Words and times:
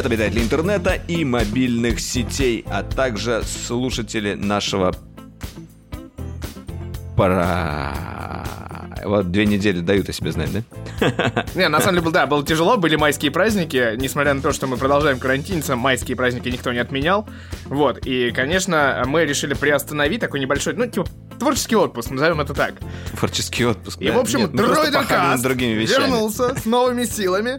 Привет, 0.00 0.12
обитатели 0.12 0.42
интернета 0.42 0.94
и 1.08 1.26
мобильных 1.26 2.00
сетей, 2.00 2.64
а 2.70 2.82
также 2.82 3.42
слушатели 3.44 4.32
нашего 4.32 4.94
пора... 7.18 8.86
Вот 9.04 9.30
две 9.30 9.44
недели 9.44 9.80
дают 9.80 10.08
о 10.08 10.14
себе 10.14 10.32
знать, 10.32 10.50
да? 10.52 11.44
Не, 11.54 11.68
на 11.68 11.80
самом 11.80 12.00
деле, 12.00 12.12
да, 12.12 12.26
было 12.26 12.42
тяжело, 12.42 12.78
были 12.78 12.96
майские 12.96 13.30
праздники, 13.30 13.94
несмотря 13.96 14.32
на 14.32 14.40
то, 14.40 14.52
что 14.52 14.66
мы 14.66 14.78
продолжаем 14.78 15.18
карантиниться, 15.18 15.76
майские 15.76 16.16
праздники 16.16 16.48
никто 16.48 16.72
не 16.72 16.78
отменял. 16.78 17.28
Вот, 17.66 18.06
и, 18.06 18.30
конечно, 18.30 19.02
мы 19.06 19.26
решили 19.26 19.52
приостановить 19.52 20.20
такой 20.20 20.40
небольшой, 20.40 20.72
ну, 20.74 20.86
типа, 20.86 21.08
творческий 21.38 21.76
отпуск, 21.76 22.10
назовем 22.10 22.40
это 22.40 22.54
так. 22.54 22.74
Творческий 23.18 23.66
отпуск, 23.66 24.00
И, 24.00 24.06
да? 24.06 24.14
в 24.14 24.18
общем, 24.18 24.40
Нет, 24.40 24.52
Дроидеркаст 24.52 25.10
над 25.10 25.42
другими 25.42 25.74
вещами. 25.74 26.04
вернулся 26.04 26.54
с 26.58 26.64
новыми 26.64 27.04
силами. 27.04 27.58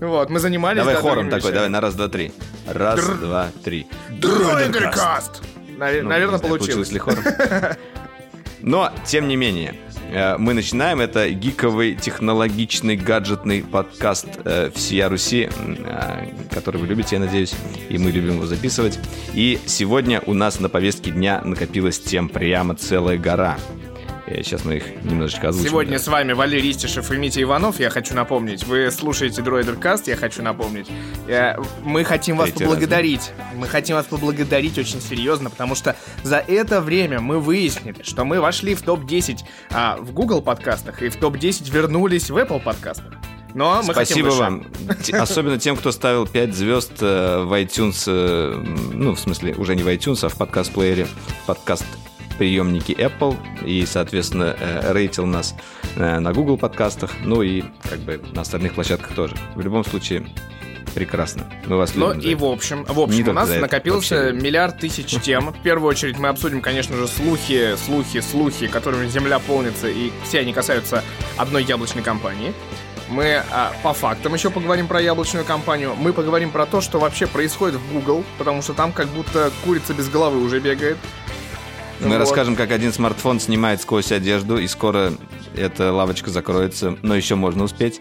Вот, 0.00 0.30
мы 0.30 0.38
занимались... 0.38 0.78
Давай 0.78 0.94
да, 0.94 1.00
хором 1.00 1.24
такой, 1.26 1.38
вещами. 1.38 1.54
давай 1.54 1.68
на 1.70 1.80
раз, 1.80 1.94
два, 1.94 2.08
три. 2.08 2.32
Раз, 2.66 3.00
Др- 3.04 3.16
два, 3.18 3.48
три. 3.64 3.86
Дроидеркаст! 4.10 5.42
Наве- 5.78 6.02
Ну, 6.02 6.08
Наверное, 6.08 6.38
знаю, 6.38 6.54
получилось. 6.54 6.92
ли 6.92 6.98
хором. 6.98 7.22
Но, 8.60 8.92
тем 9.06 9.28
не 9.28 9.36
менее, 9.36 9.74
э, 10.10 10.36
мы 10.36 10.52
начинаем. 10.54 11.00
Это 11.00 11.28
гиковый, 11.30 11.94
технологичный, 11.94 12.96
гаджетный 12.96 13.62
подкаст 13.62 14.26
э, 14.44 14.70
«Всея 14.74 15.08
Руси», 15.08 15.48
э, 15.56 16.26
который 16.52 16.80
вы 16.80 16.86
любите, 16.88 17.16
я 17.16 17.20
надеюсь, 17.20 17.54
и 17.88 17.98
мы 17.98 18.10
любим 18.10 18.34
его 18.34 18.46
записывать. 18.46 18.98
И 19.34 19.60
сегодня 19.66 20.20
у 20.26 20.34
нас 20.34 20.58
на 20.60 20.68
повестке 20.68 21.10
дня 21.12 21.40
накопилась 21.44 22.00
тем 22.00 22.28
прямо 22.28 22.74
целая 22.74 23.16
гора. 23.16 23.56
Сейчас 24.28 24.64
мы 24.64 24.76
их 24.76 25.02
немножечко 25.02 25.48
озвучим. 25.48 25.70
Сегодня 25.70 25.98
да. 25.98 26.04
с 26.04 26.08
вами 26.08 26.32
Валерий 26.32 26.70
Истишев 26.70 27.10
и 27.10 27.16
Митя 27.16 27.42
Иванов, 27.42 27.80
я 27.80 27.90
хочу 27.90 28.14
напомнить. 28.14 28.64
Вы 28.64 28.90
слушаете 28.90 29.42
Дроидеркаст, 29.42 30.08
я 30.08 30.16
хочу 30.16 30.42
напомнить. 30.42 30.86
Э, 31.26 31.56
Мы 31.82 32.04
хотим 32.04 32.36
вас 32.36 32.50
Третий 32.50 32.64
раз, 32.64 32.72
поблагодарить. 32.72 33.32
Мы 33.54 33.66
хотим 33.66 33.96
вас 33.96 34.06
поблагодарить 34.06 34.78
очень 34.78 35.00
серьезно, 35.00 35.50
потому 35.50 35.74
что 35.74 35.96
за 36.22 36.38
это 36.38 36.80
время 36.80 37.20
мы 37.20 37.40
выяснили, 37.40 37.96
что 38.02 38.24
мы 38.24 38.40
вошли 38.40 38.74
в 38.74 38.82
топ-10 38.82 39.38
а, 39.70 39.96
в 39.98 40.12
Google 40.12 40.42
подкастах 40.42 41.02
и 41.02 41.08
в 41.08 41.16
топ-10 41.16 41.70
вернулись 41.70 42.30
в 42.30 42.36
Apple 42.36 42.62
подкастах. 42.62 43.14
Но 43.54 43.82
мы 43.84 43.92
Спасибо 43.92 44.28
вам. 44.28 44.66
Особенно 45.12 45.58
тем, 45.58 45.76
кто 45.76 45.90
ставил 45.90 46.26
5 46.26 46.54
звезд 46.54 46.92
э, 47.00 47.42
в 47.42 47.52
iTunes, 47.52 48.04
э, 48.06 48.62
ну, 48.92 49.14
в 49.14 49.18
смысле, 49.18 49.54
уже 49.54 49.74
не 49.74 49.82
в 49.82 49.88
iTunes, 49.88 50.24
а 50.24 50.28
в 50.28 50.36
подкаст-плеере, 50.36 51.06
подкаст 51.46 51.86
приемники 52.38 52.92
Apple 52.92 53.36
и, 53.64 53.84
соответственно, 53.86 54.56
э, 54.58 54.92
рейтил 54.92 55.26
нас 55.26 55.54
э, 55.96 56.18
на 56.20 56.32
Google 56.32 56.56
подкастах, 56.56 57.10
ну 57.24 57.42
и 57.42 57.62
как 57.88 57.98
бы 58.00 58.20
на 58.32 58.42
остальных 58.42 58.74
площадках 58.74 59.14
тоже. 59.14 59.36
В 59.54 59.60
любом 59.60 59.84
случае, 59.84 60.26
прекрасно. 60.94 61.44
Мы 61.66 61.76
вас 61.76 61.94
Ну 61.94 62.08
любим. 62.08 62.22
за 62.22 62.28
и 62.28 62.34
в 62.34 62.44
общем, 62.44 62.84
в 62.84 62.96
Не 62.96 63.02
общем, 63.04 63.20
у 63.20 63.24
только 63.26 63.32
нас 63.32 63.50
это, 63.50 63.60
накопился 63.60 64.14
вообще. 64.32 64.40
миллиард 64.40 64.78
тысяч 64.78 65.20
тем. 65.20 65.52
В 65.52 65.62
первую 65.62 65.88
очередь 65.90 66.18
мы 66.18 66.28
обсудим, 66.28 66.60
конечно 66.60 66.96
же, 66.96 67.06
слухи, 67.08 67.76
слухи, 67.84 68.20
слухи, 68.20 68.66
которыми 68.68 69.06
земля 69.08 69.38
полнится, 69.38 69.88
и 69.88 70.10
все 70.24 70.40
они 70.40 70.52
касаются 70.52 71.02
одной 71.36 71.64
яблочной 71.64 72.02
компании. 72.02 72.52
Мы 73.10 73.42
а, 73.50 73.72
по 73.82 73.94
фактам 73.94 74.34
еще 74.34 74.50
поговорим 74.50 74.86
про 74.86 75.00
яблочную 75.00 75.44
компанию. 75.46 75.94
Мы 75.96 76.12
поговорим 76.12 76.50
про 76.50 76.66
то, 76.66 76.82
что 76.82 76.98
вообще 76.98 77.26
происходит 77.26 77.76
в 77.76 77.92
Google, 77.92 78.22
потому 78.36 78.60
что 78.60 78.74
там 78.74 78.92
как 78.92 79.08
будто 79.08 79.50
курица 79.64 79.94
без 79.94 80.10
головы 80.10 80.42
уже 80.42 80.60
бегает. 80.60 80.98
Мы 82.00 82.10
Вот. 82.10 82.18
расскажем, 82.18 82.54
как 82.56 82.70
один 82.70 82.92
смартфон 82.92 83.40
снимает 83.40 83.80
сквозь 83.82 84.12
одежду, 84.12 84.58
и 84.58 84.66
скоро 84.66 85.12
эта 85.56 85.92
лавочка 85.92 86.30
закроется, 86.30 86.96
но 87.02 87.14
еще 87.14 87.34
можно 87.34 87.64
успеть. 87.64 88.00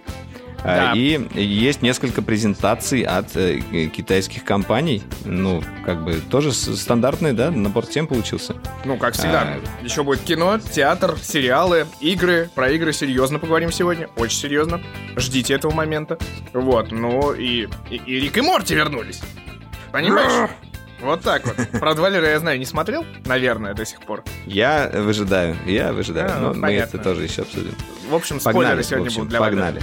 А, 0.63 0.93
Да. 0.93 0.93
И 0.95 1.19
есть 1.35 1.81
несколько 1.81 2.21
презентаций 2.21 3.01
от 3.03 3.35
э, 3.35 3.59
китайских 3.95 4.43
компаний. 4.43 5.03
Ну, 5.23 5.63
как 5.85 6.03
бы 6.03 6.15
тоже 6.15 6.51
стандартный, 6.51 7.33
да, 7.33 7.51
набор 7.51 7.85
тем 7.85 8.07
получился. 8.07 8.55
Ну, 8.83 8.97
как 8.97 9.13
всегда. 9.13 9.41
А. 9.43 9.83
Еще 9.83 10.03
будет 10.03 10.21
кино, 10.21 10.57
театр, 10.59 11.15
сериалы, 11.21 11.85
игры. 12.01 12.49
Про 12.53 12.71
игры 12.71 12.91
серьезно 12.91 13.39
поговорим 13.39 13.71
сегодня. 13.71 14.09
Очень 14.17 14.39
серьезно. 14.39 14.81
Ждите 15.15 15.53
этого 15.53 15.71
момента. 15.73 16.17
Вот, 16.53 16.91
ну 16.91 17.33
и, 17.33 17.67
и, 17.89 17.95
и 17.95 18.19
Рик 18.19 18.37
и 18.37 18.41
Морти 18.41 18.73
вернулись. 18.75 19.21
Понимаешь? 19.91 20.49
Вот 21.01 21.21
так 21.21 21.45
вот. 21.45 21.55
Правда, 21.79 22.01
Валера, 22.01 22.27
я 22.27 22.39
знаю, 22.39 22.57
не 22.59 22.65
смотрел, 22.65 23.05
наверное, 23.25 23.73
до 23.73 23.85
сих 23.85 24.01
пор. 24.01 24.23
Я 24.45 24.89
выжидаю, 24.93 25.55
я 25.65 25.93
выжидаю, 25.93 26.31
А, 26.31 26.39
но 26.39 26.47
ну, 26.49 26.53
мы 26.55 26.61
понятно. 26.61 26.97
это 26.97 27.03
тоже 27.03 27.23
еще 27.23 27.43
обсудим. 27.43 27.75
В 28.09 28.15
общем, 28.15 28.39
Погнали, 28.39 28.81
спойлеры 28.81 28.81
в 28.81 28.85
сегодня 28.85 29.05
общем, 29.07 29.19
будут 29.19 29.29
для 29.29 29.39
погнали. 29.39 29.81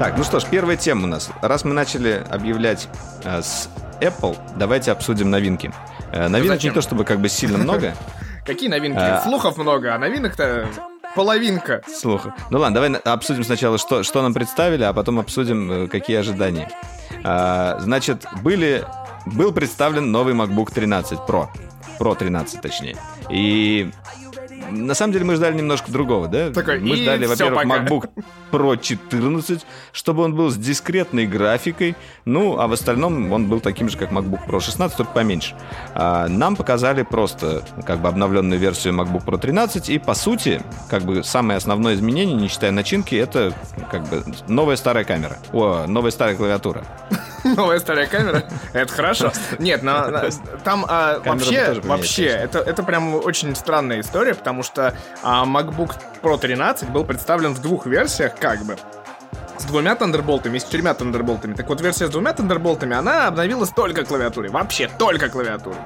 Так, 0.00 0.16
ну 0.16 0.24
что 0.24 0.40
ж, 0.40 0.44
первая 0.50 0.78
тема 0.78 1.04
у 1.04 1.06
нас. 1.06 1.28
Раз 1.42 1.62
мы 1.62 1.74
начали 1.74 2.24
объявлять 2.30 2.88
э, 3.22 3.42
с 3.42 3.68
Apple, 4.00 4.36
давайте 4.56 4.92
обсудим 4.92 5.30
новинки. 5.30 5.72
Э, 6.12 6.28
новинок 6.28 6.56
зачем? 6.56 6.70
не 6.70 6.74
то 6.74 6.82
чтобы 6.82 7.04
как 7.04 7.20
бы 7.20 7.28
сильно 7.28 7.58
много, 7.58 7.94
Какие 8.46 8.68
новинки? 8.68 8.98
А. 8.98 9.20
Слухов 9.22 9.58
много, 9.58 9.94
а 9.94 9.98
новинок-то 9.98 10.66
половинка. 11.14 11.82
Слуха. 11.86 12.34
Ну 12.50 12.58
ладно, 12.58 12.80
давай 12.80 12.94
обсудим 13.14 13.44
сначала, 13.44 13.76
что, 13.78 14.02
что 14.02 14.22
нам 14.22 14.32
представили, 14.32 14.82
а 14.82 14.92
потом 14.92 15.18
обсудим, 15.18 15.70
э, 15.70 15.88
какие 15.88 16.16
ожидания. 16.16 16.70
Значит, 17.22 18.24
были, 18.42 18.84
был 19.26 19.52
представлен 19.52 20.10
новый 20.10 20.32
MacBook 20.32 20.72
13 20.72 21.18
Pro. 21.28 21.48
Pro 21.98 22.16
13, 22.16 22.62
точнее. 22.62 22.96
И 23.28 23.90
на 24.70 24.94
самом 24.94 25.12
деле 25.12 25.24
мы 25.24 25.36
ждали 25.36 25.56
немножко 25.56 25.90
другого, 25.90 26.28
да? 26.28 26.50
Такой, 26.50 26.80
мы 26.80 26.96
ждали, 26.96 27.26
во-первых, 27.26 27.62
пока. 27.62 27.84
MacBook 27.84 28.10
Pro 28.50 28.80
14, 28.80 29.64
чтобы 29.92 30.22
он 30.22 30.34
был 30.34 30.50
с 30.50 30.56
дискретной 30.56 31.26
графикой, 31.26 31.96
ну, 32.24 32.58
а 32.58 32.66
в 32.66 32.72
остальном 32.72 33.32
он 33.32 33.48
был 33.48 33.60
таким 33.60 33.88
же, 33.88 33.96
как 33.96 34.12
MacBook 34.12 34.46
Pro 34.46 34.60
16, 34.60 34.96
только 34.96 35.12
поменьше. 35.12 35.54
А, 35.94 36.28
нам 36.28 36.56
показали 36.56 37.02
просто 37.02 37.62
как 37.86 38.00
бы 38.00 38.08
обновленную 38.08 38.58
версию 38.58 38.94
MacBook 38.94 39.24
Pro 39.24 39.38
13, 39.38 39.88
и 39.90 39.98
по 39.98 40.14
сути, 40.14 40.62
как 40.88 41.02
бы 41.02 41.22
самое 41.24 41.56
основное 41.56 41.94
изменение, 41.94 42.36
не 42.36 42.48
считая 42.48 42.70
начинки, 42.70 43.14
это 43.14 43.54
как 43.90 44.08
бы 44.08 44.24
новая 44.48 44.76
старая 44.76 45.04
камера. 45.04 45.38
О, 45.52 45.86
новая 45.86 46.10
старая 46.10 46.36
клавиатура. 46.36 46.84
Новая 47.56 47.78
старая 47.78 48.06
камера. 48.06 48.44
Это 48.72 48.92
хорошо. 48.92 49.32
Нет, 49.58 49.82
но 49.82 50.30
там 50.64 50.84
а, 50.88 51.20
вообще, 51.24 51.80
вообще, 51.82 52.26
это, 52.26 52.58
это 52.58 52.82
прям 52.82 53.14
очень 53.14 53.54
странная 53.54 54.00
история, 54.00 54.34
потому 54.34 54.62
что 54.62 54.96
а, 55.22 55.44
MacBook 55.44 55.94
Pro 56.22 56.38
13 56.38 56.90
был 56.90 57.04
представлен 57.04 57.54
в 57.54 57.60
двух 57.60 57.86
версиях, 57.86 58.36
как 58.36 58.64
бы. 58.64 58.76
С 59.58 59.64
двумя 59.64 59.94
тандерболтами 59.94 60.56
и 60.56 60.60
с 60.60 60.64
четырьмя 60.64 60.94
тандерболтами. 60.94 61.52
Так 61.52 61.68
вот, 61.68 61.82
версия 61.82 62.06
с 62.06 62.10
двумя 62.10 62.32
тандерболтами, 62.32 62.96
она 62.96 63.26
обновилась 63.26 63.68
только 63.70 64.04
клавиатурой. 64.04 64.50
Вообще, 64.50 64.88
только 64.98 65.28
клавиатурой. 65.28 65.78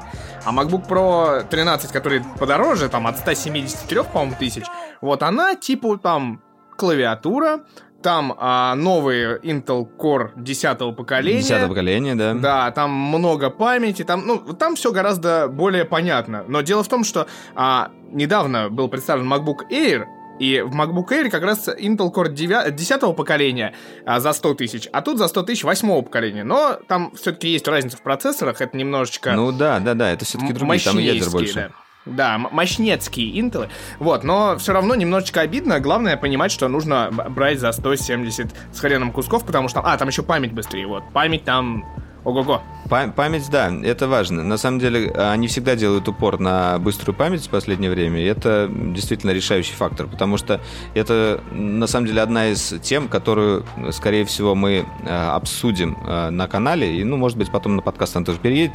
А 0.45 0.53
MacBook 0.53 0.87
Pro 0.87 1.45
13, 1.49 1.91
который 1.91 2.23
подороже, 2.39 2.89
там, 2.89 3.07
от 3.09 3.19
173, 3.19 4.05
по-моему, 4.05 4.37
тысяч, 4.39 4.65
вот 5.01 5.25
она, 5.25 5.57
типа, 5.57 5.99
там, 5.99 6.41
клавиатура, 6.77 7.61
там 8.05 8.35
а, 8.37 8.75
новые 8.75 9.39
Intel 9.39 9.89
Core 9.99 10.33
10 10.37 10.95
поколения. 10.95 11.41
Десятое 11.41 11.69
поколение, 11.69 12.15
да. 12.15 12.35
Да, 12.35 12.71
там 12.71 12.91
много 12.91 13.49
памяти, 13.49 14.05
там, 14.05 14.27
ну, 14.27 14.39
там 14.53 14.77
все 14.77 14.93
гораздо 14.93 15.49
более 15.49 15.87
понятно. 15.87 16.45
Но 16.47 16.61
дело 16.61 16.83
в 16.83 16.89
том, 16.89 17.03
что 17.03 17.27
а, 17.55 17.91
недавно 18.13 18.69
был 18.69 18.89
представлен 18.89 19.33
MacBook 19.33 19.71
Air, 19.71 20.05
и 20.39 20.61
в 20.61 20.79
MacBook 20.79 21.09
Air 21.13 21.31
как 21.31 21.45
раз 21.45 21.67
Intel 21.67 22.13
Core 22.13 22.31
9, 22.31 22.77
10 22.77 23.17
поколения 23.17 23.75
а, 24.05 24.21
за 24.21 24.35
100 24.35 24.55
тысяч, 24.55 24.87
а 24.93 25.01
тут 25.01 25.17
за 25.17 25.27
100 25.27 25.43
тысяч 25.45 25.65
8 25.65 26.03
поколения. 26.03 26.45
Но 26.45 26.79
там 26.87 27.11
все-таки 27.17 27.49
есть 27.49 27.67
разница 27.67 27.97
в 27.97 28.03
процессорах, 28.03 28.61
это 28.61 28.77
немножечко... 28.77 29.33
Ну 29.33 29.51
да, 29.51 29.81
да, 29.81 29.95
да, 29.95 30.11
это 30.11 30.27
все-таки 30.27 30.53
другие, 30.53 30.81
там 30.81 30.99
ядер 30.99 31.31
больше. 31.31 31.55
Да. 31.55 31.85
Да, 32.07 32.37
мощнецкие 32.39 33.39
интелы. 33.41 33.71
Вот, 33.99 34.25
но 34.25 34.59
все 34.59 34.73
равно 34.73 34.95
немножечко 34.95 35.41
обидно. 35.41 35.81
Главное 35.81 36.17
понимать, 36.17 36.53
что 36.53 36.69
нужно 36.69 37.11
брать 37.11 37.61
за 37.61 37.73
170 37.73 38.55
с 38.73 38.81
хреном 38.81 39.11
кусков, 39.11 39.45
потому 39.47 39.69
что... 39.69 39.81
А, 39.81 39.97
там 39.97 40.09
еще 40.09 40.23
память 40.23 40.53
быстрее, 40.53 40.87
вот. 40.87 41.05
Память 41.13 41.45
там... 41.45 41.85
Ого-го. 42.25 42.63
Па- 42.89 43.09
Память, 43.09 43.49
да, 43.51 43.73
это 43.83 44.09
важно. 44.09 44.43
На 44.43 44.57
самом 44.59 44.79
деле, 44.79 45.11
они 45.11 45.49
всегда 45.49 45.75
делают 45.75 46.07
упор 46.09 46.39
на 46.39 46.79
быструю 46.79 47.17
память 47.17 47.47
в 47.47 47.51
последнее 47.51 47.91
время, 47.91 48.21
и 48.21 48.25
это 48.25 48.71
действительно 48.71 49.31
решающий 49.31 49.75
фактор, 49.75 50.07
потому 50.07 50.37
что 50.37 50.61
это, 50.95 51.43
на 51.53 51.87
самом 51.87 52.07
деле, 52.07 52.21
одна 52.23 52.49
из 52.49 52.75
тем, 52.83 53.09
которую, 53.09 53.65
скорее 53.93 54.25
всего, 54.25 54.55
мы 54.55 54.87
э, 55.05 55.29
обсудим 55.31 55.97
э, 56.07 56.31
на 56.31 56.47
канале, 56.47 57.01
и, 57.01 57.05
ну, 57.05 57.17
может 57.17 57.39
быть, 57.39 57.51
потом 57.51 57.77
на 57.77 57.83
подкаст 57.83 58.17
она 58.17 58.25
тоже 58.25 58.39
переедет, 58.39 58.75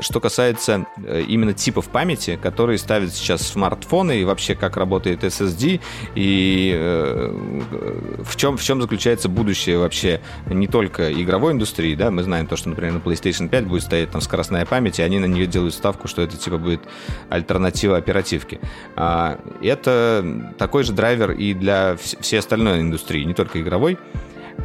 что 0.00 0.20
касается 0.20 0.86
э, 1.04 1.22
именно 1.26 1.52
типов 1.52 1.88
памяти, 1.88 2.38
которые 2.40 2.78
ставят 2.78 3.14
сейчас 3.14 3.42
смартфоны, 3.42 4.20
и 4.20 4.24
вообще, 4.24 4.54
как 4.54 4.76
работает 4.76 5.24
SSD, 5.24 5.80
и 6.14 6.72
э, 6.74 8.22
в 8.24 8.36
чем, 8.36 8.56
в 8.56 8.62
чем 8.62 8.80
заключается 8.80 9.28
будущее 9.28 9.78
вообще 9.78 10.20
не 10.46 10.66
только 10.66 11.12
игровой 11.12 11.52
индустрии, 11.52 11.94
да, 11.94 12.10
мы 12.10 12.22
знаем 12.22 12.46
то, 12.46 12.56
что, 12.56 12.61
например, 12.68 12.94
на 12.94 12.98
PlayStation 12.98 13.22
PlayStation 13.32 13.48
5 13.48 13.66
будет 13.66 13.82
стоять 13.82 14.10
там 14.10 14.20
скоростная 14.20 14.66
память, 14.66 14.98
и 14.98 15.02
они 15.02 15.18
на 15.18 15.26
нее 15.26 15.46
делают 15.46 15.74
ставку, 15.74 16.08
что 16.08 16.22
это 16.22 16.36
типа 16.36 16.58
будет 16.58 16.80
альтернатива 17.28 17.96
оперативки. 17.96 18.60
А, 18.96 19.38
это 19.62 20.24
такой 20.58 20.84
же 20.84 20.92
драйвер 20.92 21.32
и 21.32 21.54
для 21.54 21.96
всей 21.96 22.38
остальной 22.38 22.80
индустрии, 22.80 23.24
не 23.24 23.34
только 23.34 23.60
игровой. 23.60 23.98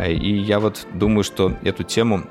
И 0.05 0.35
я 0.35 0.59
вот 0.59 0.85
думаю, 0.93 1.23
что 1.23 1.53
эту 1.63 1.83
тему 1.83 2.25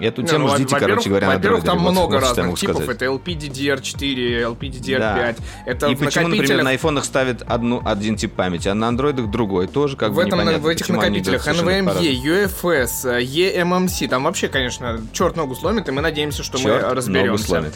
Эту 0.00 0.22
не, 0.22 0.28
тему 0.28 0.48
ну, 0.48 0.54
ждите, 0.54 0.76
короче 0.76 1.08
говоря, 1.08 1.28
Во-первых, 1.28 1.64
там 1.64 1.78
вот, 1.78 1.92
много 1.92 2.20
разных 2.20 2.58
типов. 2.58 2.76
Сказать. 2.76 2.96
Это 2.96 3.04
LPDDR4, 3.06 4.56
LPDDR5. 4.56 4.98
Да. 4.98 5.34
Это 5.66 5.86
И 5.88 5.94
почему, 5.94 6.28
например, 6.28 6.62
на 6.62 6.70
айфонах 6.70 7.04
ставят 7.04 7.42
одну, 7.42 7.80
один 7.84 8.16
тип 8.16 8.32
памяти, 8.34 8.68
а 8.68 8.74
на 8.74 8.88
андроидах 8.88 9.30
другой? 9.30 9.66
Тоже 9.66 9.96
как 9.96 10.10
в 10.10 10.14
бы 10.14 10.22
этом, 10.22 10.40
непонятно, 10.40 10.62
В 10.62 10.68
этих 10.68 10.88
накопителях 10.88 11.46
NVMe, 11.46 11.94
UFS, 12.00 13.20
eMMC, 13.22 14.08
там 14.08 14.24
вообще, 14.24 14.48
конечно, 14.48 15.00
черт 15.12 15.36
ногу 15.36 15.54
сломит, 15.54 15.88
и 15.88 15.92
мы 15.92 16.02
надеемся, 16.02 16.42
что 16.42 16.58
черт 16.58 16.82
мы 16.82 16.94
разберемся. 16.94 17.30
ногу 17.30 17.38
сломит. 17.38 17.74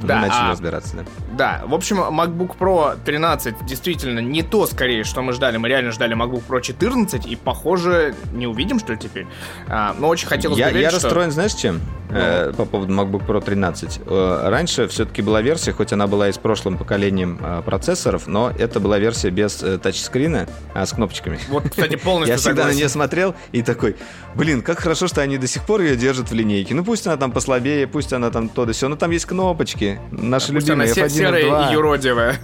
Да, 0.00 0.16
Мы 0.16 0.20
начали 0.22 0.46
а, 0.46 0.50
разбираться, 0.50 0.96
да. 0.96 1.04
Да, 1.36 1.62
в 1.66 1.74
общем, 1.74 1.98
MacBook 1.98 2.56
Pro 2.58 2.98
13 3.04 3.64
действительно 3.64 4.20
не 4.20 4.42
то, 4.42 4.66
скорее, 4.66 5.04
что 5.04 5.22
мы 5.22 5.32
ждали. 5.32 5.56
Мы 5.56 5.68
реально 5.68 5.92
ждали 5.92 6.16
MacBook 6.16 6.42
Pro 6.46 6.60
14, 6.60 7.26
и, 7.26 7.36
похоже, 7.36 8.14
не 8.32 8.46
увидим, 8.46 8.78
что 8.78 8.92
ли, 8.92 8.98
теперь. 8.98 9.26
А, 9.68 9.94
но 9.98 10.08
очень 10.08 10.28
хотелось 10.28 10.58
я, 10.58 10.66
бы 10.66 10.72
верить, 10.72 10.84
Я 10.84 10.90
что... 10.90 11.06
расстроен, 11.06 11.30
знаешь, 11.30 11.54
чем? 11.54 11.80
Ну. 12.10 12.18
Э, 12.18 12.52
по 12.54 12.66
поводу 12.66 12.92
MacBook 12.92 13.26
Pro 13.26 13.42
13. 13.42 14.00
Э, 14.06 14.48
раньше 14.48 14.86
все-таки 14.88 15.22
была 15.22 15.40
версия, 15.40 15.72
хоть 15.72 15.92
она 15.92 16.06
была 16.06 16.28
и 16.28 16.32
с 16.32 16.38
прошлым 16.38 16.76
поколением 16.76 17.38
э, 17.40 17.62
процессоров, 17.64 18.26
но 18.26 18.52
это 18.58 18.80
была 18.80 18.98
версия 18.98 19.30
без 19.30 19.62
э, 19.62 19.78
тачскрина, 19.78 20.46
а 20.74 20.84
с 20.84 20.92
кнопочками. 20.92 21.38
Вот, 21.48 21.70
кстати, 21.70 21.96
полностью 21.96 22.32
Я 22.34 22.38
всегда 22.38 22.66
на 22.66 22.74
нее 22.74 22.90
смотрел 22.90 23.34
и 23.52 23.62
такой, 23.62 23.96
блин, 24.34 24.60
как 24.60 24.80
хорошо, 24.80 25.06
что 25.06 25.22
они 25.22 25.38
до 25.38 25.46
сих 25.46 25.64
пор 25.64 25.80
ее 25.80 25.96
держат 25.96 26.30
в 26.30 26.34
линейке. 26.34 26.74
Ну, 26.74 26.84
пусть 26.84 27.06
она 27.06 27.16
там 27.16 27.32
послабее, 27.32 27.86
пусть 27.86 28.12
она 28.12 28.30
там 28.30 28.50
то 28.50 28.66
да 28.66 28.72
все, 28.72 28.88
но 28.88 28.96
там 28.96 29.10
есть 29.10 29.24
кнопочки. 29.24 29.98
Наши 30.10 30.52
любимые 30.52 30.92
она 30.92 31.06
F1, 31.06 31.21
серая 31.26 31.44
F2. 31.44 31.70
и 31.70 31.72
юродивая. 31.72 32.36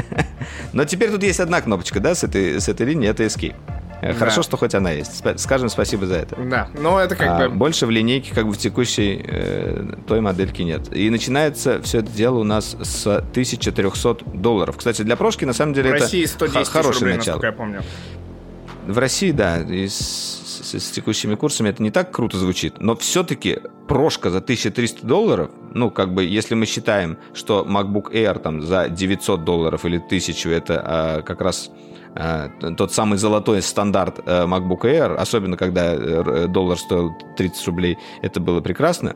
Но 0.72 0.84
теперь 0.84 1.10
тут 1.10 1.22
есть 1.22 1.40
одна 1.40 1.60
кнопочка, 1.60 2.00
да, 2.00 2.14
с 2.14 2.24
этой, 2.24 2.60
с 2.60 2.68
этой 2.68 2.86
линии, 2.86 3.08
это 3.08 3.24
Escape. 3.24 3.56
Э, 4.02 4.14
хорошо, 4.14 4.38
да. 4.38 4.42
что 4.44 4.56
хоть 4.56 4.74
она 4.74 4.90
есть. 4.92 5.22
Скажем 5.36 5.68
спасибо 5.68 6.06
за 6.06 6.16
это. 6.16 6.36
Да, 6.36 6.68
но 6.78 6.98
это 6.98 7.16
как 7.16 7.28
а, 7.28 7.48
бы... 7.48 7.54
Больше 7.54 7.86
в 7.86 7.90
линейке 7.90 8.34
как 8.34 8.46
бы 8.46 8.52
в 8.52 8.58
текущей 8.58 9.22
э, 9.22 9.94
той 10.06 10.20
модельки 10.20 10.62
нет. 10.62 10.94
И 10.94 11.10
начинается 11.10 11.82
все 11.82 11.98
это 11.98 12.10
дело 12.10 12.38
у 12.38 12.44
нас 12.44 12.76
с 12.80 13.06
1300 13.06 14.24
долларов. 14.34 14.76
Кстати, 14.78 15.02
для 15.02 15.16
прошки 15.16 15.44
на 15.44 15.52
самом 15.52 15.74
деле 15.74 15.90
в 15.90 15.94
это 15.94 16.04
России 16.04 16.24
110 16.24 16.68
хорошее 16.68 17.00
рублей, 17.00 17.18
начало. 17.18 17.44
я 17.44 17.52
помню. 17.52 17.82
В 18.90 18.98
России, 18.98 19.30
да, 19.30 19.60
и 19.60 19.88
с, 19.88 19.94
с, 19.94 20.78
с 20.78 20.90
текущими 20.90 21.34
курсами 21.34 21.68
это 21.68 21.82
не 21.82 21.90
так 21.90 22.10
круто 22.10 22.36
звучит, 22.36 22.80
но 22.80 22.96
все-таки 22.96 23.60
прошка 23.88 24.30
за 24.30 24.38
1300 24.38 25.06
долларов, 25.06 25.50
ну, 25.72 25.90
как 25.90 26.12
бы, 26.12 26.24
если 26.24 26.54
мы 26.54 26.66
считаем, 26.66 27.18
что 27.32 27.66
MacBook 27.68 28.12
Air 28.12 28.38
там 28.40 28.62
за 28.62 28.88
900 28.88 29.44
долларов 29.44 29.84
или 29.84 29.98
1000, 29.98 30.50
это 30.50 30.82
а, 30.84 31.22
как 31.22 31.40
раз 31.40 31.70
Э, 32.14 32.48
тот 32.76 32.92
самый 32.92 33.18
золотой 33.18 33.62
стандарт 33.62 34.20
э, 34.26 34.44
MacBook 34.44 34.82
Air, 34.82 35.14
особенно 35.14 35.56
когда 35.56 35.94
э, 35.94 36.46
доллар 36.48 36.76
стоил 36.76 37.12
30 37.36 37.66
рублей, 37.66 37.98
это 38.22 38.40
было 38.40 38.60
прекрасно. 38.60 39.14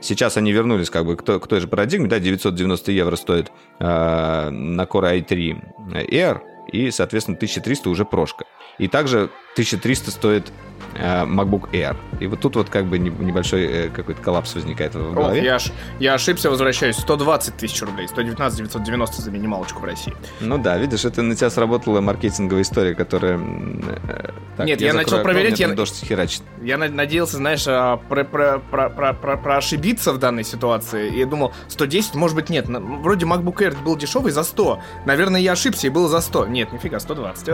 Сейчас 0.00 0.36
они 0.36 0.52
вернулись 0.52 0.90
как 0.90 1.06
бы 1.06 1.16
к 1.16 1.22
той, 1.22 1.40
к 1.40 1.46
той 1.46 1.60
же 1.60 1.68
парадигме, 1.68 2.08
да, 2.08 2.20
990 2.20 2.92
евро 2.92 3.16
стоит 3.16 3.50
э, 3.80 4.50
на 4.50 4.82
Core 4.82 5.20
i3 5.20 6.08
Air, 6.10 6.40
и, 6.66 6.90
соответственно, 6.90 7.36
1300 7.36 7.88
уже 7.88 8.04
прошка. 8.04 8.44
И 8.78 8.88
также 8.88 9.30
1300 9.56 10.10
стоит 10.10 10.52
э, 10.96 11.24
MacBook 11.24 11.70
Air. 11.72 11.96
И 12.20 12.26
вот 12.26 12.40
тут 12.40 12.56
вот 12.56 12.68
как 12.68 12.86
бы 12.86 12.98
небольшой 12.98 13.64
э, 13.64 13.88
какой-то 13.88 14.20
коллапс 14.22 14.54
возникает 14.54 14.94
в 14.94 15.14
голове. 15.14 15.40
Ох, 15.40 15.44
я, 15.44 15.58
я 15.98 16.14
ошибся, 16.14 16.50
возвращаюсь. 16.50 16.96
120 16.96 17.56
тысяч 17.56 17.80
рублей, 17.82 18.08
119 18.08 18.58
990 18.58 19.22
за 19.22 19.30
минималочку 19.30 19.80
в 19.80 19.84
России. 19.84 20.14
Ну 20.40 20.58
да, 20.58 20.76
видишь, 20.76 21.04
это 21.04 21.22
на 21.22 21.34
тебя 21.34 21.50
сработала 21.50 22.00
маркетинговая 22.00 22.62
история, 22.62 22.94
которая... 22.94 23.38
Э, 23.38 24.30
так, 24.56 24.66
Нет, 24.66 24.80
я, 24.80 24.88
я 24.88 24.94
начал 24.94 25.22
проверять, 25.22 25.60
я, 25.60 25.68
дождь 25.68 26.02
херачит. 26.02 26.42
я 26.62 26.78
надеялся, 26.78 27.36
знаешь, 27.36 27.64
а, 27.66 27.98
про, 27.98 28.24
про, 28.24 28.58
про, 28.58 28.88
про, 28.88 29.12
про, 29.12 29.36
про 29.36 29.56
ошибиться 29.58 30.12
в 30.14 30.18
данной 30.18 30.44
ситуации. 30.44 31.14
И 31.14 31.18
я 31.18 31.26
думал, 31.26 31.52
110, 31.68 32.14
может 32.14 32.34
быть, 32.34 32.48
нет. 32.48 32.66
Вроде 32.68 33.26
MacBook 33.26 33.56
Air 33.56 33.82
был 33.82 33.96
дешевый 33.96 34.32
за 34.32 34.44
100. 34.44 34.80
Наверное, 35.04 35.40
я 35.40 35.52
ошибся 35.52 35.88
и 35.88 35.90
был 35.90 36.08
за 36.08 36.20
100. 36.20 36.46
Нет, 36.46 36.72
нифига, 36.72 36.98
120. 37.00 37.48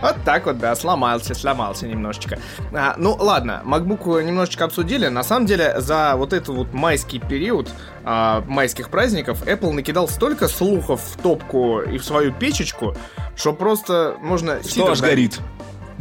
Вот 0.00 0.16
так 0.24 0.46
вот, 0.46 0.58
да, 0.58 0.74
сломался, 0.76 1.34
сломался 1.46 1.86
немножечко. 1.86 2.38
А, 2.72 2.94
ну, 2.98 3.16
ладно, 3.18 3.62
MacBook 3.64 4.22
немножечко 4.22 4.64
обсудили. 4.64 5.06
На 5.06 5.22
самом 5.22 5.46
деле, 5.46 5.80
за 5.80 6.14
вот 6.16 6.32
этот 6.32 6.48
вот 6.48 6.74
майский 6.74 7.20
период 7.20 7.70
а, 8.04 8.42
майских 8.48 8.88
праздников 8.90 9.42
Apple 9.46 9.72
накидал 9.72 10.08
столько 10.08 10.48
слухов 10.48 11.00
в 11.00 11.22
топку 11.22 11.80
и 11.80 11.98
в 11.98 12.04
свою 12.04 12.32
печечку, 12.32 12.96
что 13.36 13.52
просто 13.52 14.16
можно... 14.20 14.60
Что 14.62 14.90
аж 14.90 15.00
горит. 15.00 15.38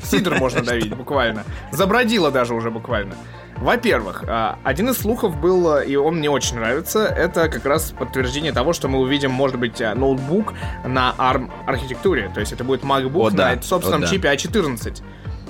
Сидр 0.03 0.35
можно 0.35 0.61
давить, 0.61 0.93
буквально. 0.95 1.43
Забродило 1.71 2.31
даже 2.31 2.53
уже 2.53 2.69
буквально. 2.71 3.15
Во-первых, 3.57 4.23
а, 4.27 4.59
один 4.63 4.89
из 4.89 4.97
слухов 4.97 5.39
был, 5.39 5.77
и 5.77 5.95
он 5.95 6.17
мне 6.17 6.29
очень 6.29 6.57
нравится, 6.57 7.05
это 7.05 7.47
как 7.47 7.65
раз 7.65 7.93
подтверждение 7.97 8.51
того, 8.51 8.73
что 8.73 8.87
мы 8.87 8.99
увидим, 8.99 9.31
может 9.31 9.57
быть, 9.57 9.81
а, 9.81 9.95
ноутбук 9.95 10.53
на 10.85 11.15
ARM 11.17 11.49
архитектуре. 11.65 12.29
То 12.33 12.41
есть 12.41 12.51
это 12.51 12.63
будет 12.63 12.81
MacBook 12.81 13.27
О, 13.27 13.29
на 13.29 13.55
да. 13.55 13.61
собственном 13.61 14.01
О, 14.01 14.05
да. 14.05 14.11
чипе 14.11 14.27
A14. 14.33 15.01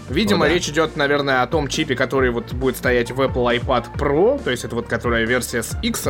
Видимо, 0.10 0.46
О, 0.46 0.48
да. 0.48 0.54
речь 0.54 0.70
идет, 0.70 0.96
наверное, 0.96 1.42
о 1.42 1.48
том 1.48 1.68
чипе, 1.68 1.96
который 1.96 2.30
вот 2.30 2.54
будет 2.54 2.78
стоять 2.78 3.12
в 3.12 3.20
Apple 3.20 3.60
iPad 3.60 3.96
Pro, 3.98 4.42
то 4.44 4.52
есть 4.52 4.64
это 4.64 4.76
вот 4.76 4.88
которая 4.88 5.26
версия 5.26 5.64
с 5.64 5.78
X, 5.82 6.08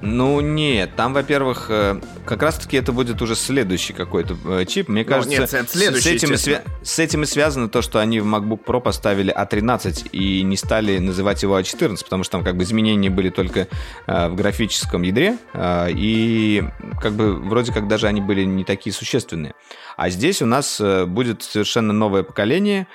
ну 0.00 0.40
нет, 0.40 0.90
там, 0.94 1.12
во-первых, 1.12 1.66
э, 1.70 2.00
как 2.24 2.42
раз-таки 2.42 2.76
это 2.76 2.92
будет 2.92 3.20
уже 3.20 3.34
следующий 3.34 3.92
какой-то 3.92 4.36
э, 4.46 4.64
чип. 4.64 4.88
Мне 4.88 5.02
ну, 5.02 5.08
кажется, 5.08 5.30
нет, 5.30 5.70
следующий, 5.70 6.18
с, 6.18 6.22
этим 6.22 6.34
свя- 6.34 6.62
с 6.84 6.98
этим 7.00 7.24
и 7.24 7.26
связано 7.26 7.68
то, 7.68 7.82
что 7.82 7.98
они 7.98 8.20
в 8.20 8.26
MacBook 8.26 8.64
Pro 8.64 8.80
поставили 8.80 9.34
A13 9.34 10.04
а 10.04 10.08
и 10.12 10.42
не 10.44 10.56
стали 10.56 10.98
называть 10.98 11.42
его 11.42 11.58
A14, 11.58 11.96
а 12.00 12.04
потому 12.04 12.22
что 12.22 12.32
там 12.32 12.44
как 12.44 12.56
бы 12.56 12.62
изменения 12.62 13.10
были 13.10 13.30
только 13.30 13.66
э, 14.06 14.28
в 14.28 14.36
графическом 14.36 15.02
ядре, 15.02 15.36
э, 15.52 15.88
и 15.90 16.62
как 17.00 17.14
бы 17.14 17.34
вроде 17.34 17.72
как 17.72 17.88
даже 17.88 18.06
они 18.06 18.20
были 18.20 18.44
не 18.44 18.62
такие 18.62 18.94
существенные. 18.94 19.54
А 19.96 20.10
здесь 20.10 20.40
у 20.42 20.46
нас 20.46 20.80
э, 20.80 21.06
будет 21.06 21.42
совершенно 21.42 21.92
новое 21.92 22.22
поколение, 22.22 22.86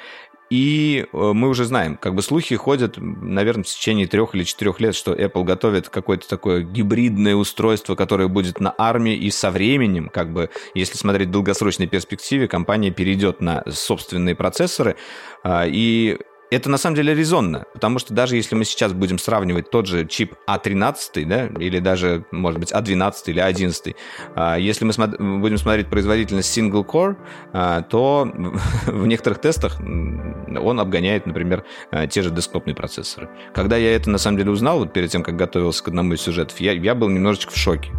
и 0.50 1.06
э, 1.12 1.18
мы 1.34 1.50
уже 1.50 1.66
знаем, 1.66 1.98
как 1.98 2.16
бы 2.16 2.22
слухи 2.22 2.56
ходят, 2.56 2.96
наверное, 2.98 3.64
в 3.64 3.68
течение 3.68 4.08
трех 4.08 4.36
или 4.36 4.44
четырех 4.44 4.80
лет, 4.80 4.96
что 4.96 5.14
Apple 5.14 5.44
готовит 5.44 5.90
какое-то 5.90 6.28
такое 6.28 6.62
гибридное 6.62 7.36
устройство, 7.36 7.96
которое 7.96 8.28
будет 8.28 8.60
на 8.60 8.74
армии, 8.78 9.16
и 9.16 9.32
со 9.32 9.52
временем, 9.52 10.10
как 10.10 10.32
бы, 10.32 10.50
если 10.74 10.98
смотреть 10.98 11.30
в 11.30 11.32
долгосрочной 11.32 11.88
перспективе, 11.88 12.48
компания 12.48 12.92
перейдет 12.92 13.42
на 13.42 13.64
собственные 13.70 14.36
процессоры, 14.36 14.96
а, 15.44 15.66
и 15.68 16.18
это 16.52 16.70
на 16.70 16.78
самом 16.78 16.96
деле 16.96 17.14
резонно, 17.14 17.66
потому 17.74 18.00
что 18.00 18.14
даже 18.14 18.36
если 18.36 18.56
мы 18.56 18.66
сейчас 18.66 18.94
будем 18.94 19.18
сравнивать 19.18 19.70
тот 19.70 19.88
же 19.88 20.06
чип 20.06 20.36
А13, 20.48 21.26
да, 21.26 21.48
или 21.48 21.80
даже, 21.80 22.26
может 22.32 22.60
быть, 22.60 22.72
А12 22.72 23.14
или 23.28 23.42
А11, 23.42 23.96
а, 24.36 24.58
если 24.58 24.86
мы 24.86 25.40
будем 25.40 25.58
смотреть 25.58 25.88
производительность 25.88 26.56
single 26.56 26.86
core, 26.86 27.16
а, 27.54 27.82
то 27.82 28.32
в 28.86 29.08
некоторых 29.08 29.40
тестах 29.40 29.80
он 29.80 30.80
обгоняет, 30.80 31.26
например, 31.26 31.64
а, 31.92 32.08
те 32.08 32.22
же 32.22 32.30
десктопные 32.30 32.76
процессоры. 32.76 33.30
Когда 33.54 33.78
я 33.78 33.96
это 33.96 34.10
на 34.10 34.18
самом 34.18 34.38
деле 34.38 34.52
узнал, 34.52 34.80
вот 34.80 34.94
перед 34.94 35.10
тем, 35.10 35.24
как 35.24 35.36
готовился 35.36 35.84
к 35.84 35.88
одному 35.88 36.14
из 36.14 36.22
сюжетов, 36.22 36.60
я, 36.60 36.74
я 36.74 36.96
был 36.96 37.10
немножечко 37.10 37.52
в 37.52 37.58
шоке. 37.58 37.92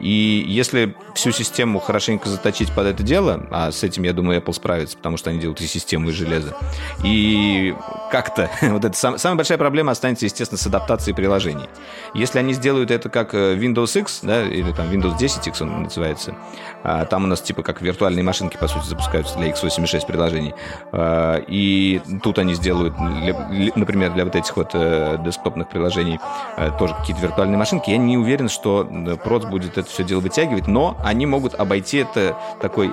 И 0.00 0.44
если 0.46 0.94
всю 1.14 1.32
систему 1.32 1.80
хорошенько 1.80 2.28
заточить 2.28 2.72
под 2.72 2.86
это 2.86 3.02
дело, 3.02 3.46
а 3.50 3.72
с 3.72 3.82
этим, 3.82 4.04
я 4.04 4.12
думаю, 4.12 4.40
Apple 4.40 4.52
справится, 4.52 4.96
потому 4.96 5.16
что 5.16 5.30
они 5.30 5.40
делают 5.40 5.60
и 5.60 5.66
систему, 5.66 6.10
и 6.10 6.12
железо, 6.12 6.56
и 7.02 7.37
как-то 8.10 8.50
вот 8.62 8.84
это 8.84 8.96
сам, 8.96 9.18
самая 9.18 9.36
большая 9.36 9.58
проблема 9.58 9.92
останется, 9.92 10.24
естественно, 10.24 10.58
с 10.58 10.66
адаптацией 10.66 11.14
приложений. 11.14 11.68
Если 12.14 12.38
они 12.38 12.52
сделают 12.54 12.90
это 12.90 13.08
как 13.08 13.34
э, 13.34 13.54
Windows 13.56 13.98
X, 14.00 14.20
да, 14.22 14.42
или 14.42 14.72
там 14.72 14.90
Windows 14.90 15.16
10 15.18 15.46
X 15.46 15.62
он 15.62 15.82
называется, 15.84 16.34
а, 16.82 17.04
там 17.04 17.24
у 17.24 17.26
нас 17.26 17.40
типа 17.40 17.62
как 17.62 17.82
виртуальные 17.82 18.22
машинки, 18.22 18.56
по 18.56 18.68
сути, 18.68 18.86
запускаются 18.86 19.36
для 19.36 19.50
x86 19.50 20.06
приложений. 20.06 20.54
А, 20.92 21.36
и 21.46 22.00
тут 22.22 22.38
они 22.38 22.54
сделают, 22.54 22.94
например, 22.98 24.12
для 24.12 24.24
вот 24.24 24.36
этих 24.36 24.56
вот 24.56 24.70
э, 24.74 25.18
десктопных 25.24 25.68
приложений 25.68 26.20
э, 26.56 26.70
тоже 26.78 26.94
какие-то 26.94 27.22
виртуальные 27.22 27.58
машинки. 27.58 27.90
Я 27.90 27.98
не 27.98 28.16
уверен, 28.16 28.48
что 28.48 28.88
Проц 29.22 29.44
будет 29.44 29.76
это 29.78 29.88
все 29.88 30.04
дело 30.04 30.20
вытягивать, 30.20 30.66
но 30.66 30.96
они 31.04 31.26
могут 31.26 31.54
обойти 31.54 31.98
это 31.98 32.36
такой, 32.60 32.90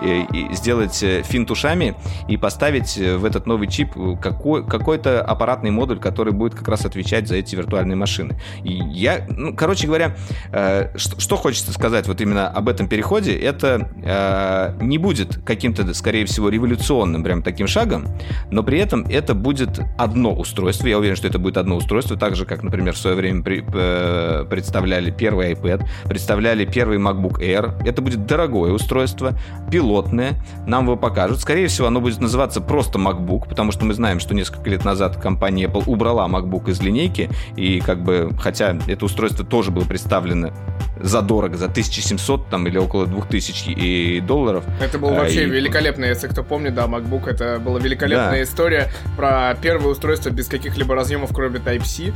сделать 0.54 0.96
финт 0.96 1.52
ушами 1.52 1.96
и 2.28 2.38
поставить 2.38 2.98
в 2.98 3.25
этот 3.25 3.46
новый 3.46 3.68
чип 3.68 3.94
как 4.22 4.35
какой, 4.36 4.65
какой-то 4.65 5.22
аппаратный 5.22 5.72
модуль, 5.72 6.00
который 6.00 6.34
будет 6.34 6.56
как 6.56 6.68
раз 6.68 6.86
отвечать 6.86 7.27
за 7.27 7.36
эти 7.36 7.56
виртуальные 7.56 7.96
машины. 7.96 8.39
И 8.63 8.74
я, 8.92 9.25
ну, 9.30 9.56
короче 9.56 9.88
говоря, 9.88 10.15
э, 10.51 10.98
что, 10.98 11.20
что 11.20 11.36
хочется 11.36 11.72
сказать 11.72 12.08
вот 12.08 12.22
именно 12.22 12.48
об 12.48 12.70
этом 12.70 12.88
переходе, 12.88 13.36
это 13.36 13.89
э, 14.04 14.84
не 14.84 14.98
будет 14.98 15.39
каким-то, 15.44 15.94
скорее 15.94 16.25
всего, 16.25 16.50
революционным 16.50 17.24
прям 17.24 17.42
таким 17.42 17.68
шагом, 17.68 18.08
но 18.51 18.63
при 18.63 18.80
этом 18.80 19.06
это 19.10 19.34
будет 19.34 19.80
одно 19.98 20.34
устройство. 20.34 20.88
Я 20.88 21.00
уверен, 21.00 21.15
что 21.15 21.27
это 21.27 21.39
будет 21.39 21.58
одно 21.58 21.77
устройство, 21.77 22.18
так 22.18 22.36
же, 22.36 22.46
как, 22.46 22.63
например, 22.63 22.94
в 22.94 22.98
свое 22.98 23.15
время 23.15 23.44
при, 23.44 23.63
э, 23.74 24.46
представляли 24.50 25.12
первый 25.12 25.54
iPad, 25.54 25.86
представляли 26.08 26.65
первый 26.65 26.98
MacBook 26.98 27.39
Air. 27.39 27.82
Это 27.86 28.01
будет 28.01 28.25
дорогое 28.25 28.72
устройство, 28.72 29.34
пилотное, 29.72 30.34
нам 30.68 30.86
его 30.86 30.98
покажут. 30.98 31.39
Скорее 31.39 31.68
всего, 31.68 31.88
оно 31.88 32.01
будет 32.01 32.20
называться 32.20 32.62
просто 32.62 33.00
MacBook, 33.00 33.48
потому 33.48 33.72
что 33.72 33.86
мы 33.86 33.94
знаем, 33.94 34.20
что 34.25 34.34
несколько 34.34 34.67
лет 34.72 34.84
назад 34.84 35.17
компания 35.17 35.65
Apple 35.65 35.84
убрала 35.86 36.27
MacBook 36.27 36.72
из 36.72 36.82
линейки, 36.82 37.29
и 37.55 37.79
как 37.79 38.01
бы, 38.01 38.32
хотя 38.39 38.75
это 38.88 39.05
устройство 39.05 39.46
тоже 39.46 39.70
было 39.70 39.86
представлено 39.86 40.51
задорого, 41.00 41.58
за 41.58 41.65
1700 41.65 42.50
там 42.50 42.65
или 42.67 42.79
около 42.79 43.05
2000 43.05 43.70
и 43.70 44.20
долларов. 44.20 44.63
Это 44.82 44.98
был 44.98 45.10
вообще 45.10 45.44
и... 45.44 45.46
великолепно, 45.46 46.05
если 46.05 46.27
кто 46.27 46.44
помнит, 46.44 46.74
да, 46.74 46.86
MacBook, 46.86 47.29
это 47.29 47.60
была 47.60 47.79
великолепная 47.79 48.32
да. 48.32 48.44
история 48.44 48.89
про 49.15 49.55
первое 49.62 49.91
устройство 49.91 50.32
без 50.32 50.48
каких-либо 50.48 50.96
разъемов, 50.96 51.32
кроме 51.34 51.60
Type-C 51.60 52.13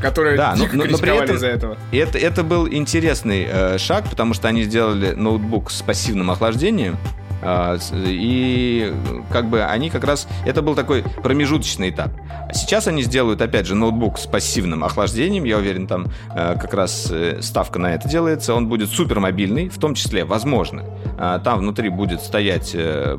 которые 0.00 0.36
да, 0.36 0.54
но, 0.56 0.66
но, 0.72 0.84
но 0.84 0.98
при 0.98 1.20
этом 1.20 1.34
из-за 1.34 1.48
этого. 1.48 1.76
Это, 1.90 2.16
это 2.16 2.44
был 2.44 2.68
интересный 2.68 3.46
э, 3.50 3.76
шаг, 3.76 4.08
потому 4.08 4.34
что 4.34 4.46
они 4.46 4.62
сделали 4.62 5.14
ноутбук 5.14 5.72
с 5.72 5.82
пассивным 5.82 6.30
охлаждением, 6.30 6.96
а, 6.96 7.19
и 7.42 8.92
как 9.30 9.48
бы 9.48 9.62
они 9.62 9.90
как 9.90 10.04
раз... 10.04 10.28
Это 10.44 10.62
был 10.62 10.74
такой 10.74 11.04
промежуточный 11.22 11.90
этап. 11.90 12.10
А 12.48 12.52
сейчас 12.52 12.88
они 12.88 13.02
сделают, 13.02 13.40
опять 13.40 13.66
же, 13.66 13.74
ноутбук 13.74 14.18
с 14.18 14.26
пассивным 14.26 14.82
охлаждением. 14.82 15.44
Я 15.44 15.58
уверен, 15.58 15.86
там 15.86 16.06
э, 16.34 16.56
как 16.60 16.74
раз 16.74 17.08
э, 17.10 17.40
ставка 17.42 17.78
на 17.78 17.94
это 17.94 18.08
делается. 18.08 18.54
Он 18.54 18.66
будет 18.68 18.90
супер 18.90 19.20
мобильный, 19.20 19.68
в 19.68 19.78
том 19.78 19.94
числе, 19.94 20.24
возможно, 20.24 20.84
а, 21.18 21.38
там 21.38 21.60
внутри 21.60 21.88
будет 21.90 22.20
стоять 22.20 22.72
э, 22.74 23.16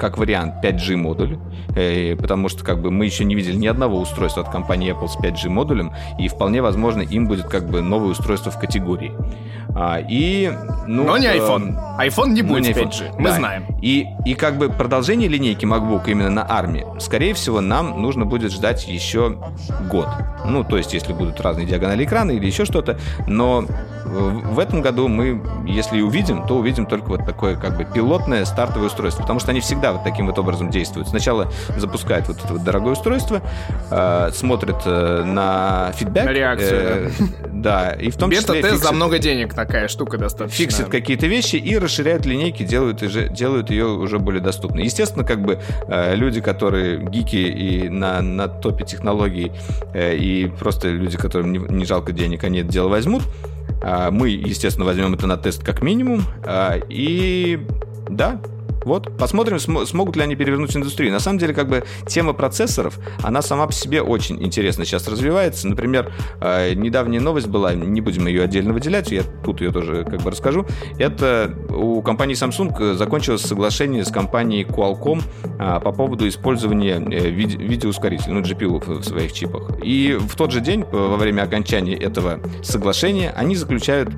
как 0.00 0.18
вариант 0.18 0.64
5G 0.64 0.96
модуль, 0.96 1.38
потому 2.18 2.48
что 2.48 2.64
как 2.64 2.80
бы 2.80 2.90
мы 2.90 3.04
еще 3.04 3.24
не 3.24 3.34
видели 3.34 3.56
ни 3.56 3.66
одного 3.66 4.00
устройства 4.00 4.42
от 4.42 4.50
компании 4.50 4.92
Apple 4.92 5.08
с 5.08 5.16
5G 5.16 5.48
модулем, 5.48 5.92
и 6.18 6.28
вполне 6.28 6.62
возможно 6.62 7.02
им 7.02 7.26
будет 7.26 7.46
как 7.46 7.68
бы 7.68 7.80
новое 7.80 8.10
устройство 8.10 8.50
в 8.50 8.58
категории. 8.58 9.12
И, 10.08 10.52
ну, 10.86 11.04
Но 11.04 11.18
не 11.18 11.26
iPhone. 11.26 11.76
iPhone 11.98 12.28
не 12.30 12.42
будет 12.42 12.62
не 12.62 12.72
5G, 12.72 13.16
мы 13.18 13.28
да. 13.28 13.36
Знаем. 13.44 13.66
И, 13.82 14.06
и 14.24 14.34
как 14.34 14.56
бы 14.56 14.70
продолжение 14.70 15.28
линейки 15.28 15.66
MacBook 15.66 16.04
именно 16.06 16.30
на 16.30 16.50
армии, 16.50 16.86
скорее 16.98 17.34
всего, 17.34 17.60
нам 17.60 18.00
нужно 18.00 18.24
будет 18.24 18.52
ждать 18.52 18.88
еще 18.88 19.38
год. 19.90 20.08
Ну, 20.46 20.64
то 20.64 20.76
есть, 20.76 20.94
если 20.94 21.12
будут 21.12 21.40
разные 21.40 21.66
диагонали 21.66 22.04
экрана 22.04 22.30
или 22.30 22.46
еще 22.46 22.64
что-то. 22.64 22.98
Но 23.26 23.66
в 24.04 24.58
этом 24.58 24.82
году 24.82 25.08
мы, 25.08 25.42
если 25.66 25.98
и 25.98 26.02
увидим, 26.02 26.46
то 26.46 26.56
увидим 26.56 26.86
только 26.86 27.08
вот 27.08 27.24
такое 27.24 27.56
как 27.56 27.76
бы 27.76 27.84
пилотное 27.84 28.44
стартовое 28.44 28.88
устройство, 28.88 29.22
потому 29.22 29.40
что 29.40 29.50
они 29.50 29.60
всегда 29.60 29.92
вот 29.92 30.04
таким 30.04 30.26
вот 30.26 30.38
образом 30.38 30.70
действуют. 30.70 31.08
Сначала 31.08 31.50
запускают 31.76 32.28
вот 32.28 32.38
это 32.44 32.52
вот 32.52 32.64
дорогое 32.64 32.92
устройство, 32.92 33.42
э, 33.90 34.30
смотрят 34.32 34.82
э, 34.84 35.24
на 35.24 35.92
фидбэк. 35.96 36.24
На 36.24 36.32
реакцию. 36.32 37.08
Э, 37.08 37.10
да. 37.48 37.90
и 38.00 38.10
в 38.10 38.16
том 38.16 38.30
числе... 38.30 38.56
Бета-тест 38.56 38.82
за 38.82 38.92
много 38.92 39.18
денег 39.18 39.54
такая 39.54 39.88
штука 39.88 40.18
достаточно. 40.18 40.56
Фиксит 40.56 40.88
какие-то 40.88 41.26
вещи 41.26 41.56
и 41.56 41.76
расширяют 41.78 42.26
линейки, 42.26 42.62
делают, 42.62 43.02
делают 43.34 43.70
ее 43.70 43.86
уже 43.86 44.18
более 44.18 44.40
доступной. 44.40 44.84
Естественно, 44.84 45.24
как 45.24 45.42
бы 45.42 45.60
э, 45.88 46.14
люди, 46.14 46.40
которые 46.40 46.98
гики 46.98 47.36
и 47.36 47.88
на, 47.88 48.22
на 48.22 48.48
топе 48.48 48.84
технологий, 48.84 49.52
э, 49.92 50.16
и 50.16 50.46
просто 50.46 50.88
люди, 50.88 51.18
которым 51.18 51.52
не, 51.52 51.58
не 51.58 51.84
жалко 51.84 52.12
денег, 52.12 52.44
они 52.44 52.60
это 52.60 52.68
дело 52.68 52.88
возьмут. 52.88 53.22
А, 53.82 54.10
мы, 54.10 54.30
естественно, 54.30 54.86
возьмем 54.86 55.14
это 55.14 55.26
на 55.26 55.36
тест 55.36 55.62
как 55.62 55.82
минимум. 55.82 56.22
А, 56.44 56.78
и 56.88 57.60
да, 58.08 58.40
вот, 58.84 59.16
посмотрим, 59.16 59.58
см- 59.58 59.86
смогут 59.86 60.16
ли 60.16 60.22
они 60.22 60.36
перевернуть 60.36 60.76
индустрию. 60.76 61.12
На 61.12 61.20
самом 61.20 61.38
деле, 61.38 61.54
как 61.54 61.68
бы 61.68 61.84
тема 62.06 62.32
процессоров, 62.32 62.98
она 63.22 63.42
сама 63.42 63.66
по 63.66 63.72
себе 63.72 64.02
очень 64.02 64.42
интересно 64.42 64.84
сейчас 64.84 65.08
развивается. 65.08 65.68
Например, 65.68 66.12
э, 66.40 66.74
недавняя 66.74 67.20
новость 67.20 67.48
была, 67.48 67.74
не 67.74 68.00
будем 68.00 68.26
ее 68.26 68.42
отдельно 68.44 68.72
выделять, 68.72 69.10
я 69.10 69.22
тут 69.44 69.60
ее 69.60 69.70
тоже 69.70 70.04
как 70.04 70.22
бы 70.22 70.30
расскажу. 70.30 70.66
Это 70.98 71.54
у 71.70 72.02
компании 72.02 72.34
Samsung 72.36 72.94
закончилось 72.94 73.42
соглашение 73.42 74.04
с 74.04 74.10
компанией 74.10 74.64
Qualcomm 74.64 75.22
э, 75.58 75.80
по 75.80 75.92
поводу 75.92 76.28
использования 76.28 76.96
э, 76.96 77.30
ви- 77.30 77.56
видеоускорителей, 77.56 78.32
ну, 78.32 78.40
GPU 78.40 79.00
в 79.00 79.04
своих 79.04 79.32
чипах. 79.32 79.70
И 79.82 80.16
в 80.20 80.34
тот 80.36 80.50
же 80.50 80.60
день, 80.60 80.84
во 80.90 81.16
время 81.16 81.42
окончания 81.42 81.94
этого 81.96 82.40
соглашения, 82.62 83.30
они 83.36 83.56
заключают 83.56 84.10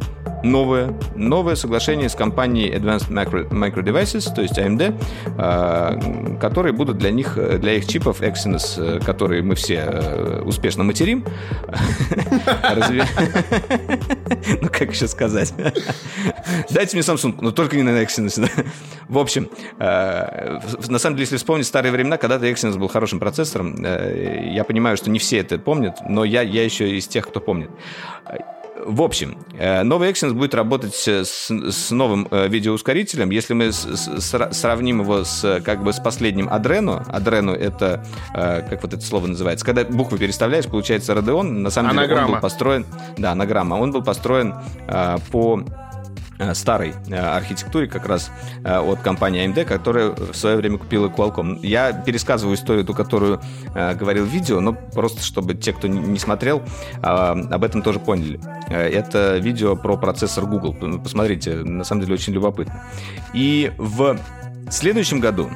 новое, 0.50 0.95
новое 1.15 1.55
соглашение 1.57 2.09
с 2.09 2.15
компанией 2.15 2.73
Advanced 2.73 3.11
Micro, 3.11 3.49
Micro 3.50 3.83
Devices, 3.83 4.33
то 4.35 4.43
есть 4.43 4.59
AMD, 4.59 4.95
а, 5.38 5.99
которые 6.41 6.73
будут 6.73 6.99
для 6.99 7.11
них, 7.11 7.38
для 7.61 7.75
их 7.75 7.87
чипов 7.87 8.21
Exynos, 8.21 8.76
э, 8.79 9.00
которые 9.00 9.43
мы 9.43 9.55
все 9.55 9.85
э, 9.87 10.43
успешно 10.43 10.85
материм. 10.85 11.25
Ну, 14.61 14.69
как 14.69 14.93
еще 14.93 15.09
сказать? 15.09 15.53
Дайте 16.71 16.97
мне 16.97 17.03
Samsung, 17.03 17.38
но 17.41 17.50
только 17.50 17.76
не 17.76 17.83
на 17.83 18.03
Exynos. 18.03 18.49
В 19.09 19.19
общем, 19.19 19.50
э, 19.79 20.61
на 20.88 20.99
самом 20.99 21.17
деле, 21.17 21.25
если 21.25 21.37
вспомнить 21.37 21.67
старые 21.67 21.93
времена, 21.93 22.17
когда-то 22.17 22.47
Exynos 22.47 22.79
был 22.79 22.88
хорошим 22.88 23.19
процессором, 23.19 23.76
я 23.83 24.65
понимаю, 24.65 24.97
что 24.97 25.11
не 25.11 25.19
все 25.19 25.38
это 25.38 25.59
помнят, 25.59 25.99
но 26.09 26.25
я, 26.25 26.43
я 26.43 26.65
еще 26.65 26.97
из 26.97 27.07
тех, 27.09 27.29
кто 27.29 27.41
помнит. 27.41 27.71
В 28.87 29.02
общем, 29.02 29.37
э, 29.59 29.83
новый 29.83 30.11
Exynos 30.11 30.33
будет 30.33 30.55
работать 30.55 30.95
с, 30.95 31.25
с 31.26 31.90
новым 31.90 32.28
э, 32.31 32.47
видеоускорителем. 32.47 33.31
Если 33.31 33.52
мы 33.52 33.73
с, 33.73 33.85
с, 33.85 34.52
сравним 34.52 35.00
его 35.00 35.25
с, 35.25 35.61
как 35.64 35.83
бы, 35.83 35.93
с 35.93 35.99
последним 35.99 36.49
Adreno, 36.49 37.05
Adreno 37.11 37.52
это, 37.52 38.07
э, 38.33 38.62
как 38.69 38.83
вот 38.83 38.95
это 38.95 39.05
слово 39.05 39.26
называется, 39.26 39.66
когда 39.66 39.85
буквы 39.85 40.19
переставляешь, 40.19 40.66
получается 40.66 41.14
Radeon, 41.14 41.43
на 41.43 41.71
самом 41.71 41.90
анаграмма. 41.90 42.09
деле 42.09 42.26
он 42.26 42.33
был 42.35 42.40
построен... 42.40 42.87
Да, 43.19 43.33
анаграмма. 43.33 43.75
Он 43.75 43.90
был 43.90 44.02
построен 44.02 44.55
по 45.33 45.57
Э, 45.57 45.86
старой 46.55 46.95
э, 47.09 47.16
архитектуре 47.16 47.87
как 47.87 48.07
раз 48.07 48.31
э, 48.64 48.78
от 48.78 49.00
компании 49.00 49.47
AMD, 49.47 49.64
которая 49.64 50.11
в 50.11 50.35
свое 50.35 50.57
время 50.57 50.78
купила 50.78 51.09
Qualcomm. 51.09 51.61
Я 51.62 51.93
пересказываю 51.93 52.57
историю, 52.57 52.85
ту, 52.85 52.95
которую 52.95 53.40
говорил 53.75 54.25
в 54.25 54.28
видео, 54.28 54.61
но 54.61 54.73
просто 54.73 55.23
чтобы 55.23 55.55
те, 55.55 55.73
кто 55.73 55.88
не 55.88 56.19
смотрел, 56.19 56.62
об 57.02 57.64
этом 57.64 57.83
тоже 57.83 57.99
поняли. 57.99 58.40
Это 58.69 59.38
видео 59.38 59.76
про 59.76 59.97
процессор 59.97 60.47
Google. 60.47 60.75
Посмотрите, 61.02 61.55
на 61.57 61.85
самом 61.85 62.02
деле 62.02 62.14
очень 62.14 62.33
любопытно. 62.33 62.83
И 63.33 63.73
в 63.78 64.19
следующем 64.71 65.21
году 65.21 65.50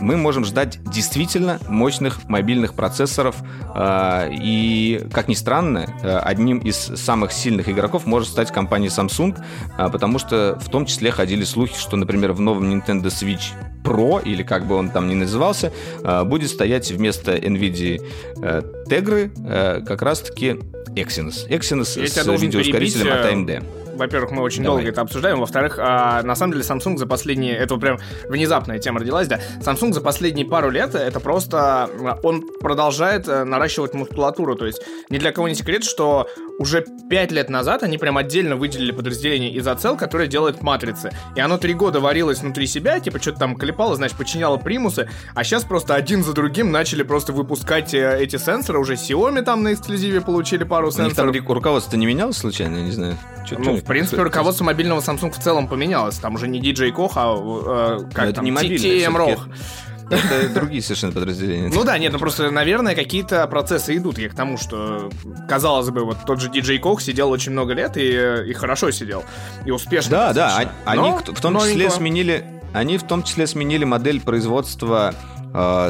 мы 0.00 0.16
можем 0.16 0.44
ждать 0.44 0.78
действительно 0.84 1.58
мощных 1.68 2.28
мобильных 2.28 2.74
процессоров. 2.74 3.36
А, 3.74 4.28
и, 4.30 5.06
как 5.12 5.28
ни 5.28 5.34
странно, 5.34 5.94
э, 6.02 6.18
одним 6.18 6.58
из 6.58 6.76
самых 6.76 7.32
сильных 7.32 7.68
игроков 7.68 8.06
может 8.06 8.28
стать 8.28 8.50
компания 8.50 8.88
Samsung, 8.88 9.38
а, 9.76 9.88
потому 9.88 10.18
что 10.18 10.58
в 10.60 10.68
том 10.68 10.86
числе 10.86 11.10
ходили 11.10 11.44
слухи, 11.44 11.78
что, 11.78 11.96
например, 11.96 12.32
в 12.32 12.40
новом 12.40 12.70
Nintendo 12.70 13.06
Switch 13.06 13.52
Pro, 13.82 14.22
или 14.22 14.42
как 14.42 14.66
бы 14.66 14.74
он 14.74 14.90
там 14.90 15.08
ни 15.08 15.14
назывался, 15.14 15.72
а, 16.02 16.24
будет 16.24 16.50
стоять 16.50 16.90
вместо 16.90 17.36
NVIDIA 17.36 18.02
э, 18.42 18.62
Tegra 18.88 19.30
э, 19.36 19.84
как 19.84 20.02
раз-таки 20.02 20.58
Exynos. 20.94 21.48
Exynos 21.48 21.84
с 21.84 22.40
видеоускорителем 22.40 23.12
от 23.12 23.26
AMD 23.26 23.79
во-первых, 24.00 24.30
мы 24.32 24.42
очень 24.42 24.64
Давай. 24.64 24.78
долго 24.78 24.90
это 24.90 25.02
обсуждаем, 25.02 25.40
во-вторых, 25.40 25.78
а, 25.78 26.22
на 26.22 26.34
самом 26.34 26.54
деле 26.54 26.64
Samsung 26.64 26.96
за 26.96 27.06
последние, 27.06 27.54
это 27.54 27.76
прям 27.76 27.98
внезапная 28.28 28.78
тема 28.78 29.00
родилась, 29.00 29.28
да, 29.28 29.40
Samsung 29.60 29.92
за 29.92 30.00
последние 30.00 30.46
пару 30.46 30.70
лет, 30.70 30.94
это 30.94 31.20
просто, 31.20 31.88
он 32.22 32.46
продолжает 32.60 33.28
э, 33.28 33.44
наращивать 33.44 33.94
мускулатуру, 33.94 34.56
то 34.56 34.66
есть 34.66 34.82
ни 35.10 35.18
для 35.18 35.32
кого 35.32 35.48
не 35.48 35.54
секрет, 35.54 35.84
что 35.84 36.28
уже 36.60 36.84
пять 37.08 37.32
лет 37.32 37.48
назад 37.48 37.82
они 37.82 37.96
прям 37.96 38.18
отдельно 38.18 38.54
выделили 38.54 38.92
подразделение 38.92 39.58
Изоцел, 39.58 39.96
которое 39.96 40.28
делает 40.28 40.60
матрицы. 40.60 41.10
И 41.34 41.40
оно 41.40 41.56
три 41.56 41.72
года 41.72 42.00
варилось 42.00 42.40
внутри 42.40 42.66
себя, 42.66 43.00
типа 43.00 43.18
что-то 43.18 43.38
там 43.38 43.56
клепало, 43.56 43.96
значит, 43.96 44.18
подчиняло 44.18 44.58
примусы, 44.58 45.08
а 45.34 45.42
сейчас 45.42 45.64
просто 45.64 45.94
один 45.94 46.22
за 46.22 46.34
другим 46.34 46.70
начали 46.70 47.02
просто 47.02 47.32
выпускать 47.32 47.94
э, 47.94 48.18
эти 48.20 48.36
сенсоры. 48.36 48.78
Уже 48.78 48.94
Xiaomi 48.94 49.40
там 49.40 49.62
на 49.62 49.72
эксклюзиве 49.72 50.20
получили 50.20 50.64
пару 50.64 50.90
сенсоров. 50.90 51.34
Там 51.34 51.48
руководство 51.54 51.96
не 51.96 52.04
менялось 52.04 52.36
случайно, 52.36 52.76
я 52.76 52.82
не 52.82 52.92
знаю. 52.92 53.16
Что, 53.46 53.58
ну, 53.58 53.76
в 53.76 53.84
принципе, 53.84 54.22
руководство 54.22 54.64
мобильного 54.64 55.00
Samsung 55.00 55.30
в 55.30 55.38
целом 55.38 55.66
поменялось. 55.66 56.18
Там 56.18 56.34
уже 56.34 56.46
не 56.46 56.60
DJ 56.60 56.92
Koch, 56.94 57.12
а 57.14 58.00
э, 58.00 58.12
как 58.12 58.26
Но 58.26 58.32
там, 58.32 58.44
не 58.44 58.50
TM 58.50 59.16
Roch. 59.16 59.40
Это 60.10 60.48
другие 60.52 60.82
совершенно 60.82 61.12
подразделения. 61.12 61.70
Ну 61.72 61.84
да, 61.84 61.98
нет, 61.98 62.12
ну 62.12 62.18
просто, 62.18 62.50
наверное, 62.50 62.94
какие-то 62.94 63.46
процессы 63.46 63.96
идут. 63.96 64.18
Я 64.18 64.28
к 64.28 64.34
тому, 64.34 64.58
что, 64.58 65.10
казалось 65.48 65.90
бы, 65.90 66.04
вот 66.04 66.18
тот 66.26 66.40
же 66.40 66.50
диджей 66.50 66.78
Кох 66.78 67.00
сидел 67.00 67.30
очень 67.30 67.52
много 67.52 67.74
лет 67.74 67.96
и, 67.96 68.50
и 68.50 68.52
хорошо 68.52 68.90
сидел. 68.90 69.24
И 69.64 69.70
успешно. 69.70 70.10
Да, 70.10 70.32
да, 70.32 70.72
они 70.84 71.12
в 71.26 71.40
том 71.40 71.58
числе 71.58 71.90
сменили 71.90 72.44
они 72.72 72.98
в 72.98 73.02
том 73.02 73.24
числе 73.24 73.46
сменили 73.46 73.84
модель 73.84 74.20
производства 74.20 75.14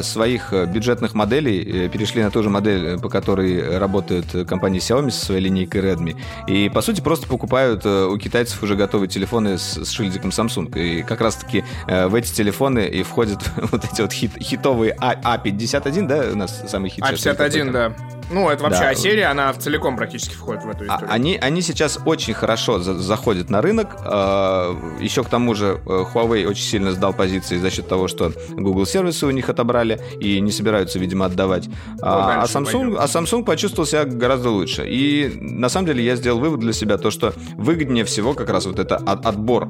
своих 0.03 0.53
бюджетных 0.67 1.13
моделей 1.13 1.89
перешли 1.89 2.23
на 2.23 2.31
ту 2.31 2.43
же 2.43 2.49
модель, 2.49 2.99
по 2.99 3.09
которой 3.09 3.77
работает 3.77 4.47
компания 4.47 4.79
Xiaomi 4.79 5.11
со 5.11 5.25
своей 5.25 5.41
линейкой 5.41 5.81
Redmi. 5.81 6.15
И, 6.47 6.69
по 6.69 6.81
сути, 6.81 7.01
просто 7.01 7.27
покупают 7.27 7.85
у 7.85 8.17
китайцев 8.17 8.61
уже 8.63 8.75
готовые 8.75 9.09
телефоны 9.09 9.57
с, 9.57 9.85
с 9.85 9.89
шильдиком 9.91 10.31
Samsung. 10.31 10.77
И 10.79 11.03
как 11.03 11.21
раз-таки 11.21 11.63
в 11.87 12.15
эти 12.15 12.31
телефоны 12.31 12.87
и 12.87 13.03
входят 13.03 13.39
вот 13.71 13.85
эти 13.85 14.01
вот 14.01 14.11
хит, 14.11 14.31
хитовые 14.39 14.95
А, 14.99 15.37
А51, 15.37 16.07
да, 16.07 16.25
у 16.31 16.35
нас 16.35 16.63
самый 16.67 16.89
хит. 16.89 17.03
А51, 17.03 17.71
да. 17.71 17.95
Ну, 18.31 18.49
это 18.49 18.63
вообще 18.63 18.81
да. 18.81 18.89
А-серия, 18.89 19.25
она 19.25 19.51
в 19.53 19.59
целиком 19.59 19.95
практически 19.95 20.33
входит 20.33 20.63
в 20.63 20.69
эту 20.69 20.83
а, 20.83 20.87
историю. 20.87 21.07
Они, 21.11 21.37
они 21.37 21.61
сейчас 21.61 21.99
очень 22.05 22.33
хорошо 22.33 22.79
за 22.79 22.93
заходят 22.93 23.49
на 23.49 23.61
рынок. 23.61 23.97
А, 23.99 24.75
еще 24.99 25.23
к 25.23 25.29
тому 25.29 25.53
же 25.55 25.81
э, 25.85 26.03
Huawei 26.13 26.45
очень 26.45 26.63
сильно 26.63 26.91
сдал 26.91 27.13
позиции 27.13 27.57
за 27.57 27.69
счет 27.69 27.87
того, 27.87 28.07
что 28.07 28.31
Google 28.49 28.85
сервисы 28.85 29.25
у 29.25 29.31
них 29.31 29.49
отобрали 29.49 29.99
и 30.19 30.39
не 30.39 30.51
собираются, 30.51 30.99
видимо, 30.99 31.25
отдавать. 31.25 31.67
Ну, 31.67 31.73
а, 32.01 32.43
а, 32.43 32.45
Samsung, 32.45 32.97
а 32.97 33.05
Samsung 33.05 33.43
почувствовал 33.43 33.87
себя 33.87 34.05
гораздо 34.05 34.49
лучше. 34.49 34.87
И 34.87 35.37
на 35.39 35.69
самом 35.69 35.87
деле 35.87 36.03
я 36.03 36.15
сделал 36.15 36.39
вывод 36.39 36.59
для 36.59 36.73
себя, 36.73 36.97
то, 36.97 37.11
что 37.11 37.33
выгоднее 37.55 38.05
всего 38.05 38.33
как 38.33 38.49
раз 38.49 38.65
вот 38.65 38.79
это 38.79 38.95
отбор 38.95 39.69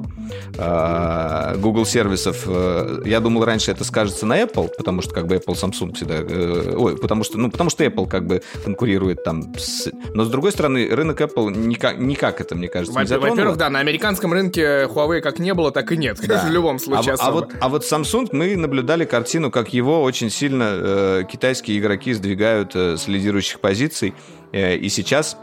Google 1.56 1.86
сервисов. 1.86 2.44
Э, 2.46 3.02
я 3.04 3.20
думал, 3.20 3.44
раньше 3.44 3.70
это 3.70 3.84
скажется 3.84 4.26
на 4.26 4.40
Apple, 4.40 4.70
потому 4.76 5.02
что 5.02 5.14
как 5.14 5.26
бы 5.26 5.36
Apple, 5.36 5.54
Samsung 5.54 5.94
всегда... 5.94 6.14
Э, 6.16 6.74
ой, 6.76 6.96
потому 6.96 7.24
что, 7.24 7.38
ну, 7.38 7.50
потому 7.50 7.70
что 7.70 7.84
Apple 7.84 8.08
как 8.08 8.26
бы 8.26 8.42
конкурирует 8.64 9.24
там 9.24 9.54
с... 9.58 9.90
Но, 10.14 10.24
с 10.24 10.28
другой 10.28 10.52
стороны, 10.52 10.88
рынок 10.88 11.20
Apple 11.20 11.56
никак, 11.56 11.98
никак 11.98 12.40
это, 12.40 12.54
мне 12.54 12.68
кажется, 12.68 12.98
не 12.98 13.18
Во-первых, 13.18 13.56
да, 13.56 13.70
на 13.70 13.78
американском 13.78 14.32
рынке 14.32 14.84
Huawei 14.84 15.20
как 15.20 15.38
не 15.38 15.54
было, 15.54 15.70
так 15.70 15.92
и 15.92 15.96
нет. 15.96 16.18
Да. 16.26 16.44
в 16.46 16.50
любом 16.50 16.78
случае 16.78 17.14
а, 17.14 17.26
а, 17.28 17.30
вот, 17.30 17.50
а 17.60 17.68
вот 17.68 17.84
Samsung, 17.84 18.28
мы 18.32 18.56
наблюдали 18.56 19.04
картину, 19.04 19.50
как 19.50 19.72
его 19.72 20.02
очень 20.02 20.30
сильно 20.30 20.70
э, 20.72 21.22
китайские 21.30 21.78
игроки 21.78 22.12
сдвигают 22.12 22.74
э, 22.74 22.96
с 22.96 23.08
лидирующих 23.08 23.60
позиций. 23.60 24.14
Э, 24.52 24.76
и 24.76 24.88
сейчас 24.88 25.36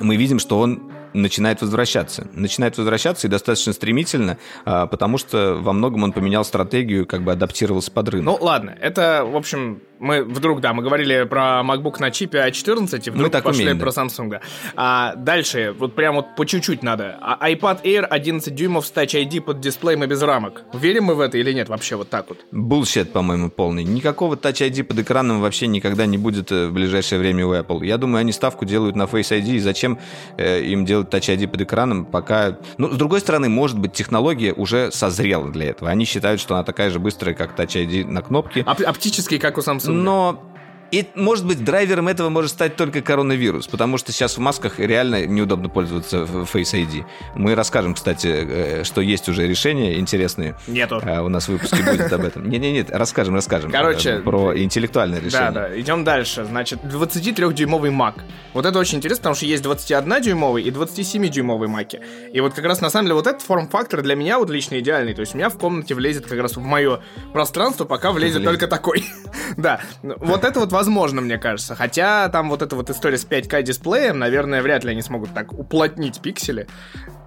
мы 0.00 0.16
видим, 0.16 0.38
что 0.38 0.58
он 0.58 0.92
начинает 1.22 1.60
возвращаться. 1.60 2.28
Начинает 2.32 2.76
возвращаться 2.78 3.26
и 3.26 3.30
достаточно 3.30 3.72
стремительно, 3.72 4.38
а, 4.64 4.86
потому 4.86 5.18
что 5.18 5.58
во 5.60 5.72
многом 5.72 6.04
он 6.04 6.12
поменял 6.12 6.44
стратегию, 6.44 7.06
как 7.06 7.22
бы 7.22 7.32
адаптировался 7.32 7.90
под 7.90 8.08
рынок. 8.08 8.24
Ну 8.26 8.38
ладно, 8.44 8.76
это, 8.80 9.24
в 9.24 9.36
общем, 9.36 9.80
мы 9.98 10.24
вдруг, 10.24 10.60
да, 10.60 10.72
мы 10.72 10.82
говорили 10.82 11.24
про 11.24 11.62
MacBook 11.64 11.96
на 12.00 12.10
чипе 12.10 12.38
A14, 12.38 13.02
и 13.06 13.10
вдруг 13.10 13.26
мы 13.26 13.30
так 13.30 13.44
пошли 13.44 13.64
умеем, 13.64 13.78
про 13.78 13.92
да. 13.92 14.02
Samsung. 14.02 14.40
А 14.76 15.14
дальше, 15.16 15.74
вот 15.78 15.94
прям 15.94 16.16
вот 16.16 16.36
по 16.36 16.46
чуть-чуть 16.46 16.82
надо. 16.82 17.18
А 17.20 17.50
iPad 17.50 17.82
Air 17.82 18.04
11 18.04 18.54
дюймов 18.54 18.86
с 18.86 18.92
Touch 18.92 19.14
ID 19.14 19.40
под 19.40 19.60
дисплеем 19.60 20.04
и 20.04 20.06
без 20.06 20.22
рамок. 20.22 20.62
Верим 20.72 21.04
мы 21.04 21.14
в 21.14 21.20
это 21.20 21.38
или 21.38 21.52
нет 21.52 21.68
вообще 21.68 21.96
вот 21.96 22.08
так 22.10 22.28
вот? 22.28 22.38
Булщет, 22.52 23.12
по-моему, 23.12 23.50
полный. 23.50 23.84
Никакого 23.84 24.36
Touch 24.36 24.68
ID 24.68 24.84
под 24.84 25.00
экраном 25.00 25.40
вообще 25.40 25.66
никогда 25.66 26.06
не 26.06 26.18
будет 26.18 26.52
э, 26.52 26.68
в 26.68 26.72
ближайшее 26.72 27.18
время 27.18 27.46
у 27.46 27.54
Apple. 27.54 27.84
Я 27.84 27.98
думаю, 27.98 28.20
они 28.20 28.32
ставку 28.32 28.64
делают 28.64 28.96
на 28.96 29.04
Face 29.04 29.36
ID, 29.38 29.56
и 29.56 29.58
зачем 29.58 29.98
э, 30.36 30.62
им 30.62 30.84
делать 30.84 31.07
Touch 31.08 31.34
ID 31.36 31.48
под 31.48 31.62
экраном, 31.62 32.04
пока... 32.04 32.58
Ну, 32.76 32.90
с 32.90 32.96
другой 32.96 33.20
стороны, 33.20 33.48
может 33.48 33.78
быть, 33.78 33.92
технология 33.92 34.52
уже 34.52 34.90
созрела 34.92 35.50
для 35.50 35.66
этого. 35.66 35.90
Они 35.90 36.04
считают, 36.04 36.40
что 36.40 36.54
она 36.54 36.64
такая 36.64 36.90
же 36.90 36.98
быстрая, 36.98 37.34
как 37.34 37.58
Touch 37.58 37.74
ID 37.86 38.06
на 38.06 38.22
кнопке. 38.22 38.62
Оп- 38.66 38.80
оптический, 38.80 39.38
как 39.38 39.58
у 39.58 39.60
Samsung 39.60 39.92
но 39.92 40.42
и, 40.90 41.06
может 41.14 41.46
быть, 41.46 41.64
драйвером 41.64 42.08
этого 42.08 42.28
может 42.28 42.50
стать 42.50 42.76
только 42.76 43.02
коронавирус, 43.02 43.66
потому 43.66 43.98
что 43.98 44.12
сейчас 44.12 44.36
в 44.36 44.40
масках 44.40 44.78
реально 44.78 45.26
неудобно 45.26 45.68
пользоваться 45.68 46.18
Face 46.22 46.74
ID. 46.74 47.04
Мы 47.34 47.54
расскажем, 47.54 47.94
кстати, 47.94 48.26
э, 48.26 48.84
что 48.84 49.00
есть 49.00 49.28
уже 49.28 49.46
решения 49.46 49.98
интересные. 49.98 50.56
Нету. 50.66 51.00
А, 51.04 51.22
у 51.22 51.28
нас 51.28 51.46
в 51.46 51.48
выпуске 51.48 51.82
будет 51.82 52.12
об 52.12 52.24
этом. 52.24 52.48
Не-не-не, 52.48 52.86
расскажем, 52.88 53.34
расскажем. 53.34 53.70
Короче. 53.70 54.10
Э, 54.10 54.20
про 54.20 54.58
интеллектуальное 54.58 55.20
решение. 55.20 55.50
Да, 55.50 55.68
да, 55.68 55.80
идем 55.80 56.04
дальше. 56.04 56.44
Значит, 56.44 56.80
23-дюймовый 56.84 57.90
Mac. 57.90 58.22
Вот 58.54 58.64
это 58.64 58.78
очень 58.78 58.98
интересно, 58.98 59.22
потому 59.22 59.34
что 59.34 59.46
есть 59.46 59.64
21-дюймовый 59.64 60.62
и 60.62 60.70
27-дюймовый 60.70 61.68
Mac. 61.68 62.00
И 62.32 62.40
вот 62.40 62.54
как 62.54 62.64
раз, 62.64 62.80
на 62.80 62.90
самом 62.90 63.06
деле, 63.06 63.14
вот 63.14 63.26
этот 63.26 63.42
форм-фактор 63.42 64.02
для 64.02 64.14
меня 64.14 64.38
вот 64.38 64.50
лично 64.50 64.78
идеальный. 64.78 65.14
То 65.14 65.20
есть 65.20 65.34
у 65.34 65.38
меня 65.38 65.50
в 65.50 65.58
комнате 65.58 65.94
влезет 65.94 66.26
как 66.26 66.38
раз 66.38 66.56
в 66.56 66.60
мое 66.60 67.00
пространство, 67.32 67.84
пока 67.84 68.12
влезет 68.12 68.44
только 68.44 68.66
такой. 68.66 69.04
Да. 69.56 69.80
Вот 70.02 70.44
это 70.44 70.60
вот 70.60 70.70
возможно, 70.78 71.20
мне 71.20 71.38
кажется. 71.38 71.74
Хотя 71.74 72.28
там 72.28 72.50
вот 72.50 72.62
эта 72.62 72.76
вот 72.76 72.88
история 72.88 73.18
с 73.18 73.26
5К 73.26 73.62
дисплеем, 73.62 74.20
наверное, 74.20 74.62
вряд 74.62 74.84
ли 74.84 74.92
они 74.92 75.02
смогут 75.02 75.30
так 75.34 75.52
уплотнить 75.52 76.20
пиксели. 76.20 76.68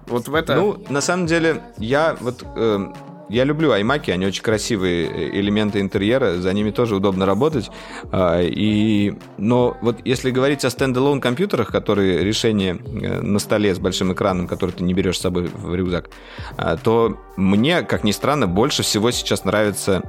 Вот 0.06 0.26
в 0.28 0.34
это... 0.34 0.54
Ну, 0.56 0.82
на 0.88 1.02
самом 1.02 1.26
деле, 1.26 1.60
я 1.76 2.16
вот... 2.18 2.44
Э, 2.56 2.92
я 3.28 3.44
люблю 3.44 3.72
iMac, 3.72 4.10
они 4.10 4.26
очень 4.26 4.42
красивые 4.42 5.06
э, 5.06 5.38
элементы 5.38 5.80
интерьера, 5.80 6.36
за 6.36 6.52
ними 6.54 6.70
тоже 6.70 6.96
удобно 6.96 7.26
работать. 7.26 7.70
А, 8.10 8.40
и, 8.40 9.14
но 9.36 9.76
вот 9.82 9.98
если 10.04 10.30
говорить 10.30 10.64
о 10.64 10.70
стендалон 10.70 11.20
компьютерах, 11.20 11.68
которые 11.68 12.24
решение 12.24 12.76
э, 12.76 13.20
на 13.20 13.38
столе 13.38 13.74
с 13.74 13.78
большим 13.78 14.14
экраном, 14.14 14.46
который 14.46 14.70
ты 14.70 14.82
не 14.82 14.94
берешь 14.94 15.18
с 15.18 15.20
собой 15.20 15.50
в 15.52 15.74
рюкзак, 15.74 16.08
а, 16.56 16.78
то 16.78 17.18
мне, 17.36 17.82
как 17.82 18.02
ни 18.02 18.12
странно, 18.12 18.46
больше 18.46 18.82
всего 18.82 19.10
сейчас 19.10 19.44
нравится 19.44 20.02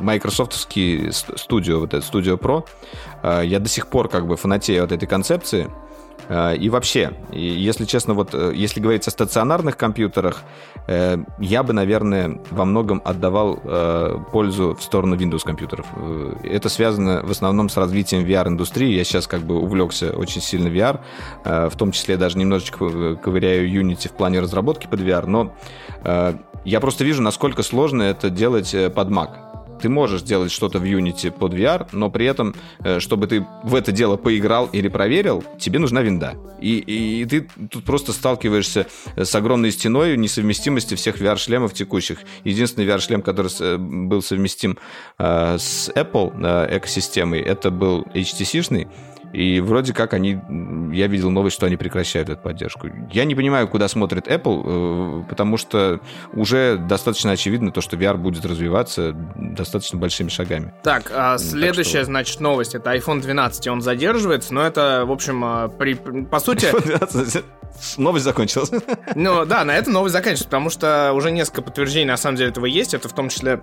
майкрософтовский 0.00 1.12
студио, 1.12 1.80
вот 1.80 1.94
этот 1.94 2.12
Studio 2.12 2.38
Pro. 2.38 2.66
А, 3.22 3.42
я 3.42 3.58
до 3.58 3.68
сих 3.68 3.86
пор 3.86 4.08
как 4.08 4.26
бы 4.26 4.36
фанатею 4.36 4.84
от 4.84 4.92
этой 4.92 5.06
концепции. 5.06 5.70
А, 6.28 6.52
и 6.52 6.68
вообще, 6.68 7.12
если 7.32 7.84
честно, 7.84 8.14
вот 8.14 8.34
э, 8.34 8.52
если 8.54 8.80
говорить 8.80 9.06
о 9.08 9.10
стационарных 9.10 9.76
компьютерах, 9.76 10.42
э, 10.86 11.18
я 11.38 11.62
бы, 11.62 11.72
наверное, 11.72 12.40
во 12.50 12.64
многом 12.64 13.02
отдавал 13.04 13.60
э, 13.62 14.18
пользу 14.30 14.74
в 14.74 14.82
сторону 14.82 15.16
Windows 15.16 15.44
компьютеров. 15.44 15.86
Это 16.42 16.68
связано 16.68 17.22
в 17.22 17.30
основном 17.30 17.68
с 17.68 17.76
развитием 17.76 18.24
VR-индустрии. 18.24 18.92
Я 18.92 19.04
сейчас 19.04 19.26
как 19.26 19.40
бы 19.42 19.58
увлекся 19.58 20.12
очень 20.12 20.40
сильно 20.40 20.68
VR, 20.68 21.00
в 21.44 21.76
том 21.76 21.92
числе 21.92 22.16
даже 22.16 22.38
немножечко 22.38 23.16
ковыряю 23.16 23.68
Unity 23.68 24.08
в 24.08 24.12
плане 24.12 24.40
разработки 24.40 24.86
под 24.86 25.00
VR, 25.00 25.26
но 25.26 25.54
я 26.64 26.80
просто 26.80 27.04
вижу, 27.04 27.22
насколько 27.22 27.62
сложно 27.62 28.02
это 28.02 28.30
делать 28.30 28.74
под 28.94 29.08
Mac 29.08 29.51
ты 29.82 29.88
можешь 29.88 30.22
делать 30.22 30.52
что-то 30.52 30.78
в 30.78 30.84
Unity 30.84 31.30
под 31.30 31.54
VR, 31.54 31.88
но 31.92 32.08
при 32.08 32.26
этом, 32.26 32.54
э, 32.84 33.00
чтобы 33.00 33.26
ты 33.26 33.44
в 33.64 33.74
это 33.74 33.90
дело 33.92 34.16
поиграл 34.16 34.66
или 34.72 34.88
проверил, 34.88 35.44
тебе 35.58 35.80
нужна 35.80 36.02
винда. 36.02 36.34
И, 36.60 36.78
и, 36.78 37.22
и 37.22 37.24
ты 37.24 37.48
тут 37.68 37.84
просто 37.84 38.12
сталкиваешься 38.12 38.86
с 39.16 39.34
огромной 39.34 39.72
стеной 39.72 40.16
несовместимости 40.16 40.94
всех 40.94 41.20
VR-шлемов 41.20 41.74
текущих. 41.74 42.20
Единственный 42.44 42.86
VR-шлем, 42.86 43.22
который 43.22 43.50
э, 43.58 43.76
был 43.76 44.22
совместим 44.22 44.78
э, 45.18 45.56
с 45.58 45.90
Apple 45.94 46.32
э, 46.40 46.78
экосистемой, 46.78 47.40
это 47.40 47.70
был 47.70 48.02
HTC-шный. 48.14 48.88
И 49.32 49.60
вроде 49.60 49.94
как 49.94 50.12
они, 50.12 50.38
я 50.92 51.06
видел 51.06 51.30
новость, 51.30 51.56
что 51.56 51.66
они 51.66 51.76
прекращают 51.76 52.28
эту 52.28 52.42
поддержку. 52.42 52.88
Я 53.10 53.24
не 53.24 53.34
понимаю, 53.34 53.66
куда 53.66 53.88
смотрит 53.88 54.28
Apple, 54.28 55.22
э, 55.22 55.28
потому 55.28 55.56
что 55.56 56.00
уже 56.34 56.76
достаточно 56.76 57.32
очевидно 57.32 57.72
то, 57.72 57.80
что 57.80 57.96
VR 57.96 58.16
будет 58.16 58.44
развиваться 58.44 59.12
достаточно 59.36 59.98
большими 59.98 60.28
шагами. 60.28 60.74
Так, 60.82 61.10
а 61.14 61.38
следующая, 61.38 61.92
так 61.92 62.02
что... 62.02 62.04
значит, 62.04 62.40
новость 62.40 62.74
это 62.74 62.94
iPhone 62.94 63.22
12, 63.22 63.68
он 63.68 63.80
задерживается, 63.80 64.52
но 64.52 64.62
это, 64.66 65.04
в 65.06 65.12
общем, 65.12 65.42
а, 65.44 65.68
при, 65.68 65.94
по 65.94 66.38
сути... 66.38 66.68
Новость 67.96 68.24
закончилась. 68.24 68.70
Ну 69.14 69.46
да, 69.46 69.64
на 69.64 69.74
этом 69.74 69.94
новость 69.94 70.12
заканчивается, 70.12 70.44
потому 70.44 70.68
что 70.68 71.12
уже 71.14 71.30
несколько 71.30 71.62
подтверждений 71.62 72.04
на 72.06 72.18
самом 72.18 72.36
деле 72.36 72.50
этого 72.50 72.66
есть. 72.66 72.92
Это 72.92 73.08
в 73.08 73.14
том 73.14 73.30
числе 73.30 73.60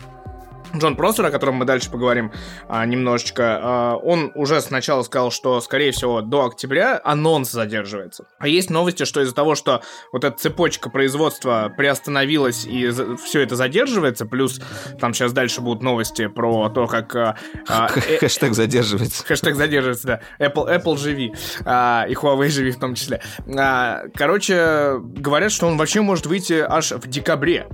Джон 0.75 0.95
Просер, 0.95 1.25
о 1.25 1.31
котором 1.31 1.55
мы 1.55 1.65
дальше 1.65 1.89
поговорим 1.89 2.31
а, 2.67 2.85
немножечко, 2.85 3.59
а, 3.61 3.95
он 3.95 4.31
уже 4.35 4.61
сначала 4.61 5.03
сказал, 5.03 5.31
что, 5.31 5.59
скорее 5.61 5.91
всего, 5.91 6.21
до 6.21 6.45
октября 6.45 6.99
анонс 7.03 7.51
задерживается. 7.51 8.25
А 8.37 8.47
есть 8.47 8.69
новости, 8.69 9.05
что 9.05 9.21
из-за 9.21 9.33
того, 9.33 9.55
что 9.55 9.81
вот 10.11 10.23
эта 10.23 10.37
цепочка 10.37 10.89
производства 10.89 11.73
приостановилась 11.75 12.65
и 12.65 12.89
все 13.23 13.41
это 13.41 13.55
задерживается, 13.55 14.25
плюс 14.25 14.61
там 14.99 15.13
сейчас 15.13 15.33
дальше 15.33 15.61
будут 15.61 15.81
новости 15.81 16.27
про 16.27 16.69
то, 16.69 16.87
как... 16.87 17.15
А, 17.15 17.37
а 17.67 17.89
э, 18.07 18.17
хэштег 18.17 18.53
задерживается. 18.53 19.25
Хэштег 19.25 19.55
задерживается, 19.55 20.07
да. 20.07 20.21
Apple, 20.39 20.69
Apple 20.69 20.97
живи. 20.97 21.33
А, 21.65 22.05
и 22.07 22.13
Huawei 22.13 22.49
живи 22.49 22.71
в 22.71 22.79
том 22.79 22.95
числе. 22.95 23.21
А, 23.57 24.03
короче, 24.15 24.99
говорят, 24.99 25.51
что 25.51 25.67
он 25.67 25.77
вообще 25.77 26.01
может 26.01 26.25
выйти 26.25 26.53
аж 26.53 26.91
в 26.91 27.07
декабре. 27.07 27.67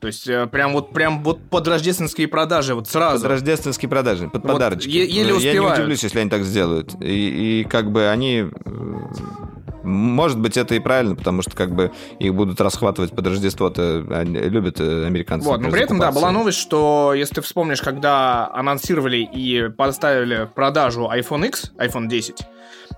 То 0.00 0.06
есть 0.06 0.26
э, 0.26 0.46
прям 0.46 0.72
вот 0.72 0.92
прям 0.92 1.22
вот 1.22 1.40
под 1.50 1.68
рождественские 1.68 2.26
продажи 2.26 2.74
вот 2.74 2.88
сразу. 2.88 3.22
Под 3.22 3.32
рождественские 3.32 3.88
продажи, 3.88 4.28
под 4.28 4.42
вот 4.42 4.52
подарочки. 4.52 4.88
еле 4.88 5.34
успевают. 5.34 5.44
Я 5.44 5.60
не 5.60 5.72
удивлюсь, 5.74 6.02
если 6.02 6.20
они 6.20 6.30
так 6.30 6.42
сделают. 6.42 6.94
И, 7.02 7.60
и 7.60 7.64
как 7.64 7.92
бы 7.92 8.08
они... 8.08 8.46
Э, 8.64 8.70
может 9.82 10.38
быть, 10.38 10.56
это 10.56 10.74
и 10.74 10.78
правильно, 10.78 11.16
потому 11.16 11.42
что 11.42 11.52
как 11.52 11.74
бы 11.74 11.90
их 12.18 12.34
будут 12.34 12.60
расхватывать 12.60 13.12
под 13.12 13.26
Рождество-то 13.26 14.04
они 14.10 14.38
любят 14.38 14.80
э, 14.80 15.06
американцы. 15.06 15.46
Вот, 15.46 15.60
но 15.60 15.70
при 15.70 15.82
этом, 15.82 15.98
да, 15.98 16.12
была 16.12 16.30
новость, 16.30 16.58
что, 16.58 17.12
если 17.14 17.36
ты 17.36 17.40
вспомнишь, 17.42 17.80
когда 17.80 18.50
анонсировали 18.52 19.18
и 19.18 19.68
поставили 19.70 20.44
в 20.44 20.54
продажу 20.54 21.10
iPhone 21.12 21.46
X, 21.48 21.72
iPhone 21.78 22.08
10, 22.08 22.36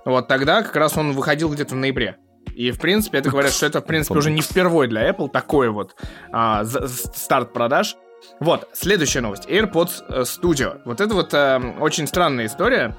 вот 0.05 0.29
тогда 0.29 0.63
как 0.63 0.77
раз 0.77 0.97
он 0.97 1.13
выходил 1.13 1.51
где-то 1.51 1.75
в 1.75 1.79
ноябре. 1.79 2.17
И, 2.55 2.71
в 2.71 2.79
принципе, 2.79 3.19
это 3.19 3.31
говорят, 3.31 3.53
что 3.53 3.67
это, 3.67 3.81
в 3.81 3.87
принципе, 3.87 4.19
уже 4.19 4.31
не 4.31 4.43
впервые 4.43 4.89
для 4.89 5.09
Apple 5.09 5.31
такой 5.31 5.71
вот 5.71 5.95
а, 6.33 6.65
старт 6.65 7.53
продаж. 7.53 7.97
Вот, 8.39 8.69
следующая 8.73 9.21
новость. 9.21 9.49
AirPods 9.49 10.05
э, 10.09 10.21
Studio. 10.23 10.81
Вот 10.85 11.01
это 11.01 11.13
вот 11.13 11.35
э, 11.35 11.61
очень 11.81 12.07
странная 12.07 12.47
история 12.47 12.97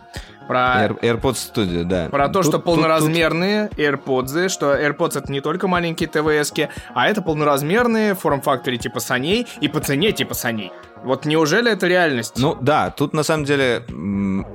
про... 0.49 0.85
Air- 0.85 0.99
AirPods 0.99 1.53
Studio, 1.53 1.83
да. 1.85 2.09
Про 2.09 2.27
то, 2.27 2.33
Тут- 2.33 2.43
что 2.43 2.51
тут- 2.53 2.65
полноразмерные 2.65 3.69
AirPods, 3.69 4.49
что 4.49 4.75
AirPods 4.75 5.19
это 5.19 5.31
не 5.31 5.39
только 5.39 5.69
маленькие 5.69 6.09
ТВС, 6.09 6.51
а 6.93 7.07
это 7.07 7.21
полноразмерные 7.21 8.15
форм-факторе 8.15 8.77
типа 8.77 8.99
саней 8.99 9.47
и 9.61 9.69
по 9.69 9.79
цене 9.79 10.11
типа 10.11 10.33
саней. 10.33 10.73
Вот 11.03 11.25
неужели 11.25 11.71
это 11.71 11.87
реальность? 11.87 12.33
Ну 12.37 12.57
да, 12.59 12.89
тут 12.89 13.13
на 13.13 13.23
самом 13.23 13.45
деле 13.45 13.85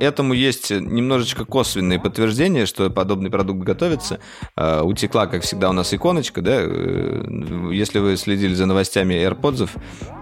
этому 0.01 0.33
есть 0.33 0.71
немножечко 0.71 1.45
косвенные 1.45 2.01
подтверждения, 2.01 2.67
что 2.67 2.89
подобный 2.91 3.31
продукт 3.31 3.61
готовится. 3.61 4.21
Э, 4.57 4.81
Утекла, 4.83 5.27
как 5.27 5.43
всегда, 5.43 5.69
у 5.71 5.73
нас 5.73 5.93
иконочка, 5.93 6.41
да. 6.41 6.57
э, 6.61 7.71
Если 7.73 7.99
вы 7.99 8.17
следили 8.17 8.55
за 8.55 8.67
новостями 8.67 9.15
AirPods, 9.15 9.69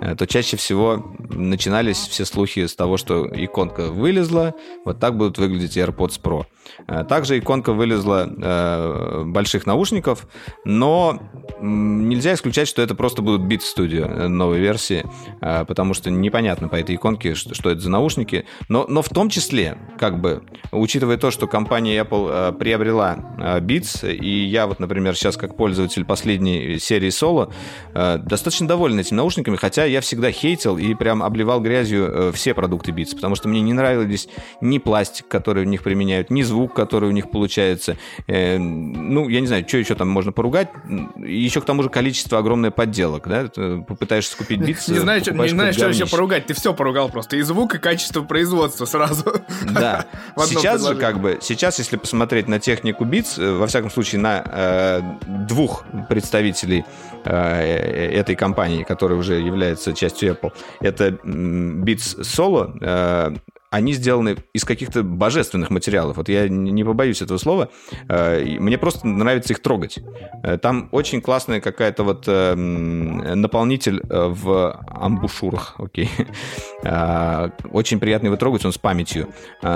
э, 0.01 0.17
то 0.17 0.27
чаще 0.27 0.57
всего 0.57 1.17
начинались 1.31 1.99
все 1.99 2.25
слухи 2.25 2.67
с 2.67 2.75
того, 2.75 2.97
что 2.97 3.27
иконка 3.33 3.91
вылезла, 3.93 4.55
вот 4.85 4.99
так 4.99 5.17
будут 5.17 5.39
выглядеть 5.39 5.77
AirPods 5.77 6.21
Pro. 6.21 6.45
Э, 6.89 7.05
Также 7.05 7.39
иконка 7.39 7.73
вылезла 7.73 8.29
э, 8.29 9.25
больших 9.25 9.67
наушников, 9.67 10.27
но 10.65 11.21
нельзя 11.61 12.35
исключать, 12.35 12.69
что 12.69 12.83
это 12.83 12.95
просто 12.95 13.23
будут 13.23 13.43
Beats 13.43 13.63
Studio 13.77 14.07
э, 14.07 14.29
новой 14.29 14.59
версии, 14.59 15.05
э, 15.41 15.65
потому 15.65 15.95
что 15.95 16.11
непонятно 16.11 16.69
по 16.69 16.77
этой 16.77 16.97
иконке, 16.97 17.35
что, 17.35 17.55
что 17.55 17.71
это 17.71 17.81
за 17.81 17.91
наушники. 17.91 18.47
Но, 18.69 18.87
но 18.89 19.03
в 19.03 19.09
том 19.09 19.29
числе, 19.31 19.79
как 19.99 20.21
бы, 20.21 20.43
учитывая 20.73 21.17
то, 21.17 21.31
что 21.31 21.47
компания 21.47 22.01
Apple 22.01 22.29
э, 22.31 22.53
приобрела 22.53 23.17
э, 23.39 23.61
Beats, 23.61 24.13
и 24.13 24.45
я 24.45 24.67
вот, 24.67 24.81
например, 24.81 25.15
сейчас 25.15 25.37
как 25.37 25.57
пользователь 25.57 26.05
последней 26.05 26.79
серии 26.79 27.09
Solo 27.09 27.53
э, 27.95 28.19
достаточно 28.19 28.69
доволен 28.69 28.99
этими 28.99 29.17
наушниками, 29.17 29.57
хотя 29.57 29.85
я 29.85 30.01
всегда 30.01 30.31
хейтил 30.31 30.79
и 30.79 30.95
прям 30.95 31.23
обливал 31.23 31.61
грязью 31.61 32.07
э, 32.07 32.33
все 32.33 32.55
продукты 32.55 32.93
Beats, 32.93 33.15
потому 33.15 33.35
что 33.35 33.49
мне 33.49 33.61
не 33.61 33.73
нравились 33.73 34.29
ни 34.61 34.79
пластик, 34.79 35.29
который 35.29 35.65
в 35.65 35.67
них 35.67 35.83
применяют, 35.83 36.31
ни 36.31 36.43
звук, 36.43 36.56
который 36.75 37.09
у 37.09 37.13
них 37.13 37.31
получается. 37.31 37.97
Э, 38.27 38.59
ну, 38.59 39.29
я 39.29 39.41
не 39.41 39.47
знаю, 39.47 39.67
что 39.67 39.79
еще 39.79 39.95
там 39.95 40.09
можно 40.09 40.33
поругать. 40.33 40.69
Еще 41.17 41.61
к 41.61 41.65
тому 41.65 41.83
же 41.83 41.89
количество 41.89 42.39
огромное 42.39 42.71
подделок, 42.71 43.29
да? 43.29 43.49
Ты 43.49 43.83
попытаешься 43.83 44.37
купить 44.37 44.61
Beats, 44.61 44.93
не 44.93 44.99
знаю, 44.99 45.21
что, 45.21 45.33
не 45.33 45.49
знаю, 45.49 45.73
что 45.73 45.87
вообще 45.87 46.07
поругать. 46.07 46.47
Ты 46.47 46.55
все 46.55 46.75
поругал 46.75 47.09
просто. 47.09 47.37
И 47.37 47.43
звук, 47.43 47.75
и 47.75 47.79
качество 47.79 48.23
производства 48.23 48.85
сразу. 48.85 49.25
Да. 49.67 50.07
Сейчас 50.47 50.87
же, 50.87 50.95
как 50.95 51.21
бы, 51.21 51.39
сейчас, 51.43 51.79
если 51.79 51.97
посмотреть 51.97 52.49
на 52.49 52.59
технику 52.59 53.05
Beats, 53.05 53.41
э, 53.43 53.53
во 53.57 53.67
всяком 53.67 53.91
случае, 53.91 54.21
на 54.21 54.43
э, 54.45 55.01
двух 55.49 55.85
представителей 56.09 56.85
э, 57.25 58.11
этой 58.13 58.37
компании, 58.37 58.83
которая 58.85 59.19
уже 59.19 59.35
является 59.41 59.93
частью 59.93 60.35
Apple, 60.35 60.53
это 60.81 61.09
Beats 61.09 62.21
Solo, 62.21 62.77
э, 62.81 63.37
они 63.77 63.93
сделаны 63.93 64.37
из 64.55 64.65
каких-то 64.65 65.03
божественных 65.03 65.69
материалов. 65.69 66.17
Вот 66.17 66.31
я 66.31 66.49
не 66.49 66.83
побоюсь 66.83 67.21
этого 67.21 67.37
слова. 67.37 67.69
Э, 68.09 68.43
Мне 68.59 68.79
просто 68.79 69.07
нравится 69.07 69.53
их 69.53 69.61
трогать. 69.61 69.99
Э, 70.43 70.57
Там 70.57 70.89
очень 70.93 71.21
классная 71.21 71.61
какая-то 71.61 72.03
вот 72.03 72.25
э, 72.27 72.55
наполнитель 72.55 74.01
в 74.09 74.83
амбушюрах, 74.89 75.75
окей. 75.79 76.11
Очень 77.73 77.99
приятно 77.99 78.27
его 78.27 78.37
трогать, 78.37 78.65
он 78.65 78.73
с 78.73 78.79
памятью. 78.79 79.29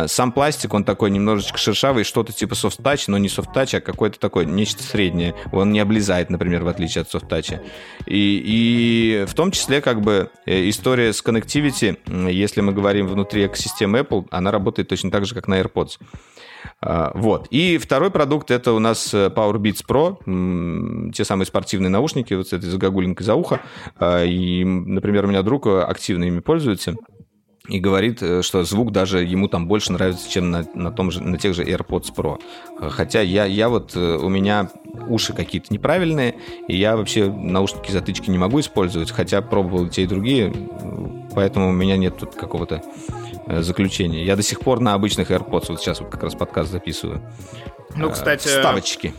Сам 0.06 0.32
пластик, 0.32 0.74
он 0.74 0.84
такой 0.84 1.10
немножечко 1.10 1.58
шершавый, 1.58 2.04
что-то 2.04 2.32
типа 2.32 2.54
софт-тач, 2.54 3.08
но 3.08 3.18
не 3.18 3.28
софт-тач, 3.28 3.74
а 3.74 3.80
какое-то 3.80 4.20
такое, 4.20 4.44
нечто 4.44 4.82
среднее. 4.82 5.34
Он 5.52 5.72
не 5.72 5.80
облезает, 5.80 6.30
например, 6.30 6.62
в 6.62 6.68
отличие 6.68 7.02
от 7.02 7.10
софт-тача. 7.10 7.62
И, 8.06 8.42
и 8.44 9.24
в 9.26 9.34
том 9.34 9.50
числе, 9.50 9.80
как 9.80 10.00
бы, 10.02 10.30
история 10.46 11.12
с 11.12 11.22
connectivity, 11.24 11.98
если 12.30 12.60
мы 12.60 12.72
говорим 12.72 13.08
внутри 13.08 13.46
экосистемы 13.46 13.89
Apple, 13.96 14.26
она 14.30 14.50
работает 14.50 14.88
точно 14.88 15.10
так 15.10 15.24
же, 15.24 15.34
как 15.34 15.48
на 15.48 15.60
AirPods. 15.60 15.98
А, 16.80 17.12
Вот. 17.14 17.46
И 17.50 17.78
второй 17.78 18.10
продукт 18.10 18.50
это 18.50 18.72
у 18.72 18.78
нас 18.78 19.12
э, 19.14 19.28
PowerBeats 19.28 19.84
Pro, 19.86 20.18
м, 20.26 21.12
те 21.12 21.24
самые 21.24 21.46
спортивные 21.46 21.90
наушники 21.90 22.34
вот 22.34 22.48
с 22.48 22.52
этой 22.52 22.68
загогулинкой 22.68 23.24
за 23.24 23.34
ухо. 23.34 23.60
А, 23.98 24.24
И, 24.24 24.64
например, 24.64 25.24
у 25.24 25.28
меня 25.28 25.42
друг 25.42 25.66
э, 25.66 25.80
активно 25.82 26.24
ими 26.24 26.40
пользуется 26.40 26.94
и 27.68 27.78
говорит, 27.78 28.22
э, 28.22 28.42
что 28.42 28.64
звук 28.64 28.92
даже 28.92 29.22
ему 29.22 29.48
там 29.48 29.68
больше 29.68 29.92
нравится, 29.92 30.28
чем 30.30 30.50
на, 30.50 30.66
на, 30.74 30.90
том 30.90 31.10
же, 31.10 31.22
на 31.22 31.38
тех 31.38 31.54
же 31.54 31.62
AirPods 31.64 32.14
Pro. 32.16 32.40
Хотя 32.90 33.20
я, 33.20 33.44
я 33.44 33.68
вот, 33.68 33.94
у 33.96 34.28
меня 34.28 34.70
уши 35.08 35.32
какие-то 35.34 35.72
неправильные, 35.72 36.36
и 36.66 36.76
я 36.76 36.96
вообще 36.96 37.30
наушники 37.30 37.92
затычки 37.92 38.30
не 38.30 38.38
могу 38.38 38.60
использовать, 38.60 39.10
хотя 39.10 39.42
пробовал 39.42 39.88
те, 39.88 40.02
и 40.02 40.06
другие, 40.06 40.52
поэтому 41.34 41.68
у 41.68 41.72
меня 41.72 41.96
нет 41.96 42.16
тут 42.18 42.34
какого-то 42.34 42.82
э, 43.50 43.62
заключения. 43.62 44.24
Я 44.24 44.36
до 44.36 44.42
сих 44.42 44.60
пор 44.60 44.80
на 44.80 44.94
обычных 44.94 45.30
AirPods, 45.30 45.66
вот 45.68 45.80
сейчас 45.80 46.00
вот 46.00 46.10
как 46.10 46.22
раз 46.22 46.34
подкаст 46.34 46.70
записываю. 46.70 47.20
Ну, 47.96 48.08
Э, 48.08 48.12
кстати, 48.12 48.48
Вставочки. 48.48 49.12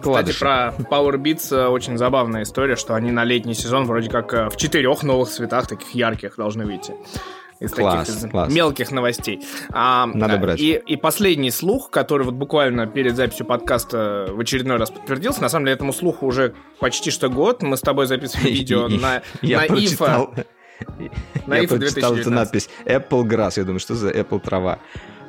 Кстати, 0.00 0.38
про 0.38 0.74
Power 0.90 1.16
Beats 1.16 1.54
э, 1.54 1.66
очень 1.68 1.96
забавная 1.96 2.42
история, 2.42 2.76
что 2.76 2.94
они 2.94 3.10
на 3.10 3.24
летний 3.24 3.54
сезон 3.54 3.86
вроде 3.86 4.10
как 4.10 4.32
в 4.52 4.56
четырех 4.56 5.02
новых 5.02 5.28
цветах, 5.30 5.66
таких 5.66 5.90
ярких, 5.94 6.36
должны 6.36 6.66
выйти. 6.66 6.94
Из 7.60 7.70
Класс, 7.70 8.08
таких 8.08 8.24
из 8.24 8.30
класс. 8.30 8.52
мелких 8.52 8.90
новостей. 8.90 9.40
А, 9.72 10.06
Надо 10.06 10.38
брать. 10.38 10.60
И, 10.60 10.72
и 10.86 10.96
последний 10.96 11.50
слух, 11.50 11.88
который 11.88 12.24
вот 12.24 12.34
буквально 12.34 12.86
перед 12.86 13.14
записью 13.16 13.46
подкаста 13.46 14.26
в 14.30 14.40
очередной 14.40 14.76
раз 14.76 14.90
подтвердился, 14.90 15.40
на 15.40 15.48
самом 15.48 15.66
деле 15.66 15.76
этому 15.76 15.92
слуху 15.92 16.26
уже 16.26 16.54
почти 16.80 17.10
что 17.10 17.28
год. 17.28 17.62
Мы 17.62 17.76
с 17.76 17.80
тобой 17.80 18.06
записывали 18.06 18.50
видео 18.52 18.88
на, 18.88 19.22
на. 19.40 19.66
На 20.00 20.24
я 20.98 21.06
IFA 21.64 21.78
прочитал 21.78 22.14
эту 22.14 22.30
2019. 22.30 22.32
надпись 22.32 22.68
Apple 22.84 23.22
Grass. 23.22 23.52
Я 23.56 23.64
думаю, 23.64 23.80
что 23.80 23.94
за 23.94 24.10
Apple 24.10 24.40
трава? 24.40 24.78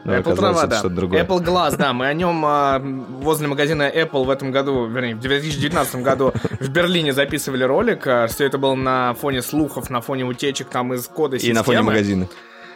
Но 0.05 0.13
Apple 0.13 0.19
оказалось, 0.19 0.39
трава, 0.39 0.67
да. 0.67 0.79
что-то 0.79 0.95
другое. 0.95 1.23
Apple 1.23 1.43
Glass, 1.43 1.77
да. 1.77 1.91
Мы 1.91 2.05
о 2.05 2.13
нем 2.13 2.43
а, 2.45 2.79
возле 2.79 3.47
магазина 3.47 3.89
Apple 3.89 4.23
в 4.25 4.29
этом 4.29 4.51
году, 4.51 4.86
вернее, 4.86 5.15
в 5.15 5.19
2019 5.19 5.95
году 6.03 6.31
в 6.60 6.69
Берлине 6.69 7.12
записывали 7.12 7.63
ролик. 7.63 8.05
А, 8.05 8.27
Все 8.27 8.45
это 8.45 8.60
было 8.60 8.75
на 8.75 9.15
фоне 9.15 9.41
слухов, 9.41 9.89
на 9.89 10.01
фоне 10.01 10.25
утечек 10.25 10.69
там 10.69 10.93
из 10.93 11.08
кода 11.08 11.38
И 11.38 11.51
на 11.51 11.63
фоне 11.63 11.77
системы. 11.77 11.91
магазина. 11.91 12.27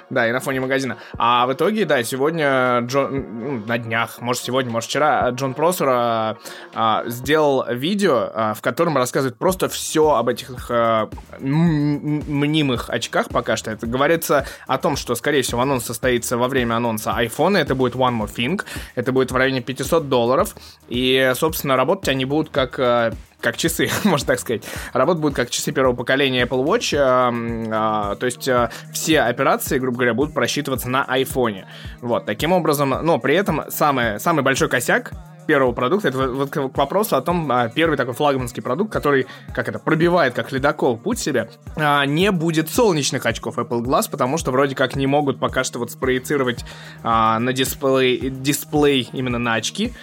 Да, 0.10 0.28
и 0.28 0.32
на 0.32 0.40
фоне 0.40 0.60
магазина. 0.60 0.98
А 1.18 1.46
в 1.46 1.54
итоге, 1.54 1.86
да, 1.86 2.02
сегодня 2.04 2.80
Джон, 2.82 3.26
ну, 3.40 3.66
на 3.66 3.78
днях, 3.78 4.20
может 4.22 4.44
сегодня, 4.44 4.72
может 4.72 4.90
вчера, 4.90 5.30
Джон 5.30 5.54
Просер 5.54 5.88
а, 5.88 7.04
сделал 7.06 7.66
видео, 7.70 8.30
а, 8.34 8.54
в 8.56 8.62
котором 8.62 8.98
рассказывает 8.98 9.38
просто 9.38 9.70
все 9.70 10.16
об 10.16 10.30
этих 10.30 10.68
а, 10.72 11.10
мнимых 11.40 12.90
очках 12.90 13.30
пока 13.30 13.56
что. 13.56 13.70
Это 13.70 13.86
говорится 13.86 14.48
о 14.66 14.80
том, 14.80 14.96
что, 14.96 15.14
скорее 15.14 15.44
всего, 15.44 15.62
анонс 15.62 15.86
состоится 15.86 16.38
во 16.38 16.48
время 16.48 16.76
анонса 16.76 17.16
iPhone, 17.18 17.58
это 17.58 17.76
будет 17.76 17.94
One 17.94 18.20
More 18.20 18.34
Thing, 18.34 18.64
это 18.96 19.12
будет 19.12 19.32
в 19.32 19.36
районе 19.36 19.62
500 19.62 20.10
долларов, 20.10 20.56
и, 20.88 21.34
собственно, 21.36 21.76
работать 21.76 22.10
они 22.10 22.26
будут 22.26 22.50
как 22.50 22.80
а, 22.80 23.14
как 23.42 23.58
часы, 23.58 23.90
можно 24.04 24.28
так 24.28 24.40
сказать. 24.40 24.64
Работа 24.94 25.20
будет 25.22 25.34
как 25.36 25.50
часы 25.50 25.72
первого 25.72 25.96
поколения 25.96 26.44
Apple 26.46 26.64
Watch. 26.66 26.96
м, 26.98 27.68
а, 27.72 28.16
то 28.16 28.26
есть 28.26 28.48
а, 28.50 28.70
все 28.94 29.22
операции, 29.22 29.80
грубо 29.80 29.98
говоря, 29.98 30.14
будут 30.14 30.34
просчитываться 30.34 30.90
на 30.90 31.06
iPhone. 31.06 31.64
Вот, 32.02 32.26
таким 32.26 32.52
образом, 32.52 32.90
но 32.90 33.18
при 33.20 33.36
этом 33.36 33.64
самый, 33.70 34.20
самый 34.20 34.44
большой 34.44 34.68
косяк 34.70 35.12
первого 35.48 35.72
продукта, 35.72 36.10
это 36.10 36.18
вот- 36.30 36.52
к 36.52 36.78
вопросу 36.78 37.16
о 37.16 37.22
том, 37.22 37.52
а, 37.52 37.70
первый 37.70 37.98
такой 37.98 38.14
флагманский 38.14 38.62
продукт, 38.62 38.94
который, 38.94 39.26
как 39.56 39.68
это, 39.68 39.80
пробивает, 39.80 40.36
как 40.36 40.52
ледокол 40.52 40.96
путь 40.96 41.18
себе, 41.18 41.50
а, 41.76 42.06
не 42.06 42.32
будет 42.32 42.70
солнечных 42.70 43.26
очков 43.26 43.58
Apple 43.58 43.82
Glass, 43.82 44.12
потому 44.12 44.38
что 44.38 44.52
вроде 44.52 44.76
как 44.76 44.96
не 44.96 45.08
могут 45.08 45.40
пока 45.40 45.64
что 45.64 45.80
вот 45.80 45.90
спроецировать 45.92 46.64
на 47.04 47.52
дисплей, 47.52 48.30
дисплей 48.30 49.10
именно 49.12 49.40
на 49.40 49.56
очки, 49.56 49.94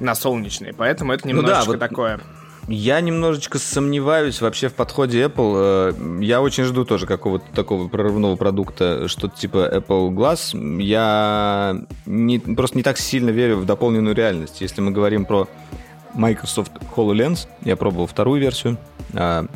на 0.00 0.14
солнечные, 0.14 0.74
поэтому 0.74 1.12
это 1.12 1.26
Ну 1.26 1.34
да, 1.34 1.38
немножечко 1.38 1.70
вот 1.70 1.78
такое. 1.80 2.20
Я 2.72 3.00
немножечко 3.00 3.58
сомневаюсь 3.58 4.40
вообще 4.40 4.68
в 4.68 4.74
подходе 4.74 5.24
Apple. 5.24 5.54
Э, 5.56 6.22
Я 6.22 6.40
очень 6.40 6.62
жду 6.62 6.84
тоже 6.84 7.04
какого-то 7.04 7.44
такого 7.52 7.88
прорывного 7.88 8.36
продукта, 8.36 9.08
что-то 9.08 9.36
типа 9.36 9.68
Apple 9.74 10.10
Glass. 10.10 10.80
Я 10.80 11.82
не, 12.06 12.38
просто 12.38 12.76
не 12.76 12.84
так 12.84 12.96
сильно 12.98 13.30
верю 13.30 13.56
в 13.56 13.66
дополненную 13.66 14.14
реальность. 14.14 14.60
Если 14.60 14.80
мы 14.82 14.92
говорим 14.92 15.24
про 15.24 15.48
Microsoft 16.14 16.70
HoloLens, 16.94 17.48
я 17.64 17.74
пробовал 17.74 18.06
вторую 18.06 18.40
версию, 18.40 18.78
а, 19.14 19.46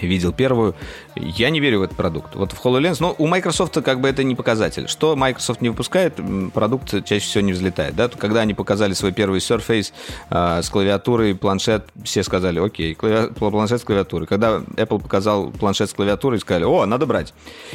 видел 0.00 0.32
первую. 0.32 0.74
Я 1.16 1.50
не 1.50 1.60
верю 1.60 1.80
в 1.80 1.82
этот 1.82 1.96
продукт. 1.96 2.34
Вот 2.34 2.52
в 2.52 2.64
HoloLens, 2.64 2.96
но 3.00 3.14
у 3.18 3.26
Microsoft 3.26 3.80
как 3.82 4.00
бы 4.00 4.08
это 4.08 4.24
не 4.24 4.34
показатель. 4.34 4.88
Что 4.88 5.16
Microsoft 5.16 5.60
не 5.60 5.68
выпускает, 5.68 6.18
продукт 6.52 7.04
чаще 7.04 7.24
всего 7.24 7.42
не 7.42 7.52
взлетает. 7.52 7.94
Да? 7.94 8.08
Когда 8.08 8.40
они 8.40 8.54
показали 8.54 8.92
свой 8.94 9.12
первый 9.12 9.40
Surface 9.40 9.92
а, 10.30 10.62
с 10.62 10.68
клавиатурой, 10.68 11.34
планшет, 11.34 11.86
все 12.04 12.22
сказали, 12.22 12.58
окей, 12.58 12.94
клави- 12.94 13.32
планшет 13.32 13.80
с 13.80 13.84
клавиатурой. 13.84 14.26
Когда 14.26 14.58
Apple 14.58 15.00
показал 15.00 15.50
планшет 15.50 15.90
с 15.90 15.92
клавиатурой, 15.92 16.40
сказали, 16.40 16.64
о, 16.64 16.86
надо 16.86 17.06
брать. 17.06 17.32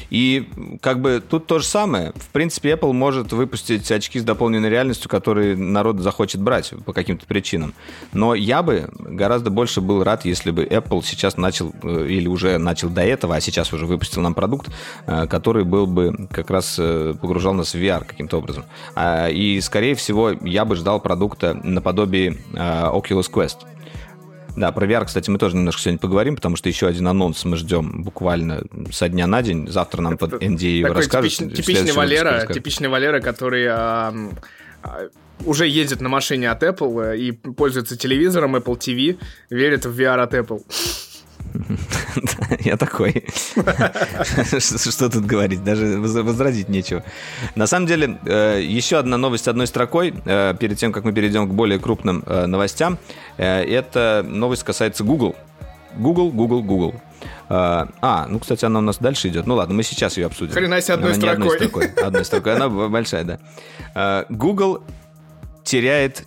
И 0.10 0.49
как 0.82 0.99
бы 0.99 1.21
тут 1.28 1.47
то 1.47 1.60
же 1.60 1.65
самое. 1.65 2.12
В 2.15 2.30
принципе, 2.30 2.71
Apple 2.73 2.93
может 2.93 3.32
выпустить 3.32 3.89
очки 3.91 4.19
с 4.19 4.23
дополненной 4.23 4.69
реальностью, 4.69 5.10
которые 5.10 5.56
народ 5.56 5.99
захочет 5.99 6.41
брать 6.41 6.73
по 6.86 6.93
каким-то 6.93 7.25
причинам. 7.25 7.73
Но 8.13 8.36
я 8.36 8.63
бы 8.63 8.89
гораздо 8.97 9.49
больше 9.49 9.82
был 9.82 10.04
рад, 10.04 10.25
если 10.25 10.52
бы 10.52 10.63
Apple 10.63 11.04
сейчас 11.04 11.38
начал 11.38 11.73
э, 11.84 12.08
или 12.08 12.28
уже 12.28 12.58
начал 12.58 12.89
до 12.89 13.02
этого, 13.02 13.29
а 13.36 13.42
сейчас 13.42 13.74
уже 13.74 13.86
выпустил 13.86 14.22
нам 14.22 14.34
продукт, 14.34 14.70
э, 15.08 15.28
который 15.28 15.63
был 15.63 15.88
бы 15.88 16.28
как 16.32 16.50
раз 16.50 16.78
э, 16.80 17.13
погружал 17.20 17.54
нас 17.54 17.74
в 17.74 17.78
VR 17.78 18.06
каким-то 18.06 18.38
образом. 18.38 18.65
А, 18.96 19.30
и, 19.30 19.60
скорее 19.62 19.96
всего, 19.96 20.32
я 20.32 20.65
бы 20.65 20.76
ждал 20.76 21.00
продукта 21.00 21.54
наподобие 21.63 22.38
Oculus 22.54 23.32
Quest. 23.32 23.58
Да, 24.56 24.72
про 24.72 24.86
VR, 24.86 25.06
кстати, 25.06 25.30
мы 25.30 25.38
тоже 25.38 25.56
немножко 25.56 25.82
сегодня 25.82 26.00
поговорим, 26.00 26.36
потому 26.36 26.58
что 26.58 26.68
еще 26.68 26.88
один 26.88 27.08
анонс 27.08 27.46
мы 27.46 27.56
ждем 27.56 28.04
буквально 28.04 28.63
со 28.92 29.08
дня 29.08 29.26
на 29.26 29.42
день. 29.42 29.70
Завтра 29.70 30.02
нам 30.02 30.18
под 30.18 30.34
NDA 30.34 30.80
его 30.80 30.94
расскажут. 30.94 31.32
Типичный, 31.32 31.56
типичный 31.56 31.92
Валера, 31.94 32.46
типичный 32.52 32.89
Валера, 32.89 33.22
который 33.22 33.65
а, 33.68 34.13
а, 34.84 35.08
уже 35.46 35.68
ездит 35.68 36.02
на 36.02 36.10
машине 36.10 36.50
от 36.52 36.63
Apple 36.63 37.18
и 37.18 37.32
пользуется 37.32 37.98
телевизором 37.98 38.56
Apple 38.56 38.78
TV, 38.78 39.18
верит 39.50 39.86
в 39.86 39.98
VR 39.98 40.22
от 40.22 40.34
Apple. 40.34 40.62
Я 42.59 42.77
такой. 42.77 43.23
Что 44.59 45.09
тут 45.09 45.25
говорить? 45.25 45.63
Даже 45.63 45.99
возразить 45.99 46.69
нечего. 46.69 47.03
На 47.55 47.67
самом 47.67 47.88
деле, 47.88 48.17
э, 48.25 48.62
еще 48.63 48.97
одна 48.97 49.17
новость 49.17 49.47
одной 49.47 49.67
строкой, 49.67 50.13
э, 50.25 50.53
перед 50.59 50.77
тем, 50.77 50.91
как 50.91 51.03
мы 51.03 51.13
перейдем 51.13 51.47
к 51.47 51.53
более 51.53 51.79
крупным 51.79 52.23
э, 52.25 52.45
новостям. 52.45 52.97
Эта 53.38 54.25
новость 54.27 54.63
касается 54.63 55.03
Google. 55.03 55.35
Google, 55.95 56.29
Google, 56.31 56.62
Google. 56.63 57.01
А, 57.49 58.27
ну, 58.29 58.39
кстати, 58.39 58.65
она 58.65 58.79
у 58.79 58.81
нас 58.81 58.97
дальше 58.99 59.27
идет. 59.29 59.47
Ну 59.47 59.55
ладно, 59.55 59.73
мы 59.73 59.83
сейчас 59.83 60.17
ее 60.17 60.27
обсудим. 60.27 60.53
Хрена 60.53 60.81
себе 60.81 60.95
одной 60.95 61.15
строкой. 61.15 61.33
Одной 61.33 61.55
строкой. 61.57 61.88
Одной 62.03 62.25
строкой. 62.25 62.55
Она 62.55 62.69
большая, 62.69 63.39
да. 63.93 64.25
Google 64.29 64.83
теряет 65.63 66.25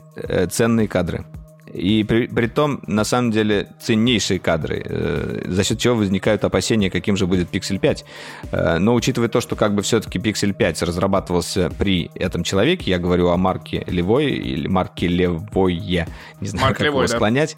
ценные 0.51 0.89
кадры. 0.89 1.25
И 1.73 2.05
при, 2.05 2.27
при 2.27 2.47
том, 2.47 2.81
на 2.87 3.05
самом 3.05 3.31
деле, 3.31 3.69
ценнейшие 3.81 4.39
кадры, 4.39 4.83
э, 4.85 5.43
за 5.47 5.65
счет 5.65 5.79
чего 5.79 5.97
возникают 5.97 6.45
опасения, 6.45 6.91
каким 6.91 7.17
же 7.17 7.27
будет 7.27 7.51
Pixel 7.51 7.79
5. 7.79 8.05
Э, 8.53 8.79
но 8.79 8.95
учитывая 8.95 9.29
то, 9.29 9.41
что 9.41 9.57
как 9.57 9.75
бы 9.75 9.83
все-таки 9.83 10.19
Pixel 10.19 10.53
5 10.53 10.83
разрабатывался 10.83 11.71
при 11.79 12.11
этом 12.15 12.45
человеке, 12.45 12.91
я 12.91 12.99
говорю 12.99 13.29
о 13.29 13.37
марке 13.37 13.85
Левой 13.87 14.31
или 14.31 14.69
марке 14.69 15.09
Левое, 15.09 16.07
не 16.41 16.49
знаю, 16.49 16.67
Марк 16.67 16.77
как 16.77 16.85
Левой, 16.85 17.05
его 17.05 17.09
да. 17.09 17.17
склонять. 17.17 17.57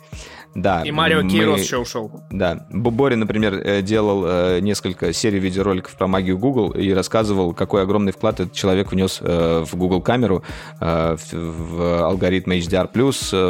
Да. 0.55 0.83
И 0.83 0.91
Марио 0.91 1.23
мы... 1.23 1.31
Кейрос 1.31 1.61
еще 1.61 1.79
ушел. 1.79 2.11
Да. 2.31 2.65
Бори, 2.71 3.17
например, 3.17 3.55
э, 3.55 3.83
делал 3.83 4.25
э, 4.27 4.61
несколько 4.61 5.13
серий 5.13 5.41
видеороликов 5.41 5.95
про 5.97 6.07
магию 6.07 6.39
Google 6.39 6.71
и 6.71 6.93
рассказывал, 6.93 7.53
какой 7.53 7.83
огромный 7.83 8.13
вклад 8.13 8.41
этот 8.41 8.53
человек 8.53 8.93
внес 8.93 9.19
э, 9.21 9.65
в 9.67 9.77
Google 9.77 10.01
камеру, 10.01 10.43
в 10.81 12.07
алгоритмы 12.07 12.59
HDR+, 12.59 12.89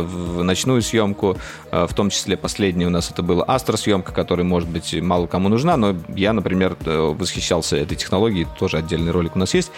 в 0.02 0.42
ночную 0.42 0.82
съемку, 0.82 1.36
в 1.70 1.94
том 1.94 2.10
числе 2.10 2.36
последний 2.36 2.86
у 2.86 2.90
нас 2.90 3.10
это 3.10 3.22
была 3.22 3.44
Astra 3.44 3.76
съемка, 3.76 4.12
которая, 4.12 4.44
может 4.44 4.68
быть, 4.68 4.94
мало 5.00 5.26
кому 5.26 5.48
нужна, 5.48 5.76
но 5.76 5.94
я, 6.14 6.32
например, 6.32 6.76
восхищался 6.84 7.76
этой 7.76 7.96
технологией, 7.96 8.46
тоже 8.58 8.78
отдельный 8.78 9.12
ролик 9.12 9.36
у 9.36 9.38
нас 9.38 9.54
есть. 9.54 9.70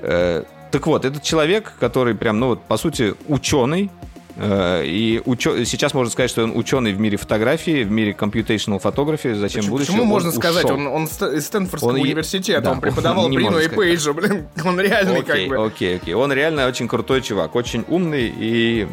Так 0.00 0.86
вот, 0.86 1.04
этот 1.04 1.22
человек, 1.22 1.74
который 1.78 2.14
прям, 2.14 2.40
ну 2.40 2.48
вот, 2.48 2.62
по 2.62 2.76
сути, 2.76 3.14
ученый, 3.28 3.90
и 4.38 5.20
учё... 5.24 5.64
сейчас 5.64 5.94
можно 5.94 6.10
сказать, 6.10 6.30
что 6.30 6.44
он 6.44 6.56
ученый 6.56 6.92
в 6.92 7.00
мире 7.00 7.16
фотографии, 7.16 7.84
в 7.84 7.90
мире 7.90 8.16
computational 8.18 8.78
фотографии. 8.78 9.34
Зачем 9.34 9.60
почему, 9.60 9.72
будущее? 9.72 9.92
Почему 9.92 10.04
можно 10.06 10.28
ушел. 10.30 10.40
сказать? 10.40 10.64
Он, 10.66 10.86
он 10.86 11.04
из 11.04 11.46
Стэнфордского 11.46 11.90
он... 11.90 12.00
университета, 12.00 12.60
да, 12.62 12.72
он 12.72 12.80
преподавал 12.80 13.28
Брину 13.28 13.58
и 13.58 13.68
Пейджу, 13.68 14.14
блин, 14.14 14.48
он 14.64 14.80
реальный 14.80 15.20
окей, 15.20 15.48
как 15.48 15.48
бы. 15.48 15.66
Окей, 15.66 15.96
окей, 15.96 16.14
он 16.14 16.32
реально 16.32 16.66
очень 16.66 16.88
крутой 16.88 17.22
чувак, 17.22 17.54
очень 17.54 17.84
умный, 17.88 18.32
и 18.34 18.86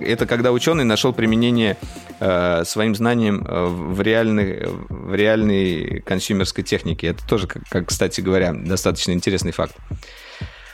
это 0.00 0.26
когда 0.26 0.52
ученый 0.52 0.84
нашел 0.84 1.12
применение 1.12 1.76
э, 2.20 2.64
своим 2.64 2.94
знаниям 2.94 3.44
э, 3.46 3.66
в 3.66 4.00
реальной, 4.00 4.66
в 4.88 5.14
реальной 5.14 6.00
консюмерской 6.00 6.64
технике. 6.64 7.08
Это 7.08 7.26
тоже, 7.26 7.46
как, 7.46 7.62
как, 7.68 7.88
кстати 7.88 8.20
говоря, 8.20 8.52
достаточно 8.52 9.12
интересный 9.12 9.52
факт. 9.52 9.76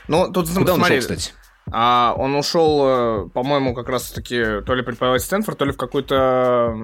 Ну, 0.08 0.30
тут, 0.32 0.48
Куда 0.48 0.74
смотри, 0.74 0.74
он 0.74 0.82
ушел, 0.82 0.98
кстати? 1.16 1.32
А 1.72 2.14
он 2.16 2.34
ушел, 2.34 2.82
э, 2.84 3.28
по-моему, 3.32 3.74
как 3.74 3.88
раз-таки 3.88 4.60
то 4.64 4.74
ли 4.74 4.82
преподавать 4.82 5.22
Стэнфорд, 5.22 5.58
то 5.58 5.64
ли 5.64 5.72
в 5.72 5.76
какую-то... 5.76 6.74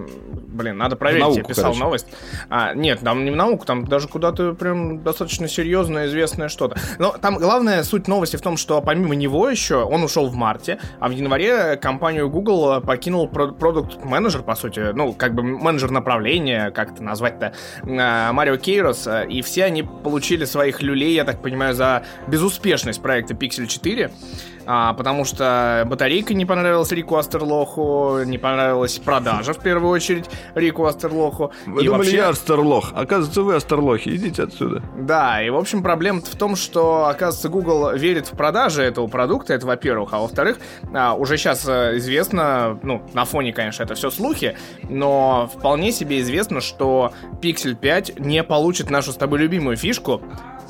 Блин, 0.48 0.76
надо 0.76 0.96
проверить, 0.96 1.22
науку, 1.22 1.38
я 1.38 1.44
писал 1.44 1.64
короче. 1.64 1.80
новость. 1.80 2.06
А, 2.50 2.74
нет, 2.74 3.00
там 3.00 3.24
не 3.24 3.30
в 3.30 3.36
науку, 3.36 3.64
там 3.64 3.86
даже 3.86 4.08
куда-то 4.08 4.54
прям 4.54 5.02
достаточно 5.02 5.48
серьезное, 5.48 6.06
известное 6.06 6.48
что-то. 6.48 6.76
Но 6.98 7.12
там 7.12 7.36
главная 7.38 7.82
суть 7.82 8.08
новости 8.08 8.36
в 8.36 8.42
том, 8.42 8.56
что 8.56 8.80
помимо 8.80 9.14
него 9.14 9.48
еще 9.48 9.82
он 9.82 10.02
ушел 10.02 10.26
в 10.26 10.34
марте, 10.34 10.78
а 11.00 11.08
в 11.08 11.12
январе 11.12 11.76
компанию 11.76 12.28
Google 12.28 12.80
покинул 12.80 13.28
продукт-менеджер, 13.28 14.42
по 14.42 14.54
сути, 14.54 14.92
ну, 14.94 15.12
как 15.12 15.34
бы 15.34 15.42
менеджер 15.42 15.90
направления, 15.90 16.70
как 16.70 16.92
это 16.92 17.02
назвать-то, 17.02 17.54
а, 17.82 18.32
Марио 18.32 18.56
Кейрос, 18.56 19.08
и 19.28 19.42
все 19.42 19.64
они 19.64 19.82
получили 19.82 20.44
своих 20.44 20.82
люлей, 20.82 21.14
я 21.14 21.24
так 21.24 21.42
понимаю, 21.42 21.74
за 21.74 22.04
безуспешность 22.26 23.02
проекта 23.02 23.34
Pixel 23.34 23.66
4 23.66 24.10
а, 24.66 24.94
потому 24.94 25.24
что 25.24 25.84
батарейка 25.86 26.34
не 26.34 26.46
понравилась 26.46 26.90
Рику 26.92 27.16
Астерлоху, 27.16 28.20
не 28.24 28.38
понравилась 28.38 28.98
продажа, 28.98 29.52
в 29.52 29.58
первую 29.58 29.90
очередь, 29.90 30.26
Рику 30.54 30.86
Астерлоху. 30.86 31.52
Вы 31.66 31.82
и 31.82 31.86
думали, 31.86 31.98
вообще... 31.98 32.16
я 32.16 32.28
Астерлох. 32.28 32.92
Оказывается, 32.94 33.42
вы 33.42 33.54
Астерлохи, 33.56 34.10
идите 34.10 34.44
отсюда. 34.44 34.82
Да, 34.98 35.42
и, 35.42 35.50
в 35.50 35.56
общем, 35.56 35.82
проблема 35.82 36.20
в 36.20 36.36
том, 36.36 36.56
что, 36.56 37.06
оказывается, 37.06 37.48
Google 37.48 37.92
верит 37.94 38.28
в 38.28 38.36
продажи 38.36 38.82
этого 38.82 39.06
продукта, 39.06 39.54
это 39.54 39.66
во-первых, 39.66 40.12
а 40.12 40.20
во-вторых, 40.20 40.58
а, 40.94 41.14
уже 41.14 41.36
сейчас 41.36 41.66
э, 41.66 41.96
известно, 41.96 42.78
ну, 42.82 43.02
на 43.12 43.24
фоне, 43.24 43.52
конечно, 43.52 43.82
это 43.82 43.94
все 43.94 44.10
слухи, 44.10 44.56
но 44.88 45.50
вполне 45.54 45.92
себе 45.92 46.20
известно, 46.20 46.60
что 46.60 47.12
Pixel 47.42 47.74
5 47.74 48.18
не 48.20 48.42
получит 48.42 48.90
нашу 48.90 49.12
с 49.12 49.16
тобой 49.16 49.40
любимую 49.40 49.76
фишку, 49.76 50.22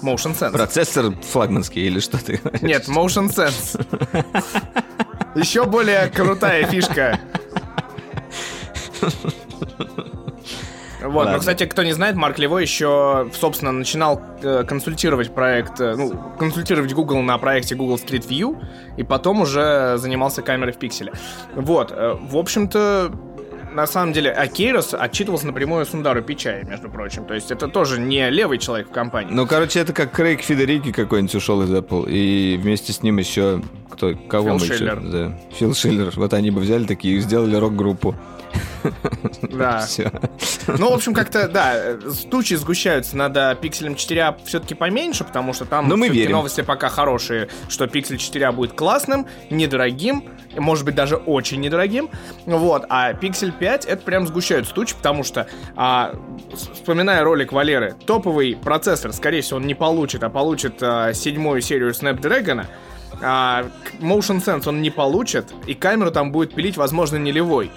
Motion 0.05 0.39
Sense. 0.39 0.53
Процессор 0.53 1.13
флагманский 1.23 1.87
или 1.87 1.99
что 1.99 2.23
ты 2.23 2.37
говоришь? 2.37 2.63
Нет, 2.63 2.89
Motion 2.89 3.29
Sense. 3.29 3.85
Еще 5.35 5.65
более 5.65 6.09
крутая 6.09 6.67
фишка. 6.67 7.19
Вот, 11.03 11.15
Ладно. 11.17 11.33
но, 11.35 11.39
кстати, 11.39 11.67
кто 11.67 11.83
не 11.83 11.93
знает, 11.93 12.17
Марк 12.17 12.39
Лево 12.39 12.57
еще, 12.59 13.31
собственно, 13.35 13.73
начинал 13.73 14.23
э, 14.43 14.65
консультировать 14.67 15.35
проект, 15.35 15.79
э, 15.79 15.95
ну, 15.97 16.19
консультировать 16.39 16.95
Google 16.95 17.21
на 17.21 17.37
проекте 17.37 17.75
Google 17.75 17.97
Street 17.97 18.27
View, 18.27 18.57
и 18.97 19.03
потом 19.03 19.43
уже 19.43 19.99
занимался 19.99 20.41
камерой 20.41 20.73
в 20.73 20.79
пикселе. 20.79 21.13
Вот, 21.55 21.93
э, 21.93 22.17
в 22.19 22.39
общем-то, 22.39 23.13
на 23.75 23.87
самом 23.87 24.13
деле, 24.13 24.31
Акейрос 24.31 24.95
отчитывался 24.95 25.47
напрямую 25.47 25.85
Сундару 25.85 26.23
Пичай, 26.23 26.65
между 26.65 26.89
прочим. 26.89 27.25
То 27.25 27.35
есть 27.35 27.51
это 27.51 27.69
тоже 27.69 28.01
не 28.01 28.31
левый 28.31 28.59
человек 28.59 28.89
в 28.89 28.93
компании. 28.93 29.33
Ну, 29.33 29.47
короче, 29.47 29.81
это 29.81 29.93
как 29.93 30.13
Крейг 30.13 30.41
Федерики 30.43 30.93
какой-нибудь 30.93 31.35
ушел 31.35 31.63
из 31.63 31.71
Apple. 31.71 32.09
И 32.11 32.57
вместе 32.63 32.93
с 32.93 33.03
ним 33.03 33.19
еще 33.19 33.63
кто, 33.91 34.15
кого 34.29 34.51
Фил 34.51 34.55
мы 34.59 34.67
Шиллер. 34.67 34.99
еще? 34.99 35.09
Да. 35.11 35.39
Фил 35.53 35.75
Шиллер. 35.75 36.13
Вот 36.17 36.33
они 36.35 36.51
бы 36.51 36.61
взяли 36.61 36.85
такие 36.85 37.17
и 37.17 37.21
сделали 37.21 37.57
рок-группу. 37.57 38.15
Да. 39.43 39.81
Все. 39.87 40.13
Ну, 40.67 40.91
в 40.91 40.95
общем, 40.95 41.15
как-то, 41.15 41.49
да, 41.49 41.97
тучи 42.31 42.55
сгущаются. 42.55 43.17
Надо 43.17 43.57
пикселем 43.61 43.95
4 43.97 44.37
все-таки 44.45 44.75
поменьше, 44.75 45.25
потому 45.25 45.53
что 45.53 45.65
там 45.65 45.89
Но 45.89 45.97
мы 45.97 46.09
верим. 46.09 46.33
новости 46.33 46.61
пока 46.61 46.89
хорошие, 46.89 47.49
что 47.69 47.87
пиксель 47.87 48.19
4 48.19 48.53
будет 48.53 48.73
классным, 48.75 49.27
недорогим, 49.51 50.25
может 50.59 50.85
быть, 50.85 50.95
даже 50.95 51.17
очень 51.17 51.61
недорогим. 51.61 52.11
Вот. 52.47 52.85
А 52.89 53.13
пиксель 53.15 53.53
5 53.53 53.85
это 53.87 54.03
прям 54.03 54.27
сгущаются 54.27 54.75
тучи, 54.75 54.95
потому 54.95 55.25
что, 55.25 55.47
а, 55.77 56.15
вспоминая 56.55 57.23
ролик 57.25 57.53
Валеры, 57.53 57.95
топовый 58.07 58.57
процессор, 58.57 59.13
скорее 59.13 59.43
всего, 59.43 59.59
он 59.59 59.67
не 59.67 59.75
получит, 59.75 60.23
а 60.23 60.31
получит 60.31 60.83
а, 60.83 61.13
седьмую 61.13 61.61
серию 61.61 61.91
Snapdragon, 61.91 62.67
а, 63.23 63.67
Motion 64.01 64.43
Sense 64.45 64.69
он 64.69 64.83
не 64.83 64.91
получит, 64.91 65.53
и 65.67 65.75
камеру 65.75 66.11
там 66.11 66.33
будет 66.33 66.55
пилить, 66.55 66.77
возможно, 66.77 67.17
не 67.17 67.33
левой. 67.33 67.71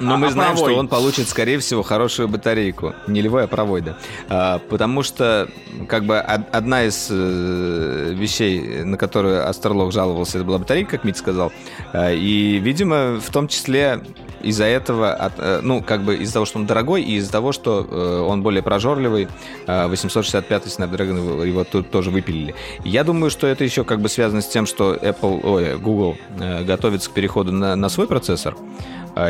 Но 0.00 0.14
а, 0.14 0.16
мы 0.16 0.30
знаем, 0.30 0.54
провой. 0.54 0.72
что 0.72 0.80
он 0.80 0.88
получит, 0.88 1.28
скорее 1.28 1.58
всего, 1.58 1.82
хорошую 1.82 2.28
батарейку. 2.28 2.94
Не 3.06 3.20
левая, 3.20 3.44
а 3.44 3.48
провой, 3.48 3.82
да. 3.82 3.96
А, 4.28 4.58
потому 4.58 5.02
что, 5.02 5.48
как 5.88 6.04
бы, 6.04 6.18
одна 6.18 6.84
из 6.84 7.08
э, 7.10 8.12
вещей, 8.14 8.82
на 8.84 8.96
которую 8.96 9.48
Астерлог 9.48 9.92
жаловался, 9.92 10.38
это 10.38 10.46
была 10.46 10.58
батарейка, 10.58 10.92
как 10.92 11.04
Мит 11.04 11.16
сказал. 11.16 11.52
А, 11.92 12.12
и, 12.12 12.58
видимо, 12.58 13.20
в 13.20 13.30
том 13.30 13.46
числе 13.46 14.00
из-за 14.42 14.64
этого, 14.64 15.12
от, 15.12 15.34
э, 15.38 15.60
ну, 15.62 15.82
как 15.82 16.02
бы 16.02 16.16
из-за 16.16 16.34
того, 16.34 16.46
что 16.46 16.58
он 16.58 16.66
дорогой, 16.66 17.02
и 17.02 17.16
из-за 17.16 17.32
того, 17.32 17.52
что 17.52 17.86
э, 17.88 18.20
он 18.26 18.42
более 18.42 18.62
прожорливый, 18.62 19.28
э, 19.66 19.86
865 19.86 20.66
Snapdragon 20.66 21.46
его 21.46 21.64
тут 21.64 21.90
тоже 21.90 22.10
выпилили. 22.10 22.54
Я 22.84 23.04
думаю, 23.04 23.30
что 23.30 23.46
это 23.46 23.64
еще 23.64 23.84
как 23.84 24.00
бы 24.00 24.08
связано 24.08 24.42
с 24.42 24.48
тем, 24.48 24.66
что 24.66 24.94
Apple, 24.94 25.40
ой, 25.42 25.78
Google 25.78 26.16
э, 26.38 26.64
готовится 26.64 27.10
к 27.10 27.12
переходу 27.12 27.52
на, 27.52 27.76
на 27.76 27.88
свой 27.88 28.06
процессор. 28.06 28.56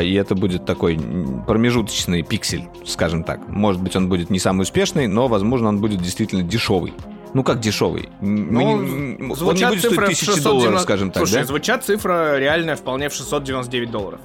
И 0.02 0.12
это 0.12 0.34
будет 0.34 0.66
такой 0.66 1.00
промежуточный 1.46 2.22
пиксель, 2.22 2.68
скажем 2.84 3.24
так. 3.24 3.48
Может 3.48 3.80
быть, 3.80 3.96
он 3.96 4.10
будет 4.10 4.28
не 4.28 4.38
самый 4.38 4.62
успешный, 4.62 5.06
но, 5.06 5.26
возможно, 5.26 5.68
он 5.68 5.80
будет 5.80 6.02
действительно 6.02 6.42
дешевый. 6.42 6.92
Ну, 7.32 7.44
как 7.44 7.60
дешевый? 7.60 8.08
Ну, 8.20 8.60
не, 8.60 8.66
он 8.66 9.54
не 9.54 9.66
будет 9.66 9.80
стоить 9.80 10.06
тысячи 10.06 10.42
долларов, 10.42 10.80
скажем 10.80 11.10
так, 11.10 11.26
Слушай, 11.26 11.42
да? 11.42 11.46
звучат 11.46 11.84
цифра 11.84 12.38
реальная 12.38 12.76
вполне 12.76 13.08
в 13.08 13.14
699 13.14 13.90
долларов. 13.90 14.20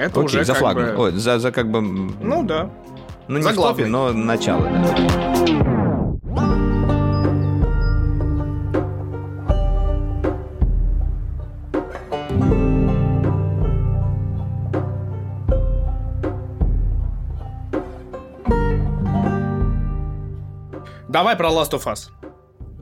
Это 0.00 0.20
Окей, 0.20 0.24
уже 0.24 0.44
за 0.44 0.54
флаг. 0.54 0.76
Бы... 0.76 0.94
Ой, 0.96 1.12
за, 1.12 1.38
за 1.38 1.52
как 1.52 1.70
бы... 1.70 1.82
Ну, 1.82 2.42
да. 2.42 2.70
Ну, 3.28 3.36
не 3.36 3.42
Заглавный. 3.42 3.74
в 3.74 3.76
топе, 3.76 3.86
но 3.86 4.12
начало. 4.12 4.62
да. 4.62 5.60
Давай 21.08 21.36
про 21.36 21.50
Last 21.50 21.72
of 21.72 21.84
Us. 21.84 22.08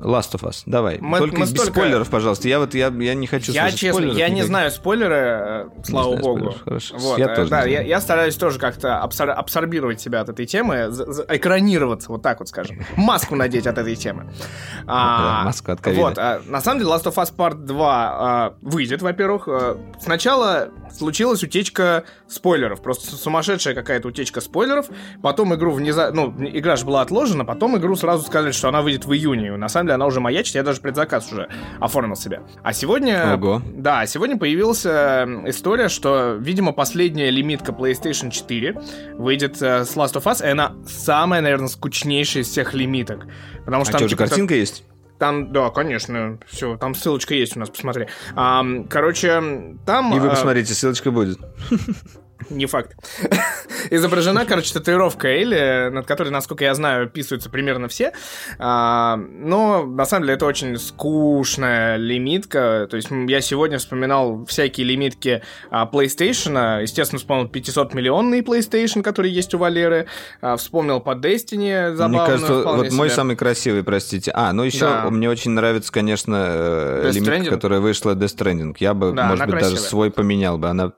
Last 0.01 0.33
of 0.35 0.43
Us, 0.43 0.63
давай. 0.67 0.99
Мы- 1.01 1.19
Только 1.19 1.35
мы 1.37 1.41
без 1.43 1.51
столько- 1.51 1.73
спойлеров, 1.73 2.09
пожалуйста. 2.09 2.49
Я 2.49 2.59
вот 2.61 2.75
я, 2.75 2.89
я 2.89 3.15
не 3.15 3.27
хочу 3.27 3.53
Я 3.53 3.71
честно, 3.73 4.05
я 4.05 4.29
не 4.29 4.35
никаких. 4.37 4.45
знаю 4.47 4.71
спойлеры, 4.71 5.15
э, 5.15 5.69
слава 5.85 6.11
знаю 6.17 6.23
богу. 6.23 6.55
хорошо. 6.65 6.95
Вот, 6.99 7.19
Я 7.19 7.27
э, 7.27 7.35
тоже 7.37 7.51
да, 7.51 7.67
не 7.67 7.73
я, 7.73 7.83
я 7.83 8.01
стараюсь 8.01 8.37
тоже 8.37 8.59
как-то 8.59 9.03
абсор- 9.03 9.31
абсорбировать 9.31 10.01
себя 10.01 10.21
от 10.21 10.29
этой 10.29 10.47
темы, 10.47 10.91
за- 10.91 11.13
за- 11.13 11.27
экранироваться, 11.29 12.11
вот 12.13 12.23
так 12.23 12.39
вот 12.39 12.49
скажем. 12.49 12.79
Маску 12.97 13.35
надеть 13.35 13.67
от 13.67 13.79
этой 13.79 13.97
темы. 13.97 14.31
А, 14.87 15.39
Да, 15.41 15.45
маску 15.45 15.73
от 15.73 15.81
ковида. 15.81 16.01
Вот, 16.03 16.19
а, 16.19 16.41
на 16.47 16.61
самом 16.61 16.81
деле 16.81 16.91
Last 16.93 17.05
of 17.05 17.15
Us 17.15 17.35
Part 17.37 17.55
2 17.65 17.89
а, 17.91 18.55
выйдет, 18.63 19.03
во-первых. 19.03 19.49
А, 19.49 19.79
Сначала 20.01 20.69
случилась 20.97 21.43
утечка 21.43 22.05
спойлеров, 22.29 22.81
просто 22.83 23.15
сумасшедшая 23.17 23.75
какая-то 23.75 24.09
утечка 24.09 24.41
спойлеров. 24.41 24.87
Потом 25.23 25.55
игру 25.55 25.73
внезапно, 25.73 26.27
ну, 26.29 26.47
игра 26.49 26.77
же 26.77 26.85
была 26.87 27.03
отложена, 27.03 27.45
потом 27.45 27.77
игру 27.77 27.95
сразу 27.97 28.25
сказали, 28.27 28.53
что 28.53 28.69
она 28.69 28.81
выйдет 28.81 29.05
в 29.05 29.13
июне. 29.13 29.57
На 29.57 29.69
самом 29.69 29.88
деле 29.89 29.95
она 29.95 30.07
уже 30.07 30.21
маячит, 30.21 30.55
я 30.55 30.63
даже 30.63 30.81
предзаказ 30.81 31.33
уже 31.33 31.49
оформил 31.81 32.17
себе. 32.17 32.43
А 32.63 32.73
сегодня... 32.73 33.35
Ого. 33.35 33.63
Да, 33.75 34.07
сегодня 34.07 34.39
появилась 34.39 34.85
э, 34.87 35.27
история, 35.47 35.89
что, 35.89 36.37
видимо, 36.39 36.73
последняя 36.73 37.31
лимитка 37.31 37.73
PlayStation 37.73 38.31
4 38.31 38.81
выйдет 39.15 39.61
э, 39.61 39.85
с 39.85 39.97
Last 39.97 40.15
of 40.15 40.25
Us, 40.25 40.45
и 40.47 40.51
она 40.51 40.75
самая, 40.87 41.41
наверное, 41.41 41.69
скучнейшая 41.69 42.43
из 42.43 42.49
всех 42.49 42.75
лимиток. 42.75 43.27
Потому 43.65 43.83
А 43.83 43.85
что 43.85 43.93
там, 43.93 43.99
что, 43.99 44.05
уже 44.07 44.17
типа, 44.17 44.29
картинка 44.29 44.55
есть? 44.55 44.85
там, 45.19 45.53
да, 45.53 45.71
конечно, 45.71 46.39
все, 46.47 46.77
там 46.77 46.95
ссылочка 46.95 47.35
есть 47.35 47.57
у 47.57 47.61
нас, 47.61 47.71
посмотри. 47.71 48.07
Ам, 48.35 48.85
короче, 48.85 49.77
там... 49.85 50.15
И 50.15 50.21
вы 50.21 50.29
а, 50.29 50.31
посмотрите, 50.31 50.75
ссылочка 50.75 51.11
будет. 51.11 51.39
не 52.51 52.67
факт. 52.67 52.97
Изображена, 53.91 54.45
короче, 54.45 54.73
татуировка 54.73 55.29
Элли, 55.29 55.89
над 55.91 56.07
которой, 56.07 56.31
насколько 56.31 56.65
я 56.65 56.75
знаю, 56.75 57.09
писаются 57.09 57.51
примерно 57.51 57.89
все. 57.89 58.13
А, 58.59 59.17
но, 59.17 59.85
на 59.85 60.05
самом 60.05 60.25
деле, 60.25 60.35
это 60.35 60.47
очень 60.47 60.77
скучная 60.79 61.97
лимитка. 61.97 62.87
То 62.91 62.97
есть, 62.97 63.09
я 63.11 63.41
сегодня 63.41 63.79
вспоминал 63.79 64.45
всякие 64.47 64.87
лимитки 64.87 65.43
а, 65.71 65.89
PlayStation. 65.91 66.83
Естественно, 66.83 67.19
вспомнил 67.19 67.47
500-миллионный 67.47 68.43
PlayStation, 68.43 69.03
который 69.03 69.31
есть 69.31 69.55
у 69.55 69.59
Валеры. 69.59 70.07
А, 70.41 70.57
вспомнил 70.57 71.01
по 71.01 71.13
Destiny 71.15 71.95
забавную. 71.95 72.09
Мне 72.09 72.19
кажется, 72.27 72.55
вот 72.55 72.93
мой 72.93 73.09
себе. 73.09 73.17
самый 73.17 73.37
красивый, 73.37 73.83
простите. 73.83 74.31
А, 74.35 74.53
ну 74.53 74.63
еще 74.63 74.81
Да. 74.87 75.11
мне 75.11 75.29
очень 75.29 75.53
нравится, 75.53 75.93
конечно, 75.93 76.37
э, 76.49 77.03
Death 77.07 77.13
лимитка, 77.15 77.35
Stranding? 77.37 77.51
которая 77.51 77.81
вышла 77.81 78.15
Death 78.15 78.37
Stranding. 78.37 78.77
Я 78.79 78.95
бы, 78.95 79.13
Да, 79.13 79.27
может 79.27 79.47
быть, 79.47 79.55
даже 79.55 79.71
красивая. 79.71 79.89
свой 79.89 80.11
поменял 80.11 80.59
бы. 80.59 80.69
Она... 80.69 80.93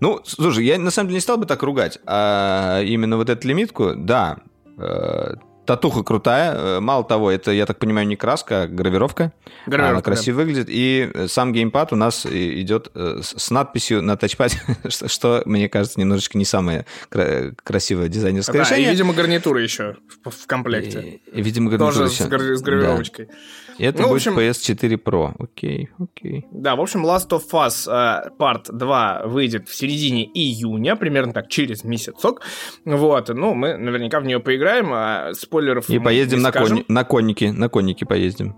Ну, 0.00 0.20
слушай, 0.24 0.64
я 0.64 0.78
на 0.78 0.90
самом 0.90 1.08
деле 1.08 1.16
не 1.16 1.20
стал 1.22 1.38
бы 1.38 1.46
так 1.46 1.62
ругать. 1.62 1.98
А 2.06 2.80
именно 2.82 3.16
вот 3.16 3.28
эту 3.30 3.46
лимитку, 3.48 3.94
да, 3.96 4.38
э, 4.78 5.34
татуха 5.66 6.02
крутая. 6.02 6.54
Э, 6.54 6.80
Мало 6.80 7.04
того, 7.04 7.30
это, 7.30 7.50
я 7.50 7.66
так 7.66 7.78
понимаю, 7.78 8.06
не 8.06 8.16
краска, 8.16 8.62
а 8.62 8.66
гравировка. 8.68 9.32
Гравировка, 9.66 9.90
Она 9.96 10.02
красиво 10.02 10.36
выглядит. 10.36 10.66
И 10.70 11.10
э, 11.12 11.28
сам 11.28 11.52
геймпад 11.52 11.92
у 11.92 11.96
нас 11.96 12.24
и- 12.24 12.60
идет 12.62 12.90
с 12.94 13.34
с 13.36 13.50
надписью 13.50 14.02
на 14.02 14.16
тачпаде, 14.16 14.56
что, 14.88 15.42
мне 15.44 15.68
кажется, 15.68 16.00
немножечко 16.00 16.38
не 16.38 16.44
самое 16.46 16.86
кра- 17.10 17.52
красивое 17.62 18.08
дизайнерское 18.08 18.62
Да, 18.62 18.68
и, 18.68 18.72
решение. 18.72 18.90
видимо, 18.92 19.12
гарнитура 19.14 19.60
еще 19.62 19.96
в, 20.24 20.30
в 20.30 20.46
комплекте. 20.46 21.20
И, 21.32 21.38
и, 21.38 21.42
видимо, 21.42 21.70
гарнитура 21.70 21.92
Тоже 21.92 22.08
с, 22.08 22.14
еще. 22.20 22.28
гра- 22.28 22.56
с 22.56 22.62
гравировочкой. 22.62 23.26
Да. 23.26 23.32
Это 23.78 24.02
Ну, 24.02 24.08
будет 24.08 24.26
общем- 24.26 24.38
PS4 24.38 24.96
Pro. 25.02 25.34
Окей, 25.38 25.90
окей. 25.98 26.46
Да, 26.50 26.74
в 26.76 26.80
общем, 26.80 27.06
Last 27.06 27.28
of 27.30 27.42
Us 27.52 27.88
э, 27.90 28.30
Part 28.38 28.72
2 28.72 29.22
выйдет 29.26 29.68
в 29.68 29.74
середине 29.74 30.24
июня, 30.24 30.96
примерно 30.96 31.32
так, 31.32 31.48
через 31.48 31.84
месяцок. 31.84 32.42
Вот, 32.84 33.28
ну, 33.28 33.54
мы 33.54 33.76
наверняка 33.76 34.20
в 34.20 34.24
нее 34.24 34.40
поиграем, 34.40 34.90
а 34.92 35.32
спойлеров 35.34 35.88
И 35.88 35.98
мы 35.98 36.04
поездим 36.06 36.38
не 36.38 36.44
на, 36.44 36.50
скажем. 36.50 36.68
кони, 36.78 36.84
на 36.88 37.04
конники. 37.04 37.44
На 37.44 37.68
конники 37.68 38.04
поездим. 38.04 38.56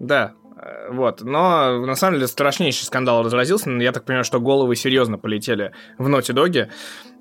Да, 0.00 0.32
э, 0.56 0.92
вот. 0.92 1.22
Но, 1.22 1.84
на 1.86 1.94
самом 1.94 2.14
деле, 2.16 2.26
страшнейший 2.26 2.84
скандал 2.86 3.22
разразился. 3.22 3.70
Я 3.70 3.92
так 3.92 4.04
понимаю, 4.04 4.24
что 4.24 4.40
головы 4.40 4.76
серьезно 4.76 5.18
полетели 5.18 5.72
в 5.98 6.08
Ноте 6.08 6.32
Доге. 6.32 6.70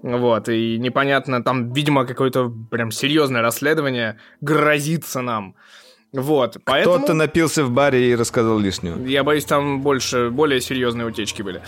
Вот, 0.02 0.50
и 0.50 0.80
непонятно, 0.80 1.44
там, 1.44 1.74
видимо, 1.74 2.06
какое-то 2.06 2.52
прям 2.72 2.90
серьезное 2.92 3.42
расследование 3.42 4.18
грозится 4.40 5.22
нам. 5.22 5.56
Вот, 6.14 6.58
поэтому... 6.66 6.98
Кто-то 6.98 7.14
напился 7.14 7.64
в 7.64 7.72
баре 7.72 8.12
и 8.12 8.16
рассказал 8.16 8.60
лишнего. 8.60 9.00
Я 9.06 9.24
боюсь, 9.24 9.46
там 9.46 9.82
больше, 9.82 10.30
более 10.30 10.60
серьезные 10.60 11.08
утечки 11.08 11.42
были. 11.42 11.62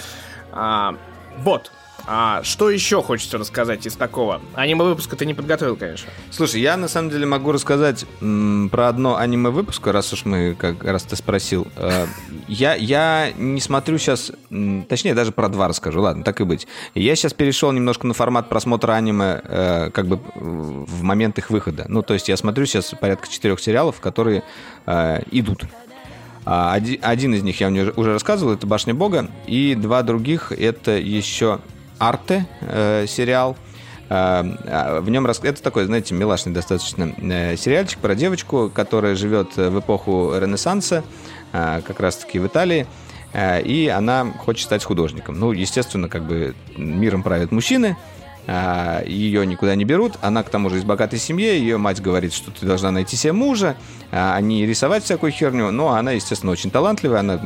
А, 0.52 0.96
вот. 1.40 1.72
А 2.06 2.44
что 2.44 2.70
еще 2.70 3.02
хочется 3.02 3.38
рассказать 3.38 3.86
из 3.86 3.96
такого? 3.96 4.42
Аниме-выпуска 4.56 5.16
ты 5.16 5.26
не 5.26 5.34
подготовил, 5.34 5.78
конечно. 5.78 6.10
Слушай, 6.32 6.60
я 6.60 6.76
на 6.76 6.90
самом 6.90 7.10
деле 7.10 7.26
могу 7.26 7.54
рассказать 7.54 8.06
м, 8.20 8.68
про 8.70 8.90
одно 8.90 9.16
аниме-выпуск, 9.16 9.88
раз 9.88 10.12
уж 10.12 10.26
мы, 10.26 10.54
как 10.54 10.84
раз 10.84 11.04
ты 11.04 11.16
спросил. 11.16 11.66
Э, 11.78 12.08
я, 12.50 12.76
я 12.76 13.32
не 13.38 13.62
смотрю 13.62 13.98
сейчас, 14.00 14.34
точнее, 14.90 15.14
даже 15.14 15.32
про 15.32 15.48
два 15.48 15.70
расскажу, 15.70 16.02
ладно, 16.02 16.26
так 16.26 16.42
и 16.42 16.44
быть. 16.44 16.68
Я 16.94 17.16
сейчас 17.16 17.34
перешел 17.34 17.72
немножко 17.72 18.06
на 18.06 18.14
формат 18.14 18.50
просмотра 18.50 18.94
аниме, 18.94 19.40
э, 19.46 19.90
как 19.94 20.08
бы 20.08 20.20
в 20.36 21.04
момент 21.04 21.38
их 21.38 21.50
выхода. 21.52 21.86
Ну, 21.88 22.02
то 22.02 22.14
есть 22.14 22.28
я 22.28 22.36
смотрю 22.36 22.66
сейчас 22.66 22.94
порядка 23.00 23.30
четырех 23.30 23.62
сериалов, 23.62 24.02
которые 24.02 24.44
э, 24.88 25.22
идут. 25.32 25.64
А, 26.46 26.74
оди- 26.74 27.00
Один 27.02 27.34
из 27.34 27.44
них 27.44 27.62
я 27.62 27.70
уже 27.70 28.12
рассказывал, 28.12 28.52
это 28.54 28.68
«Башня 28.68 28.94
Бога», 28.94 29.30
и 29.48 29.76
два 29.76 30.02
других 30.04 30.52
это 30.52 30.92
еще 30.92 31.60
«Арте» 32.10 32.46
э, 32.62 33.06
сериал. 33.08 33.56
А, 34.10 34.46
а, 34.66 35.02
В 35.02 35.10
нем 35.10 35.26
рас- 35.26 35.40
это 35.44 35.62
такой, 35.64 35.86
знаете, 35.86 36.14
милашный 36.14 36.54
достаточно 36.54 37.14
э, 37.18 37.56
сериальчик 37.56 38.00
про 38.00 38.16
девочку, 38.16 38.70
которая 38.74 39.16
живет 39.16 39.56
в 39.56 39.80
эпоху 39.80 40.34
Ренессанса, 40.38 41.04
а, 41.52 41.82
как 41.82 42.00
раз-таки 42.00 42.40
в 42.40 42.46
Италии, 42.48 42.86
а, 43.34 43.60
и 43.60 43.88
она 43.88 44.26
хочет 44.46 44.66
стать 44.66 44.84
художником. 44.84 45.40
Ну, 45.40 45.52
естественно, 45.52 46.10
как 46.10 46.24
бы 46.24 46.54
миром 46.78 47.24
правят 47.24 47.52
мужчины, 47.52 47.96
ее 48.48 49.46
никуда 49.46 49.76
не 49.76 49.86
берут. 49.86 50.14
Она, 50.22 50.44
к 50.44 50.50
тому 50.50 50.70
же, 50.70 50.78
из 50.78 50.84
богатой 50.84 51.20
семьи. 51.20 51.46
Ее 51.46 51.78
мать 51.78 52.02
говорит, 52.02 52.34
что 52.34 52.52
ты 52.52 52.66
должна 52.66 52.92
найти 52.92 53.16
себе 53.16 53.32
мужа, 53.32 53.76
а 54.12 54.40
не 54.42 54.66
рисовать 54.66 55.04
всякую 55.04 55.32
херню. 55.32 55.72
Но 55.72 55.94
она, 55.94 56.12
естественно, 56.12 56.52
очень 56.52 56.70
талантливая. 56.70 57.20
Она 57.20 57.40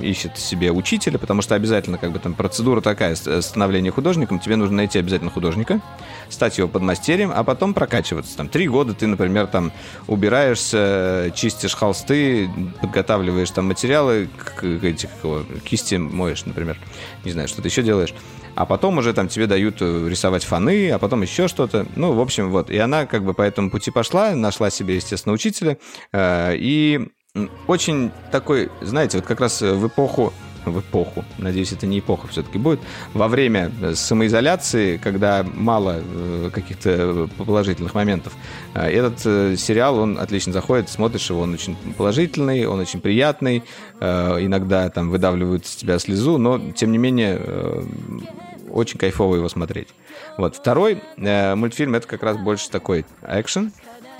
ищет 0.00 0.38
себе 0.38 0.72
учителя, 0.72 1.18
потому 1.18 1.40
что 1.42 1.54
обязательно, 1.54 1.98
как 1.98 2.10
бы 2.10 2.18
там 2.18 2.34
процедура 2.34 2.80
такая 2.80 3.14
с- 3.14 3.42
становления 3.42 3.92
художником. 3.92 4.40
Тебе 4.40 4.56
нужно 4.56 4.76
найти 4.76 4.98
обязательно 4.98 5.30
художника, 5.30 5.80
стать 6.28 6.58
его 6.58 6.66
подмастерьем, 6.66 7.30
а 7.34 7.44
потом 7.44 7.72
прокачиваться. 7.72 8.36
Там 8.36 8.48
три 8.48 8.68
года 8.68 8.92
ты, 8.92 9.06
например, 9.06 9.46
там 9.46 9.72
убираешься, 10.08 11.32
чистишь 11.34 11.74
холсты, 11.74 12.50
подготавливаешь 12.80 13.50
там 13.50 13.66
материалы, 13.68 14.28
к, 14.56 14.64
этих, 14.64 15.10
кисти 15.64 15.94
моешь, 15.94 16.44
например. 16.44 16.76
Не 17.24 17.32
знаю, 17.32 17.46
что 17.48 17.62
ты 17.62 17.68
еще 17.68 17.82
делаешь. 17.82 18.14
А 18.54 18.66
потом 18.66 18.98
уже 18.98 19.12
там 19.12 19.28
тебе 19.28 19.46
дают 19.46 19.76
э, 19.80 20.06
рисовать 20.08 20.44
фоны, 20.44 20.90
а 20.90 20.98
потом 20.98 21.22
еще 21.22 21.48
что-то. 21.48 21.86
Ну, 21.96 22.12
в 22.12 22.20
общем, 22.20 22.50
вот. 22.50 22.70
И 22.70 22.78
она 22.78 23.06
как 23.06 23.24
бы 23.24 23.34
по 23.34 23.42
этому 23.42 23.70
пути 23.70 23.90
пошла, 23.90 24.34
нашла 24.34 24.70
себе, 24.70 24.96
естественно, 24.96 25.32
учителя. 25.32 25.78
э, 26.12 26.54
И 26.56 27.08
очень 27.66 28.10
такой, 28.32 28.70
знаете, 28.80 29.18
вот 29.18 29.26
как 29.26 29.40
раз 29.40 29.60
в 29.62 29.86
эпоху 29.86 30.32
в 30.64 30.80
эпоху, 30.80 31.24
надеюсь, 31.38 31.72
это 31.72 31.86
не 31.86 32.00
эпоха 32.00 32.26
все-таки 32.28 32.58
будет, 32.58 32.80
во 33.14 33.28
время 33.28 33.70
э, 33.80 33.94
самоизоляции, 33.94 34.96
когда 34.98 35.44
мало 35.54 36.00
э, 36.02 36.50
каких-то 36.52 37.28
положительных 37.36 37.94
моментов, 37.94 38.34
э, 38.74 38.88
этот 38.88 39.20
сериал, 39.58 39.98
он 39.98 40.18
отлично 40.18 40.52
заходит, 40.52 40.88
смотришь 40.88 41.30
его, 41.30 41.40
он 41.40 41.54
очень 41.54 41.76
положительный, 41.96 42.66
он 42.66 42.80
очень 42.80 43.00
приятный, 43.00 43.62
иногда 44.00 44.88
там 44.90 45.10
выдавливают 45.10 45.64
из 45.64 45.76
тебя 45.76 45.98
слезу, 45.98 46.38
но, 46.38 46.72
тем 46.72 46.92
не 46.92 46.98
менее, 46.98 47.40
очень 48.70 48.98
кайфово 48.98 49.36
его 49.36 49.48
смотреть. 49.48 49.88
Вот. 50.38 50.56
Второй 50.56 51.02
мультфильм, 51.16 51.94
это 51.94 52.06
как 52.06 52.22
раз 52.22 52.36
больше 52.36 52.70
такой 52.70 53.04
экшен, 53.22 53.72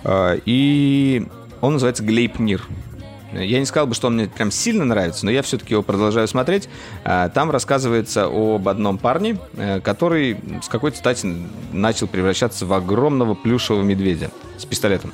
и 0.09 1.27
он 1.61 1.75
называется 1.75 2.03
«Глейпнир». 2.05 2.62
Я 3.33 3.61
не 3.61 3.64
сказал 3.64 3.87
бы, 3.87 3.95
что 3.95 4.09
он 4.09 4.14
мне 4.14 4.26
прям 4.26 4.51
сильно 4.51 4.85
нравится, 4.85 5.24
но 5.24 5.31
я 5.31 5.43
все-таки 5.43 5.74
его 5.74 5.83
продолжаю 5.83 6.26
смотреть. 6.26 6.68
А, 7.05 7.28
Там 7.28 7.51
рассказывается 7.51 8.26
об 8.26 8.68
одном 8.68 8.99
парне, 8.99 9.39
э, 9.57 9.81
который 9.81 10.39
с 10.62 10.68
какой-то 10.68 10.97
стати 10.99 11.33
начал 11.72 12.07
превращаться 12.09 12.66
в 12.66 12.72
огромного 12.72 13.35
плюшевого 13.35 13.83
медведя 13.83 14.31
с 14.59 14.64
пистолетом. 14.64 15.12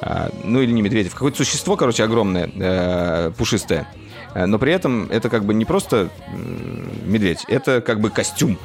А, 0.00 0.30
Ну 0.44 0.62
или 0.62 0.72
не 0.72 0.82
медведя, 0.82 1.10
в 1.10 1.14
какое-то 1.14 1.38
существо, 1.38 1.76
короче, 1.76 2.04
огромное, 2.04 2.50
э, 2.54 3.32
пушистое. 3.36 3.86
Э, 4.34 4.46
Но 4.46 4.58
при 4.58 4.72
этом 4.72 5.08
это 5.10 5.28
как 5.28 5.44
бы 5.44 5.52
не 5.52 5.66
просто 5.66 6.08
медведь, 7.04 7.44
это 7.48 7.80
как 7.82 8.00
бы 8.00 8.10
костюм. 8.10 8.58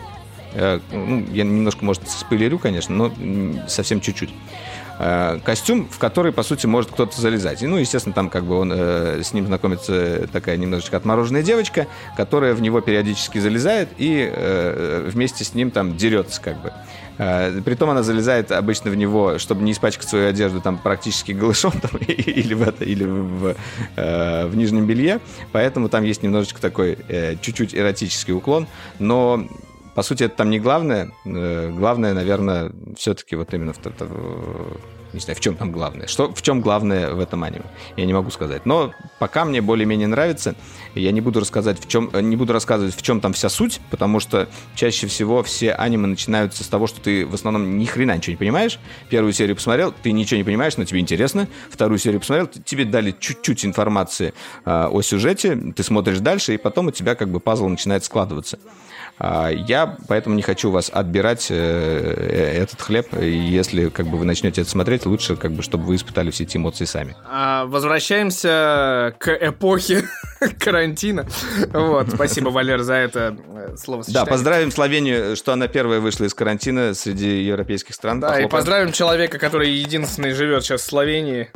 Ну, 0.53 1.25
я 1.31 1.45
немножко, 1.45 1.85
может, 1.85 2.09
спойлерю, 2.09 2.59
конечно, 2.59 2.93
но 2.93 3.67
совсем 3.69 4.01
чуть-чуть. 4.01 4.31
Э, 5.03 5.39
костюм, 5.43 5.89
в 5.89 5.97
который, 5.97 6.31
по 6.31 6.43
сути, 6.43 6.67
может 6.67 6.91
кто-то 6.91 7.19
залезать. 7.19 7.63
И, 7.63 7.67
ну, 7.67 7.77
естественно, 7.77 8.13
там 8.13 8.29
как 8.29 8.43
бы 8.43 8.59
он, 8.59 8.71
э, 8.71 9.23
с 9.23 9.33
ним 9.33 9.47
знакомится 9.47 10.27
такая 10.31 10.57
немножечко 10.57 10.95
отмороженная 10.95 11.41
девочка, 11.41 11.87
которая 12.15 12.53
в 12.53 12.61
него 12.61 12.81
периодически 12.81 13.39
залезает 13.39 13.89
и 13.97 14.31
э, 14.31 15.09
вместе 15.11 15.43
с 15.43 15.55
ним 15.55 15.71
там 15.71 15.97
дерется 15.97 16.39
как 16.39 16.61
бы. 16.61 16.71
Э, 17.17 17.61
притом 17.65 17.89
она 17.89 18.03
залезает 18.03 18.51
обычно 18.51 18.91
в 18.91 18.95
него, 18.95 19.39
чтобы 19.39 19.63
не 19.63 19.71
испачкать 19.71 20.07
свою 20.07 20.29
одежду 20.29 20.61
там 20.61 20.77
практически 20.77 21.31
голышом 21.31 21.71
там, 21.71 21.99
или 22.07 22.53
в 22.53 22.61
это, 22.61 22.85
или 22.85 23.03
в, 23.03 23.55
э, 23.95 24.45
в 24.45 24.55
нижнем 24.55 24.85
белье. 24.85 25.19
Поэтому 25.51 25.89
там 25.89 26.03
есть 26.03 26.21
немножечко 26.21 26.61
такой 26.61 26.99
чуть-чуть 27.41 27.73
эротический 27.73 28.35
уклон. 28.35 28.67
Но 28.99 29.47
по 29.95 30.03
сути, 30.03 30.23
это 30.23 30.37
там 30.37 30.49
не 30.49 30.59
главное. 30.59 31.11
Э, 31.25 31.69
главное, 31.69 32.13
наверное, 32.13 32.71
все-таки 32.95 33.35
вот 33.35 33.53
именно 33.53 33.73
в, 33.73 33.77
в, 33.77 34.77
не 35.13 35.19
знаю, 35.19 35.35
в 35.35 35.39
чем 35.41 35.55
там 35.55 35.71
главное. 35.71 36.07
Что, 36.07 36.33
в 36.33 36.41
чем 36.41 36.61
главное 36.61 37.11
в 37.13 37.19
этом 37.19 37.43
аниме? 37.43 37.65
Я 37.97 38.05
не 38.05 38.13
могу 38.13 38.31
сказать. 38.31 38.65
Но 38.65 38.93
пока 39.19 39.43
мне 39.45 39.61
более-менее 39.61 40.07
нравится. 40.07 40.55
Я 40.95 41.11
не 41.11 41.21
буду 41.21 41.39
рассказать, 41.39 41.79
в 41.79 41.87
чем, 41.87 42.09
не 42.13 42.35
буду 42.35 42.53
рассказывать, 42.53 42.95
в 42.95 43.01
чем 43.01 43.21
там 43.21 43.33
вся 43.33 43.49
суть, 43.49 43.79
потому 43.89 44.19
что 44.19 44.47
чаще 44.75 45.07
всего 45.07 45.43
все 45.43 45.73
аниме 45.73 46.07
начинаются 46.07 46.63
с 46.63 46.67
того, 46.67 46.87
что 46.87 47.01
ты 47.01 47.25
в 47.25 47.33
основном 47.33 47.77
ни 47.77 47.85
хрена 47.85 48.15
ничего 48.15 48.31
не 48.31 48.37
понимаешь. 48.37 48.79
Первую 49.09 49.33
серию 49.33 49.55
посмотрел, 49.55 49.93
ты 50.03 50.11
ничего 50.11 50.37
не 50.37 50.43
понимаешь, 50.43 50.77
но 50.77 50.85
тебе 50.85 50.99
интересно. 50.99 51.47
Вторую 51.69 51.97
серию 51.97 52.19
посмотрел, 52.19 52.47
тебе 52.47 52.85
дали 52.85 53.15
чуть-чуть 53.17 53.65
информации 53.65 54.33
э, 54.65 54.87
о 54.91 55.01
сюжете, 55.01 55.55
ты 55.75 55.83
смотришь 55.83 56.19
дальше, 56.19 56.53
и 56.53 56.57
потом 56.57 56.87
у 56.87 56.91
тебя 56.91 57.15
как 57.15 57.29
бы 57.29 57.39
пазл 57.39 57.67
начинает 57.67 58.03
складываться. 58.03 58.59
А, 59.23 59.49
я 59.49 59.97
поэтому 60.07 60.35
не 60.35 60.41
хочу 60.41 60.71
вас 60.71 60.89
отбирать 60.91 61.51
э, 61.51 61.55
э, 61.55 62.63
этот 62.63 62.81
хлеб. 62.81 63.13
Если 63.13 63.89
как 63.89 64.07
бы 64.07 64.17
вы 64.17 64.25
начнете 64.25 64.61
это 64.61 64.69
смотреть, 64.71 65.05
лучше 65.05 65.35
как 65.35 65.51
бы, 65.51 65.61
чтобы 65.61 65.83
вы 65.83 65.95
испытали 65.95 66.31
все 66.31 66.43
эти 66.43 66.57
эмоции 66.57 66.85
сами. 66.85 67.15
А, 67.29 67.65
возвращаемся 67.67 69.13
к 69.19 69.27
эпохе 69.29 70.05
карантина. 70.59 71.27
Вот, 71.71 72.09
спасибо, 72.09 72.49
Валер, 72.49 72.81
за 72.81 72.95
это 72.95 73.37
э, 73.47 73.75
слово 73.77 74.03
Да, 74.07 74.25
поздравим 74.25 74.71
Словению, 74.71 75.35
что 75.35 75.53
она 75.53 75.67
первая 75.67 75.99
вышла 75.99 76.25
из 76.25 76.33
карантина 76.33 76.95
среди 76.95 77.43
европейских 77.43 77.93
стран. 77.93 78.21
Да, 78.21 78.29
Похлопаем. 78.29 78.47
и 78.47 78.51
поздравим 78.51 78.91
человека, 78.91 79.37
который 79.37 79.69
единственный 79.69 80.31
живет 80.31 80.63
сейчас 80.63 80.81
в 80.81 80.85
Словении. 80.85 81.51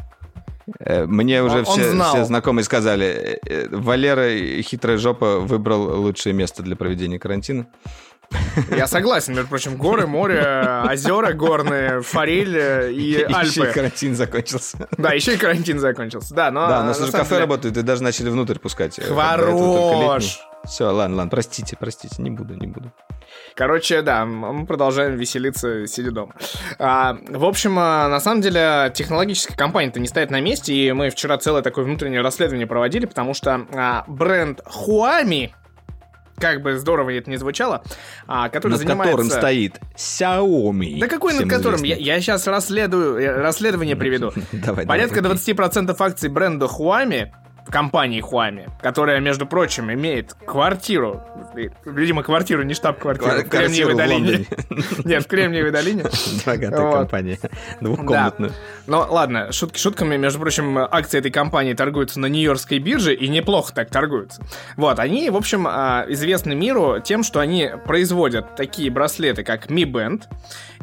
Э, 0.80 1.06
мне 1.06 1.44
уже 1.44 1.60
он, 1.60 1.66
все, 1.66 1.92
он 1.92 2.02
все 2.02 2.26
знакомые 2.26 2.64
сказали, 2.64 3.06
э, 3.06 3.38
э, 3.46 3.68
Валера 3.70 4.30
хитрая 4.62 4.98
жопа 4.98 5.40
выбрал 5.40 6.02
лучшее 6.02 6.34
место 6.34 6.64
для 6.64 6.76
проведения 6.76 7.20
карантина. 7.20 7.68
Я 8.76 8.88
согласен, 8.88 9.36
между 9.36 9.50
прочим, 9.50 9.78
горы, 9.78 10.08
море, 10.08 10.42
озера 10.90 11.34
горные, 11.34 12.02
форель 12.02 12.58
и 12.92 13.22
Альпы. 13.22 13.48
Еще 13.48 13.70
и 13.70 13.74
карантин 13.74 14.16
закончился. 14.16 14.88
Да, 14.98 15.14
еще 15.14 15.36
и 15.36 15.38
карантин 15.38 15.80
закончился. 15.80 16.34
Да, 16.34 16.50
но 16.50 16.68
да, 16.68 16.82
у 16.82 16.84
нас 16.86 17.00
уже 17.00 17.12
кафе 17.12 17.30
деле... 17.30 17.42
работает, 17.42 17.78
и 17.78 17.82
даже 17.84 18.02
начали 18.02 18.30
внутрь 18.30 18.58
пускать. 18.58 19.00
Хорош! 19.00 20.40
Все, 20.66 20.86
ладно, 20.86 21.18
ладно, 21.18 21.30
простите, 21.30 21.76
простите, 21.80 22.22
не 22.22 22.32
буду, 22.32 22.56
не 22.56 22.68
буду. 22.68 22.92
Короче, 23.56 24.02
да, 24.02 24.26
мы 24.26 24.66
продолжаем 24.66 25.16
веселиться, 25.16 25.88
сидя 25.88 26.12
дома. 26.12 26.34
А, 26.80 27.18
в 27.28 27.46
общем, 27.46 27.78
а, 27.80 28.08
на 28.08 28.20
самом 28.20 28.42
деле, 28.42 28.92
технологическая 28.94 29.56
компания-то 29.56 30.00
не 30.00 30.08
стоит 30.08 30.30
на 30.32 30.42
месте, 30.42 30.74
и 30.74 30.92
мы 30.92 31.10
вчера 31.10 31.38
целое 31.38 31.62
такое 31.62 31.86
внутреннее 31.86 32.22
расследование 32.22 32.68
проводили, 32.68 33.06
потому 33.06 33.34
что 33.34 33.66
а, 33.74 34.04
бренд 34.08 34.62
Huami, 34.66 35.52
как 36.38 36.62
бы 36.62 36.78
здорово 36.78 37.12
это 37.12 37.30
не 37.30 37.38
звучало, 37.38 37.84
а, 38.28 38.50
который 38.50 38.74
над 38.74 38.82
занимается... 38.82 39.12
которым 39.12 39.30
стоит 39.30 39.80
Xiaomi. 39.96 41.00
Да 41.00 41.08
какой 41.08 41.34
над 41.34 41.50
которым? 41.50 41.84
Я, 41.84 41.96
я 41.96 42.20
сейчас 42.20 42.48
расследую, 42.48 43.42
расследование 43.42 43.96
приведу. 43.96 44.34
Давай, 44.52 44.86
Порядка 44.86 45.20
20% 45.22 45.96
акций 45.98 46.30
бренда 46.30 46.66
Huami 46.66 47.32
компании 47.70 48.22
Хуами, 48.22 48.70
которая, 48.82 49.20
между 49.20 49.46
прочим, 49.46 49.92
имеет 49.92 50.34
квартиру, 50.34 51.24
видимо, 51.86 52.24
квартиру, 52.24 52.64
не 52.64 52.74
штаб-квартиру, 52.74 53.44
в 53.44 53.50
Кремниевой 53.50 53.96
долине. 53.96 54.46
Нет, 55.04 55.24
в 55.24 55.28
Кремниевой 55.28 55.72
долине. 55.72 56.04
Богатая 56.46 56.92
компания, 56.92 57.40
двухкомнатную. 57.82 58.54
Ну, 58.88 59.06
ладно, 59.10 59.52
шутки 59.52 59.80
шутками, 59.80 60.18
между 60.18 60.40
прочим, 60.40 60.78
акции 60.78 61.20
этой 61.20 61.32
компании 61.32 61.74
торгуются 61.74 62.20
на 62.20 62.28
Нью-Йоркской 62.28 62.80
бирже, 62.80 63.14
и 63.16 63.28
неплохо 63.28 63.74
так 63.74 63.90
торгуются. 63.90 64.42
Вот, 64.78 65.00
они, 65.00 65.30
в 65.30 65.36
общем, 65.36 65.66
а, 65.68 66.06
известны 66.08 66.56
миру 66.56 67.00
тем, 67.04 67.24
что 67.24 67.40
они 67.40 67.72
производят 67.86 68.56
такие 68.56 68.90
браслеты, 68.92 69.44
как 69.44 69.68
Mi 69.70 69.84
Band, 69.84 70.24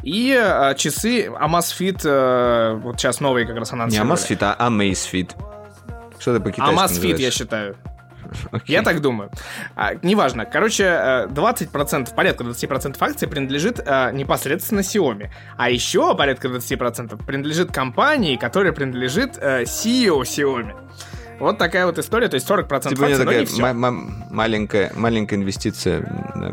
и 0.03 0.37
а, 0.37 0.73
часы 0.75 1.27
Amazfit, 1.27 2.01
э, 2.03 2.73
вот 2.75 2.99
сейчас 2.99 3.21
новые 3.21 3.47
как 3.47 3.55
раз 3.57 3.71
анонсировали. 3.71 4.09
Не 4.09 4.15
Amazfit, 4.15 4.37
а 4.41 4.69
Amazfit. 4.69 5.31
Что 6.23 6.37
ты 6.37 6.39
по-китайски 6.39 6.73
Амазфит, 6.73 7.19
я 7.19 7.31
считаю. 7.31 7.75
Okay. 8.53 8.61
Я 8.67 8.81
так 8.81 9.01
думаю. 9.01 9.29
А, 9.75 9.95
неважно. 10.01 10.45
Короче, 10.45 10.85
20%, 10.85 12.11
э, 12.11 12.15
порядка 12.15 12.45
20% 12.45 12.95
акций 12.97 13.27
принадлежит 13.27 13.81
а, 13.85 14.09
непосредственно 14.11 14.79
Xiaomi. 14.79 15.29
А 15.57 15.69
еще 15.69 16.15
порядка 16.15 16.47
20% 16.47 17.25
принадлежит 17.25 17.73
компании, 17.73 18.37
которая 18.37 18.71
принадлежит 18.71 19.37
а, 19.37 19.63
CEO 19.63 20.21
Xiaomi. 20.21 20.73
Вот 21.39 21.57
такая 21.57 21.85
вот 21.85 21.99
история, 21.99 22.29
то 22.29 22.35
есть 22.35 22.49
40% 22.49 22.61
типа 22.63 22.77
акций, 22.79 23.09
но 23.09 23.17
такая 23.17 23.39
не 23.41 23.45
все. 23.45 23.75
маленькая, 24.31 24.93
маленькая 24.95 25.35
инвестиция 25.35 26.01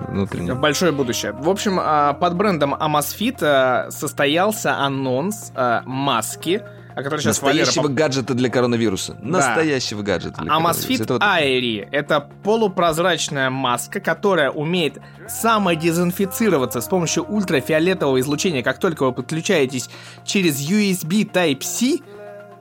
внутренняя. 0.09 0.55
В 0.55 0.61
большое 0.61 0.91
будущее. 0.91 1.31
В 1.31 1.49
общем, 1.49 1.77
под 2.19 2.35
брендом 2.35 2.75
Amazfit 2.75 3.93
состоялся 3.93 4.79
анонс 4.79 5.53
маски, 5.85 6.63
о 6.95 7.03
которой 7.03 7.21
сейчас 7.21 7.41
Настоящего 7.41 7.83
Валера... 7.83 7.95
гаджета 7.95 8.35
для 8.35 8.51
коронавируса. 8.51 9.15
Да. 9.21 9.29
Настоящего 9.29 10.03
гаджета 10.03 10.43
для 10.43 10.53
Amazfit 10.53 11.03
это 11.03 11.13
вот... 11.15 11.23
Aerie— 11.23 11.89
это 11.93 12.29
полупрозрачная 12.43 13.51
маска, 13.51 14.01
которая 14.01 14.51
умеет 14.51 14.99
самодезинфицироваться 15.29 16.81
с 16.81 16.87
помощью 16.87 17.25
ультрафиолетового 17.25 18.21
излучения. 18.21 18.63
Как 18.63 18.79
только 18.79 19.05
вы 19.05 19.13
подключаетесь 19.13 19.89
через 20.25 20.61
USB 20.61 21.31
Type-C, 21.31 22.01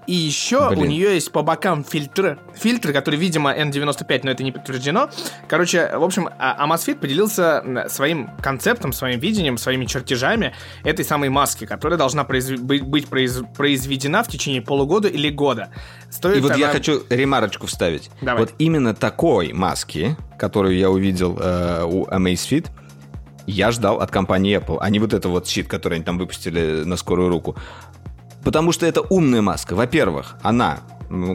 и 0.09 0.15
еще 0.15 0.69
Блин. 0.69 0.81
у 0.81 0.85
нее 0.85 1.13
есть 1.13 1.31
по 1.31 1.43
бокам 1.43 1.83
фильтры. 1.83 2.39
Фильтры, 2.55 2.93
которые, 2.93 3.21
видимо, 3.21 3.55
N95, 3.55 4.21
но 4.23 4.31
это 4.31 4.43
не 4.43 4.51
подтверждено. 4.51 5.11
Короче, 5.47 5.87
в 5.95 6.03
общем, 6.03 6.29
а, 6.39 6.65
Amazfit 6.65 6.95
поделился 6.95 7.85
своим 7.89 8.31
концептом, 8.41 8.91
своим 8.91 9.19
видением, 9.19 9.59
своими 9.59 9.85
чертежами 9.85 10.55
этой 10.83 11.05
самой 11.05 11.29
маски, 11.29 11.65
которая 11.67 11.99
должна 11.99 12.23
произв... 12.23 12.59
быть 12.59 13.07
произ... 13.07 13.43
произведена 13.55 14.23
в 14.23 14.29
течение 14.29 14.63
полугода 14.63 15.07
или 15.07 15.29
года. 15.29 15.69
Стоит 16.09 16.37
и 16.37 16.39
вот 16.39 16.53
она... 16.53 16.59
я 16.59 16.69
хочу 16.69 17.03
ремарочку 17.11 17.67
вставить. 17.67 18.09
Давай. 18.19 18.45
Вот 18.45 18.55
именно 18.57 18.95
такой 18.95 19.53
маски, 19.53 20.17
которую 20.39 20.75
я 20.75 20.89
увидел 20.89 21.37
э, 21.39 21.83
у 21.85 22.05
Amazfit, 22.07 22.65
я 23.49 23.71
ждал 23.71 23.99
от 23.99 24.11
компании 24.11 24.57
Apple, 24.57 24.77
а 24.79 24.89
не 24.89 24.99
вот 24.99 25.13
это 25.13 25.27
вот 25.27 25.47
щит, 25.47 25.67
который 25.67 25.95
они 25.95 26.03
там 26.03 26.17
выпустили 26.17 26.83
на 26.83 26.97
скорую 26.97 27.29
руку. 27.29 27.55
Потому 28.43 28.71
что 28.71 28.85
это 28.85 29.01
умная 29.01 29.41
маска. 29.41 29.75
Во-первых, 29.75 30.35
она 30.41 30.79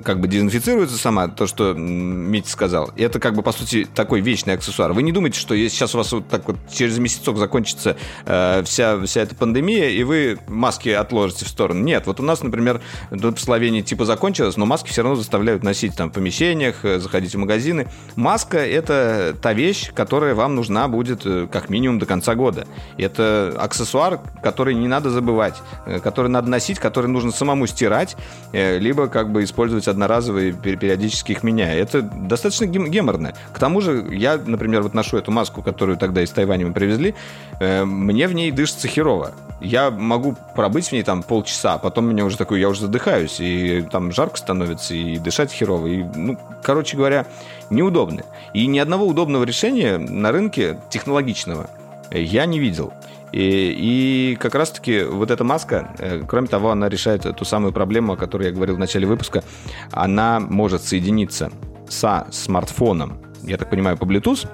как 0.04 0.20
бы 0.20 0.28
дезинфицируется 0.28 0.96
сама, 0.96 1.28
то, 1.28 1.46
что 1.46 1.74
Митя 1.74 2.48
сказал. 2.48 2.92
Это 2.96 3.18
как 3.18 3.34
бы, 3.34 3.42
по 3.42 3.52
сути, 3.52 3.86
такой 3.92 4.20
вечный 4.20 4.54
аксессуар. 4.54 4.92
Вы 4.92 5.02
не 5.02 5.12
думаете, 5.12 5.38
что 5.40 5.56
сейчас 5.56 5.94
у 5.94 5.98
вас 5.98 6.12
вот 6.12 6.28
так 6.28 6.46
вот 6.46 6.56
через 6.72 6.98
месяцок 6.98 7.36
закончится 7.36 7.96
э, 8.24 8.62
вся, 8.64 9.00
вся 9.04 9.22
эта 9.22 9.34
пандемия, 9.34 9.90
и 9.90 10.04
вы 10.04 10.38
маски 10.46 10.90
отложите 10.90 11.44
в 11.44 11.48
сторону. 11.48 11.82
Нет, 11.82 12.06
вот 12.06 12.20
у 12.20 12.22
нас, 12.22 12.42
например, 12.42 12.80
тут 13.10 13.38
в 13.38 13.42
Словении 13.42 13.80
типа 13.80 14.04
закончилось, 14.04 14.56
но 14.56 14.64
маски 14.64 14.90
все 14.90 15.02
равно 15.02 15.16
заставляют 15.16 15.64
носить 15.64 15.96
там 15.96 16.10
в 16.10 16.12
помещениях, 16.12 16.84
э, 16.84 17.00
заходить 17.00 17.34
в 17.34 17.38
магазины. 17.38 17.88
Маска— 18.14 18.58
это 18.58 19.36
та 19.42 19.52
вещь, 19.54 19.92
которая 19.92 20.34
вам 20.34 20.54
нужна 20.54 20.86
будет 20.86 21.22
э, 21.26 21.48
как 21.50 21.68
минимум 21.68 21.98
до 21.98 22.06
конца 22.06 22.36
года. 22.36 22.66
Это 22.96 23.54
аксессуар, 23.58 24.20
который 24.42 24.74
не 24.74 24.86
надо 24.86 25.10
забывать, 25.10 25.56
э, 25.86 25.98
который 25.98 26.28
надо 26.28 26.48
носить, 26.48 26.78
который 26.78 27.08
нужно 27.08 27.32
самому 27.32 27.66
стирать, 27.66 28.16
либо 28.52 29.08
как 29.08 29.32
бы 29.32 29.42
использовать 29.42 29.63
использовать 29.64 29.88
одноразовые, 29.88 30.52
периодически 30.52 31.32
их 31.32 31.42
меняя. 31.42 31.76
Это 31.76 32.02
достаточно 32.02 32.66
геморно. 32.66 33.32
К 33.52 33.58
тому 33.58 33.80
же, 33.80 34.06
я, 34.12 34.36
например, 34.36 34.82
вот 34.82 34.92
ношу 34.92 35.16
эту 35.16 35.30
маску, 35.30 35.62
которую 35.62 35.96
тогда 35.96 36.22
из 36.22 36.30
Тайваня 36.30 36.66
мы 36.66 36.74
привезли, 36.74 37.14
э, 37.60 37.84
мне 37.84 38.28
в 38.28 38.34
ней 38.34 38.50
дышится 38.50 38.88
херово. 38.88 39.32
Я 39.60 39.90
могу 39.90 40.36
пробыть 40.54 40.88
в 40.88 40.92
ней 40.92 41.02
там 41.02 41.22
полчаса, 41.22 41.74
а 41.74 41.78
потом 41.78 42.06
меня 42.06 42.26
уже 42.26 42.36
такой, 42.36 42.60
я 42.60 42.68
уже 42.68 42.82
задыхаюсь, 42.82 43.40
и 43.40 43.86
там 43.90 44.12
жарко 44.12 44.36
становится, 44.36 44.94
и 44.94 45.18
дышать 45.18 45.50
херово. 45.50 45.86
И, 45.86 46.02
ну, 46.14 46.38
короче 46.62 46.96
говоря, 46.96 47.26
неудобно. 47.70 48.22
И 48.52 48.66
ни 48.66 48.78
одного 48.78 49.06
удобного 49.06 49.44
решения 49.44 49.96
на 49.96 50.30
рынке 50.30 50.78
технологичного 50.90 51.70
я 52.10 52.44
не 52.44 52.58
видел. 52.58 52.92
И, 53.34 53.74
и 53.76 54.36
как 54.36 54.54
раз-таки 54.54 55.02
вот 55.02 55.32
эта 55.32 55.42
маска, 55.42 55.92
э, 55.98 56.22
кроме 56.24 56.46
того, 56.46 56.70
она 56.70 56.88
решает 56.88 57.22
ту 57.36 57.44
самую 57.44 57.72
проблему, 57.72 58.12
о 58.12 58.16
которой 58.16 58.44
я 58.46 58.52
говорил 58.52 58.76
в 58.76 58.78
начале 58.78 59.08
выпуска. 59.08 59.42
Она 59.90 60.38
может 60.38 60.84
соединиться 60.84 61.50
со 61.88 62.28
смартфоном, 62.30 63.18
я 63.42 63.56
так 63.56 63.70
понимаю, 63.70 63.96
по 63.96 64.04
Bluetooth, 64.04 64.48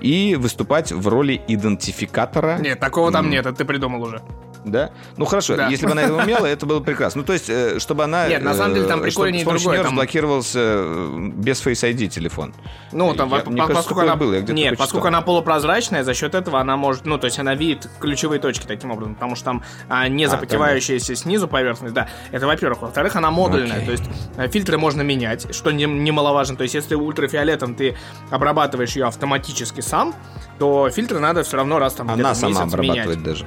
и 0.00 0.36
выступать 0.36 0.92
в 0.92 1.08
роли 1.08 1.40
идентификатора. 1.48 2.58
Нет, 2.60 2.78
такого 2.78 3.10
там 3.10 3.30
нет, 3.30 3.46
это 3.46 3.56
ты 3.56 3.64
придумал 3.64 4.02
уже. 4.02 4.22
Да? 4.64 4.90
Ну 5.16 5.24
хорошо, 5.26 5.56
Да. 5.56 5.68
если 5.68 5.86
бы 5.86 5.92
она 5.92 6.02
это 6.02 6.14
умела, 6.14 6.46
это 6.46 6.64
было 6.66 6.80
прекрасно. 6.80 7.20
Ну 7.20 7.26
то 7.26 7.32
есть, 7.34 7.50
э, 7.50 7.78
чтобы 7.78 8.04
она... 8.04 8.28
Нет, 8.28 8.42
на 8.42 8.54
самом 8.54 8.74
деле 8.74 8.86
там 8.86 9.00
э, 9.00 9.02
прикольнее 9.04 9.42
чтобы 9.42 9.58
другое, 9.58 9.76
там- 9.78 9.86
разблокировался 9.88 10.58
э, 10.62 11.30
без 11.34 11.64
Face 11.64 11.90
ID 11.92 12.08
телефон. 12.08 12.54
Ну, 12.92 13.12
там, 13.14 13.30
Я- 13.30 13.40
по- 13.40 13.50
мне 13.50 13.60
по- 13.60 13.68
кажется, 13.68 13.88
поскольку 13.88 14.00
она... 14.02 14.16
было, 14.16 14.32
я 14.34 14.38
где-то 14.40 14.52
Нет, 14.54 14.78
поскольку 14.78 15.06
она 15.08 15.20
полупрозрачная, 15.20 16.02
за 16.02 16.14
счет 16.14 16.34
этого 16.34 16.60
она 16.60 16.76
может, 16.76 17.04
ну, 17.04 17.18
то 17.18 17.26
есть 17.26 17.38
она 17.38 17.54
видит 17.54 17.88
ключевые 18.00 18.40
точки 18.40 18.66
таким 18.66 18.90
образом, 18.90 19.14
потому 19.14 19.36
что 19.36 19.44
там 19.44 19.62
а, 19.88 20.08
не 20.08 20.24
А, 20.24 20.28
запотевающаяся 20.28 21.14
снизу 21.14 21.46
поверхность, 21.46 21.92
да, 21.94 22.08
это 22.32 22.46
во-первых. 22.46 22.82
Во-вторых, 22.82 23.16
она 23.16 23.30
модульная, 23.30 23.82
Окей. 23.82 23.86
то 23.86 23.92
есть 23.92 24.52
фильтры 24.52 24.78
можно 24.78 25.02
менять, 25.02 25.54
что 25.54 25.70
не- 25.72 25.84
немаловажно. 25.84 26.56
То 26.56 26.62
есть 26.62 26.74
если 26.74 26.94
ультрафиолетом 26.94 27.74
ты 27.74 27.96
обрабатываешь 28.30 28.96
ее 28.96 29.04
автоматически 29.06 29.80
сам, 29.82 30.14
то 30.58 30.88
фильтры 30.90 31.18
надо 31.18 31.42
все 31.42 31.56
равно 31.58 31.78
раз 31.78 31.94
там 31.94 32.10
Она 32.10 32.34
сама 32.34 32.62
обрабатывает 32.62 33.18
менять. 33.18 33.22
даже. 33.22 33.46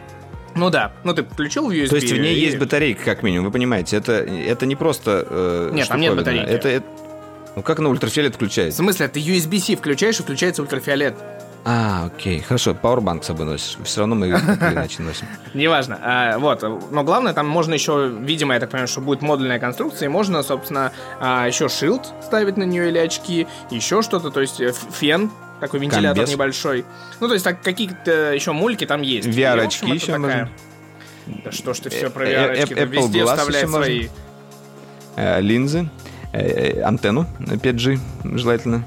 Ну 0.57 0.69
да, 0.69 0.91
ну 1.03 1.13
ты 1.13 1.23
включил 1.23 1.67
в 1.67 1.71
USB. 1.71 1.89
То 1.89 1.95
есть 1.95 2.11
в 2.11 2.17
ней 2.17 2.35
и- 2.35 2.39
есть 2.39 2.57
батарейка, 2.57 3.03
как 3.05 3.23
минимум, 3.23 3.45
вы 3.45 3.51
понимаете, 3.51 3.97
это, 3.97 4.13
это 4.13 4.65
не 4.65 4.75
просто 4.75 5.25
э, 5.29 5.69
Нет, 5.73 5.87
там 5.87 5.99
нет 6.01 6.15
батарейки. 6.15 6.49
Это, 6.49 6.67
это- 6.69 6.85
Ну 7.55 7.61
как 7.63 7.79
на 7.79 7.89
ультрафиолет 7.89 8.33
В 8.33 8.35
включается? 8.35 8.77
смысле, 8.77 9.07
ты 9.07 9.19
USB-C 9.19 9.75
включаешь 9.75 10.19
и 10.19 10.23
включается 10.23 10.61
ультрафиолет. 10.61 11.15
А, 11.69 12.05
окей, 12.05 12.39
хорошо, 12.39 12.73
пауэрбанк 12.75 13.23
с 13.25 13.27
собой 13.27 13.45
носишь. 13.45 13.77
Все 13.83 13.99
равно 13.99 14.15
мы 14.15 14.27
или 14.27 14.35
иначе 14.73 15.01
носим. 15.03 15.25
Неважно. 15.53 15.99
А, 16.01 16.37
вот. 16.37 16.63
Но 16.91 17.03
главное, 17.03 17.33
там 17.33 17.45
можно 17.47 17.73
еще, 17.73 18.09
видимо, 18.21 18.53
я 18.53 18.59
так 18.61 18.69
понимаю, 18.69 18.87
что 18.87 19.01
будет 19.01 19.21
модульная 19.21 19.59
конструкция, 19.59 20.05
и 20.05 20.09
можно, 20.09 20.43
собственно, 20.43 20.93
а, 21.19 21.45
еще 21.45 21.67
шилд 21.67 22.13
ставить 22.23 22.55
на 22.55 22.63
нее 22.63 22.87
или 22.87 22.97
очки, 22.97 23.47
еще 23.69 24.01
что-то, 24.01 24.31
то 24.31 24.39
есть 24.39 24.61
э, 24.61 24.71
фен, 24.93 25.29
такой 25.59 25.79
вентилятор 25.79 26.15
Комбез. 26.15 26.31
небольшой. 26.33 26.85
Ну, 27.19 27.27
то 27.27 27.33
есть 27.33 27.43
так, 27.45 27.61
какие-то 27.61 28.33
еще 28.33 28.51
мульки 28.51 28.85
там 28.85 29.01
есть. 29.01 29.27
VR-очки 29.27 29.89
еще 29.91 30.13
такая- 30.13 30.49
Да 31.43 31.51
что 31.51 31.73
ж 31.73 31.79
ты 31.79 31.89
все 31.89 32.09
про 32.09 32.25
Э, 32.25 32.29
э, 32.31 32.53
VR-очки, 32.55 32.73
Apple 32.73 32.85
везде 32.85 33.19
Glass 33.21 33.27
вставляй 33.35 33.61
еще 33.61 33.67
можно. 33.71 33.83
свои. 33.85 34.07
Э, 35.15 35.41
линзы, 35.41 35.89
э, 36.31 36.81
антенну 36.81 37.25
5G 37.39 37.99
желательно 38.23 38.85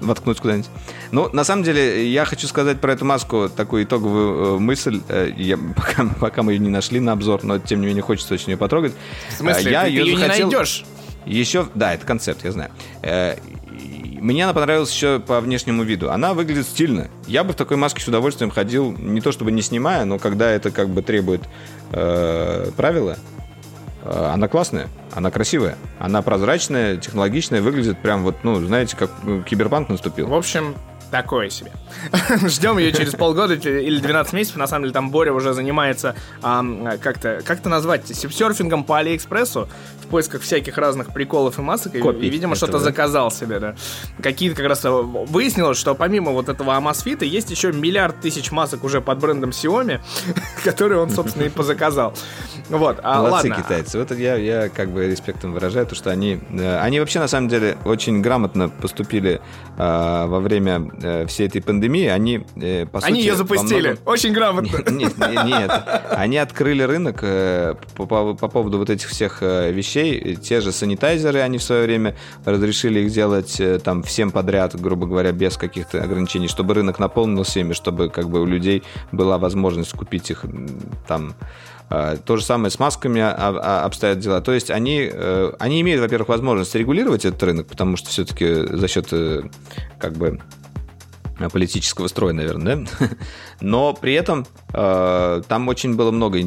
воткнуть 0.00 0.40
куда-нибудь. 0.40 0.68
Ну, 1.12 1.28
на 1.32 1.44
самом 1.44 1.62
деле, 1.64 2.08
я 2.10 2.24
хочу 2.24 2.46
сказать 2.48 2.80
про 2.80 2.92
эту 2.94 3.04
маску 3.04 3.48
такую 3.48 3.84
итоговую 3.84 4.56
э, 4.56 4.58
мысль. 4.58 5.00
Э, 5.08 5.30
Я, 5.36 5.58
пока, 5.76 6.06
пока 6.18 6.42
мы 6.42 6.54
ее 6.54 6.58
не 6.60 6.70
нашли 6.70 6.98
на 6.98 7.12
обзор, 7.12 7.44
но 7.44 7.58
тем 7.58 7.80
не 7.82 7.86
менее 7.86 8.02
хочется 8.02 8.34
очень 8.34 8.50
ее 8.52 8.56
потрогать. 8.56 8.94
В 9.28 9.32
смысле, 9.34 9.68
Э, 9.70 9.72
я 9.72 9.82
ты, 9.84 9.90
ее 9.90 10.04
не 10.04 10.16
захотел- 10.16 10.50
найдешь? 10.50 10.84
Еще, 11.26 11.66
да, 11.74 11.92
это 11.94 12.06
концепт, 12.06 12.44
я 12.44 12.52
знаю. 12.52 12.70
Мне 14.20 14.44
она 14.44 14.54
понравилась 14.54 14.92
еще 14.92 15.20
по 15.20 15.40
внешнему 15.40 15.82
виду. 15.82 16.10
Она 16.10 16.34
выглядит 16.34 16.66
стильно. 16.66 17.08
Я 17.26 17.44
бы 17.44 17.52
в 17.52 17.56
такой 17.56 17.76
маске 17.76 18.00
с 18.02 18.08
удовольствием 18.08 18.50
ходил, 18.50 18.92
не 18.92 19.20
то 19.20 19.32
чтобы 19.32 19.52
не 19.52 19.62
снимая, 19.62 20.04
но 20.04 20.18
когда 20.18 20.50
это 20.50 20.70
как 20.70 20.88
бы 20.88 21.02
требует 21.02 21.42
э, 21.92 22.70
правила. 22.76 23.16
Э, 24.04 24.30
Она 24.32 24.48
классная, 24.48 24.88
она 25.12 25.30
красивая, 25.30 25.76
она 25.98 26.22
прозрачная, 26.22 26.96
технологичная, 26.96 27.60
выглядит 27.62 27.98
прям 27.98 28.22
вот, 28.22 28.36
ну, 28.42 28.60
знаете, 28.64 28.96
как 28.96 29.10
э, 29.24 29.42
киберпанк 29.46 29.88
наступил. 29.88 30.28
В 30.28 30.34
общем, 30.34 30.74
такое 31.10 31.50
себе. 31.50 31.72
Ждем 32.48 32.78
ее 32.78 32.92
через 32.92 33.12
полгода 33.12 33.54
или 33.54 33.98
12 34.00 34.32
месяцев. 34.32 34.56
На 34.56 34.66
самом 34.66 34.84
деле 34.84 34.92
там 34.92 35.10
Боря 35.10 35.32
уже 35.32 35.52
занимается 35.52 36.14
ам, 36.42 36.88
как-то, 37.00 37.40
как 37.44 37.60
это 37.60 37.68
назвать, 37.68 38.06
сипсерфингом 38.08 38.84
по 38.84 38.98
Алиэкспрессу 38.98 39.68
в 40.02 40.06
поисках 40.08 40.42
всяких 40.42 40.78
разных 40.78 41.12
приколов 41.12 41.58
и 41.58 41.62
масок. 41.62 41.94
И, 41.94 41.98
и, 41.98 42.30
видимо, 42.30 42.54
что-то 42.54 42.78
заказал 42.78 43.30
себе, 43.30 43.58
да. 43.58 43.74
Какие-то 44.22 44.56
как 44.56 44.66
раз 44.66 44.84
э, 44.84 44.90
выяснилось, 44.90 45.78
что 45.78 45.94
помимо 45.94 46.32
вот 46.32 46.48
этого 46.48 46.76
Амасфита 46.76 47.24
есть 47.24 47.50
еще 47.50 47.72
миллиард 47.72 48.20
тысяч 48.20 48.50
масок 48.50 48.84
уже 48.84 49.00
под 49.00 49.18
брендом 49.18 49.50
Xiaomi, 49.50 50.00
которые 50.64 51.00
он, 51.00 51.10
собственно, 51.10 51.44
и 51.44 51.48
позаказал. 51.48 52.14
Вот, 52.68 53.00
а 53.02 53.22
Молодцы 53.22 53.48
ладно. 53.48 53.62
китайцы. 53.62 53.98
Вот 53.98 54.10
я, 54.12 54.36
я 54.36 54.68
как 54.68 54.90
бы 54.90 55.06
респектом 55.06 55.52
выражаю, 55.52 55.86
то, 55.86 55.94
что 55.94 56.10
они, 56.10 56.40
э, 56.50 56.78
они 56.78 57.00
вообще 57.00 57.18
на 57.18 57.28
самом 57.28 57.48
деле 57.48 57.76
очень 57.84 58.22
грамотно 58.22 58.68
поступили 58.68 59.40
во 59.78 60.40
время 60.40 60.90
э, 61.02 61.26
всей 61.26 61.48
этой 61.48 61.60
пандемии. 61.60 62.06
Они, 62.06 62.44
э, 62.56 62.86
по 62.86 62.98
Они 63.00 63.16
сути, 63.16 63.26
ее 63.26 63.32
во 63.32 63.36
запустили. 63.38 63.88
многом- 63.88 63.98
Очень 64.06 64.32
грамотно. 64.32 64.90
Нет, 64.90 65.18
нет, 65.18 65.44
нет. 65.44 65.70
Они 66.10 66.38
открыли 66.38 66.82
рынок 66.82 67.18
э, 67.22 67.74
по, 67.96 68.06
по- 68.06 68.34
по 68.34 68.48
поводу 68.48 68.78
вот 68.78 68.90
этих 68.90 69.08
всех 69.08 69.42
вещей. 69.42 70.36
Те 70.36 70.60
же 70.60 70.72
санитайзеры, 70.72 71.40
они 71.40 71.58
в 71.58 71.62
свое 71.62 71.84
время 71.84 72.16
разрешили 72.44 73.00
их 73.00 73.10
делать 73.12 73.60
там 73.84 74.02
всем 74.02 74.30
подряд, 74.30 74.80
грубо 74.80 75.06
говоря, 75.06 75.32
без 75.32 75.56
каких-то 75.56 76.02
ограничений, 76.02 76.48
чтобы 76.48 76.74
рынок 76.74 76.98
наполнился 76.98 77.60
ими, 77.60 77.72
чтобы 77.74 78.08
как 78.08 78.28
бы 78.30 78.40
у 78.40 78.46
людей 78.46 78.82
была 79.12 79.38
возможность 79.38 79.92
купить 79.92 80.30
их 80.30 80.44
там. 81.06 81.34
Э, 81.90 82.16
То 82.24 82.36
же 82.36 82.44
самое 82.44 82.70
с 82.70 82.78
масками 82.78 83.20
а- 83.20 83.34
а- 83.34 83.84
обстоят 83.84 84.18
дела. 84.18 84.40
То 84.40 84.52
есть 84.52 84.70
они, 84.70 85.08
э, 85.12 85.52
они 85.58 85.80
имеют, 85.80 86.00
во-первых, 86.00 86.28
возможность 86.28 86.74
регулировать 86.74 87.24
этот 87.24 87.42
рынок, 87.42 87.66
потому 87.68 87.96
что 87.96 88.10
все-таки 88.10 88.66
за 88.76 88.88
счет 88.88 89.08
э, 89.12 89.42
как 89.98 90.14
бы 90.14 90.40
э, 91.38 91.48
политического 91.48 92.08
строя, 92.08 92.32
наверное, 92.32 92.86
да? 92.98 93.08
Но 93.60 93.94
при 93.94 94.14
этом 94.14 94.46
э, 94.72 95.42
там 95.46 95.68
очень 95.68 95.94
было 95.94 96.10
много 96.10 96.40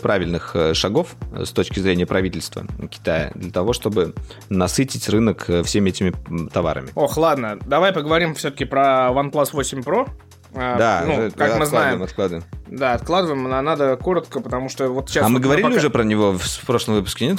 правильных 0.00 0.54
шагов 0.74 1.16
с 1.36 1.50
точки 1.50 1.80
зрения 1.80 2.06
правительства 2.06 2.64
Китая 2.88 3.32
для 3.34 3.50
того, 3.50 3.72
чтобы 3.72 4.14
насытить 4.48 5.08
рынок 5.08 5.50
всеми 5.64 5.90
этими 5.90 6.12
товарами. 6.50 6.90
Ох, 6.94 7.16
ладно, 7.16 7.58
давай 7.66 7.92
поговорим 7.92 8.34
все-таки 8.34 8.64
про 8.64 9.10
OnePlus 9.10 9.50
8 9.52 9.80
Pro. 9.80 10.08
А, 10.56 10.78
Да, 10.78 11.02
ну, 11.06 11.12
э, 11.12 11.30
как 11.30 11.38
мы 11.38 11.44
откладываем, 11.64 11.66
знаем, 11.66 12.02
откладываем. 12.02 12.44
да, 12.68 12.92
откладываем, 12.94 13.42
но 13.44 13.60
надо 13.62 13.96
коротко, 13.96 14.40
потому 14.40 14.68
что 14.68 14.88
вот 14.88 15.08
сейчас... 15.08 15.24
а 15.24 15.28
мы 15.28 15.34
вот 15.34 15.42
говорили 15.42 15.64
пока- 15.66 15.76
уже 15.76 15.90
про 15.90 16.02
него 16.04 16.32
в, 16.38 16.60
прошлом 16.66 16.94
выпуске, 16.94 17.26
нет? 17.26 17.38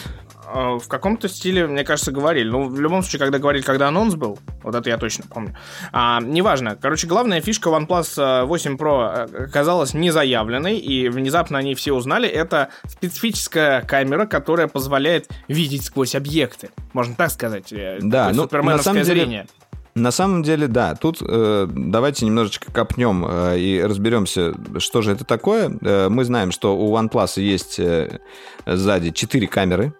э, 0.53 0.77
В 0.81 0.87
каком-то 0.87 1.27
стиле, 1.29 1.65
мне 1.67 1.83
кажется, 1.83 2.11
говорили. 2.11 2.49
Ну, 2.49 2.67
в 2.67 2.79
любом 2.79 3.01
случае, 3.03 3.19
когда 3.19 3.39
говорили, 3.39 3.63
когда 3.63 3.87
анонс 3.87 4.15
был, 4.15 4.37
вот 4.63 4.75
это 4.75 4.89
я 4.89 4.97
точно 4.97 5.23
помню. 5.29 5.55
А, 5.93 6.19
неважно. 6.21 6.77
Короче, 6.79 7.07
главная 7.07 7.39
фишка 7.41 7.69
OnePlus 7.69 8.41
э, 8.41 8.45
8 8.45 8.75
Pro 8.75 9.27
э, 9.31 9.43
оказалась 9.45 9.93
не 9.93 10.11
заявленной, 10.11 10.77
и 10.77 11.07
внезапно 11.09 11.57
они 11.57 11.73
все 11.75 11.93
узнали. 11.93 12.27
Это 12.27 12.69
специфическая 12.87 13.81
камера, 13.81 14.25
которая 14.25 14.67
позволяет 14.67 15.29
видеть 15.47 15.85
сквозь 15.85 16.15
объекты. 16.15 16.69
Можно 16.93 17.15
так 17.15 17.31
сказать. 17.31 17.71
э, 17.71 17.99
Да, 18.01 18.31
ну, 18.33 18.47
на 18.51 18.77
самом 18.79 19.03
деле, 19.03 19.21
зрение. 19.21 19.47
На 19.95 20.11
самом 20.11 20.43
деле, 20.43 20.67
да. 20.67 20.93
Тут 20.95 21.19
э, 21.21 21.67
давайте 21.69 22.25
немножечко 22.25 22.69
копнем 22.71 23.25
э, 23.25 23.57
и 23.59 23.81
разберемся, 23.81 24.53
что 24.79 25.01
же 25.01 25.13
это 25.13 25.23
такое. 25.23 25.71
Э, 25.81 26.09
мы 26.09 26.25
знаем, 26.25 26.51
что 26.51 26.77
у 26.77 26.93
OnePlus 26.97 27.39
есть 27.41 27.79
э, 27.79 28.19
сзади 28.65 29.11
4 29.11 29.47
камеры. 29.47 29.93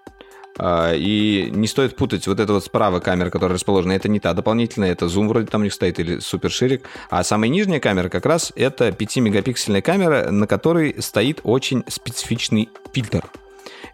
э, 0.59 0.97
и 0.97 1.49
не 1.49 1.65
стоит 1.67 1.95
путать 1.95 2.27
вот 2.27 2.41
это 2.41 2.51
вот 2.51 2.65
справа 2.65 2.99
камера, 2.99 3.29
которая 3.29 3.55
расположена, 3.55 3.93
это 3.93 4.09
не 4.09 4.19
та 4.19 4.33
дополнительная, 4.33 4.91
это 4.91 5.07
зум 5.07 5.29
вроде 5.29 5.47
там 5.47 5.61
у 5.61 5.63
них 5.63 5.73
стоит 5.73 5.97
или 5.99 6.19
суперширик. 6.19 6.83
А 7.09 7.23
самая 7.23 7.49
нижняя 7.49 7.79
камера 7.79 8.09
как 8.09 8.25
раз 8.25 8.51
это 8.57 8.89
5-мегапиксельная 8.89 9.81
камера, 9.81 10.29
на 10.29 10.45
которой 10.45 11.01
стоит 11.01 11.39
очень 11.43 11.85
специфичный 11.87 12.69
фильтр. 12.91 13.23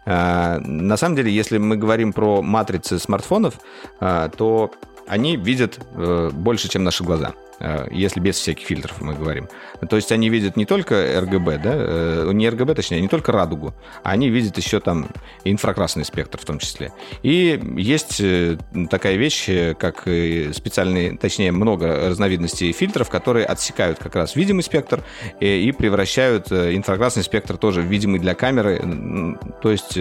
А, 0.04 0.58
На 0.58 0.96
самом 0.96 1.14
деле, 1.14 1.30
если 1.32 1.58
мы 1.58 1.76
говорим 1.76 2.12
про 2.12 2.42
матрицы 2.42 2.98
смартфонов, 2.98 3.54
а, 4.00 4.28
то 4.30 4.72
они 5.06 5.36
видят 5.36 5.78
э, 5.94 6.30
больше, 6.32 6.68
чем 6.68 6.84
наши 6.84 7.04
глаза. 7.04 7.34
Э, 7.62 7.86
Если 7.90 8.20
без 8.20 8.36
всяких 8.36 8.66
фильтров 8.66 9.00
мы 9.00 9.14
говорим. 9.14 9.48
То 9.88 9.96
есть 9.96 10.12
они 10.12 10.28
видят 10.28 10.56
не 10.56 10.66
только 10.66 10.94
RGB, 10.94 11.62
да, 11.62 11.72
э, 11.74 12.30
не 12.32 12.46
RGB, 12.46 12.74
точнее, 12.74 13.00
не 13.00 13.08
только 13.08 13.32
радугу, 13.32 13.74
а 14.02 14.10
они 14.10 14.28
видят 14.28 14.56
еще 14.56 14.80
там 14.80 15.08
инфракрасный 15.44 16.04
спектр 16.04 16.38
в 16.38 16.44
том 16.44 16.58
числе. 16.58 16.92
И 17.22 17.60
есть 17.76 18.20
э, 18.20 18.58
такая 18.90 19.16
вещь, 19.16 19.48
как 19.78 20.02
специальные, 20.02 21.16
точнее, 21.16 21.52
много 21.52 22.08
разновидностей 22.08 22.72
фильтров, 22.72 23.08
которые 23.08 23.46
отсекают 23.46 23.98
как 23.98 24.16
раз 24.16 24.36
видимый 24.36 24.62
спектр 24.62 25.02
и 25.40 25.72
превращают 25.76 26.50
инфракрасный 26.52 27.22
спектр 27.22 27.56
тоже 27.56 27.80
в 27.80 27.86
видимый 27.86 28.20
для 28.20 28.34
камеры, 28.34 29.38
то 29.62 29.70
есть 29.70 29.98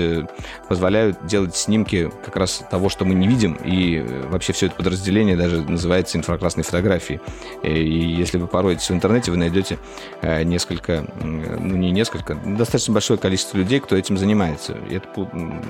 позволяют 0.68 1.26
делать 1.26 1.56
снимки 1.56 2.12
как 2.26 2.36
раз 2.36 2.64
того, 2.70 2.90
что 2.90 3.06
мы 3.06 3.14
не 3.14 3.28
видим, 3.28 3.58
и 3.64 4.04
вообще 4.30 4.54
все 4.54 4.68
это 4.68 4.76
подразделение 4.76 5.36
даже 5.36 5.62
называется 5.62 6.18
инфракрасной 6.18 6.64
фотографией. 6.64 7.20
Э, 7.64 7.70
И 7.70 8.00
если 8.22 8.38
вы 8.38 8.48
пороетесь 8.48 8.90
в 8.90 8.94
интернете, 8.94 9.32
вы 9.32 9.38
найдете 9.38 9.78
э, 10.22 10.44
несколько, 10.44 11.06
ну 11.22 11.76
не 11.76 11.92
несколько, 11.92 12.36
достаточно 12.36 12.94
большое 12.94 13.20
количество 13.20 13.58
людей, 13.58 13.80
кто 13.80 13.96
этим 13.96 14.18
занимается. 14.18 14.78
И 14.90 14.96
это 14.96 15.08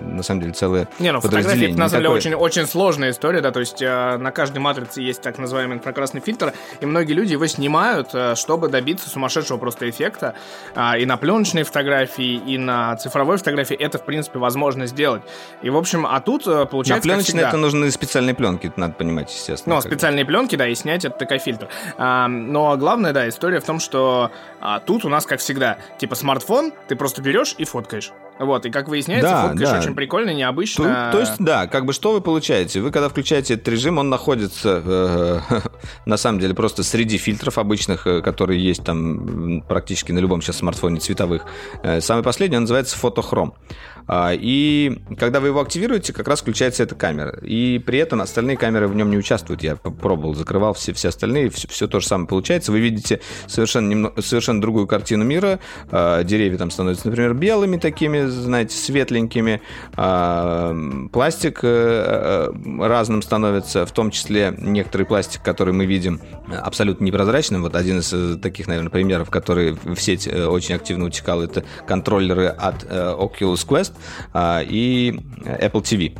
на 0.02 0.24
самом 0.24 0.42
деле 0.42 0.54
целое 0.54 0.88
Не, 1.00 1.12
ну 1.12 1.22
фотографии, 1.22 1.70
это, 1.72 1.80
на 1.80 1.90
самом 1.90 2.04
деле, 2.04 2.16
очень, 2.16 2.34
очень 2.34 2.68
сложная 2.68 3.12
история, 3.12 3.42
да, 3.42 3.52
то 3.52 3.60
есть 3.60 3.82
э, 3.82 4.18
на 4.18 4.32
каждой 4.32 4.60
матрице 4.60 5.02
есть 5.02 5.22
так 5.22 5.38
называемый 5.38 5.78
инфракрасный 5.78 6.22
фильтр, 6.22 6.54
и 6.80 6.86
многие 6.86 7.14
люди 7.14 7.34
его 7.34 7.48
снимают, 7.48 8.10
чтобы 8.36 8.68
добиться 8.68 9.10
сумасшедшего 9.10 9.58
просто 9.58 9.90
эффекта, 9.90 10.36
А, 10.76 10.98
и 10.98 11.06
на 11.06 11.18
пленочной 11.18 11.64
фотографии, 11.64 12.42
и 12.46 12.58
на 12.58 12.96
цифровой 12.98 13.38
фотографии 13.38 13.76
это, 13.76 13.98
в 13.98 14.06
принципе, 14.06 14.40
возможно 14.40 14.86
сделать. 14.88 15.22
И, 15.62 15.70
в 15.70 15.78
общем, 15.78 16.06
а 16.06 16.20
тут 16.22 16.46
На 16.46 16.66
получается, 16.66 17.08
как 17.08 17.18
пленочной 17.18 17.44
это 17.44 17.58
нужны 17.58 17.92
специальные 17.92 18.36
пленки, 18.36 18.72
надо 18.76 18.94
понимать, 18.94 19.32
естественно. 19.34 19.76
Ну, 19.76 19.82
специальные 19.82 20.26
пленки, 20.26 20.56
да, 20.56 20.68
и 20.68 20.76
снять 20.76 21.06
это 21.06 21.18
такой 21.18 21.40
фильтр. 21.40 21.68
А, 21.98 22.28
но 22.28 22.76
главная, 22.78 23.14
да, 23.14 23.28
история 23.28 23.60
в 23.60 23.66
том, 23.66 23.80
что 23.80 24.32
а, 24.62 24.80
тут 24.80 25.04
у 25.06 25.10
нас, 25.10 25.26
как 25.26 25.40
всегда, 25.40 25.78
типа 26.00 26.16
смартфон, 26.16 26.72
ты 26.88 26.96
просто 26.96 27.22
берешь 27.22 27.56
и 27.58 27.66
фоткаешь. 27.66 28.12
Вот, 28.40 28.66
и 28.66 28.72
как 28.72 28.88
выясняется, 28.88 29.30
Да, 29.30 29.48
фоткаешь 29.50 29.70
да. 29.70 29.80
очень 29.80 29.94
прикольно, 29.94 30.32
необычно. 30.34 31.10
То, 31.12 31.18
то 31.18 31.20
есть, 31.20 31.34
да, 31.38 31.68
как 31.68 31.86
бы 31.86 31.94
что 31.94 32.12
вы 32.12 32.22
получаете? 32.22 32.80
Вы 32.82 32.90
когда 32.92 33.08
включаете 33.10 33.54
этот 33.54 33.68
режим, 33.68 34.00
он 34.00 34.10
находится 34.10 34.82
э, 34.84 35.40
на 36.08 36.18
самом 36.18 36.40
деле 36.40 36.56
просто 36.56 36.82
среди 36.82 37.18
фильтров 37.20 37.58
обычных, 37.60 38.08
э, 38.08 38.22
которые 38.22 38.64
есть 38.64 38.84
там 38.84 39.62
практически 39.68 40.12
на 40.12 40.20
любом 40.20 40.42
сейчас 40.42 40.58
смартфоне 40.58 41.00
цветовых. 41.00 41.46
Э, 41.84 42.02
Самый 42.02 42.24
последний, 42.24 42.58
он 42.58 42.64
называется 42.64 42.98
фотохром. 42.98 43.54
А, 44.08 44.32
И 44.34 45.00
когда 45.20 45.40
вы 45.40 45.50
его 45.50 45.62
активируете, 45.62 46.12
как 46.12 46.28
раз 46.28 46.42
включается 46.42 46.82
эта 46.82 46.96
камера. 46.96 47.38
И 47.44 47.78
при 47.78 48.00
этом 48.00 48.22
остальные 48.22 48.58
камеры 48.58 48.88
в 48.88 48.96
нем 48.96 49.12
не 49.12 49.18
участвуют. 49.18 49.62
Я 49.62 49.76
попробовал, 49.76 50.34
закрывал 50.34 50.74
все, 50.74 50.92
все 50.94 51.10
остальные, 51.10 51.52
все, 51.52 51.68
все 51.68 51.88
то 51.88 52.00
же 52.00 52.08
самое 52.08 52.28
получается. 52.28 52.72
Вы 52.72 52.80
видите 52.80 53.22
совершенно, 53.46 53.94
немно- 53.94 54.20
совершенно 54.22 54.51
другую 54.60 54.88
картину 54.88 55.24
мира. 55.24 55.60
А, 55.92 56.24
Деревья 56.24 56.58
там 56.58 56.72
становятся, 56.72 57.08
например, 57.08 57.34
белыми 57.34 57.78
такими, 57.78 58.26
знаете, 58.26 58.76
светленькими. 58.76 59.62
А, 59.96 60.76
Пластик 61.12 61.60
э, 61.64 62.52
э, 62.54 62.88
разным 62.88 63.22
становится, 63.22 63.86
в 63.86 63.92
том 63.92 64.12
числе 64.12 64.54
некоторый 64.58 65.04
пластик, 65.04 65.42
который 65.42 65.74
мы 65.74 65.86
видим 65.86 66.20
абсолютно 66.62 67.06
непрозрачным. 67.06 67.62
Вот 67.62 67.76
один 67.76 68.00
из 68.00 68.12
э, 68.14 68.38
таких, 68.42 68.68
наверное, 68.68 68.90
примеров, 68.90 69.30
который 69.30 69.78
в 69.84 69.98
сеть 69.98 70.28
очень 70.28 70.76
активно 70.76 71.06
утекал, 71.06 71.42
это 71.42 71.64
контроллеры 71.88 72.48
от 72.48 72.84
Oculus 72.84 73.68
Quest 73.68 73.94
а, 74.34 74.62
и 74.62 75.20
Apple 75.46 75.82
TV. 75.82 76.14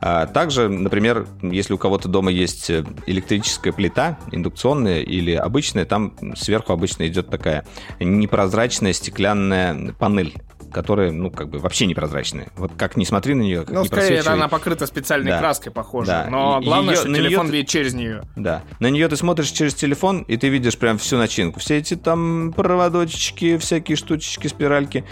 А 0.00 0.26
Также, 0.26 0.68
например, 0.68 1.26
если 1.42 1.72
у 1.74 1.78
кого-то 1.78 2.08
дома 2.08 2.30
есть 2.30 2.70
э, 2.70 2.84
электрическая 3.06 3.72
плита, 3.72 4.18
индукционная 4.30 5.00
или 5.00 5.32
обычная, 5.32 5.84
там 5.84 6.14
сверху 6.36 6.72
обычно 6.72 7.06
идет 7.08 7.28
такая 7.30 7.64
непрозрачная 8.00 8.92
стеклянная 8.92 9.92
панель 9.98 10.34
которая, 10.70 11.10
ну, 11.12 11.30
как 11.30 11.48
бы 11.48 11.60
вообще 11.60 11.86
непрозрачная. 11.86 12.48
Вот 12.58 12.72
как 12.76 12.98
ни 12.98 13.04
смотри 13.04 13.32
на 13.32 13.40
нее, 13.40 13.60
как 13.64 13.70
Ну, 13.70 13.80
не 13.82 13.86
скорее, 13.88 14.20
она 14.20 14.48
покрыта 14.48 14.84
специальной 14.86 15.30
Да. 15.30 15.38
краской, 15.38 15.72
похоже. 15.72 16.08
Да. 16.08 16.26
Но 16.28 16.60
главное, 16.62 16.92
её- 16.92 17.04
что 17.04 17.14
телефон 17.14 17.46
ты- 17.46 17.52
видит 17.54 17.68
через 17.70 17.94
нее. 17.94 18.20
Да. 18.36 18.62
На 18.78 18.90
нее 18.90 19.08
ты 19.08 19.16
смотришь 19.16 19.48
через 19.50 19.72
телефон, 19.72 20.26
и 20.28 20.36
ты 20.36 20.48
видишь 20.50 20.76
прям 20.76 20.98
всю 20.98 21.16
начинку. 21.16 21.58
Все 21.58 21.78
эти 21.78 21.96
там 21.96 22.52
проводочки, 22.54 23.56
всякие 23.56 23.96
штучечки, 23.96 24.46
спиральки, 24.48 25.04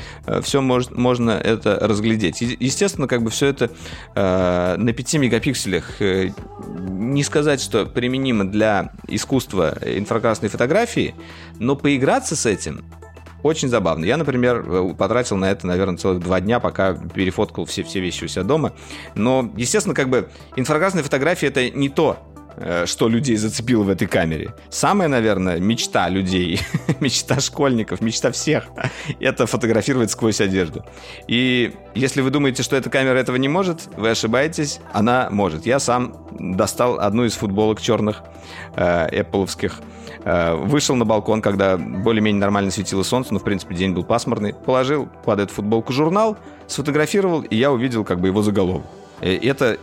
все 0.43 0.61
можно 0.61 1.30
это 1.30 1.78
разглядеть. 1.80 2.43
Естественно, 2.43 3.09
как 3.09 3.22
бы 3.22 3.30
все 3.30 3.47
это 3.47 3.70
э, 4.14 4.76
на 4.77 4.93
5 4.93 5.14
мегапикселях 5.14 6.01
э, 6.01 6.31
не 6.89 7.22
сказать, 7.22 7.61
что 7.61 7.87
применимо 7.87 8.45
для 8.45 8.93
искусства 9.09 9.79
инфракрасной 9.83 10.49
фотографии, 10.49 11.14
но 11.59 11.77
поиграться 11.77 12.37
с 12.37 12.47
этим 12.47 12.85
очень 13.43 13.68
забавно. 13.68 14.05
Я, 14.05 14.16
например, 14.16 14.64
э, 14.66 14.95
потратил 14.95 15.37
на 15.37 15.51
это, 15.51 15.66
наверное, 15.66 15.97
целых 15.97 16.20
два 16.20 16.41
дня, 16.41 16.61
пока 16.61 16.95
перефоткал 16.95 17.64
все, 17.64 17.83
все 17.83 18.01
вещи 18.01 18.24
у 18.24 18.29
себя 18.29 18.43
дома. 18.43 18.72
Но, 19.14 19.53
естественно, 19.57 19.95
как 19.95 20.09
бы 20.09 20.29
инфракрасная 20.57 21.03
фотография 21.03 21.49
это 21.49 21.70
не 21.70 21.89
то, 21.89 22.18
что 22.86 23.09
людей 23.09 23.36
зацепило 23.36 23.82
в 23.82 23.88
этой 23.88 24.07
камере. 24.07 24.54
Самая, 24.70 25.09
наверное, 25.09 25.59
мечта 25.59 26.09
людей, 26.09 26.61
мечта 27.00 27.40
школьников, 27.40 28.00
мечта 28.00 28.30
всех, 28.32 28.68
это 29.20 29.46
фотографировать 29.46 30.11
сквозь 30.11 30.40
одежду. 30.40 30.84
И 31.28 31.74
если 31.94 32.20
вы 32.20 32.30
думаете, 32.30 32.62
что 32.62 32.76
эта 32.76 32.90
камера 32.90 33.18
этого 33.18 33.36
не 33.36 33.48
может, 33.48 33.88
вы 33.96 34.11
ошибаетесь, 34.11 34.80
она 34.92 35.28
может. 35.30 35.66
Я 35.66 35.78
сам 35.78 36.16
достал 36.38 36.98
одну 36.98 37.24
из 37.24 37.34
футболок 37.34 37.80
черных, 37.80 38.22
э, 38.76 39.22
Apple'овских, 39.22 39.74
Э, 40.26 40.54
Вышел 40.57 40.96
на 40.96 41.04
балкон, 41.04 41.40
когда 41.40 41.76
более-менее 41.76 42.40
нормально 42.40 42.72
светило 42.72 43.04
солнце, 43.04 43.32
но, 43.32 43.38
в 43.38 43.44
принципе, 43.44 43.76
день 43.76 43.92
был 43.92 44.02
пасмурный. 44.02 44.54
Положил 44.54 45.09
под 45.24 45.38
эту 45.38 45.54
футболку 45.54 45.92
журнал, 45.92 46.36
сфотографировал, 46.66 47.42
и 47.42 47.54
я 47.54 47.70
увидел 47.70 48.04
как 48.04 48.20
бы 48.20 48.26
его 48.26 48.42
заголовок. 48.42 48.86
Э, 49.20 49.36
Это 49.36 49.78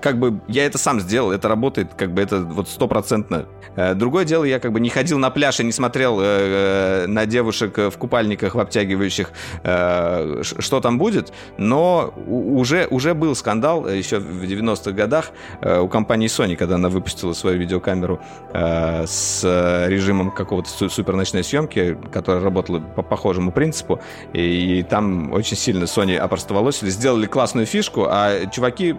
как 0.00 0.18
бы 0.18 0.40
я 0.48 0.64
это 0.66 0.78
сам 0.78 1.00
сделал, 1.00 1.32
это 1.32 1.48
работает, 1.48 1.94
как 1.94 2.12
бы 2.12 2.22
это 2.22 2.40
вот 2.40 2.68
стопроцентно. 2.68 3.46
Э, 3.76 3.94
Другое 3.94 4.24
дело, 4.24 4.44
я 4.44 4.58
как 4.58 4.72
бы 4.72 4.80
не 4.80 4.88
ходил 4.88 5.18
на 5.18 5.30
пляж 5.30 5.60
и 5.60 5.64
не 5.64 5.72
смотрел 5.72 6.18
э, 6.20 6.24
э, 6.24 7.06
на 7.06 7.26
девушек 7.26 7.78
э, 7.78 7.90
в 7.90 7.98
купальниках, 7.98 8.54
в 8.54 8.60
обтягивающих, 8.60 9.30
э, 9.64 10.42
что 10.42 10.80
там 10.80 10.98
будет, 10.98 11.32
но 11.58 12.14
уже, 12.26 12.86
уже 12.90 13.14
был 13.14 13.34
скандал 13.34 13.88
еще 13.88 14.18
в 14.18 14.42
90-х 14.42 14.92
годах 14.92 15.30
э, 15.60 15.80
у 15.80 15.88
компании 15.88 16.28
Sony, 16.28 16.56
когда 16.56 16.76
она 16.76 16.88
выпустила 16.88 17.32
свою 17.32 17.58
видеокамеру 17.58 18.20
э, 18.52 19.06
с 19.06 19.42
режимом 19.88 20.30
какого-то 20.30 20.68
су- 20.68 20.90
суперночной 20.90 21.44
съемки, 21.44 21.98
которая 22.12 22.42
работала 22.42 22.80
по 22.80 23.02
похожему 23.02 23.52
принципу, 23.52 24.00
и, 24.32 24.78
и 24.78 24.82
там 24.82 25.32
очень 25.32 25.56
сильно 25.56 25.84
Sony 25.84 26.16
опростоволосили, 26.16 26.90
сделали 26.90 27.26
классную 27.26 27.66
фишку, 27.66 28.06
а 28.08 28.46
чуваки 28.46 28.94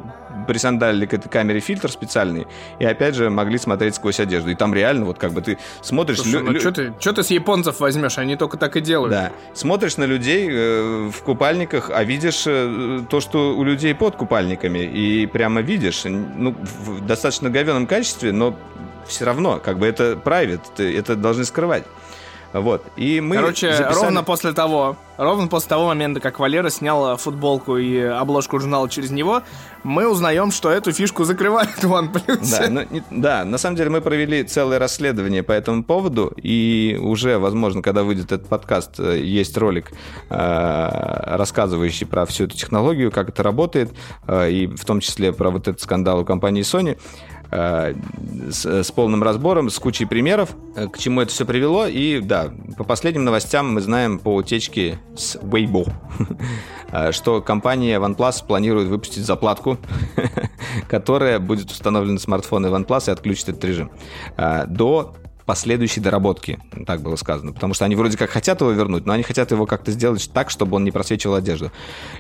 присандалили 0.84 1.05
к 1.05 1.13
этой 1.13 1.29
камере 1.29 1.59
фильтр 1.59 1.89
специальный, 1.91 2.45
и 2.79 2.86
опять 2.86 3.15
же 3.15 3.29
могли 3.29 3.57
смотреть 3.57 3.95
сквозь 3.95 4.19
одежду. 4.19 4.49
И 4.51 4.55
там 4.55 4.73
реально 4.73 5.05
вот 5.05 5.17
как 5.17 5.31
бы 5.31 5.41
ты 5.41 5.57
смотришь... 5.81 6.17
Слушай, 6.17 6.34
лю- 6.39 6.43
ну 6.45 6.51
лю- 6.51 6.59
что 6.59 6.71
ты, 6.71 6.93
чё 6.99 7.13
ты 7.13 7.23
с 7.23 7.29
японцев 7.31 7.79
возьмешь? 7.79 8.17
Они 8.17 8.36
только 8.36 8.57
так 8.57 8.75
и 8.75 8.81
делают. 8.81 9.11
да. 9.11 9.31
Смотришь 9.53 9.97
на 9.97 10.03
людей 10.05 10.47
э, 10.51 11.09
в 11.11 11.23
купальниках, 11.23 11.89
а 11.93 12.03
видишь 12.03 12.43
э, 12.47 13.01
то, 13.09 13.19
что 13.21 13.55
у 13.55 13.63
людей 13.63 13.93
под 13.95 14.15
купальниками. 14.15 14.79
И 14.79 15.25
прямо 15.27 15.61
видишь, 15.61 16.03
ну, 16.05 16.55
в 16.86 17.05
достаточно 17.05 17.49
говеном 17.49 17.88
качестве, 17.88 18.31
но 18.31 18.55
все 19.07 19.25
равно, 19.25 19.59
как 19.63 19.77
бы 19.79 19.86
это 19.88 20.13
private, 20.23 20.61
ты- 20.75 20.97
это 20.97 21.15
должны 21.15 21.45
скрывать. 21.45 21.84
Вот. 22.54 22.86
И 22.95 23.20
мы 23.20 23.36
Короче, 23.38 23.74
записали- 23.76 24.04
ровно 24.06 24.24
после 24.24 24.54
того, 24.54 24.95
ровно 25.18 25.47
после 25.47 25.70
того 25.70 25.88
момента, 25.88 26.20
как 26.20 26.39
Валера 26.39 26.70
снял 26.70 27.14
э, 27.14 27.18
футболку 27.18 27.78
и 27.78 27.99
обложку 27.99 28.60
журнала 28.60 28.88
через 28.89 29.10
него, 29.12 29.41
мы 29.84 30.08
узнаем, 30.08 30.51
что 30.51 30.70
эту 30.70 30.91
фишку 30.91 31.24
закрывает 31.24 31.70
OnePlus. 31.84 32.60
Да, 32.60 32.70
ну, 32.70 32.86
не- 32.89 33.04
да, 33.10 33.43
на 33.43 33.58
самом 33.58 33.76
деле 33.76 33.89
мы 33.89 34.01
провели 34.01 34.43
целое 34.43 34.78
расследование 34.80 35.41
по 35.43 35.51
этому 35.51 35.84
поводу, 35.84 36.32
и 36.38 36.97
уже, 37.01 37.39
возможно, 37.39 37.82
когда 37.82 38.04
выйдет 38.04 38.32
этот 38.32 38.47
подкаст, 38.47 38.99
э, 38.99 39.20
есть 39.20 39.58
ролик, 39.58 39.91
э, 40.30 41.36
рассказывающий 41.36 42.06
про 42.06 42.26
всю 42.26 42.45
эту 42.45 42.56
технологию, 42.58 43.12
как 43.12 43.30
это 43.30 43.43
работает, 43.43 43.91
э, 44.28 44.51
и 44.51 44.68
в 44.68 44.86
том 44.86 44.99
числе 44.99 45.34
про 45.34 45.49
вот 45.49 45.68
этот 45.68 45.82
скандал 45.82 46.20
у 46.20 46.26
компании 46.26 46.62
Sony 46.64 46.97
с, 47.54 48.84
с 48.84 48.91
полным 48.91 49.24
разбором, 49.24 49.70
с 49.70 49.80
кучей 49.80 50.06
примеров, 50.06 50.56
э, 50.76 50.88
к 50.88 50.97
чему 50.97 51.22
это 51.22 51.32
все 51.32 51.45
привело. 51.45 51.86
И 51.86 52.20
да, 52.20 52.51
по 52.78 52.84
последним 52.84 53.24
новостям 53.24 53.74
мы 53.74 53.82
знаем 53.82 54.20
по 54.20 54.36
утечке 54.36 54.99
с 55.16 55.36
Weibo, 55.38 55.91
э, 56.91 57.12
что 57.12 57.41
компания 57.41 57.99
OnePlus 57.99 58.45
планирует 58.45 58.88
выпустить 58.88 59.26
заплатку, 59.26 59.78
которая 60.88 61.39
будет 61.39 61.72
установлена 61.72 62.14
на 62.14 62.20
смартфоны 62.20 62.68
OnePlus 62.68 63.10
и 63.10 63.12
отключит 63.12 63.49
этот 63.49 63.64
режим. 63.66 63.91
Э, 64.38 64.66
До 64.68 65.16
последующей 65.46 66.00
доработки, 66.00 66.60
так 66.86 67.02
было 67.02 67.16
сказано. 67.16 67.54
Потому 67.54 67.74
что 67.74 67.86
они 67.86 67.96
вроде 67.96 68.18
как 68.18 68.30
хотят 68.30 68.62
его 68.62 68.72
вернуть, 68.72 69.06
но 69.06 69.14
они 69.14 69.24
хотят 69.24 69.52
его 69.52 69.66
как-то 69.66 69.91
сделать 69.91 70.30
так, 70.34 70.50
чтобы 70.50 70.76
он 70.78 70.84
не 70.84 70.91
просвечивал 70.91 71.36
одежду. 71.36 71.72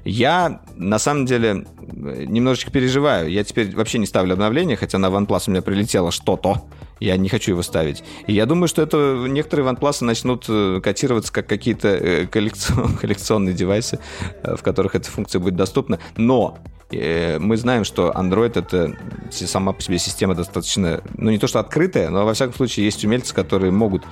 Я, 0.03 0.61
на 0.75 0.99
самом 0.99 1.25
деле, 1.25 1.65
немножечко 1.81 2.71
переживаю. 2.71 3.29
Я 3.29 3.43
теперь 3.43 3.75
вообще 3.75 3.97
не 3.99 4.05
ставлю 4.05 4.33
обновления, 4.33 4.75
хотя 4.75 4.97
на 4.97 5.07
OnePlus 5.07 5.43
у 5.47 5.51
меня 5.51 5.61
прилетело 5.61 6.11
что-то. 6.11 6.63
Я 7.03 7.17
не 7.17 7.27
хочу 7.27 7.51
его 7.51 7.63
ставить. 7.63 8.01
И 8.27 8.33
я 8.33 8.45
думаю, 8.45 8.69
что 8.69 8.81
это 8.81 9.25
некоторые 9.27 9.69
OnePlus 9.69 10.05
начнут 10.05 10.45
э, 10.47 10.79
котироваться 10.81 11.33
как 11.33 11.47
какие-то 11.47 11.89
э, 11.89 12.23
коллекцион- 12.27 12.97
коллекционные 13.01 13.53
девайсы, 13.53 13.99
э, 14.41 14.55
в 14.55 14.63
которых 14.63 14.95
эта 14.95 15.11
функция 15.11 15.41
будет 15.41 15.57
доступна. 15.57 15.99
Но 16.15 16.57
мы 16.91 17.57
знаем, 17.57 17.85
что 17.85 18.11
Android 18.15 18.51
это 18.59 18.95
сама 19.31 19.73
по 19.73 19.81
себе 19.81 19.97
система 19.97 20.35
достаточно, 20.35 21.01
ну 21.17 21.31
не 21.31 21.39
то 21.39 21.47
что 21.47 21.59
открытая, 21.59 22.11
но 22.11 22.23
во 22.23 22.35
всяком 22.35 22.53
случае 22.53 22.85
есть 22.85 23.03
умельцы, 23.03 23.33
которые 23.33 23.71
могут 23.71 24.03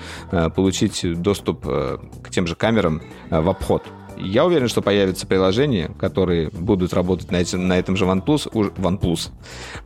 получить 0.56 1.22
доступ 1.22 1.64
к 1.64 2.30
тем 2.32 2.48
же 2.48 2.56
камерам 2.56 3.04
в 3.30 3.50
обход. 3.50 3.84
Я 4.18 4.46
уверен, 4.46 4.68
что 4.68 4.82
появятся 4.82 5.26
приложения, 5.28 5.92
которые 6.00 6.50
будут 6.50 6.94
работать 6.94 7.32
на, 7.32 7.38
этим, 7.38 7.68
на 7.68 7.78
этом 7.80 7.96
же 7.96 8.06
OnePlus, 8.06 8.50
уж- 8.54 8.72
OnePlus 8.78 9.30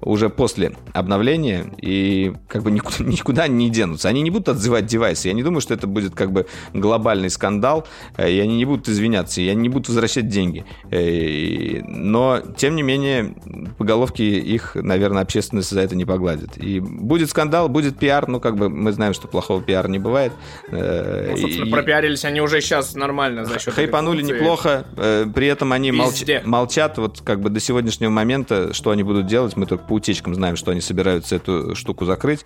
уже 0.01 0.29
после 0.29 0.73
обновления 0.93 1.65
и 1.81 2.33
как 2.47 2.63
бы 2.63 2.71
никуда, 2.71 2.95
никуда 3.03 3.47
не 3.47 3.69
денутся. 3.69 4.09
Они 4.09 4.21
не 4.21 4.31
будут 4.31 4.49
отзывать 4.49 4.85
девайсы. 4.85 5.27
Я 5.27 5.33
не 5.33 5.43
думаю, 5.43 5.61
что 5.61 5.73
это 5.73 5.87
будет 5.87 6.15
как 6.15 6.31
бы 6.31 6.45
глобальный 6.73 7.29
скандал, 7.29 7.87
э, 8.17 8.31
и 8.31 8.39
они 8.39 8.57
не 8.57 8.65
будут 8.65 8.89
извиняться, 8.89 9.41
и 9.41 9.47
они 9.47 9.61
не 9.63 9.69
будут 9.69 9.87
возвращать 9.89 10.27
деньги. 10.27 10.65
Э, 10.91 11.81
Но, 11.87 12.41
тем 12.57 12.75
не 12.75 12.83
менее, 12.83 13.35
по 13.77 13.83
головке 13.85 14.39
их, 14.39 14.75
наверное, 14.75 15.21
общественность 15.23 15.69
за 15.71 15.81
это 15.81 15.95
не 15.95 16.05
погладит. 16.05 16.57
И 16.57 16.79
будет 16.79 17.29
скандал, 17.29 17.69
будет 17.69 17.97
пиар, 17.97 18.27
ну, 18.27 18.39
как 18.39 18.55
бы 18.57 18.69
мы 18.69 18.91
знаем, 18.91 19.13
что 19.13 19.27
плохого 19.27 19.61
пиара 19.61 19.87
не 19.87 19.99
бывает. 19.99 20.31
Э, 20.71 21.29
Ну, 21.31 21.37
собственно, 21.37 21.65
и- 21.67 21.71
пропиарились 21.71 22.25
они 22.25 22.41
уже 22.41 22.61
сейчас 22.61 22.95
нормально 22.95 23.45
за 23.45 23.59
счет... 23.59 23.73
Хайпанули 23.73 24.14
инструкции. 24.21 24.41
неплохо. 24.43 24.85
Э, 24.97 25.25
При 25.33 25.47
этом 25.47 25.71
они 25.71 25.91
молч- 25.91 26.45
молчат 26.45 26.97
вот 26.97 27.21
как 27.21 27.41
бы 27.41 27.49
до 27.49 27.59
сегодняшнего 27.59 28.09
момента, 28.09 28.73
что 28.73 28.91
они 28.91 29.03
будут 29.03 29.27
делать. 29.27 29.55
Мы 29.55 29.65
только 29.65 29.85
по 29.85 29.93
утечкам 29.93 30.35
знаем, 30.35 30.55
что 30.55 30.71
они 30.71 30.81
собираются 30.81 31.35
эту 31.35 31.75
штуку 31.75 32.05
закрыть. 32.05 32.45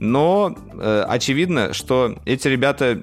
Но 0.00 0.56
э, 0.74 1.04
очевидно, 1.08 1.72
что 1.72 2.16
эти 2.24 2.48
ребята 2.48 3.00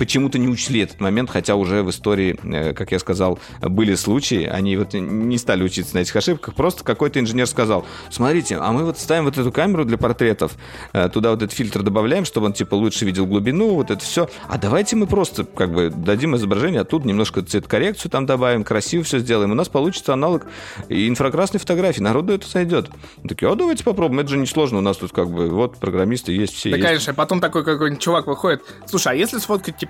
почему-то 0.00 0.38
не 0.38 0.48
учли 0.48 0.80
этот 0.80 0.98
момент, 0.98 1.28
хотя 1.28 1.56
уже 1.56 1.82
в 1.82 1.90
истории, 1.90 2.34
э, 2.42 2.72
как 2.72 2.90
я 2.90 2.98
сказал, 2.98 3.38
были 3.60 3.94
случаи, 3.96 4.44
они 4.46 4.78
вот 4.78 4.94
не 4.94 5.36
стали 5.36 5.62
учиться 5.62 5.94
на 5.94 5.98
этих 6.00 6.16
ошибках, 6.16 6.54
просто 6.54 6.84
какой-то 6.84 7.20
инженер 7.20 7.46
сказал, 7.46 7.84
смотрите, 8.08 8.56
а 8.56 8.72
мы 8.72 8.86
вот 8.86 8.98
ставим 8.98 9.26
вот 9.26 9.36
эту 9.36 9.52
камеру 9.52 9.84
для 9.84 9.98
портретов, 9.98 10.52
э, 10.94 11.10
туда 11.10 11.32
вот 11.32 11.42
этот 11.42 11.54
фильтр 11.54 11.82
добавляем, 11.82 12.24
чтобы 12.24 12.46
он 12.46 12.54
типа 12.54 12.76
лучше 12.76 13.04
видел 13.04 13.26
глубину, 13.26 13.74
вот 13.74 13.90
это 13.90 14.02
все, 14.02 14.30
а 14.48 14.56
давайте 14.56 14.96
мы 14.96 15.06
просто 15.06 15.44
как 15.44 15.70
бы 15.70 15.90
дадим 15.90 16.34
изображение, 16.34 16.80
а 16.80 16.84
тут 16.84 17.04
немножко 17.04 17.42
цветокоррекцию 17.42 18.10
там 18.10 18.24
добавим, 18.24 18.64
красиво 18.64 19.04
все 19.04 19.18
сделаем, 19.18 19.50
у 19.50 19.54
нас 19.54 19.68
получится 19.68 20.14
аналог 20.14 20.46
инфракрасной 20.88 21.60
фотографии, 21.60 22.00
народу 22.00 22.32
это 22.32 22.48
сойдет. 22.48 22.88
Такие, 23.28 23.52
а 23.52 23.54
давайте 23.54 23.84
попробуем, 23.84 24.20
это 24.20 24.30
же 24.30 24.38
несложно, 24.38 24.78
у 24.78 24.82
нас 24.82 24.96
тут 24.96 25.12
как 25.12 25.28
бы 25.28 25.50
вот 25.50 25.76
программисты 25.76 26.32
есть, 26.32 26.54
все 26.54 26.70
Да, 26.70 26.76
есть. 26.76 26.88
конечно, 26.88 27.12
потом 27.12 27.40
такой 27.40 27.64
какой-нибудь 27.66 28.02
чувак 28.02 28.26
выходит. 28.26 28.62
Слушай, 28.86 29.12
а 29.12 29.14
если 29.14 29.36
сфоткать, 29.36 29.76
типа, 29.76 29.89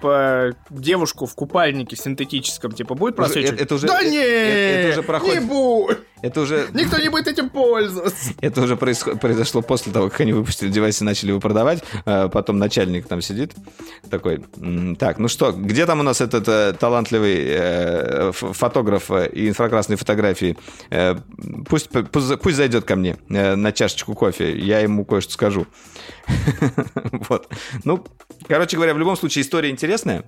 девушку 0.70 1.26
в 1.26 1.34
купальнике 1.34 1.96
синтетическом, 1.96 2.72
типа, 2.72 2.94
будет 2.94 3.16
просвечивать? 3.16 3.54
это- 3.54 3.62
это 3.64 3.74
уже- 3.74 3.86
Да 3.86 4.00
это- 4.00 4.10
нет! 4.10 4.24
это 4.26 4.88
уже 4.90 5.02
проходит. 5.02 5.40
Не 5.42 5.46
будет! 5.46 6.00
Это 6.22 6.40
уже 6.42 6.68
Никто 6.74 6.98
не 6.98 7.08
будет 7.08 7.28
этим 7.28 7.48
пользоваться. 7.48 8.32
Это 8.40 8.62
уже 8.62 8.76
происход- 8.76 9.18
произошло 9.20 9.62
после 9.62 9.92
того, 9.92 10.08
как 10.10 10.20
они 10.20 10.32
выпустили 10.32 10.68
девайс 10.68 11.00
и 11.00 11.04
начали 11.04 11.30
его 11.30 11.40
продавать. 11.40 11.82
А 12.04 12.28
Потом 12.28 12.58
начальник 12.58 13.06
там 13.08 13.22
сидит 13.22 13.52
такой, 14.10 14.44
«М, 14.58 14.96
так, 14.96 15.18
ну 15.18 15.28
что, 15.28 15.52
где 15.52 15.86
там 15.86 16.00
у 16.00 16.02
нас 16.02 16.20
этот 16.20 16.46
э, 16.48 16.72
талантливый 16.78 17.36
э, 17.48 18.32
фотограф 18.32 19.10
э, 19.10 19.28
и 19.32 19.48
инфракрасной 19.48 19.96
фотографии? 19.96 20.56
Э, 20.90 21.16
Пусть, 21.68 21.88
пусть, 21.90 22.38
пусть 22.40 22.56
зайдет 22.56 22.84
ко 22.84 22.96
мне 22.96 23.16
э, 23.28 23.54
на 23.54 23.72
чашечку 23.72 24.14
кофе, 24.14 24.56
я 24.58 24.80
ему 24.80 25.04
кое-что 25.04 25.32
скажу. 25.32 25.66
Вот. 27.28 27.48
Ну, 27.84 28.04
короче 28.48 28.76
говоря, 28.76 28.94
в 28.94 28.98
любом 28.98 29.16
случае 29.16 29.42
история 29.42 29.70
интересная. 29.70 30.24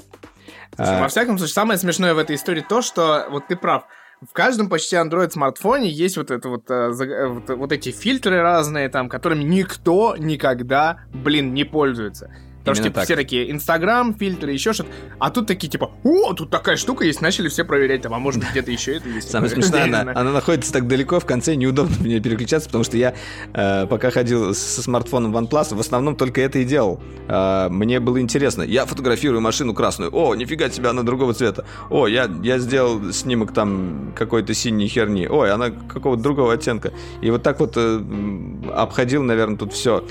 А, 0.76 1.00
Во 1.02 1.08
всяком 1.08 1.38
случае, 1.38 1.54
самое 1.54 1.78
смешное 1.78 2.14
в 2.14 2.18
этой 2.18 2.36
истории 2.36 2.64
то, 2.66 2.82
что 2.82 3.26
вот 3.30 3.46
ты 3.48 3.56
прав. 3.56 3.84
В 4.22 4.32
каждом 4.32 4.68
почти 4.68 4.94
Android 4.94 5.30
смартфоне 5.30 5.88
есть 5.90 6.16
вот 6.16 6.30
это 6.30 6.48
вот, 6.48 6.70
э, 6.70 6.74
э, 6.74 7.26
вот, 7.26 7.50
вот 7.50 7.72
эти 7.72 7.90
фильтры 7.90 8.40
разные 8.40 8.88
там, 8.88 9.08
которыми 9.08 9.42
никто 9.42 10.14
никогда, 10.16 11.00
блин, 11.12 11.52
не 11.54 11.64
пользуется. 11.64 12.32
Потому 12.62 12.76
что, 12.76 12.84
типа, 12.84 12.94
так. 12.96 13.04
все 13.06 13.16
такие 13.16 13.50
Инстаграм, 13.50 14.14
фильтры, 14.14 14.52
еще 14.52 14.72
что-то. 14.72 14.90
А 15.18 15.30
тут 15.30 15.48
такие, 15.48 15.68
типа, 15.68 15.90
о, 16.04 16.32
тут 16.32 16.50
такая 16.50 16.76
штука 16.76 17.04
есть, 17.04 17.20
начали 17.20 17.48
все 17.48 17.64
проверять, 17.64 18.02
там, 18.02 18.14
а 18.14 18.20
может 18.20 18.40
быть 18.40 18.50
где-то 18.52 18.70
еще 18.70 18.96
это 18.96 19.08
есть. 19.08 19.30
Самое 19.30 19.50
смешное, 19.52 19.84
она, 19.84 20.12
она 20.14 20.30
находится 20.30 20.72
так 20.72 20.86
далеко, 20.86 21.18
в 21.18 21.26
конце 21.26 21.56
неудобно 21.56 21.96
мне 21.98 22.20
переключаться, 22.20 22.68
потому 22.68 22.84
что 22.84 22.96
я, 22.96 23.14
э, 23.52 23.86
пока 23.88 24.12
ходил 24.12 24.54
со 24.54 24.80
смартфоном 24.80 25.36
OnePlus, 25.36 25.74
в 25.74 25.80
основном 25.80 26.14
только 26.14 26.40
это 26.40 26.60
и 26.60 26.64
делал. 26.64 27.02
Э, 27.26 27.68
мне 27.68 27.98
было 27.98 28.20
интересно. 28.20 28.62
Я 28.62 28.86
фотографирую 28.86 29.40
машину 29.40 29.74
красную. 29.74 30.14
О, 30.14 30.36
нифига 30.36 30.70
себе, 30.70 30.88
она 30.88 31.02
другого 31.02 31.34
цвета. 31.34 31.64
О, 31.90 32.06
я, 32.06 32.30
я 32.44 32.60
сделал 32.60 33.12
снимок 33.12 33.52
там 33.52 34.12
какой-то 34.14 34.54
синей 34.54 34.86
херни. 34.86 35.26
Ой, 35.26 35.50
она 35.50 35.70
какого-то 35.70 36.22
другого 36.22 36.52
оттенка. 36.52 36.92
И 37.22 37.30
вот 37.30 37.42
так 37.42 37.58
вот 37.58 37.72
э, 37.76 38.00
обходил, 38.72 39.24
наверное, 39.24 39.56
тут 39.56 39.72
все, 39.72 40.04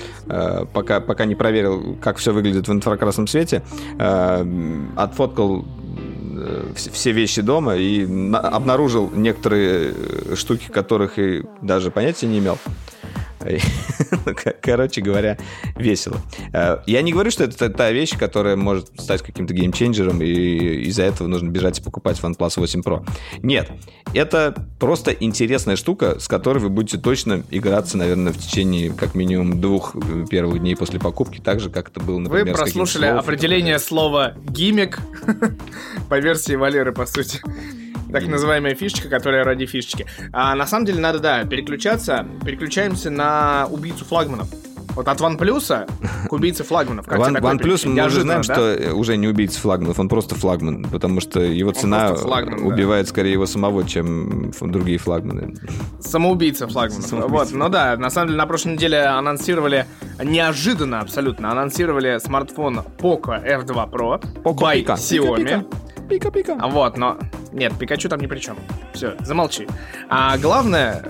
пока, 0.72 1.00
пока 1.00 1.24
не 1.24 1.34
проверил, 1.34 1.96
как 2.00 2.18
все 2.18 2.32
выглядит 2.32 2.41
в 2.68 2.72
инфракрасном 2.72 3.26
свете. 3.26 3.62
Э, 3.98 4.44
отфоткал 4.96 5.64
э, 6.36 6.72
вс- 6.74 6.90
все 6.92 7.12
вещи 7.12 7.42
дома 7.42 7.76
и 7.76 8.06
на- 8.06 8.40
обнаружил 8.40 9.10
некоторые 9.14 9.92
э, 9.94 10.34
штуки, 10.36 10.66
которых 10.70 11.18
и 11.18 11.42
даже 11.62 11.90
понятия 11.90 12.26
не 12.26 12.38
имел. 12.38 12.58
Ну, 14.24 14.34
ко- 14.34 14.54
Короче 14.60 15.00
говоря, 15.00 15.36
весело. 15.76 16.16
Э, 16.52 16.78
Я 16.86 17.02
не 17.02 17.12
говорю, 17.12 17.30
что 17.30 17.44
это 17.44 17.70
та- 17.70 17.90
вещь, 17.90 18.16
которая 18.16 18.56
может 18.56 18.88
стать 19.00 19.22
каким-то 19.22 19.52
геймченджером, 19.54 20.22
и 20.22 20.82
из-за 20.88 21.02
этого 21.04 21.26
нужно 21.28 21.48
бежать 21.48 21.78
и 21.80 21.82
покупать 21.82 22.20
OnePlus 22.20 22.52
8 22.56 22.80
Pro. 22.82 23.04
Нет, 23.42 23.70
это 24.14 24.54
просто 24.78 25.10
интересная 25.12 25.76
штука, 25.76 26.20
с 26.20 26.28
которой 26.28 26.58
вы 26.58 26.68
будете 26.68 26.98
точно 26.98 27.42
играться, 27.50 27.96
наверное, 27.96 28.32
в 28.32 28.38
течение 28.38 28.92
как 28.92 29.14
минимум 29.14 29.60
двух 29.60 29.96
э, 29.96 30.24
первых 30.30 30.60
дней 30.60 30.76
после 30.76 31.00
покупки, 31.00 31.40
так 31.40 31.58
же, 31.60 31.70
как 31.70 31.88
это 31.88 32.00
было, 32.00 32.16
Вы 32.16 32.22
например, 32.22 32.44
каким-то 32.54 32.62
прослушали 32.62 33.06
определение 33.06 33.78
слова 33.78 34.34
гиммик 34.46 35.00
по 36.08 36.18
версии 36.20 36.54
Валеры, 36.54 36.92
по 36.92 37.06
сути. 37.06 37.40
Так 38.12 38.26
называемая 38.26 38.74
фишечка, 38.74 39.08
которая 39.08 39.44
ради 39.44 39.66
фишечки. 39.66 40.06
А 40.32 40.54
на 40.54 40.66
самом 40.66 40.84
деле 40.84 41.00
надо, 41.00 41.18
да, 41.18 41.44
переключаться. 41.44 42.26
Переключаемся 42.44 43.10
на 43.10 43.66
убийцу 43.70 44.04
флагманов. 44.04 44.48
Вот 44.94 45.08
от 45.08 45.20
OnePlus 45.20 45.88
к 46.28 46.32
убийце 46.32 46.64
флагманов. 46.64 47.06
Как 47.06 47.18
One, 47.18 47.40
OnePlus 47.40 47.88
мы 47.88 48.04
уже 48.04 48.20
знаем, 48.22 48.42
да? 48.42 48.54
что 48.54 48.94
уже 48.94 49.16
не 49.16 49.26
убийца 49.26 49.58
флагманов, 49.58 49.98
он 49.98 50.08
просто 50.08 50.34
флагман, 50.34 50.84
потому 50.84 51.20
что 51.20 51.40
его 51.40 51.72
цена 51.72 52.14
флагман, 52.14 52.58
да. 52.58 52.66
убивает 52.66 53.08
скорее 53.08 53.32
его 53.32 53.46
самого, 53.46 53.84
чем 53.88 54.52
другие 54.60 54.98
флагманы. 54.98 55.54
Самоубийца 56.00 56.68
флагманов. 56.68 57.06
Самоубийца. 57.06 57.34
Вот, 57.34 57.52
ну 57.52 57.68
да, 57.70 57.96
на 57.96 58.10
самом 58.10 58.28
деле 58.28 58.38
на 58.38 58.46
прошлой 58.46 58.74
неделе 58.74 59.02
анонсировали, 59.04 59.86
неожиданно 60.22 61.00
абсолютно, 61.00 61.50
анонсировали 61.50 62.18
смартфон 62.18 62.82
Poco 62.98 63.42
F2 63.42 63.90
Pro 63.90 64.22
Poco 64.42 64.58
by 64.58 64.84
Pico. 64.84 64.94
Xiaomi. 64.96 66.08
Пика-пика. 66.08 66.58
А 66.60 66.68
Вот, 66.68 66.98
но... 66.98 67.16
Нет, 67.52 67.72
Пикачу 67.78 68.08
там 68.08 68.20
ни 68.20 68.26
при 68.26 68.38
чем. 68.38 68.56
Все, 68.94 69.14
замолчи. 69.20 69.66
А 70.08 70.36
главное... 70.38 71.04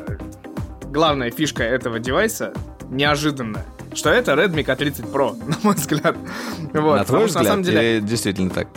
Главная 0.84 1.30
фишка 1.30 1.62
этого 1.62 1.98
девайса 1.98 2.52
неожиданная. 2.90 3.64
Что 3.94 4.10
это 4.10 4.32
Redmi 4.32 4.64
K30 4.64 5.10
Pro, 5.10 5.34
на 5.46 5.56
мой 5.62 5.74
взгляд. 5.74 6.16
Вот, 6.74 6.98
на 6.98 7.04
потому 7.04 7.04
твой 7.04 7.28
что, 7.28 7.38
на 7.38 7.42
взгляд, 7.42 7.46
самом 7.46 7.62
деле, 7.62 7.96
или 7.96 8.00
действительно 8.00 8.50
так? 8.50 8.68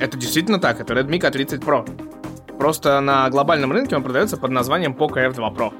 это 0.00 0.16
действительно 0.16 0.58
так, 0.58 0.80
это 0.80 0.94
Redmi 0.94 1.20
K30 1.20 1.64
Pro. 1.64 2.58
Просто 2.58 3.00
на 3.00 3.28
глобальном 3.30 3.72
рынке 3.72 3.96
он 3.96 4.02
продается 4.02 4.36
под 4.36 4.50
названием 4.50 4.94
Poco 4.94 5.14
F2 5.14 5.54
Pro. 5.54 5.72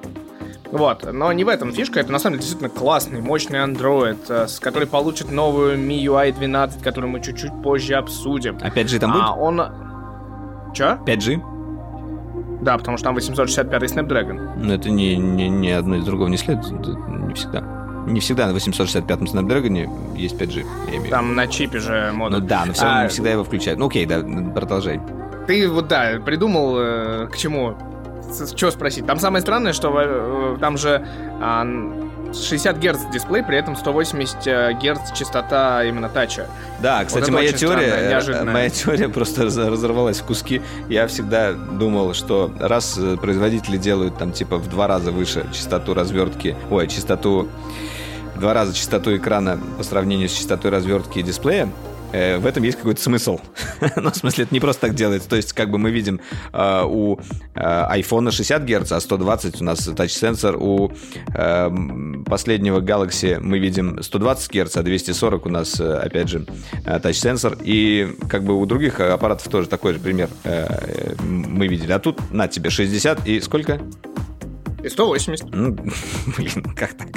Вот, 0.72 1.10
но 1.12 1.32
не 1.32 1.44
в 1.44 1.48
этом 1.48 1.72
фишка, 1.72 2.00
это 2.00 2.10
на 2.10 2.18
самом 2.18 2.34
деле 2.34 2.42
действительно 2.42 2.68
классный, 2.68 3.20
мощный 3.20 3.60
Android, 3.60 4.18
э, 4.28 4.48
с 4.48 4.58
который 4.58 4.88
получит 4.88 5.30
новую 5.30 5.78
MIUI 5.78 6.32
12, 6.32 6.82
которую 6.82 7.10
мы 7.10 7.22
чуть-чуть 7.22 7.52
позже 7.62 7.94
обсудим. 7.94 8.58
Опять 8.60 8.90
же, 8.90 8.98
там 8.98 9.12
А 9.12 9.32
будет 9.32 9.42
он... 9.42 9.62
Чё? 10.76 10.98
5G? 11.06 11.40
Да, 12.62 12.76
потому 12.76 12.96
что 12.98 13.04
там 13.06 13.14
865 13.14 13.82
Snapdragon. 13.84 14.56
Но 14.56 14.74
это 14.74 14.90
не, 14.90 15.16
не, 15.16 15.48
не 15.48 15.70
одно 15.70 15.96
из 15.96 16.04
другого 16.04 16.28
не 16.28 16.36
следует. 16.36 16.66
Не 16.70 17.32
всегда. 17.34 17.62
Не 18.06 18.20
всегда 18.20 18.46
на 18.46 18.52
865-м 18.56 19.24
Snapdragon 19.26 20.16
есть 20.16 20.36
5G. 20.40 20.64
я 20.90 20.96
имею. 20.98 21.10
Там 21.10 21.34
на 21.34 21.46
чипе 21.46 21.78
же 21.78 22.10
модуль. 22.14 22.40
Ну 22.40 22.46
да, 22.46 22.64
но 22.66 22.72
все 22.72 22.84
равно 22.84 22.98
А, 23.00 23.02
не 23.04 23.08
всегда 23.08 23.30
его 23.30 23.44
включают. 23.44 23.78
Ну 23.80 23.86
окей, 23.86 24.04
да, 24.06 24.20
продолжай. 24.54 25.00
Ты 25.46 25.68
вот, 25.68 25.88
да, 25.88 26.20
придумал 26.24 26.76
э, 26.78 27.26
к 27.32 27.36
чему? 27.36 27.74
Что 28.56 28.70
спросить? 28.70 29.06
Там 29.06 29.18
самое 29.18 29.40
странное, 29.42 29.72
что 29.72 29.92
э, 29.96 30.56
там 30.60 30.76
же 30.76 31.06
н- 31.40 32.05
60 32.42 32.78
Гц 32.78 32.98
дисплей, 33.12 33.42
при 33.42 33.56
этом 33.58 33.76
180 33.76 34.78
Гц 34.80 35.12
частота 35.16 35.84
именно 35.84 36.08
тача. 36.08 36.46
Да, 36.80 37.04
кстати, 37.04 37.24
это 37.24 37.32
моя 37.32 37.52
теория, 37.52 38.20
странно, 38.20 38.50
э, 38.50 38.52
моя 38.52 38.70
теория 38.70 39.08
просто 39.08 39.44
раз- 39.44 39.56
разорвалась 39.56 40.20
в 40.20 40.24
куски. 40.24 40.60
Я 40.88 41.06
всегда 41.06 41.52
думал, 41.52 42.14
что 42.14 42.50
раз 42.58 42.96
э, 42.98 43.16
производители 43.16 43.76
делают 43.76 44.18
там 44.18 44.32
типа 44.32 44.56
в 44.58 44.68
два 44.68 44.86
раза 44.86 45.10
выше 45.10 45.46
частоту 45.52 45.94
развертки, 45.94 46.56
ой, 46.70 46.88
частоту 46.88 47.48
в 48.34 48.40
два 48.40 48.52
раза 48.52 48.74
частоту 48.74 49.16
экрана 49.16 49.58
по 49.78 49.82
сравнению 49.84 50.28
с 50.28 50.32
частотой 50.32 50.70
развертки 50.70 51.22
дисплея, 51.22 51.68
э, 52.12 52.38
в 52.38 52.46
этом 52.46 52.62
есть 52.62 52.78
какой-то 52.78 53.00
смысл. 53.00 53.40
ну, 53.96 54.10
в 54.10 54.16
смысле, 54.16 54.44
это 54.44 54.54
не 54.54 54.60
просто 54.60 54.82
так 54.82 54.94
делается. 54.94 55.28
То 55.28 55.36
есть, 55.36 55.52
как 55.52 55.70
бы 55.70 55.78
мы 55.78 55.90
видим 55.90 56.20
э, 56.52 56.82
у 56.84 57.18
э, 57.54 57.60
iPhone 57.98 58.30
60 58.30 58.64
Гц, 58.64 58.92
а 58.92 59.00
120 59.00 59.60
у 59.60 59.64
нас 59.64 59.84
тач-сенсор. 59.96 60.56
У 60.58 60.92
э, 61.34 61.70
последнего 62.26 62.80
Galaxy 62.80 63.38
мы 63.40 63.58
видим 63.58 64.02
120 64.02 64.50
Гц, 64.52 64.76
а 64.76 64.82
240 64.82 65.46
у 65.46 65.48
нас, 65.48 65.80
э, 65.80 65.94
опять 65.94 66.28
же, 66.28 66.46
тач-сенсор. 66.84 67.58
И 67.62 68.14
как 68.28 68.44
бы 68.44 68.60
у 68.60 68.66
других 68.66 69.00
аппаратов 69.00 69.48
тоже 69.48 69.68
такой 69.68 69.94
же 69.94 70.00
пример 70.00 70.28
э, 70.44 71.14
мы 71.20 71.66
видели. 71.66 71.92
А 71.92 71.98
тут, 71.98 72.32
на 72.32 72.48
тебе, 72.48 72.70
60 72.70 73.26
и 73.26 73.40
сколько? 73.40 73.80
И 74.82 74.88
180. 74.88 75.54
Ну, 75.54 75.72
блин, 76.36 76.64
как 76.76 76.94
так? 76.94 77.08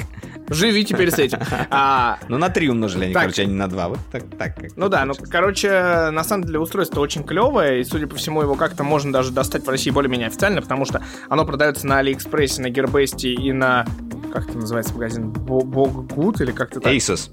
Живи 0.50 0.84
теперь 0.84 1.10
с 1.10 1.18
этим. 1.18 1.38
А, 1.70 2.18
Ну, 2.28 2.36
на 2.38 2.48
3 2.50 2.70
умножили 2.70 3.04
они, 3.04 3.14
Так. 3.14 3.22
короче, 3.22 3.42
а 3.42 3.44
не 3.46 3.54
на 3.54 3.68
2. 3.68 3.88
Вот 3.88 3.98
так, 4.10 4.24
так. 4.38 4.56
как 4.56 4.76
ну 4.76 4.88
да, 4.88 5.04
ну, 5.04 5.14
короче, 5.30 6.10
на 6.10 6.24
самом 6.24 6.44
деле 6.44 6.58
устройство 6.58 7.00
очень 7.00 7.22
клевое, 7.24 7.80
и, 7.80 7.84
судя 7.84 8.06
по 8.06 8.16
всему, 8.16 8.42
его 8.42 8.54
как-то 8.56 8.82
можно 8.84 9.12
даже 9.12 9.30
достать 9.32 9.64
в 9.64 9.68
России 9.70 9.90
более-менее 9.90 10.28
официально, 10.28 10.60
потому 10.60 10.84
что 10.84 11.02
оно 11.28 11.44
продается 11.44 11.86
на 11.86 11.98
Алиэкспрессе, 11.98 12.62
на 12.62 12.70
Гербесте 12.70 13.32
и 13.32 13.52
на... 13.52 13.86
Как 14.32 14.48
это 14.48 14.58
называется 14.58 14.92
магазин? 14.94 15.30
Бо- 15.30 15.62
Боггуд 15.64 16.40
или 16.40 16.52
как-то 16.52 16.80
так? 16.80 16.92
Asus. 16.92 17.30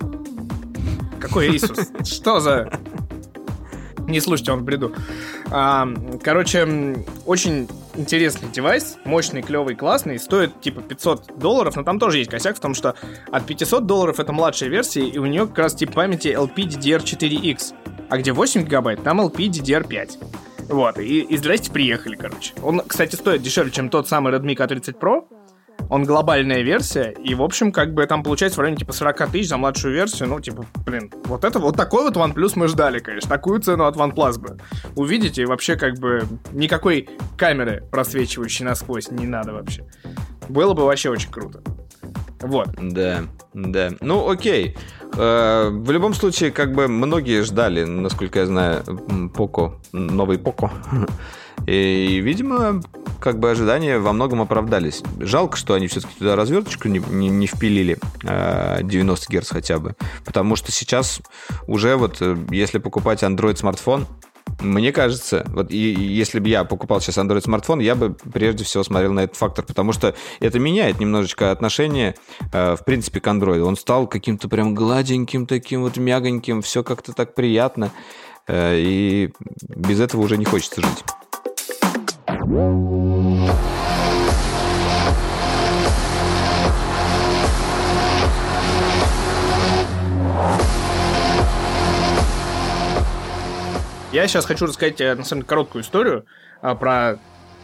Какой 1.20 1.50
Asus? 1.56 2.06
Что 2.06 2.40
за... 2.40 2.70
Не 4.12 4.22
слушайте, 4.22 4.54
он 4.54 4.60
в 4.60 4.64
бреду. 4.64 4.94
А, 5.52 5.88
короче, 6.24 6.96
очень 7.26 7.68
интересный 7.96 8.50
девайс, 8.50 8.98
мощный, 9.04 9.42
клевый, 9.42 9.76
классный, 9.76 10.18
стоит 10.18 10.62
типа 10.62 10.82
500 10.82 11.38
долларов, 11.38 11.76
но 11.76 11.84
там 11.84 12.00
тоже 12.00 12.20
есть 12.20 12.32
косяк 12.32 12.56
в 12.56 12.60
том, 12.60 12.74
что 12.74 12.96
от 13.32 13.46
500 13.46 13.86
долларов 13.86 14.20
это 14.20 14.32
младшая 14.32 14.70
версия, 14.70 15.06
и 15.06 15.18
у 15.18 15.26
нее 15.26 15.46
как 15.46 15.58
раз 15.60 15.76
тип 15.76 15.94
памяти 15.94 16.30
LPDDR4X, 16.30 17.74
а 18.10 18.18
где 18.18 18.32
8 18.32 18.64
гигабайт, 18.64 19.04
там 19.04 19.20
LPDDR5. 19.20 20.70
Вот, 20.70 21.00
и, 21.00 21.22
и 21.22 21.38
здрасте, 21.38 21.72
приехали, 21.72 22.16
короче. 22.16 22.54
Он, 22.62 22.82
кстати, 22.86 23.16
стоит 23.16 23.42
дешевле, 23.42 23.72
чем 23.72 23.90
тот 23.90 24.08
самый 24.08 24.34
Redmi 24.34 24.56
K30 24.56 24.98
Pro, 25.00 25.26
он 25.90 26.04
глобальная 26.04 26.62
версия, 26.62 27.12
и, 27.24 27.36
в 27.36 27.42
общем, 27.42 27.72
как 27.72 27.94
бы 27.94 28.06
там 28.06 28.24
получается 28.24 28.58
в 28.58 28.62
районе, 28.62 28.78
типа, 28.78 28.94
40 28.94 29.32
тысяч 29.32 29.50
за 29.50 29.58
младшую 29.58 29.94
версию, 29.94 30.30
ну, 30.30 30.40
типа, 30.40 30.66
блин, 30.86 31.12
вот 31.26 31.44
это, 31.44 31.60
вот 31.60 31.76
такой 31.78 32.04
вот 32.04 32.16
OnePlus 32.16 32.54
мы 32.56 32.68
ждали, 32.68 33.00
конечно, 33.00 33.30
такую 33.30 33.60
цену 33.62 33.86
от 33.86 33.96
OnePlus 33.96 34.40
бы. 34.40 34.58
Увидите, 34.96 35.46
вообще, 35.46 35.76
как 35.76 35.98
бы, 36.00 36.24
никакой 36.52 37.10
камеры, 37.38 37.84
просвечивающей 37.92 38.66
насквозь, 38.66 39.12
не 39.12 39.28
надо 39.28 39.54
вообще. 39.54 39.86
Было 40.50 40.74
бы 40.74 40.86
вообще 40.86 41.10
очень 41.10 41.32
круто. 41.32 41.62
Вот. 42.42 42.70
Да, 42.80 43.24
да. 43.54 43.92
Ну, 44.00 44.30
окей. 44.30 44.78
Э, 45.16 45.70
В 45.72 45.92
любом 45.92 46.14
случае, 46.14 46.52
как 46.52 46.74
бы 46.74 46.88
многие 46.88 47.42
ждали, 47.42 47.84
насколько 47.84 48.40
я 48.40 48.46
знаю, 48.46 48.84
Поко, 49.36 49.80
новый 49.92 50.38
Поко. 50.38 50.72
И, 51.66 52.20
видимо, 52.24 52.82
как 53.20 53.40
бы 53.40 53.52
ожидания 53.52 54.00
во 54.00 54.14
многом 54.14 54.42
оправдались. 54.42 55.04
Жалко, 55.20 55.58
что 55.58 55.74
они 55.74 55.88
все-таки 55.88 56.14
туда 56.18 56.36
разверточку 56.36 56.88
не, 56.88 57.00
не- 57.00 57.30
не 57.30 57.48
впилили, 57.48 57.98
э, 58.24 58.80
90 58.84 59.38
Гц 59.38 59.50
хотя 59.50 59.80
бы. 59.80 59.96
Потому 60.24 60.56
что 60.56 60.72
сейчас 60.72 61.22
уже 61.68 61.96
вот, 61.96 62.18
э, 62.22 62.38
если 62.52 62.78
покупать 62.78 63.24
Android 63.24 63.58
смартфон, 63.58 64.08
мне 64.62 64.92
кажется, 64.92 65.46
вот 65.50 65.72
и, 65.72 65.94
и 65.94 66.02
если 66.02 66.40
бы 66.40 66.48
я 66.50 66.64
покупал 66.64 67.02
сейчас 67.02 67.18
Android 67.18 67.42
смартфон, 67.42 67.80
я 67.80 67.96
бы 67.96 68.16
прежде 68.34 68.64
всего 68.64 68.84
смотрел 68.84 69.14
на 69.14 69.22
этот 69.22 69.36
фактор, 69.36 69.66
потому 69.66 69.92
что 69.92 70.16
это 70.40 70.58
меняет 70.58 71.00
немножечко 71.00 71.52
отношение, 71.52 72.16
э, 72.54 72.76
в 72.76 72.84
принципе, 72.86 73.20
к 73.20 73.28
Android. 73.28 73.60
Он 73.62 73.76
стал 73.76 74.08
каким-то 74.08 74.48
прям 74.48 74.74
гладеньким, 74.74 75.46
таким 75.46 75.82
вот 75.82 75.98
мягоньким, 75.98 76.62
все 76.62 76.84
как-то 76.84 77.14
так 77.14 77.36
приятно, 77.36 77.92
э, 78.48 78.80
и 78.80 79.34
без 79.68 80.00
этого 80.00 80.22
уже 80.22 80.38
не 80.38 80.46
хочется 80.46 80.82
жить. 80.82 81.04
Я 94.14 94.28
сейчас 94.28 94.46
хочу 94.46 94.66
рассказать, 94.66 95.02
э, 95.02 95.14
на 95.16 95.26
самом 95.26 95.42
деле, 95.42 95.50
короткую 95.50 95.84
историю 95.84 96.26
а, 96.62 96.76
про 96.76 97.20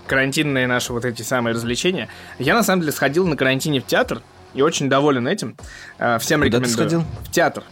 карантинные 0.06 0.68
наши 0.68 0.92
вот 0.92 1.06
эти 1.06 1.22
самые 1.22 1.54
развлечения. 1.54 2.10
Я, 2.38 2.54
на 2.54 2.64
самом 2.64 2.82
деле, 2.82 2.92
сходил 2.92 3.26
на 3.26 3.38
карантине 3.38 3.80
в 3.80 3.86
театр 3.86 4.22
и 4.54 4.62
очень 4.62 4.90
доволен 4.90 5.28
этим. 5.28 5.56
А, 5.98 6.20
Всем 6.20 6.42
Куда 6.42 6.58
ты 6.58 6.66
рекомендую. 6.66 6.90
сходил? 6.90 7.06
В 7.24 7.32
театр. 7.32 7.64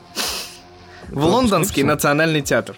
В 1.10 1.26
Лондонский 1.26 1.84
национальный 1.84 2.42
театр. 2.42 2.78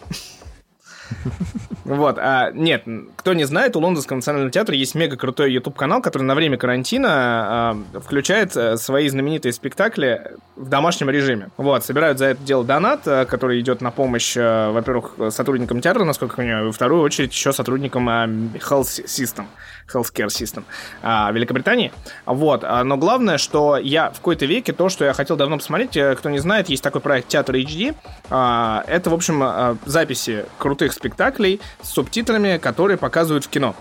Вот, 1.85 2.17
а, 2.17 2.51
нет, 2.51 2.85
кто 3.17 3.33
не 3.33 3.43
знает, 3.43 3.75
у 3.75 3.79
Лондонского 3.79 4.15
национального 4.15 4.51
театра 4.51 4.75
есть 4.75 4.95
мега 4.95 5.17
крутой 5.17 5.51
YouTube 5.51 5.75
канал, 5.75 6.01
который 6.01 6.23
на 6.23 6.33
время 6.33 6.57
карантина 6.57 7.09
а, 7.11 7.77
включает 7.99 8.55
э, 8.55 8.77
свои 8.77 9.09
знаменитые 9.09 9.51
спектакли 9.51 10.31
в 10.55 10.69
домашнем 10.69 11.09
режиме. 11.09 11.49
Вот, 11.57 11.83
собирают 11.83 12.19
за 12.19 12.27
это 12.27 12.43
дело 12.43 12.63
донат, 12.63 13.05
э, 13.05 13.25
который 13.25 13.59
идет 13.59 13.81
на 13.81 13.91
помощь, 13.91 14.37
э, 14.37 14.71
во-первых, 14.71 15.15
сотрудникам 15.29 15.81
театра, 15.81 16.05
насколько 16.05 16.41
я 16.41 16.47
понимаю, 16.47 16.63
и 16.63 16.67
во 16.67 16.71
вторую 16.71 17.01
очередь 17.01 17.33
еще 17.33 17.51
сотрудникам 17.51 18.07
а, 18.07 18.27
Health 18.27 19.03
System, 19.05 19.45
Healthcare 19.91 20.27
System 20.27 20.63
а, 21.01 21.31
Великобритании. 21.31 21.91
Вот, 22.25 22.63
а, 22.63 22.83
но 22.83 22.97
главное, 22.97 23.37
что 23.37 23.77
я 23.77 24.09
в 24.09 24.17
какой-то 24.17 24.45
веке 24.45 24.73
то, 24.73 24.89
что 24.89 25.05
я 25.05 25.13
хотел 25.13 25.35
давно 25.35 25.57
посмотреть, 25.57 25.95
э, 25.97 26.15
кто 26.15 26.29
не 26.29 26.39
знает, 26.39 26.69
есть 26.69 26.83
такой 26.83 27.01
проект 27.01 27.27
Театр 27.27 27.55
HD. 27.55 27.95
А, 28.29 28.83
Это, 28.87 29.09
в 29.09 29.13
общем, 29.13 29.41
а, 29.43 29.77
записи 29.85 30.45
крутых 30.57 30.93
спектаклей 30.93 31.61
с 31.81 31.89
субтитрами, 31.89 32.57
которые 32.57 32.97
показывают 32.97 33.45
в 33.45 33.49
кино 33.49 33.75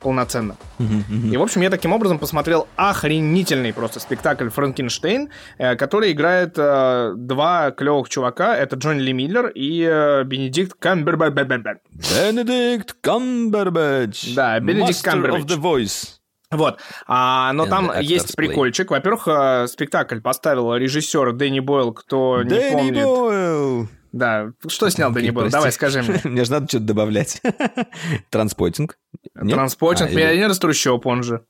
полноценно. 0.00 0.56
И, 0.78 1.36
в 1.36 1.42
общем, 1.42 1.60
я 1.60 1.70
таким 1.70 1.92
образом 1.92 2.18
посмотрел 2.18 2.68
охренительный 2.76 3.72
просто 3.72 4.00
спектакль 4.00 4.48
«Франкенштейн», 4.48 5.30
э, 5.58 5.76
который 5.76 6.12
играет 6.12 6.54
э, 6.56 7.12
два 7.16 7.70
клевых 7.70 8.08
чувака. 8.08 8.56
Это 8.56 8.76
Джонни 8.76 9.00
Ли 9.00 9.12
Миллер 9.12 9.48
и 9.48 9.82
э, 9.82 10.24
Бенедикт 10.24 10.74
Камбербэтч. 10.78 11.80
Бенедикт 11.90 12.96
Камбербэтч. 13.00 14.34
Да, 14.34 14.60
Бенедикт 14.60 15.00
Master 15.04 15.10
Камбербэтч. 15.10 15.44
of 15.44 15.46
the 15.46 15.60
Voice. 15.60 16.14
Вот. 16.50 16.80
А, 17.06 17.52
но 17.52 17.66
And 17.66 17.68
там 17.68 17.92
есть 18.00 18.34
прикольчик. 18.34 18.90
Во-первых, 18.90 19.68
спектакль 19.68 20.20
поставил 20.20 20.74
режиссер 20.74 21.32
Дэнни 21.32 21.60
Бойл, 21.60 21.92
кто 21.92 22.42
не 22.42 22.48
Дэнни 22.48 22.72
помнит. 22.72 23.04
Бойл. 23.04 23.88
Да, 24.12 24.52
что 24.66 24.88
снял 24.90 25.12
Дэнни 25.12 25.30
Бойл? 25.30 25.50
Давай, 25.50 25.70
скажи 25.72 26.02
мне. 26.02 26.20
Мне 26.24 26.44
же 26.44 26.50
надо 26.50 26.66
что-то 26.68 26.84
добавлять. 26.84 27.42
Транспотинг. 28.30 28.98
Нет? 29.40 29.54
Транспортинг, 29.54 30.10
А, 30.10 30.14
миллионер 30.14 30.50
из 30.50 30.58
трущоб, 30.58 31.06
он 31.06 31.22
же. 31.22 31.44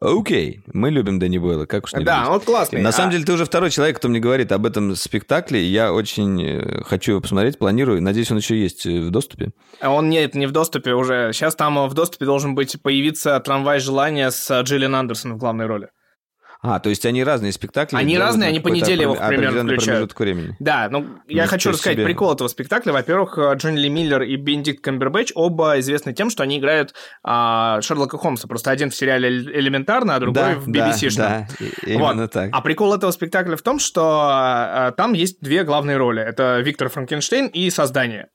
Окей, 0.00 0.62
мы 0.72 0.90
любим 0.90 1.18
Дэнни 1.18 1.38
Бойла, 1.38 1.66
как 1.66 1.84
уж 1.84 1.92
не 1.92 2.02
Да, 2.02 2.20
любить. 2.20 2.30
он 2.32 2.40
классный. 2.40 2.80
На 2.80 2.88
А- 2.88 2.92
самом 2.92 3.10
деле, 3.12 3.24
ты 3.24 3.32
уже 3.34 3.44
второй 3.44 3.70
человек, 3.70 3.98
кто 3.98 4.08
мне 4.08 4.20
говорит 4.20 4.50
об 4.50 4.64
этом 4.66 4.96
спектакле. 4.96 5.62
Я 5.62 5.92
очень 5.92 6.42
э, 6.42 6.82
хочу 6.84 7.12
его 7.12 7.20
посмотреть, 7.20 7.58
планирую. 7.58 8.00
Надеюсь, 8.02 8.30
он 8.30 8.38
еще 8.38 8.58
есть 8.58 8.86
э, 8.86 9.00
в 9.00 9.10
доступе. 9.10 9.50
А 9.80 9.90
Он 9.90 10.08
нет, 10.08 10.34
не 10.34 10.46
в 10.46 10.50
доступе 10.52 10.94
уже. 10.94 11.32
Сейчас 11.34 11.54
там 11.54 11.78
э, 11.78 11.86
в 11.88 11.94
доступе 11.94 12.24
должен 12.24 12.54
быть 12.54 12.80
появиться 12.82 13.38
трамвай 13.40 13.80
желания 13.80 14.30
с 14.30 14.62
Джиллиан 14.62 14.94
Андерсон 14.94 15.34
в 15.34 15.36
главной 15.36 15.66
роли. 15.66 15.88
А, 16.64 16.78
то 16.78 16.90
есть 16.90 17.04
они 17.06 17.24
разные 17.24 17.50
спектакли. 17.52 17.96
Они 17.96 18.16
разные, 18.16 18.48
они 18.50 18.60
по 18.60 18.68
неделе 18.68 19.02
его 19.02 19.14
примерно 19.16 19.64
включают. 19.64 20.16
времени. 20.16 20.56
Да, 20.60 20.88
ну 20.88 21.00
я 21.26 21.42
Ничего 21.42 21.46
хочу 21.48 21.70
рассказать 21.70 21.96
себе. 21.96 22.04
прикол 22.04 22.32
этого 22.34 22.46
спектакля. 22.46 22.92
Во-первых, 22.92 23.36
э, 23.36 23.54
Джонни 23.56 23.80
Ли 23.80 23.88
Миллер 23.88 24.22
и 24.22 24.36
Бенедикт 24.36 24.80
Камбербэтч 24.84 25.32
оба 25.34 25.80
известны 25.80 26.12
тем, 26.12 26.30
что 26.30 26.44
они 26.44 26.58
играют 26.60 26.94
а, 27.24 27.80
Шерлока 27.82 28.16
Холмса. 28.16 28.46
Просто 28.46 28.70
один 28.70 28.90
в 28.90 28.94
сериале 28.94 29.28
«Эль- 29.28 29.52
«Элементарно», 29.58 30.14
а 30.14 30.20
другой 30.20 30.42
Да, 30.42 30.54
в 30.54 30.70
да, 30.70 30.90
BBC. 30.90 31.16
да, 31.16 31.48
и- 31.58 31.94
именно 31.94 32.28
так. 32.28 32.50
А 32.52 32.60
прикол 32.60 32.94
этого 32.94 33.10
спектакля 33.10 33.56
в 33.56 33.62
том, 33.62 33.80
что 33.80 34.20
а, 34.30 34.92
там 34.92 35.14
есть 35.14 35.40
две 35.40 35.64
главные 35.64 35.96
роли. 35.96 36.22
Это 36.22 36.60
Виктор 36.60 36.88
Франкенштейн 36.88 37.48
и 37.48 37.68
Создание. 37.70 38.28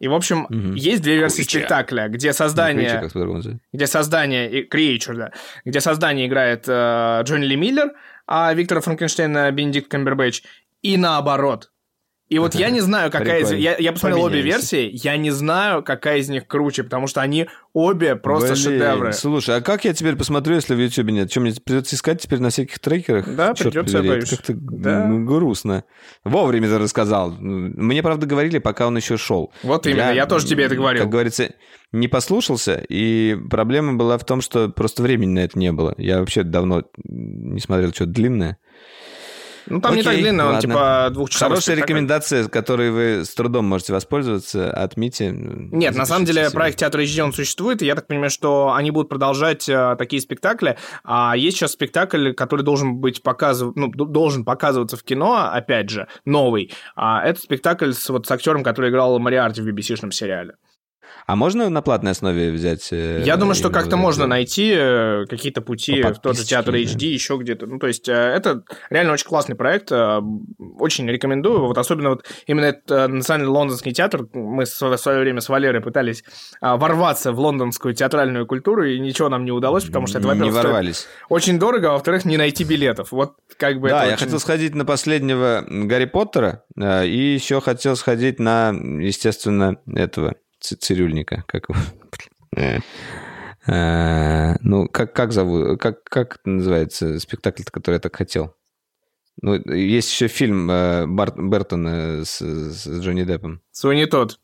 И, 0.00 0.08
в 0.08 0.14
общем, 0.14 0.46
Мгм. 0.48 0.74
есть 0.74 1.02
две 1.02 1.16
версии 1.18 1.42
Creature. 1.42 1.58
спектакля, 1.58 2.08
где 2.08 2.32
создание... 2.32 3.00
Называется. 3.00 3.60
где 3.72 3.86
создание, 3.86 4.66
Creature, 4.66 5.14
да, 5.14 5.32
где 5.64 5.80
создание 5.80 6.26
играет 6.26 6.64
э, 6.66 7.20
Джонни 7.24 7.44
Ли 7.44 7.56
Миллер, 7.56 7.92
а 8.26 8.52
Виктора 8.54 8.80
Франкенштейна 8.80 9.50
Бенедикт 9.52 9.88
Камбербэтч, 9.90 10.42
и 10.82 10.96
наоборот. 10.96 11.70
И 12.30 12.38
вот 12.38 12.54
я 12.54 12.70
не 12.70 12.80
знаю, 12.80 13.10
какая 13.10 13.40
из... 13.40 13.50
Я, 13.50 13.76
я 13.76 13.92
посмотрел 13.92 14.22
обе 14.22 14.40
версии, 14.40 14.88
я 14.92 15.16
не 15.16 15.32
знаю, 15.32 15.82
какая 15.82 16.18
из 16.18 16.28
них 16.28 16.46
круче, 16.46 16.84
потому 16.84 17.08
что 17.08 17.20
они 17.20 17.48
обе 17.72 18.14
просто 18.14 18.52
Блин, 18.52 18.56
шедевры. 18.64 19.12
Слушай, 19.12 19.56
а 19.56 19.60
как 19.60 19.84
я 19.84 19.92
теперь 19.92 20.14
посмотрю, 20.14 20.54
если 20.54 20.76
в 20.76 20.78
Ютубе 20.78 21.12
нет? 21.12 21.28
Что, 21.28 21.40
мне 21.40 21.52
придется 21.52 21.96
искать 21.96 22.22
теперь 22.22 22.38
на 22.38 22.50
всяких 22.50 22.78
трекерах? 22.78 23.26
Да, 23.34 23.52
придется, 23.52 23.96
побери, 23.96 24.06
я 24.08 24.14
боюсь. 24.14 24.30
Как-то 24.30 24.52
Да. 24.54 25.02
м, 25.06 25.26
грустно. 25.26 25.82
Вовремя 26.22 26.68
ты 26.68 26.78
рассказал. 26.78 27.32
Мне, 27.32 28.00
правда, 28.00 28.26
говорили, 28.26 28.58
пока 28.58 28.86
он 28.86 28.96
еще 28.96 29.16
шел. 29.16 29.52
Вот 29.64 29.88
именно, 29.88 30.12
я 30.12 30.26
тоже 30.26 30.46
тебе 30.46 30.64
это 30.64 30.76
говорил. 30.76 31.02
Как 31.02 31.10
говорится, 31.10 31.52
не 31.90 32.06
послушался, 32.06 32.76
и 32.88 33.36
проблема 33.50 33.94
была 33.94 34.16
в 34.18 34.24
том, 34.24 34.40
что 34.40 34.68
просто 34.68 35.02
времени 35.02 35.32
на 35.32 35.40
это 35.40 35.58
не 35.58 35.72
было. 35.72 35.96
Я 35.98 36.20
вообще 36.20 36.44
давно 36.44 36.84
не 37.02 37.58
смотрел 37.58 37.90
что-то 37.92 38.12
длинное. 38.12 38.58
Ну, 39.70 39.80
там 39.80 39.94
не 39.94 40.02
так 40.02 40.12
Окей, 40.12 40.22
длинно, 40.24 40.46
он 40.46 40.54
ладно. 40.54 40.60
типа 40.68 41.08
двухчасовой 41.12 41.50
Хорошая 41.50 41.76
спектакль. 41.76 41.92
рекомендация, 41.92 42.48
которой 42.48 42.90
вы 42.90 43.24
с 43.24 43.32
трудом 43.34 43.66
можете 43.66 43.92
воспользоваться 43.92 44.70
от 44.72 44.96
Мити. 44.96 45.32
Нет, 45.32 45.94
на 45.94 46.06
самом 46.06 46.24
деле 46.24 46.46
себе. 46.46 46.52
проект 46.52 46.78
Театр 46.80 47.00
HD, 47.00 47.20
он 47.22 47.32
существует, 47.32 47.80
и 47.80 47.86
я 47.86 47.94
так 47.94 48.08
понимаю, 48.08 48.30
что 48.30 48.72
они 48.74 48.90
будут 48.90 49.08
продолжать 49.08 49.68
э, 49.68 49.94
такие 49.96 50.20
спектакли. 50.20 50.76
А 51.04 51.36
есть 51.36 51.56
сейчас 51.56 51.72
спектакль, 51.72 52.32
который 52.32 52.62
должен 52.62 52.96
быть 52.96 53.22
показыв... 53.22 53.74
ну, 53.76 53.88
должен 53.88 54.44
показываться 54.44 54.96
в 54.96 55.04
кино, 55.04 55.50
опять 55.52 55.88
же, 55.88 56.08
новый. 56.24 56.72
А 56.96 57.24
это 57.24 57.40
спектакль 57.40 57.92
с, 57.92 58.08
вот, 58.10 58.26
с 58.26 58.30
актером, 58.30 58.64
который 58.64 58.90
играл 58.90 59.18
Мариарти 59.20 59.62
в 59.62 59.68
BBC-шном 59.68 60.10
сериале. 60.10 60.54
А 61.30 61.36
можно 61.36 61.68
на 61.70 61.80
платной 61.80 62.10
основе 62.12 62.50
взять? 62.50 62.88
э, 62.92 63.22
Я 63.24 63.36
думаю, 63.36 63.54
что 63.54 63.70
как-то 63.70 63.96
можно 63.96 64.22
это? 64.22 64.28
найти 64.30 64.72
э, 64.76 65.26
какие-то 65.28 65.60
пути 65.62 66.02
в 66.02 66.14
тот 66.18 66.36
же 66.36 66.44
театр. 66.44 66.74
HD, 66.74 67.04
еще 67.06 67.36
где-то. 67.36 67.66
Ну, 67.66 67.78
то 67.78 67.86
есть, 67.86 68.08
э, 68.08 68.12
это 68.12 68.62
реально 68.90 69.12
очень 69.12 69.26
классный 69.26 69.54
проект. 69.54 69.92
э, 69.92 70.20
Очень 70.78 71.08
рекомендую. 71.08 71.60
Вот 71.66 71.78
особенно 71.78 72.10
вот 72.10 72.24
именно 72.46 72.64
этот 72.66 72.90
э, 72.90 73.06
Национальный 73.06 73.48
лондонский 73.50 73.92
театр. 73.92 74.26
Мы 74.32 74.64
в 74.64 74.96
свое 74.96 75.20
время 75.20 75.40
с 75.40 75.48
Валерой 75.48 75.80
пытались 75.80 76.24
а, 76.60 76.76
ворваться 76.76 77.32
в 77.32 77.38
лондонскую 77.38 77.94
театральную 77.94 78.46
культуру, 78.46 78.84
и 78.84 78.98
ничего 78.98 79.28
нам 79.28 79.44
не 79.44 79.52
удалось, 79.52 79.84
потому 79.84 80.06
что 80.08 80.18
это, 80.18 80.26
Не 80.28 80.34
во-первых, 80.34 80.54
ворвались. 80.64 81.06
очень 81.28 81.58
дорого, 81.58 81.90
а 81.90 81.92
во-вторых, 81.92 82.24
не 82.24 82.36
найти 82.38 82.64
билетов. 82.64 83.12
Вот 83.12 83.34
как 83.56 83.78
бы 83.80 83.88
Да, 83.90 84.04
я 84.04 84.14
очень- 84.14 84.24
хотел 84.24 84.40
сходить 84.40 84.74
на 84.74 84.84
последнего 84.84 85.64
Гарри 85.68 86.06
Поттера, 86.06 86.64
э, 86.76 87.06
и 87.06 87.34
еще 87.34 87.60
хотел 87.60 87.94
сходить 87.96 88.38
на, 88.40 88.70
естественно, 88.70 89.76
этого 89.94 90.34
цирюльника. 90.60 91.44
Как 91.46 91.68
его? 91.68 91.78
Блин. 92.54 92.82
Э, 93.66 94.56
Ну, 94.62 94.88
как, 94.88 95.12
как 95.14 95.32
зовут? 95.32 95.78
Как, 95.80 96.02
как 96.04 96.38
называется 96.44 97.20
спектакль, 97.20 97.62
который 97.70 97.96
я 97.96 98.00
так 98.00 98.16
хотел? 98.16 98.54
Ну, 99.42 99.54
есть 99.74 100.10
еще 100.10 100.28
фильм 100.28 100.70
э, 100.70 101.06
Бар- 101.06 101.34
Бертона 101.40 102.24
с, 102.24 102.40
с 102.40 102.86
Джонни 103.00 103.24
Деппом. 103.24 103.60
Суни 103.70 104.06
тот. 104.06 104.40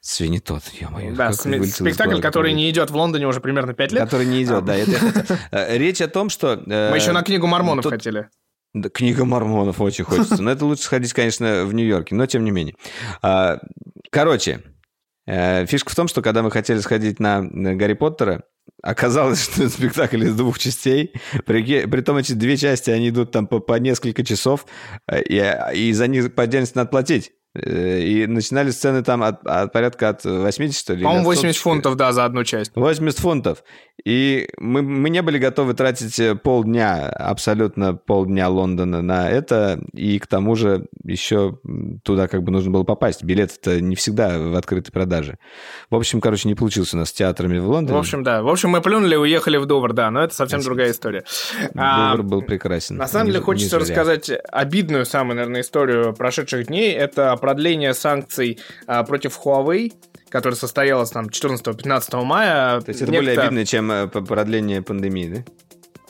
Свиньи 0.00 0.38
тот, 0.38 0.62
ё-моё. 0.80 1.14
Да, 1.14 1.30
из 1.30 1.74
спектакль, 1.74 2.20
который 2.20 2.52
не 2.52 2.68
идет 2.68 2.90
в 2.90 2.96
Лондоне 2.96 3.26
уже 3.26 3.40
примерно 3.40 3.72
5 3.72 3.92
лет. 3.92 4.02
Который 4.04 4.26
не 4.26 4.42
идет, 4.42 4.64
да. 4.64 4.76
это 4.76 4.92
хотел. 4.98 5.36
Э, 5.50 5.78
Речь 5.78 6.02
о 6.02 6.08
том, 6.08 6.28
что... 6.28 6.62
э, 6.66 6.90
Мы 6.90 6.96
еще 6.96 7.12
на 7.12 7.22
книгу 7.22 7.46
Мормонов 7.46 7.86
хотели. 7.86 8.28
Да, 8.74 8.88
книга 8.90 9.24
мормонов 9.24 9.80
очень 9.80 10.04
хочется. 10.04 10.42
Но 10.42 10.50
это 10.50 10.66
лучше 10.66 10.82
сходить, 10.82 11.12
конечно, 11.12 11.64
в 11.64 11.72
Нью-Йорке, 11.72 12.14
но 12.16 12.26
тем 12.26 12.44
не 12.44 12.50
менее. 12.50 12.74
А, 13.22 13.60
Короче, 14.10 14.52
э, 14.52 14.58
фишка 15.26 15.90
в 15.90 15.94
том, 15.94 16.08
что 16.08 16.22
когда 16.22 16.42
мы 16.42 16.50
хотели 16.50 16.78
сходить 16.78 17.18
на 17.20 17.42
на 17.42 17.74
Гарри 17.74 17.94
Поттера, 17.94 18.44
оказалось, 18.82 19.42
что 19.44 19.62
это 19.62 19.72
спектакль 19.72 20.24
из 20.24 20.34
двух 20.34 20.58
частей. 20.58 21.12
При, 21.46 22.02
том 22.02 22.16
эти 22.16 22.32
две 22.32 22.56
части, 22.56 22.90
они 22.90 23.08
идут 23.08 23.32
там 23.32 23.46
по, 23.46 23.60
по 23.60 23.78
несколько 23.78 24.24
часов, 24.24 24.66
э, 25.10 25.22
и, 25.22 25.88
и 25.88 25.92
за 25.92 26.06
них 26.06 26.34
по 26.34 26.42
отдельности 26.42 26.76
надо 26.76 26.90
платить. 26.90 27.32
Э, 27.54 28.00
И 28.00 28.26
начинали 28.26 28.70
сцены 28.70 29.02
там 29.02 29.22
от, 29.22 29.46
от 29.46 29.72
порядка 29.72 30.08
от 30.08 30.24
80, 30.24 30.78
что 30.78 30.94
ли? 30.94 31.04
По-моему, 31.04 31.30
от 31.30 31.36
80 31.36 31.60
100. 31.60 31.70
фунтов, 31.70 31.96
да, 31.96 32.12
за 32.12 32.24
одну 32.24 32.44
часть. 32.44 32.72
80 32.74 33.18
фунтов. 33.20 33.64
И 34.04 34.48
мы, 34.58 34.82
мы 34.82 35.08
не 35.08 35.22
были 35.22 35.38
готовы 35.38 35.74
тратить 35.74 36.18
э, 36.18 36.34
полдня, 36.34 37.08
абсолютно 37.08 37.94
полдня 37.94 38.48
Лондона 38.48 39.02
на 39.02 39.30
это, 39.30 39.80
и 39.92 40.18
к 40.18 40.26
тому 40.26 40.56
же 40.56 40.86
еще 41.04 41.58
туда 42.02 42.26
как 42.26 42.42
бы 42.42 42.50
нужно 42.50 42.72
было 42.72 42.82
попасть. 42.82 43.22
Билеты-то 43.22 43.80
не 43.80 43.94
всегда 43.94 44.38
в 44.38 44.56
открытой 44.56 44.92
продаже. 44.92 45.38
В 45.90 45.94
общем, 45.94 46.20
короче, 46.20 46.48
не 46.48 46.54
получилось 46.54 46.92
у 46.92 46.96
нас 46.96 47.10
с 47.10 47.12
театрами 47.12 47.58
в 47.58 47.68
Лондоне. 47.68 47.96
В 47.96 48.00
общем, 48.00 48.24
да. 48.24 48.42
В 48.42 48.48
общем, 48.48 48.70
мы 48.70 48.80
плюнули 48.80 49.14
и 49.14 49.18
уехали 49.18 49.58
в 49.58 49.66
Дувр, 49.66 49.92
да, 49.92 50.10
но 50.10 50.24
это 50.24 50.34
совсем 50.34 50.60
другая 50.60 50.90
история. 50.90 51.24
А, 51.76 52.10
Дувр 52.10 52.24
был 52.24 52.42
прекрасен. 52.42 52.96
На 52.96 53.06
самом 53.06 53.28
деле 53.28 53.40
хочется 53.40 53.78
рассказать 53.78 54.30
обидную 54.50 55.06
самую, 55.06 55.36
наверное, 55.36 55.60
историю 55.60 56.14
прошедших 56.14 56.66
дней. 56.66 56.92
Это 56.92 57.32
продление 57.44 57.92
санкций 57.92 58.58
а, 58.86 59.02
против 59.04 59.38
Huawei, 59.44 59.92
которое 60.30 60.56
состоялось 60.56 61.10
там 61.10 61.26
14-15 61.26 62.22
мая. 62.24 62.80
То 62.80 62.88
есть 62.88 63.02
это 63.02 63.12
Некто- 63.12 63.16
более 63.18 63.38
обидно, 63.38 63.66
чем 63.66 63.90
э, 63.92 64.06
продление 64.06 64.80
пандемии, 64.80 65.26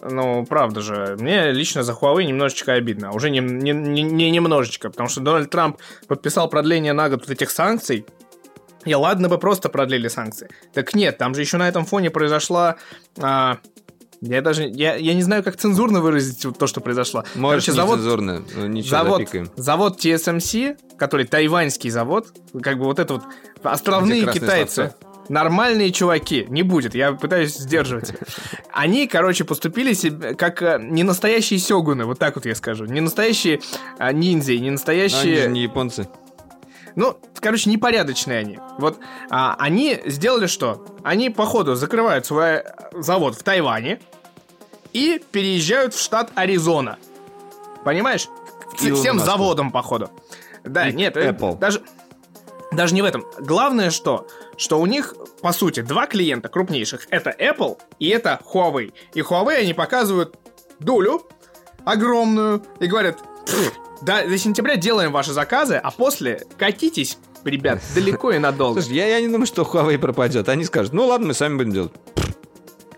да? 0.01 0.09
Ну, 0.09 0.47
правда 0.47 0.81
же. 0.81 1.17
Мне 1.19 1.51
лично 1.51 1.83
за 1.83 1.93
Huawei 1.93 2.23
немножечко 2.25 2.75
обидно. 2.75 3.11
Уже 3.13 3.31
не, 3.31 3.41
не, 3.41 3.73
не- 3.73 4.03
не 4.03 4.31
немножечко, 4.31 4.91
потому 4.91 5.09
что 5.09 5.21
Дональд 5.23 5.51
Трамп 5.51 5.79
подписал 6.07 6.49
продление 6.49 6.93
на 6.93 7.09
год 7.09 7.23
вот 7.23 7.31
этих 7.31 7.51
санкций. 7.51 8.07
И 8.85 8.95
ладно 8.95 9.29
бы 9.29 9.39
просто 9.39 9.69
продлили 9.69 10.07
санкции. 10.07 10.49
Так 10.73 10.95
нет, 10.95 11.19
там 11.19 11.35
же 11.35 11.41
еще 11.41 11.57
на 11.57 11.67
этом 11.69 11.85
фоне 11.85 12.11
произошла... 12.11 12.77
а, 13.21 13.59
я 14.29 14.43
даже... 14.43 14.65
Я, 14.65 14.97
я 14.97 15.15
не 15.15 15.23
знаю, 15.23 15.43
как 15.43 15.57
цензурно 15.57 16.01
выразить 16.01 16.45
вот 16.45 16.59
то, 16.59 16.67
что 16.67 16.81
произошло. 16.81 17.25
Можешь 17.35 17.67
Короче, 17.67 17.73
завод, 17.73 17.99
нецензурно, 17.99 18.45
ну, 18.55 18.67
ничего, 18.67 18.91
завод, 18.91 19.19
запикаем. 19.21 19.51
завод 19.57 20.05
TSMC, 20.05 20.77
который 20.97 21.27
тайваньский 21.27 21.91
завод, 21.91 22.29
как 22.63 22.79
бы 22.79 22.85
вот 22.85 22.99
это 22.99 23.15
вот 23.15 23.25
островные 23.63 24.27
китайцы, 24.27 24.75
словца? 24.75 24.97
нормальные 25.29 25.93
чуваки, 25.93 26.47
не 26.49 26.63
будет, 26.63 26.95
я 26.95 27.13
пытаюсь 27.13 27.55
сдерживать. 27.57 28.13
Они, 28.73 29.07
короче, 29.07 29.45
поступили 29.45 29.93
себе 29.93 30.35
как 30.35 30.63
э, 30.63 30.79
не 30.83 31.03
настоящие 31.03 31.59
сёгуны, 31.59 32.05
вот 32.05 32.19
так 32.19 32.37
вот 32.37 32.47
я 32.47 32.55
скажу, 32.55 32.87
не 32.87 33.01
настоящие 33.01 33.61
а, 33.99 34.13
ниндзя, 34.13 34.53
не 34.53 34.59
Но 34.59 34.63
они 34.63 34.71
настоящие... 34.71 35.43
же 35.43 35.51
не 35.51 35.63
японцы. 35.63 36.09
Ну, 36.97 37.19
короче, 37.41 37.71
непорядочные 37.71 38.39
они. 38.39 38.59
Вот 38.79 38.99
а, 39.31 39.57
они 39.59 40.01
сделали 40.07 40.47
что? 40.47 40.85
Они, 41.03 41.31
походу, 41.31 41.75
закрывают 41.75 42.27
свой 42.27 42.57
э, 42.57 42.65
завод 42.93 43.37
в 43.37 43.43
Тайване 43.43 44.01
и 44.95 45.21
переезжают 45.31 45.93
в 45.93 46.01
штат 46.01 46.31
Аризона. 46.35 46.99
Понимаешь? 47.85 48.29
Илону 48.81 48.97
Всем 48.97 49.19
заводом, 49.19 49.71
походу. 49.71 50.11
Да, 50.65 50.89
И 50.89 50.95
нет, 50.95 51.17
э, 51.17 51.31
Apple. 51.31 51.59
даже... 51.59 51.83
Даже 52.73 52.93
не 52.95 53.03
в 53.03 53.05
этом. 53.05 53.25
Главное, 53.39 53.91
что, 53.91 54.27
что 54.57 54.81
у 54.81 54.87
них, 54.87 55.15
по 55.43 55.53
сути, 55.53 55.79
два 55.81 56.07
клиента 56.07 56.49
крупнейших. 56.49 57.07
Это 57.11 57.31
Apple 57.31 57.79
и 58.01 58.09
это 58.09 58.41
Huawei. 58.53 58.93
И 59.13 59.21
Huawei 59.21 59.59
они 59.59 59.75
показывают 59.75 60.37
долю 60.81 61.23
огромную 61.85 62.65
и 62.81 62.87
говорят, 62.87 63.21
«Пф, 63.47 63.73
до, 64.03 64.27
до 64.27 64.39
сентября 64.39 64.75
делаем 64.77 65.13
ваши 65.13 65.33
заказы, 65.33 65.77
а 65.77 65.91
после 65.93 66.43
катитесь, 66.59 67.19
ребят, 67.45 67.81
далеко 67.95 68.33
и 68.33 68.39
надолго. 68.39 68.81
Слушай, 68.83 68.97
я, 68.97 69.07
я 69.07 69.21
не 69.21 69.29
думаю, 69.29 69.47
что 69.47 69.63
Huawei 69.63 69.99
пропадет. 69.99 70.49
Они 70.49 70.65
скажут, 70.65 70.93
ну 70.93 71.07
ладно, 71.07 71.29
мы 71.29 71.35
сами 71.35 71.57
будем 71.57 71.73
делать. 71.73 71.93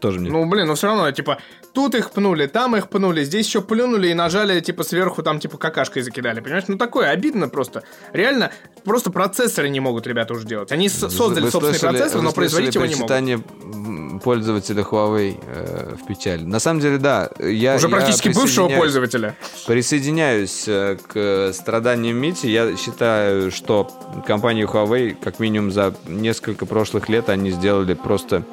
Тоже 0.01 0.21
мне. 0.21 0.31
Ну, 0.31 0.47
блин, 0.47 0.67
ну 0.67 0.75
все 0.75 0.89
равно, 0.89 1.11
типа, 1.11 1.39
тут 1.73 1.95
их 1.95 2.11
пнули, 2.11 2.47
там 2.47 2.77
их 2.77 2.89
пнули, 2.89 3.25
здесь 3.25 3.47
еще 3.47 3.61
плюнули 3.61 4.09
и 4.09 4.15
нажали, 4.15 4.61
типа, 4.61 4.83
сверху 4.83 5.23
там, 5.23 5.41
типа, 5.41 5.59
какашкой 5.59 6.03
закидали, 6.03 6.41
понимаешь? 6.41 6.65
Ну, 6.69 6.77
такое 6.77 7.11
обидно 7.11 7.49
просто. 7.49 7.83
Реально, 8.13 8.51
просто 8.85 9.11
процессоры 9.11 9.69
не 9.69 9.81
могут 9.81 10.07
ребята 10.07 10.35
уже 10.35 10.47
делать. 10.47 10.73
Они 10.73 10.89
создали 10.89 11.45
Вы 11.45 11.51
собственный 11.51 11.79
слышали- 11.79 11.97
процессор, 11.99 12.23
но 12.23 12.33
производить 12.33 12.75
его 12.75 12.87
не 12.87 12.95
могут. 12.95 14.23
пользователя 14.23 14.83
Huawei 14.83 15.43
э, 15.47 15.95
в 16.03 16.07
печаль. 16.07 16.45
На 16.45 16.61
самом 16.61 16.81
деле, 16.81 16.99
да. 16.99 17.31
Я, 17.39 17.77
Уже 17.77 17.89
я 17.89 17.97
практически 17.97 18.29
бывшего 18.29 18.69
пользователя. 18.69 19.37
Присоединяюсь 19.67 20.65
э, 20.67 20.97
к 21.07 21.53
страданиям 21.53 22.17
Мити. 22.17 22.47
Я 22.47 22.77
считаю, 22.77 23.51
что 23.51 23.91
компания 24.27 24.65
Huawei, 24.65 25.17
как 25.23 25.39
минимум 25.39 25.71
за 25.71 25.95
несколько 26.07 26.67
прошлых 26.67 27.09
лет, 27.09 27.29
они 27.29 27.51
сделали 27.51 27.95
просто 27.95 28.45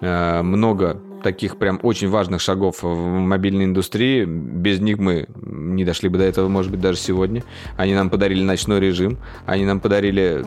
много 0.00 1.09
таких 1.22 1.56
прям 1.56 1.80
очень 1.82 2.08
важных 2.08 2.40
шагов 2.40 2.82
в 2.82 2.94
мобильной 2.94 3.64
индустрии. 3.64 4.24
Без 4.24 4.80
них 4.80 4.98
мы 4.98 5.26
не 5.36 5.84
дошли 5.84 6.08
бы 6.08 6.18
до 6.18 6.24
этого, 6.24 6.48
может 6.48 6.70
быть, 6.70 6.80
даже 6.80 6.98
сегодня. 6.98 7.44
Они 7.76 7.94
нам 7.94 8.10
подарили 8.10 8.42
ночной 8.42 8.80
режим, 8.80 9.18
они 9.46 9.64
нам 9.64 9.80
подарили 9.80 10.44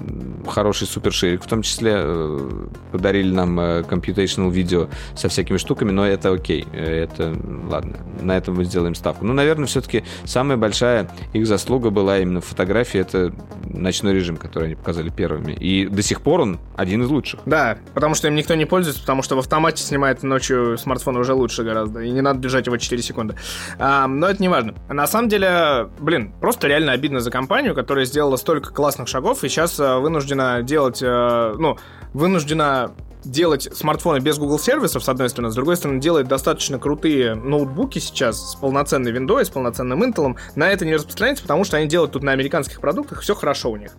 хороший 0.47 0.87
суперширик, 0.87 1.43
в 1.43 1.47
том 1.47 1.61
числе 1.61 1.93
э, 1.95 2.67
подарили 2.91 3.31
нам 3.31 3.59
э, 3.59 3.81
computational 3.81 4.51
видео 4.51 4.87
со 5.15 5.29
всякими 5.29 5.57
штуками, 5.57 5.91
но 5.91 6.05
это 6.05 6.31
окей, 6.31 6.65
э, 6.73 7.03
это 7.03 7.35
ладно, 7.69 7.97
на 8.21 8.37
этом 8.37 8.55
мы 8.55 8.65
сделаем 8.65 8.95
ставку. 8.95 9.25
Ну, 9.25 9.33
наверное, 9.33 9.67
все-таки 9.67 10.03
самая 10.25 10.57
большая 10.57 11.09
их 11.33 11.47
заслуга 11.47 11.89
была 11.89 12.19
именно 12.19 12.41
в 12.41 12.45
фотографии, 12.45 12.99
это 12.99 13.33
ночной 13.63 14.13
режим, 14.13 14.37
который 14.37 14.65
они 14.65 14.75
показали 14.75 15.09
первыми. 15.09 15.53
И 15.53 15.87
до 15.87 16.01
сих 16.01 16.21
пор 16.21 16.41
он 16.41 16.59
один 16.75 17.03
из 17.03 17.09
лучших. 17.09 17.39
Да, 17.45 17.77
потому 17.93 18.15
что 18.15 18.27
им 18.27 18.35
никто 18.35 18.55
не 18.55 18.65
пользуется, 18.65 19.01
потому 19.01 19.21
что 19.23 19.35
в 19.35 19.39
автомате 19.39 19.83
снимает 19.83 20.23
ночью 20.23 20.62
смартфон 20.77 21.17
уже 21.17 21.33
лучше 21.33 21.63
гораздо, 21.63 22.01
и 22.01 22.11
не 22.11 22.21
надо 22.21 22.39
держать 22.39 22.65
его 22.65 22.77
4 22.77 23.01
секунды. 23.01 23.35
А, 23.79 24.07
но 24.07 24.27
это 24.27 24.41
не 24.41 24.49
важно. 24.49 24.75
На 24.89 25.07
самом 25.07 25.29
деле, 25.29 25.89
блин, 25.99 26.33
просто 26.39 26.67
реально 26.67 26.91
обидно 26.91 27.19
за 27.19 27.31
компанию, 27.31 27.75
которая 27.75 28.05
сделала 28.05 28.35
столько 28.37 28.73
классных 28.73 29.07
шагов, 29.07 29.43
и 29.43 29.49
сейчас 29.49 29.79
а, 29.79 29.99
вынуждена 29.99 30.61
делать, 30.63 31.01
а, 31.03 31.55
ну, 31.57 31.77
вынуждена 32.13 32.91
делать 33.25 33.69
смартфоны 33.73 34.19
без 34.19 34.37
Google 34.37 34.59
сервисов, 34.59 35.03
с 35.03 35.09
одной 35.09 35.29
стороны, 35.29 35.51
с 35.51 35.55
другой 35.55 35.77
стороны, 35.77 35.99
делает 35.99 36.27
достаточно 36.27 36.79
крутые 36.79 37.35
ноутбуки 37.35 37.99
сейчас 37.99 38.51
с 38.51 38.55
полноценной 38.55 39.11
Windows, 39.11 39.45
с 39.45 39.49
полноценным 39.49 40.03
Intel. 40.03 40.35
На 40.55 40.69
это 40.69 40.85
не 40.85 40.95
распространяется, 40.95 41.43
потому 41.43 41.63
что 41.63 41.77
они 41.77 41.87
делают 41.87 42.11
тут 42.11 42.23
на 42.23 42.31
американских 42.31 42.81
продуктах, 42.81 43.21
все 43.21 43.35
хорошо 43.35 43.71
у 43.71 43.77
них. 43.77 43.91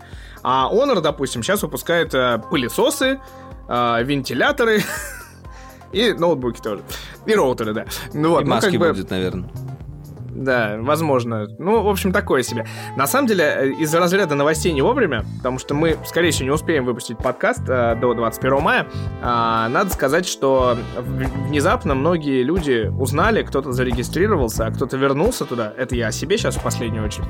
А 0.42 0.68
Honor, 0.72 1.00
допустим, 1.00 1.42
сейчас 1.42 1.62
выпускает 1.62 2.14
э, 2.14 2.40
пылесосы, 2.50 3.20
э, 3.68 4.04
вентиляторы 4.04 4.82
и 5.94 6.12
ноутбуки 6.12 6.60
тоже. 6.60 6.82
И 7.26 7.34
роутеры, 7.34 7.72
да. 7.72 7.86
Ну 8.12 8.30
вот, 8.30 8.42
И 8.42 8.44
ну, 8.44 8.50
маски 8.50 8.70
как 8.72 8.80
бы, 8.80 8.88
будет, 8.92 9.10
наверное. 9.10 9.48
да, 10.30 10.76
возможно. 10.80 11.46
Ну, 11.58 11.82
в 11.82 11.88
общем, 11.88 12.12
такое 12.12 12.42
себе. 12.42 12.66
На 12.96 13.06
самом 13.06 13.28
деле, 13.28 13.44
э, 13.44 13.68
из 13.80 13.94
разряда 13.94 14.34
новостей 14.34 14.72
не 14.72 14.82
вовремя, 14.82 15.24
потому 15.38 15.58
что 15.58 15.74
мы, 15.74 15.96
скорее 16.06 16.32
всего, 16.32 16.46
не 16.46 16.50
успеем 16.50 16.84
выпустить 16.84 17.18
подкаст 17.18 17.62
э, 17.68 17.96
до 18.00 18.14
21 18.14 18.60
мая, 18.60 18.86
а, 19.22 19.68
надо 19.68 19.90
сказать, 19.90 20.26
что 20.26 20.76
внезапно 20.98 21.94
многие 21.94 22.42
люди 22.42 22.90
узнали, 22.98 23.42
кто-то 23.42 23.72
зарегистрировался, 23.72 24.66
а 24.66 24.70
кто-то 24.72 24.96
вернулся 24.96 25.44
туда. 25.44 25.72
Это 25.76 25.94
я 25.94 26.08
о 26.08 26.12
себе 26.12 26.36
сейчас 26.36 26.56
в 26.56 26.62
последнюю 26.62 27.04
очередь. 27.04 27.28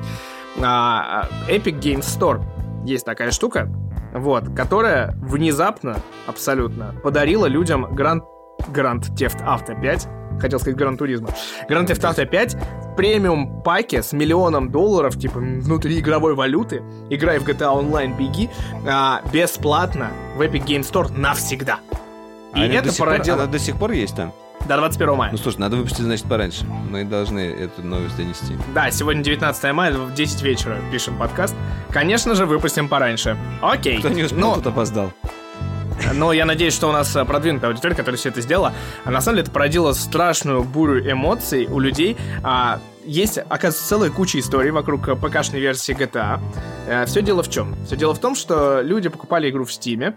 А, 0.62 1.28
Epic 1.48 1.78
Games 1.80 2.00
Store. 2.18 2.42
Есть 2.86 3.04
такая 3.04 3.30
штука. 3.30 3.68
вот, 4.14 4.44
которая 4.54 5.12
внезапно, 5.22 5.96
абсолютно, 6.26 6.94
подарила 7.02 7.46
людям 7.46 7.84
Grand, 7.86 8.22
Grand 8.68 9.00
Theft 9.14 9.44
Auto 9.44 9.80
5, 9.80 10.08
хотел 10.40 10.58
сказать 10.58 10.76
Гран 10.78 10.96
Туризма, 10.96 11.28
Grand 11.68 11.86
Theft 11.86 12.00
Auto 12.02 12.24
5 12.26 12.54
в 12.54 12.96
премиум 12.96 13.62
паке 13.62 14.02
с 14.02 14.12
миллионом 14.12 14.70
долларов, 14.70 15.18
типа 15.18 15.38
внутри 15.38 15.98
игровой 16.00 16.34
валюты, 16.34 16.82
играй 17.10 17.38
в 17.38 17.44
GTA 17.48 17.72
Online, 17.80 18.16
беги, 18.16 18.48
а, 18.86 19.20
бесплатно 19.32 20.10
в 20.36 20.40
Epic 20.42 20.64
Game 20.64 20.80
Store 20.80 21.10
навсегда. 21.16 21.78
И 22.54 22.60
А 22.60 22.66
это 22.66 22.84
до 22.84 22.90
сих 22.90 22.98
пор- 22.98 23.08
породило... 23.08 23.36
она 23.42 23.46
до 23.46 23.58
сих 23.58 23.76
пор 23.76 23.90
есть 23.92 24.14
там? 24.16 24.32
До 24.68 24.76
21 24.78 25.14
мая. 25.16 25.30
Ну, 25.32 25.36
слушай, 25.36 25.58
надо 25.58 25.76
выпустить, 25.76 26.04
значит, 26.04 26.26
пораньше. 26.26 26.64
Мы 26.64 27.04
должны 27.04 27.40
эту 27.40 27.82
новость 27.82 28.16
донести. 28.16 28.54
Да, 28.74 28.90
сегодня 28.90 29.22
19 29.22 29.72
мая, 29.74 29.92
в 29.92 30.14
10 30.14 30.42
вечера 30.42 30.78
пишем 30.90 31.18
подкаст. 31.18 31.54
Конечно 31.90 32.34
же, 32.34 32.46
выпустим 32.46 32.88
пораньше. 32.88 33.36
Окей. 33.60 33.98
Кто 33.98 34.08
не 34.08 34.22
успел, 34.22 34.38
Но- 34.40 34.54
тот 34.54 34.68
опоздал. 34.68 35.12
Но 36.12 36.32
я 36.32 36.45
надеюсь, 36.45 36.74
что 36.74 36.88
у 36.88 36.92
нас 36.92 37.14
э, 37.16 37.24
продвинутая 37.24 37.70
аудитория, 37.70 37.95
которая 37.95 38.18
все 38.18 38.28
это 38.28 38.40
сделала. 38.40 38.72
На 39.05 39.20
самом 39.20 39.36
деле 39.36 39.42
это 39.45 39.51
породило 39.51 39.92
страшную 39.92 40.64
бурю 40.64 41.11
эмоций 41.11 41.66
у 41.66 41.78
людей. 41.78 42.16
А, 42.42 42.80
есть, 43.05 43.38
оказывается, 43.38 43.88
целая 43.88 44.11
куча 44.11 44.38
историй 44.38 44.70
вокруг 44.70 45.09
э, 45.09 45.12
ПК-шной 45.12 45.61
версии 45.61 45.97
GTA. 45.97 47.07
все 47.07 47.22
дело 47.22 47.42
в 47.42 47.51
чем? 47.51 47.74
Все 47.86 47.97
дело 47.97 48.14
в 48.14 48.18
том, 48.18 48.34
что 48.34 48.80
люди 48.80 49.09
покупали 49.09 49.51
игру 49.51 49.64
в 49.64 49.72
Стиме, 49.72 50.14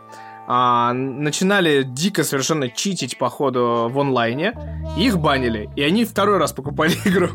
а, 0.49 0.93
начинали 0.93 1.84
дико 1.84 2.23
совершенно 2.23 2.69
читить 2.69 3.17
по 3.17 3.30
ходу 3.30 3.89
в 3.91 3.99
онлайне, 3.99 4.53
их 4.97 5.19
банили, 5.19 5.69
и 5.75 5.84
они 5.84 6.05
второй 6.05 6.38
раз 6.38 6.53
покупали 6.53 6.93
игру. 7.05 7.30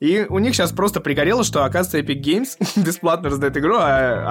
И 0.00 0.24
у 0.28 0.38
них 0.38 0.54
сейчас 0.54 0.70
просто 0.70 1.00
пригорело, 1.00 1.42
что, 1.42 1.64
оказывается, 1.64 1.98
Epic 1.98 2.22
Games 2.22 2.56
бесплатно 2.84 3.30
раздает 3.30 3.56
игру, 3.56 3.74
а, 3.78 3.80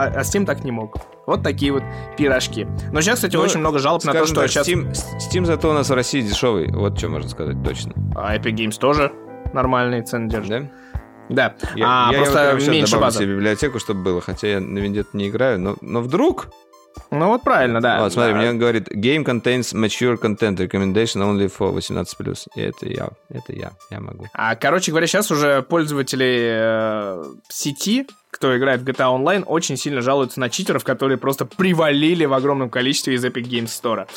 а- 0.05 0.13
а 0.15 0.22
Steam 0.22 0.45
так 0.45 0.63
не 0.63 0.72
мог. 0.72 0.95
Вот 1.26 1.43
такие 1.43 1.74
вот 1.74 1.84
пирожки. 2.18 2.65
Но 2.93 3.01
сейчас, 3.01 3.15
кстати, 3.15 3.36
Ну, 3.36 3.41
очень 3.41 3.59
много 3.59 3.80
жалоб 3.80 4.03
на 4.05 4.13
то, 4.13 4.26
что 4.26 4.36
так, 4.41 4.49
сейчас 4.49 4.68
Steam, 4.70 4.91
Steam 5.20 5.45
зато 5.45 5.70
у 5.70 5.74
нас 5.74 5.89
в 5.89 5.93
России 5.93 6.22
дешевый. 6.22 6.72
Вот 6.72 6.97
что 6.97 7.09
можно 7.09 7.30
сказать 7.30 7.61
точно. 7.63 7.93
а 8.15 8.38
Epic 8.38 8.53
Games 8.55 8.80
тоже 8.80 9.11
нормальные 9.53 10.03
цены 10.03 10.30
держит. 10.30 10.70
Да? 11.30 11.55
Да, 11.59 11.68
Я, 11.76 12.07
а 12.07 12.11
я 12.13 12.18
просто 12.20 12.59
щас 12.59 12.68
меньше 12.70 12.97
база. 12.97 13.20
себе 13.20 13.34
библиотеку, 13.34 13.80
чтобы 13.80 14.01
было. 14.01 14.22
Хотя 14.22 14.47
я 14.47 14.59
на 14.61 14.80
Вендет 14.80 15.13
не 15.13 15.28
играю. 15.28 15.59
Но, 15.59 15.76
но 15.82 15.99
вдруг... 15.99 16.47
Ну 17.11 17.27
вот 17.27 17.43
правильно, 17.43 17.81
да. 17.81 17.99
вот, 17.99 18.13
смотри, 18.13 18.33
Да. 18.33 18.39
мне 18.39 18.53
говорит, 18.53 18.89
game 18.89 19.23
contains 19.23 19.73
mature 19.73 20.19
content, 20.19 20.57
recommendation 20.57 21.21
only 21.21 21.51
for 21.55 21.73
18+. 21.73 22.47
И 22.55 22.61
это 22.61 22.85
я, 22.87 23.09
это 23.29 23.53
я, 23.53 23.71
я 23.89 23.99
могу. 23.99 24.25
А, 24.33 24.55
короче 24.55 24.91
говоря, 24.91 25.07
сейчас 25.07 25.31
уже 25.31 25.61
пользователи 25.61 26.49
э, 26.51 27.23
сети, 27.49 28.07
кто 28.31 28.55
играет 28.57 28.81
в 28.81 28.83
GTA 28.85 29.17
Online, 29.17 29.43
очень 29.45 29.77
сильно 29.77 30.01
жалуются 30.01 30.39
на 30.39 30.49
читеров, 30.49 30.83
которые 30.83 31.17
просто 31.17 31.45
привалили 31.45 32.25
в 32.25 32.33
огромном 32.33 32.69
количестве 32.69 33.15
из 33.15 33.25
Epic 33.25 33.43
Games 33.43 33.67
Store. 33.67 34.07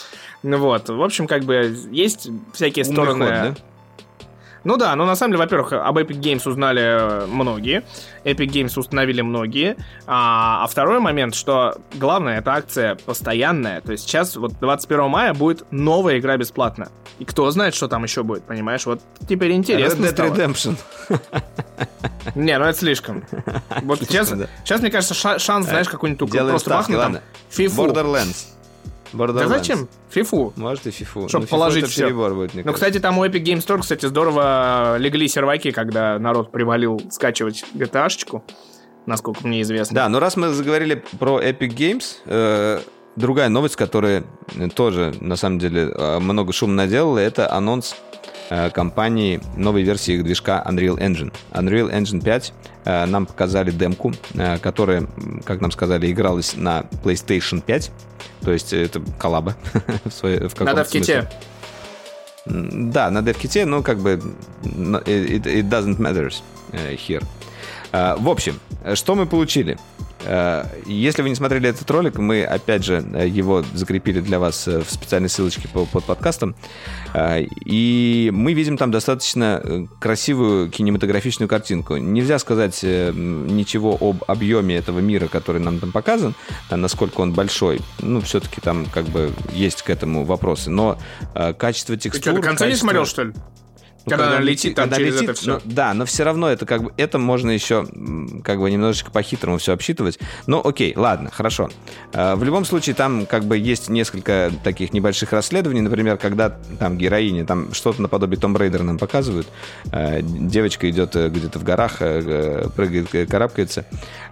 Ну 0.42 0.58
вот, 0.58 0.88
в 0.88 1.02
общем, 1.02 1.26
как 1.26 1.44
бы 1.44 1.74
есть 1.90 2.28
всякие 2.52 2.84
Умный 2.84 2.94
стороны... 2.96 3.24
ход, 3.24 3.34
да? 3.34 3.54
Ну 4.64 4.76
да, 4.76 4.94
ну 4.94 5.06
на 5.06 5.16
самом 5.16 5.32
деле, 5.32 5.44
во-первых, 5.44 5.72
об 5.72 5.96
Epic 5.98 6.20
Games 6.20 6.48
узнали 6.48 6.82
э, 6.82 7.26
многие, 7.26 7.82
Epic 8.24 8.48
Games 8.48 8.78
установили 8.78 9.22
многие, 9.22 9.76
а, 10.06 10.64
а 10.64 10.66
второй 10.66 11.00
момент, 11.00 11.34
что 11.34 11.76
главное, 11.94 12.38
эта 12.38 12.52
акция 12.52 12.96
постоянная, 13.06 13.80
то 13.80 13.92
есть 13.92 14.04
сейчас 14.04 14.36
вот 14.36 14.52
21 14.60 15.08
мая 15.08 15.32
будет 15.32 15.64
новая 15.70 16.18
игра 16.18 16.36
бесплатно, 16.36 16.88
и 17.18 17.24
кто 17.24 17.50
знает, 17.50 17.74
что 17.74 17.88
там 17.88 18.02
еще 18.04 18.22
будет, 18.22 18.44
понимаешь, 18.44 18.84
вот 18.84 19.00
теперь 19.28 19.52
интересно 19.52 20.04
Red 20.04 20.14
Dead. 20.14 20.36
Redemption. 20.36 20.76
Не, 22.34 22.58
ну 22.58 22.64
это 22.66 22.78
слишком. 22.78 23.24
Вот 23.82 24.00
сейчас, 24.00 24.32
сейчас, 24.64 24.80
мне 24.80 24.90
кажется, 24.90 25.14
ша- 25.14 25.38
шанс, 25.38 25.66
знаешь, 25.66 25.88
какой-нибудь 25.88 26.18
только 26.18 26.32
Делаем 26.34 26.50
просто 26.50 26.70
бахнуть 26.70 26.98
там. 26.98 27.18
Borderlands. 27.50 28.46
Да 29.12 29.48
зачем? 29.48 29.88
Фифу. 30.10 30.52
Может 30.56 30.86
и 30.86 30.90
фифу. 30.90 31.28
Чтоб 31.28 31.42
Ну, 31.42 31.46
положить 31.48 31.94
перебор 31.94 32.34
будет, 32.34 32.54
мне 32.54 32.62
Ну, 32.62 32.72
кажется. 32.72 32.86
кстати, 32.86 33.02
там 33.02 33.18
у 33.18 33.24
Epic 33.24 33.42
Games 33.42 33.66
Store, 33.66 33.80
кстати, 33.80 34.06
здорово 34.06 34.96
легли 34.98 35.28
серваки, 35.28 35.70
когда 35.72 36.18
народ 36.18 36.52
привалил 36.52 37.00
скачивать 37.10 37.64
GTA-шечку, 37.74 38.42
насколько 39.06 39.46
мне 39.46 39.62
известно. 39.62 39.94
Да, 39.94 40.08
но 40.08 40.20
раз 40.20 40.36
мы 40.36 40.48
заговорили 40.50 41.02
про 41.18 41.40
Epic 41.42 41.74
Games, 41.74 42.16
э, 42.26 42.80
другая 43.16 43.48
новость, 43.48 43.76
которая 43.76 44.24
тоже, 44.74 45.14
на 45.20 45.36
самом 45.36 45.58
деле, 45.58 45.92
э, 45.94 46.18
много 46.18 46.52
шума 46.52 46.74
наделала, 46.74 47.18
это 47.18 47.52
анонс 47.52 47.94
э, 47.94 48.09
компании 48.74 49.40
новой 49.56 49.82
версии 49.82 50.14
их 50.14 50.24
движка 50.24 50.62
Unreal 50.66 50.98
Engine. 50.98 51.32
Unreal 51.52 51.90
Engine 51.92 52.22
5 52.22 52.52
э, 52.84 53.06
нам 53.06 53.26
показали 53.26 53.70
демку, 53.70 54.12
э, 54.34 54.58
которая, 54.58 55.06
как 55.44 55.60
нам 55.60 55.70
сказали, 55.70 56.10
игралась 56.10 56.54
на 56.56 56.84
PlayStation 57.04 57.60
5. 57.62 57.90
То 58.42 58.52
есть 58.52 58.72
это 58.72 59.00
коллаба 59.18 59.54
в, 60.04 60.10
своей- 60.10 60.38
в 60.38 60.58
На 60.60 60.66
каком-то 60.66 60.84
смысле. 60.84 61.00
девките. 61.00 61.28
М, 62.46 62.90
Да, 62.90 63.10
на 63.10 63.22
девките, 63.22 63.66
но 63.66 63.82
как 63.82 63.98
бы 63.98 64.20
it, 64.62 65.42
it 65.44 65.68
doesn't 65.68 65.98
matter 65.98 66.32
э, 66.72 66.94
here. 66.96 67.22
В 67.92 68.28
общем, 68.28 68.58
э, 68.84 68.94
что 68.94 69.14
мы 69.14 69.26
получили? 69.26 69.78
Э, 70.24 70.64
Если 70.86 71.22
вы 71.22 71.28
не 71.30 71.34
смотрели 71.34 71.68
этот 71.68 71.90
ролик, 71.90 72.16
мы, 72.18 72.44
опять 72.44 72.84
же, 72.84 73.04
э, 73.14 73.26
его 73.26 73.64
закрепили 73.74 74.20
для 74.20 74.38
вас 74.38 74.68
э, 74.68 74.80
в 74.80 74.90
специальной 74.90 75.28
ссылочке 75.28 75.68
по- 75.68 75.86
под 75.86 76.04
подкастом. 76.04 76.54
И 77.64 78.30
мы 78.32 78.52
видим 78.52 78.76
там 78.76 78.90
достаточно 78.90 79.88
красивую 80.00 80.70
кинематографичную 80.70 81.48
картинку. 81.48 81.96
Нельзя 81.96 82.38
сказать 82.38 82.82
ничего 82.82 83.96
об 84.00 84.22
объеме 84.28 84.76
этого 84.76 85.00
мира, 85.00 85.26
который 85.26 85.60
нам 85.60 85.80
там 85.80 85.90
показан, 85.92 86.34
насколько 86.70 87.20
он 87.20 87.32
большой. 87.32 87.80
Ну, 88.00 88.20
все-таки 88.20 88.60
там 88.60 88.86
как 88.86 89.06
бы 89.06 89.32
есть 89.52 89.82
к 89.82 89.90
этому 89.90 90.24
вопросы. 90.24 90.70
Но 90.70 90.98
качество 91.58 91.96
Ты 91.96 92.02
текстур... 92.02 92.22
что, 92.22 92.40
до 92.40 92.46
конца 92.46 92.66
не 92.66 92.70
качество- 92.72 92.84
смотрел, 92.84 93.06
что 93.06 93.24
ли? 93.24 93.32
Ну, 94.06 94.10
когда 94.10 94.28
она 94.28 94.40
летит 94.40 94.74
там 94.74 94.84
когда 94.84 94.96
через 94.96 95.14
летит, 95.14 95.28
это 95.30 95.40
всё. 95.40 95.54
ну, 95.54 95.60
да, 95.64 95.94
но 95.94 96.04
все 96.04 96.24
равно 96.24 96.48
это 96.48 96.66
как 96.66 96.82
бы 96.82 96.92
это 96.96 97.18
можно 97.18 97.50
еще 97.50 97.86
как 98.44 98.58
бы 98.58 98.70
немножечко 98.70 99.10
по-хитрому 99.10 99.58
все 99.58 99.72
обсчитывать. 99.72 100.18
Но 100.46 100.60
окей, 100.64 100.92
ладно, 100.96 101.30
хорошо. 101.30 101.70
Э, 102.12 102.34
В 102.34 102.44
любом 102.44 102.64
случае 102.64 102.94
там 102.94 103.26
как 103.26 103.44
бы 103.44 103.56
есть 103.58 103.88
несколько 103.88 104.50
таких 104.64 104.92
небольших 104.92 105.32
расследований, 105.32 105.80
например, 105.80 106.16
когда 106.16 106.50
там 106.78 106.96
героиня, 106.98 107.44
там 107.44 107.72
что-то 107.74 108.02
наподобие 108.02 108.38
Том 108.38 108.56
Рейдера 108.56 108.82
нам 108.82 108.98
показывают. 108.98 109.46
Э, 109.92 110.20
Девочка 110.22 110.88
идет 110.90 111.14
э, 111.16 111.28
где-то 111.28 111.58
в 111.58 111.64
горах, 111.64 111.98
прыгает, 111.98 113.30
карабкается. 113.30 113.84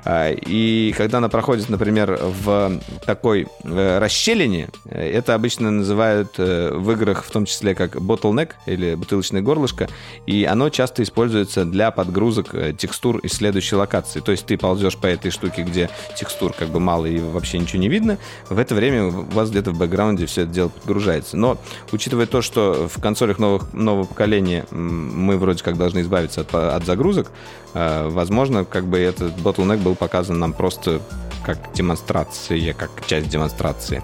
И 0.09 0.95
когда 0.97 1.19
она 1.19 1.29
проходит, 1.29 1.69
например, 1.69 2.19
в 2.23 2.81
такой 3.05 3.47
расщелине, 3.65 4.69
это 4.91 5.35
обычно 5.35 5.71
называют 5.71 6.39
в 6.39 6.91
играх 6.93 7.25
в 7.25 7.31
том 7.31 7.45
числе 7.45 7.75
как 7.75 7.97
bottleneck 7.97 8.53
или 8.67 8.95
бутылочное 8.95 9.43
горлышко, 9.59 9.89
и 10.27 10.45
оно 10.45 10.71
часто 10.71 11.03
используется 11.03 11.65
для 11.65 11.91
подгрузок 11.91 12.55
э, 12.55 12.73
текстур 12.77 13.19
из 13.19 13.33
следующей 13.33 13.77
локации. 13.77 14.21
То 14.21 14.33
есть 14.33 14.47
ты 14.47 14.57
ползешь 14.57 14.97
по 14.97 15.07
этой 15.07 15.31
штуке, 15.31 15.63
где 15.63 15.91
текстур 16.17 16.53
как 16.53 16.69
бы 16.69 16.81
мало 16.81 17.07
и 17.07 17.19
вообще 17.19 17.59
ничего 17.59 17.81
не 17.81 17.89
видно, 17.89 18.19
в 18.49 18.59
это 18.59 18.75
время 18.75 19.07
у 19.07 19.23
вас 19.25 19.51
где-то 19.51 19.73
в 19.73 19.79
бэкграунде 19.79 20.27
все 20.27 20.43
это 20.43 20.53
дело 20.53 20.69
подгружается. 20.69 21.37
Но 21.37 21.59
учитывая 21.93 22.27
то, 22.27 22.43
что 22.43 22.89
в 22.89 23.01
консолях 23.01 23.39
новых, 23.39 23.73
нового 23.73 24.05
поколения 24.05 24.67
мы 24.71 25.37
вроде 25.37 25.63
как 25.63 25.77
должны 25.77 26.01
избавиться 26.01 26.43
от, 26.43 26.55
от 26.55 26.85
загрузок, 26.85 27.31
э, 27.75 28.09
возможно, 28.09 28.65
как 28.65 28.87
бы 28.87 28.99
этот 28.99 29.37
bottleneck 29.39 29.79
был 29.79 29.95
показан 29.95 30.39
нам 30.39 30.53
просто 30.53 31.01
как 31.45 31.73
демонстрация, 31.73 32.75
как 32.75 32.91
часть 33.07 33.29
демонстрации. 33.29 34.03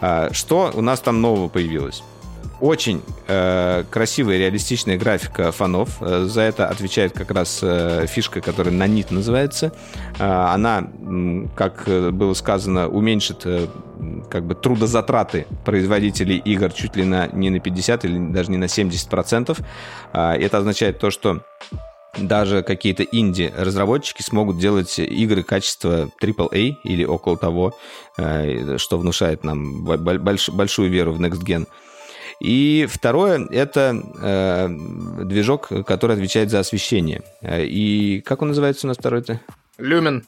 А, 0.00 0.30
Что 0.32 0.70
у 0.74 0.80
нас 0.82 1.00
там 1.00 1.20
нового 1.20 1.48
появилось? 1.48 2.02
Очень 2.60 3.00
э, 3.26 3.84
красивая 3.90 4.36
реалистичная 4.36 4.98
графика 4.98 5.50
фонов. 5.50 5.96
Э, 6.02 6.24
За 6.26 6.42
это 6.42 6.68
отвечает 6.68 7.12
как 7.14 7.30
раз 7.30 7.60
э, 7.62 8.04
фишка, 8.06 8.42
которая 8.42 8.74
нанит 8.74 9.10
называется. 9.10 9.72
Э, 10.18 10.24
она, 10.24 10.86
как 11.56 11.84
э, 11.86 12.10
было 12.10 12.34
сказано, 12.34 12.86
уменьшит 12.88 13.46
э, 13.46 13.66
как 14.30 14.44
бы 14.44 14.54
трудозатраты 14.54 15.46
производителей 15.64 16.36
игр 16.36 16.70
чуть 16.72 16.96
ли 16.96 17.04
на, 17.04 17.28
не 17.28 17.48
на 17.48 17.60
50 17.60 18.04
или 18.04 18.18
даже 18.30 18.50
не 18.50 18.58
на 18.58 18.68
70 18.68 19.08
процентов. 19.08 19.58
Это 20.12 20.58
означает 20.58 20.98
то, 20.98 21.10
что 21.10 21.42
даже 22.18 22.62
какие-то 22.62 23.04
инди-разработчики 23.04 24.20
смогут 24.22 24.58
делать 24.58 24.98
игры 24.98 25.42
качества 25.44 26.10
AAA 26.20 26.74
или 26.84 27.04
около 27.04 27.38
того, 27.38 27.72
э, 28.18 28.76
что 28.76 28.98
внушает 28.98 29.44
нам 29.44 29.82
бо- 29.84 29.96
бо- 29.96 30.18
больш- 30.18 30.50
большую 30.52 30.90
веру 30.90 31.12
в 31.12 31.20
Next 31.20 31.42
Gen. 31.44 31.66
И 32.40 32.86
второе— 32.90 33.46
это 33.50 34.02
э, 34.20 34.68
движок, 35.24 35.68
который 35.86 36.14
отвечает 36.16 36.50
за 36.50 36.60
освещение. 36.60 37.22
Э, 37.42 37.64
И 37.64 38.20
как 38.22 38.42
он 38.42 38.48
называется 38.48 38.86
у 38.86 38.88
нас 38.88 38.96
второй-то? 38.96 39.40
Lumen. 39.78 40.24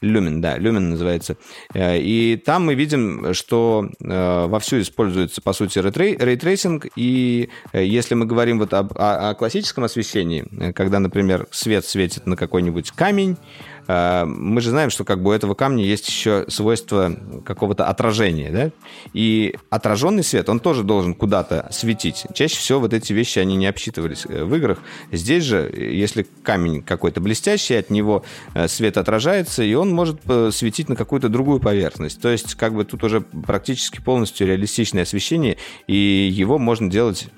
Lumen, 0.00 0.42
да, 0.42 0.58
Lumen 0.58 0.90
называется. 0.90 1.36
Э, 1.72 1.98
И 1.98 2.36
там 2.36 2.66
мы 2.66 2.74
видим, 2.74 3.32
что 3.32 3.88
э, 4.00 4.46
вовсю 4.46 4.80
используется, 4.80 5.40
по 5.40 5.54
сути, 5.54 5.78
ray 5.78 6.07
tracing. 6.07 6.86
И 6.96 7.48
если 7.72 8.14
мы 8.14 8.26
говорим 8.26 8.58
вот 8.58 8.74
об- 8.74 8.92
о, 8.98 9.30
о 9.30 9.34
классическом 9.34 9.84
освещении, 9.84 10.72
когда, 10.72 10.98
например, 10.98 11.46
свет 11.50 11.86
светит 11.86 12.26
на 12.26 12.36
какой-нибудь 12.36 12.90
камень, 12.90 13.38
мы 13.86 14.60
же 14.60 14.70
знаем, 14.70 14.90
что 14.90 15.04
как 15.04 15.22
бы 15.22 15.30
у 15.30 15.32
этого 15.32 15.54
камня 15.54 15.84
есть 15.84 16.08
еще 16.08 16.46
свойство 16.48 17.14
какого-то 17.44 17.86
отражения, 17.86 18.50
да? 18.50 18.70
И 19.12 19.56
отраженный 19.70 20.24
свет, 20.24 20.48
он 20.48 20.60
тоже 20.60 20.84
должен 20.84 21.14
куда-то 21.14 21.68
светить. 21.70 22.24
Чаще 22.32 22.56
всего 22.56 22.80
вот 22.80 22.94
эти 22.94 23.12
вещи, 23.12 23.38
они 23.38 23.56
не 23.56 23.66
обсчитывались 23.66 24.24
э, 24.26 24.44
в 24.44 24.54
играх. 24.54 24.78
Здесь 25.12 25.44
же, 25.44 25.70
если 25.74 26.26
камень 26.42 26.82
какой-то 26.82 27.20
блестящий, 27.20 27.74
от 27.74 27.90
него 27.90 28.24
э, 28.54 28.68
свет 28.68 28.96
отражается, 28.96 29.62
и 29.62 29.74
он 29.74 29.92
может 29.92 30.20
светить 30.52 30.88
на 30.88 30.96
какую-то 30.96 31.28
другую 31.28 31.60
поверхность. 31.60 32.20
То 32.20 32.30
есть 32.30 32.54
как 32.54 32.74
бы 32.74 32.84
тут 32.84 33.04
уже 33.04 33.20
практически 33.20 34.00
полностью 34.00 34.46
реалистичное 34.46 35.02
освещение, 35.02 35.58
и 35.86 36.30
его 36.32 36.58
можно 36.58 36.90
делать 36.90 37.28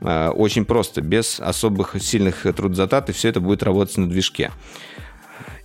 очень 0.00 0.66
просто, 0.66 1.00
без 1.00 1.40
особых 1.40 1.96
сильных 2.00 2.42
трудозатрат, 2.54 3.08
и 3.08 3.12
все 3.12 3.30
это 3.30 3.40
будет 3.40 3.62
работать 3.62 3.96
на 3.96 4.08
движке. 4.08 4.52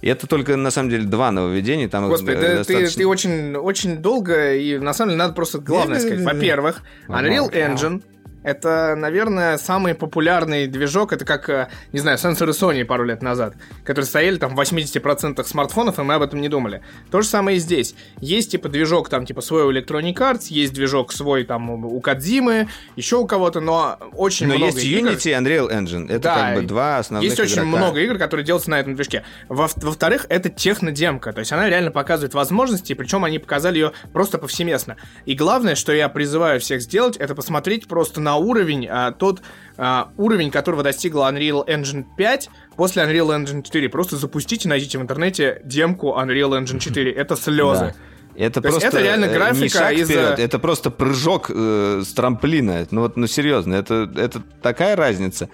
И 0.02 0.08
это 0.08 0.28
только, 0.28 0.56
на 0.58 0.72
самом 0.72 0.90
деле, 0.90 1.06
два 1.06 1.32
нововведения. 1.32 1.88
Там 1.88 2.08
Господи, 2.08 2.34
да 2.34 2.56
достаточно... 2.58 2.90
ты, 2.90 2.96
ты 2.98 3.08
очень, 3.08 3.56
очень 3.56 3.98
долго, 3.98 4.56
и 4.56 4.78
на 4.78 4.94
самом 4.94 5.12
деле 5.12 5.20
надо 5.20 5.34
просто 5.34 5.60
главное 5.60 6.00
сказать. 6.00 6.22
Во-первых, 6.22 6.82
Unreal 7.08 7.52
Engine 7.52 8.04
это, 8.44 8.96
наверное, 8.96 9.58
самый 9.58 9.94
популярный 9.96 10.68
движок. 10.68 11.14
Это 11.14 11.26
как, 11.26 11.50
э, 11.50 11.68
не 11.92 12.00
знаю, 12.00 12.18
сенсоры 12.18 12.52
Sony 12.52 12.84
пару 12.86 13.04
лет 13.04 13.22
назад, 13.22 13.56
которые 13.84 14.06
стояли 14.06 14.38
там 14.38 14.56
в 14.56 14.60
80% 14.60 15.48
смартфонов, 15.48 16.00
и 16.00 16.04
мы 16.04 16.16
об 16.16 16.22
этом 16.22 16.42
не 16.42 16.50
думали. 16.50 16.82
То 17.12 17.22
же 17.22 17.28
самое 17.28 17.58
и 17.58 17.60
здесь. 17.60 17.96
Есть, 18.20 18.52
типа, 18.52 18.70
движок 18.70 19.10
там, 19.10 19.26
типа, 19.26 19.42
свой 19.42 19.64
у 19.64 19.72
Electronic 19.72 20.16
Arts, 20.16 20.48
есть 20.50 20.74
движок 20.74 21.12
свой 21.14 21.44
там 21.44 21.70
у 21.70 22.02
Кадзимы, 22.02 22.68
еще 22.96 23.18
у 23.18 23.28
кого-то, 23.28 23.60
но 23.60 23.98
очень 24.14 24.48
но 24.48 24.56
много 24.56 24.74
есть 24.74 24.84
игр. 24.86 25.10
Unity 25.10 25.30
и 25.30 25.34
Unreal 25.34 25.70
Engine. 25.72 26.06
Это 26.10 26.20
да, 26.20 26.36
как 26.36 26.56
бы 26.56 26.62
два 26.64 26.98
основных 26.98 27.30
Есть 27.30 27.40
очень 27.40 27.64
игрока. 27.64 27.78
много 27.78 28.00
игр, 28.00 28.18
которые 28.18 28.46
делаются 28.46 28.70
на 28.72 28.80
этом 28.80 28.96
движке. 28.96 29.24
Во- 29.50 29.70
во-вторых, 29.76 30.26
это 30.30 30.50
технодемка. 30.50 31.34
То 31.34 31.40
есть 31.40 31.52
она 31.52 31.70
реально 31.70 31.92
показывает 31.92 32.34
возможности, 32.34 32.94
причем 32.94 33.24
они 33.24 33.40
показали 33.40 33.78
ее 33.80 33.92
просто 34.14 34.38
повсеместно. 34.38 34.98
И 35.26 35.36
главное, 35.36 35.76
что 35.76 35.94
я 35.94 36.10
призываю 36.10 36.60
всех 36.60 36.82
сделать, 36.82 37.18
это 37.18 37.36
посмотреть 37.36 37.88
просто 37.88 38.22
на 38.22 38.31
на 38.32 38.38
уровень, 38.38 38.88
а, 38.88 39.12
тот 39.12 39.42
а, 39.78 40.10
уровень, 40.18 40.52
которого 40.52 40.84
достигла 40.84 41.32
Unreal 41.32 41.66
Engine 41.68 42.06
5 42.18 42.50
после 42.76 43.04
Unreal 43.04 43.28
Engine 43.38 43.64
4. 43.64 43.90
Просто 43.90 44.16
запустите, 44.16 44.70
найдите 44.70 44.98
в 44.98 45.02
интернете 45.02 45.62
демку 45.64 46.16
Unreal 46.18 46.62
Engine 46.62 46.80
4. 46.80 47.12
Это 47.12 47.36
слезы. 47.36 47.86
Да. 47.86 47.96
Это 48.34 48.62
То 48.62 48.70
просто 48.70 48.88
это 48.88 49.02
реально 49.02 49.26
э, 49.26 49.34
графика 49.34 49.64
не 49.64 49.70
шаг 49.70 49.94
из 49.94 50.10
вперед, 50.10 50.40
это 50.40 50.58
просто 50.58 50.90
прыжок 50.90 51.52
э, 51.54 52.02
с 52.06 52.14
трамплина. 52.14 52.88
Ну 52.90 53.02
вот, 53.02 53.18
ну 53.18 53.28
серьезно, 53.28 53.76
это, 53.76 54.10
это 54.16 54.42
такая 54.62 54.96
разница. 54.96 55.50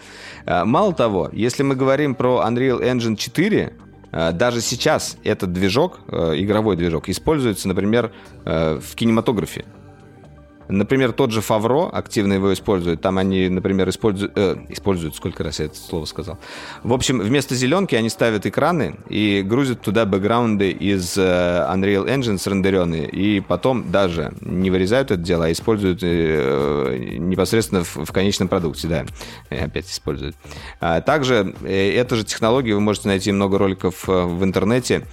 А, 0.45 0.63
мало 0.63 0.93
того, 0.93 1.29
если 1.33 1.63
мы 1.63 1.75
говорим 1.75 2.13
про 2.13 2.43
Unreal 2.47 2.81
Engine 2.81 3.15
4, 3.15 3.73
а, 4.11 4.31
даже 4.31 4.61
сейчас 4.61 5.17
этот 5.23 5.51
движок, 5.53 6.01
э, 6.07 6.33
игровой 6.35 6.75
движок, 6.75 7.09
используется, 7.09 7.67
например, 7.67 8.11
в 8.45 8.95
кинематографе. 8.95 9.65
Например, 10.69 11.11
тот 11.11 11.31
же 11.31 11.41
Фавро 11.41 11.89
активно 11.89 12.33
его 12.33 12.53
использует. 12.53 13.01
Там 13.01 13.17
они, 13.17 13.49
например, 13.49 13.89
используют... 13.89 14.33
Э, 14.35 14.55
используют, 14.69 15.15
сколько 15.15 15.43
раз 15.43 15.59
я 15.59 15.65
это 15.65 15.75
слово 15.75 16.05
сказал. 16.05 16.39
В 16.83 16.93
общем, 16.93 17.19
вместо 17.19 17.55
зеленки 17.55 17.95
они 17.95 18.09
ставят 18.09 18.45
экраны 18.45 18.95
и 19.09 19.41
грузят 19.41 19.81
туда 19.81 20.05
бэкграунды 20.05 20.71
из 20.71 21.17
э, 21.17 21.21
Unreal 21.21 22.07
Engine 22.07 22.37
срендеренные. 22.37 23.07
И 23.09 23.39
потом 23.39 23.91
даже 23.91 24.33
не 24.41 24.69
вырезают 24.69 25.11
это 25.11 25.21
дело, 25.21 25.45
а 25.45 25.51
используют 25.51 25.99
э, 26.01 27.17
непосредственно 27.17 27.83
в, 27.83 28.05
в 28.05 28.11
конечном 28.11 28.47
продукте. 28.47 28.87
Да, 28.87 29.05
опять 29.49 29.89
используют. 29.89 30.35
А 30.79 31.01
также 31.01 31.53
э, 31.63 31.93
эту 31.93 32.15
же 32.15 32.25
технологию 32.25 32.75
вы 32.75 32.81
можете 32.81 33.07
найти 33.07 33.31
много 33.31 33.57
роликов 33.57 34.07
э, 34.09 34.23
в 34.25 34.43
интернете 34.43 35.05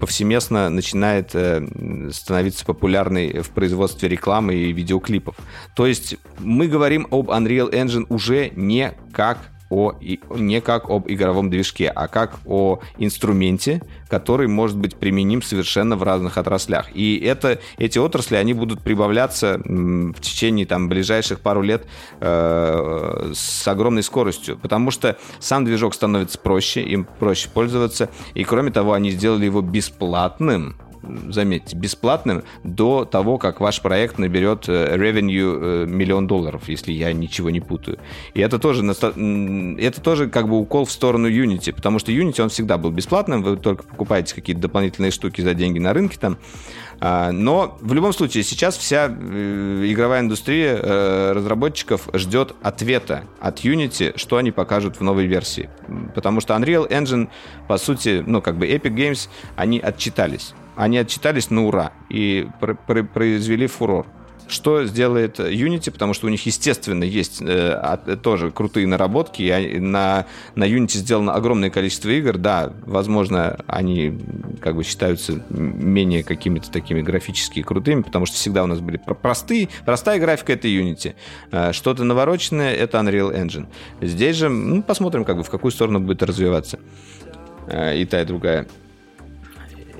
повсеместно 0.00 0.68
начинает 0.68 1.30
э, 1.34 1.66
становиться 2.10 2.64
популярной 2.64 3.40
в 3.40 3.50
производстве 3.50 4.08
рекламы 4.08 4.54
и 4.54 4.72
видеоклипов. 4.72 5.36
То 5.76 5.86
есть 5.86 6.16
мы 6.38 6.66
говорим 6.66 7.06
об 7.10 7.30
Unreal 7.30 7.70
Engine 7.72 8.06
уже 8.08 8.50
не 8.56 8.94
как 9.12 9.38
о, 9.70 9.94
не 10.00 10.60
как 10.60 10.88
об 10.90 11.10
игровом 11.10 11.50
движке, 11.50 11.88
а 11.88 12.08
как 12.08 12.38
о 12.46 12.80
инструменте, 12.98 13.82
который 14.08 14.48
может 14.48 14.78
быть 14.78 14.96
применим 14.96 15.42
совершенно 15.42 15.96
в 15.96 16.02
разных 16.02 16.38
отраслях. 16.38 16.86
И 16.94 17.18
это, 17.18 17.60
эти 17.76 17.98
отрасли, 17.98 18.36
они 18.36 18.54
будут 18.54 18.80
прибавляться 18.80 19.60
в 19.64 20.20
течение 20.20 20.66
там, 20.66 20.88
ближайших 20.88 21.40
пару 21.40 21.62
лет 21.62 21.86
э, 22.20 23.32
с 23.34 23.68
огромной 23.68 24.02
скоростью, 24.02 24.58
потому 24.58 24.90
что 24.90 25.16
сам 25.38 25.64
движок 25.64 25.94
становится 25.94 26.38
проще, 26.38 26.82
им 26.82 27.06
проще 27.18 27.48
пользоваться, 27.50 28.08
и 28.34 28.44
кроме 28.44 28.70
того, 28.70 28.94
они 28.94 29.10
сделали 29.10 29.44
его 29.44 29.60
бесплатным, 29.60 30.76
заметьте, 31.28 31.76
бесплатным 31.76 32.42
до 32.64 33.04
того, 33.04 33.38
как 33.38 33.60
ваш 33.60 33.80
проект 33.80 34.18
наберет 34.18 34.68
э, 34.68 34.96
revenue 34.96 35.84
э, 35.84 35.86
миллион 35.86 36.26
долларов, 36.26 36.68
если 36.68 36.92
я 36.92 37.12
ничего 37.12 37.50
не 37.50 37.60
путаю. 37.60 37.98
И 38.34 38.40
это 38.40 38.58
тоже, 38.58 38.84
это 38.84 40.00
тоже 40.00 40.28
как 40.28 40.48
бы 40.48 40.58
укол 40.58 40.84
в 40.84 40.92
сторону 40.92 41.28
Unity, 41.28 41.72
потому 41.72 41.98
что 41.98 42.12
Unity, 42.12 42.40
он 42.42 42.48
всегда 42.48 42.78
был 42.78 42.90
бесплатным, 42.90 43.42
вы 43.42 43.56
только 43.56 43.84
покупаете 43.84 44.34
какие-то 44.34 44.62
дополнительные 44.62 45.10
штуки 45.10 45.40
за 45.40 45.54
деньги 45.54 45.78
на 45.78 45.92
рынке 45.92 46.18
там, 46.18 46.38
а, 47.00 47.30
но 47.30 47.78
в 47.80 47.92
любом 47.92 48.12
случае 48.12 48.42
сейчас 48.42 48.76
вся 48.76 49.08
э, 49.08 49.84
игровая 49.86 50.20
индустрия 50.20 51.32
разработчиков 51.32 52.08
ждет 52.12 52.54
ответа 52.62 53.24
от 53.40 53.60
Unity, 53.60 54.18
что 54.18 54.36
они 54.36 54.50
покажут 54.50 54.96
в 54.96 55.02
новой 55.02 55.26
версии. 55.26 55.70
Потому 56.14 56.40
что 56.40 56.54
Unreal 56.54 56.88
Engine, 56.88 57.28
по 57.68 57.78
сути, 57.78 58.22
ну 58.26 58.42
как 58.42 58.56
бы 58.56 58.66
Epic 58.66 58.94
Games, 58.94 59.28
они 59.56 59.78
отчитались 59.78 60.54
они 60.78 60.96
отчитались 60.96 61.50
на 61.50 61.66
ура 61.66 61.92
и 62.08 62.48
произвели 62.60 63.66
фурор. 63.66 64.06
Что 64.46 64.84
сделает 64.86 65.40
Unity, 65.40 65.90
потому 65.90 66.14
что 66.14 66.26
у 66.26 66.30
них, 66.30 66.46
естественно, 66.46 67.04
есть 67.04 67.42
э, 67.42 68.16
тоже 68.22 68.50
крутые 68.50 68.86
наработки, 68.86 69.42
и 69.42 69.78
на, 69.78 70.24
на 70.54 70.66
Unity 70.66 70.96
сделано 70.96 71.34
огромное 71.34 71.68
количество 71.68 72.08
игр, 72.08 72.38
да, 72.38 72.72
возможно, 72.86 73.58
они 73.66 74.18
как 74.62 74.76
бы 74.76 74.84
считаются 74.84 75.42
менее 75.50 76.22
какими-то 76.22 76.70
такими 76.70 77.02
графически 77.02 77.60
крутыми, 77.60 78.02
потому 78.02 78.24
что 78.24 78.36
всегда 78.36 78.62
у 78.62 78.66
нас 78.66 78.78
были 78.78 78.98
простые, 79.20 79.68
простая 79.84 80.18
графика— 80.18 80.52
это 80.54 80.68
Unity, 80.68 81.14
э, 81.50 81.72
что-то 81.72 82.04
навороченное— 82.04 82.72
это 82.74 82.98
Unreal 82.98 83.34
Engine. 83.34 83.66
Здесь 84.00 84.36
же, 84.36 84.48
ну, 84.48 84.82
посмотрим, 84.82 85.24
как 85.24 85.36
бы, 85.36 85.42
в 85.42 85.50
какую 85.50 85.72
сторону 85.72 86.00
будет 86.00 86.22
развиваться. 86.22 86.78
Э, 87.66 87.98
и 87.98 88.06
та, 88.06 88.22
и 88.22 88.24
другая 88.24 88.66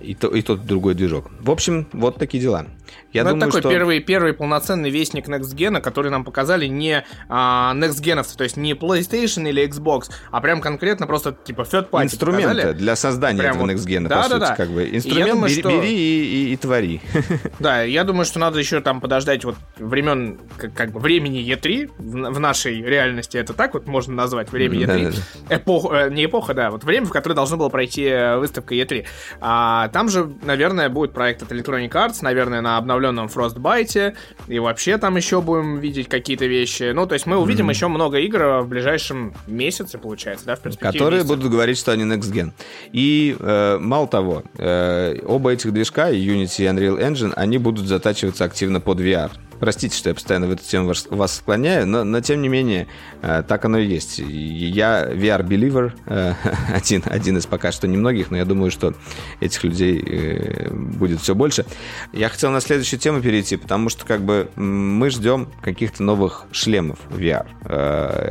и, 0.09 0.15
то, 0.15 0.29
и 0.29 0.41
тот 0.41 0.65
другой 0.65 0.95
движок. 0.95 1.31
В 1.39 1.51
общем, 1.51 1.87
вот 1.93 2.17
такие 2.17 2.43
дела. 2.43 2.67
Я 3.13 3.25
ну, 3.25 3.31
думаю, 3.31 3.49
это 3.49 3.57
такой 3.57 3.61
что... 3.63 3.71
первый, 3.71 4.01
первый 4.01 4.33
полноценный 4.33 4.91
вестник 4.91 5.29
Next 5.29 5.55
Gen, 5.55 5.81
который 5.81 6.11
нам 6.11 6.25
показали 6.25 6.67
не 6.67 7.05
а, 7.29 7.75
Next 7.75 8.03
Gen, 8.03 8.25
то 8.37 8.45
есть 8.45 8.57
не 8.57 8.73
PlayStation 8.73 9.49
или 9.49 9.67
Xbox, 9.67 10.11
а 10.31 10.41
прям 10.41 10.61
конкретно 10.61 11.07
просто 11.07 11.33
типа 11.33 11.63
third 11.63 11.91
party 11.91 12.05
Инструменты 12.05 12.49
показали. 12.49 12.73
для 12.75 12.97
создания 12.97 13.39
прям 13.39 13.57
этого. 13.57 13.71
Next 13.71 13.87
Gen, 13.87 14.09
да, 14.09 14.23
по 14.23 14.29
да, 14.29 14.29
сути, 14.29 14.41
да. 14.41 14.57
как 14.57 14.71
бы. 14.71 14.89
Инструмент 14.93 15.31
думаю, 15.31 15.51
бери, 15.51 15.61
что... 15.61 15.71
бери 15.71 15.95
и, 15.95 16.51
и, 16.51 16.53
и 16.53 16.57
твори. 16.57 17.01
Да, 17.59 17.83
я 17.83 18.05
думаю, 18.05 18.25
что 18.25 18.39
надо 18.39 18.59
еще 18.59 18.81
там 18.81 19.01
подождать 19.01 19.45
вот 19.45 19.57
времен, 19.79 20.39
как, 20.57 20.75
как 20.75 20.93
бы 20.93 21.01
времени 21.01 21.41
E3 21.41 21.91
в, 21.99 22.35
в 22.35 22.41
нашей 22.41 22.83
реальности, 22.83 23.37
это 23.37 23.53
так 23.53 23.75
вот 23.75 23.87
можно 23.87 24.15
назвать, 24.15 24.53
время 24.53 24.79
E3. 24.79 24.87
Да, 24.87 25.11
да, 25.11 25.17
да. 25.49 25.57
Эпоха, 25.57 25.95
э, 25.97 26.11
не 26.11 26.27
эпоха, 26.27 26.55
да, 26.55 26.71
вот 26.71 26.85
время, 26.85 27.07
в 27.07 27.11
которое 27.11 27.35
должно 27.35 27.57
было 27.57 27.69
пройти 27.69 28.05
э, 28.05 28.37
выставка 28.37 28.75
E3. 28.75 29.07
А, 29.41 29.89
там 29.89 30.09
же, 30.09 30.31
наверное, 30.43 30.89
будет 30.89 31.13
проект 31.13 31.43
от 31.43 31.53
Electronic 31.53 31.91
Arts, 31.91 32.19
наверное, 32.23 32.61
на 32.61 32.78
обновленном 32.79 33.27
Frostbite, 33.27 34.15
и 34.49 34.59
вообще 34.59 34.99
там 34.99 35.17
еще 35.17 35.41
будем 35.41 35.79
видеть 35.79 36.09
какие-то 36.09 36.47
вещи. 36.47 36.93
Ну, 36.93 37.07
то 37.07 37.15
есть 37.15 37.27
мы 37.27 37.37
увидим 37.37 37.69
mm-hmm. 37.69 37.75
еще 37.75 37.89
много 37.89 38.19
игр 38.19 38.61
в 38.63 38.69
ближайшем 38.69 39.35
месяце, 39.47 39.99
получается, 39.99 40.47
да, 40.47 40.57
в 40.57 40.61
перспективе. 40.61 40.93
Которые 40.93 41.21
месяца. 41.21 41.37
будут 41.37 41.53
говорить, 41.53 41.79
что 41.79 41.93
они 41.93 42.05
Next 42.05 42.33
Gen. 42.33 42.53
И 42.93 43.37
э, 43.39 43.79
мало 43.79 44.09
того, 44.09 44.43
э, 44.57 45.21
оба 45.27 45.51
этих 45.51 45.73
движка, 45.73 46.11
Unity 46.11 46.63
и 46.63 46.67
Unreal 46.67 46.99
Engine, 46.99 47.33
они 47.35 47.59
будут 47.59 47.87
затачиваться 47.87 48.45
активно 48.45 48.81
под 48.81 49.01
VR. 49.01 49.31
Простите, 49.61 49.97
что 49.97 50.11
я 50.11 50.15
постоянно 50.15 50.47
в 50.47 50.53
эту 50.53 50.63
тему 50.65 50.93
вас 51.11 51.37
склоняю, 51.37 51.87
но, 51.87 52.05
но 52.05 52.21
тем 52.21 52.43
не 52.43 52.49
менее, 52.49 52.87
э, 53.23 53.43
так 53.47 53.65
оно 53.65 53.79
и 53.79 53.87
есть. 53.87 54.19
Я 54.19 55.09
VR-беливер, 55.11 55.95
э, 56.07 56.35
один, 56.75 57.03
один 57.07 57.39
из 57.39 57.47
пока 57.47 57.73
что 57.73 57.89
немногих, 57.89 58.31
но 58.31 58.37
я 58.37 58.45
думаю, 58.45 58.71
что 58.71 58.95
этих 59.41 59.65
людей 59.65 60.01
э, 60.01 60.71
будет 60.73 61.21
все 61.21 61.35
больше. 61.35 61.65
Я 62.13 62.29
хотел 62.29 62.51
на 62.51 62.61
следующую 62.61 63.01
тему 63.01 63.21
перейти, 63.21 63.57
потому 63.57 63.89
что 63.89 64.05
как 64.05 64.23
бы 64.23 64.49
мы 64.57 65.11
ждем 65.11 65.49
каких-то 65.61 66.03
новых 66.03 66.47
шлемов 66.53 66.99
VR. 67.11 67.47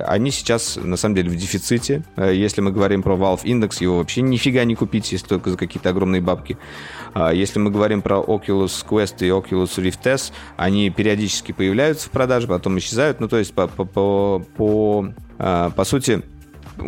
Они 0.08 0.32
сейчас, 0.32 0.78
на 0.82 0.98
самом 0.98 1.16
деле, 1.16 1.30
в 1.30 1.36
дефиците. 1.36 2.04
Если 2.18 2.62
мы 2.62 2.72
говорим 2.72 3.04
про 3.04 3.16
Valve 3.16 3.44
Index, 3.44 3.78
его 3.80 3.98
вообще 3.98 4.22
нифига 4.22 4.64
не 4.64 4.76
купить, 4.76 5.12
если 5.12 5.28
только 5.28 5.52
за 5.52 5.58
какие-то 5.58 5.90
огромные 5.90 6.22
бабки. 6.22 6.58
Если 7.34 7.60
мы 7.60 7.72
говорим 7.72 8.02
про 8.02 8.18
Oculus 8.18 8.86
Quest 8.88 9.16
и 9.20 9.30
Oculus 9.30 9.78
Rift 9.78 10.08
S, 10.08 10.32
они 10.56 10.90
периодически 10.90 11.17
периодически 11.18 11.52
появляются 11.52 12.08
в 12.08 12.12
продаже, 12.12 12.48
потом 12.48 12.78
исчезают. 12.78 13.20
Ну, 13.20 13.28
то 13.28 13.38
есть, 13.38 13.54
по, 13.54 13.68
по, 13.68 13.86
по, 13.86 14.46
по, 14.56 15.08
а, 15.40 15.72
по 15.72 15.84
сути, 15.84 16.22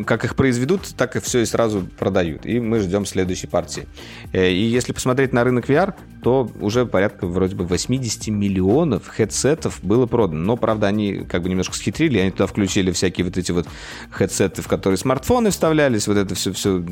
как 0.05 0.25
их 0.25 0.35
произведут, 0.35 0.87
так 0.95 1.15
и 1.15 1.19
все 1.19 1.39
и 1.39 1.45
сразу 1.45 1.87
продают. 1.97 2.45
И 2.45 2.59
мы 2.59 2.79
ждем 2.79 3.05
следующей 3.05 3.47
партии. 3.47 3.87
Э, 4.33 4.49
и 4.49 4.61
если 4.61 4.93
посмотреть 4.93 5.33
на 5.33 5.43
рынок 5.43 5.69
VR, 5.69 5.93
то 6.23 6.49
уже 6.59 6.85
порядка 6.85 7.25
вроде 7.27 7.55
бы 7.55 7.65
80 7.65 8.27
миллионов 8.27 9.07
хедсетов 9.07 9.79
было 9.83 10.05
продано. 10.05 10.43
Но, 10.43 10.57
правда, 10.57 10.87
они 10.87 11.25
как 11.29 11.43
бы 11.43 11.49
немножко 11.49 11.75
схитрили, 11.75 12.19
они 12.19 12.31
туда 12.31 12.47
включили 12.47 12.91
всякие 12.91 13.25
вот 13.25 13.37
эти 13.37 13.51
вот 13.51 13.67
хедсеты, 14.11 14.61
в 14.61 14.67
которые 14.67 14.97
смартфоны 14.97 15.49
вставлялись, 15.49 16.07
вот 16.07 16.17
это 16.17 16.35
все, 16.35 16.53
все 16.53 16.83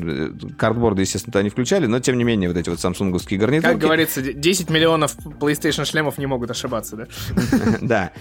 картборды, 0.56 1.02
естественно, 1.02 1.32
туда 1.32 1.42
не 1.42 1.50
включали, 1.50 1.86
но, 1.86 2.00
тем 2.00 2.18
не 2.18 2.24
менее, 2.24 2.48
вот 2.48 2.58
эти 2.58 2.68
вот 2.68 2.80
самсунговские 2.80 3.38
гарнитурки. 3.38 3.72
Как 3.72 3.82
говорится, 3.82 4.22
10 4.22 4.70
миллионов 4.70 5.16
PlayStation 5.16 5.84
шлемов 5.84 6.18
не 6.18 6.26
могут 6.26 6.50
ошибаться, 6.50 6.96
да? 6.96 7.06
Да. 7.80 8.12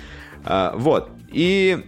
А, 0.43 0.73
вот. 0.75 1.09
И, 1.29 1.85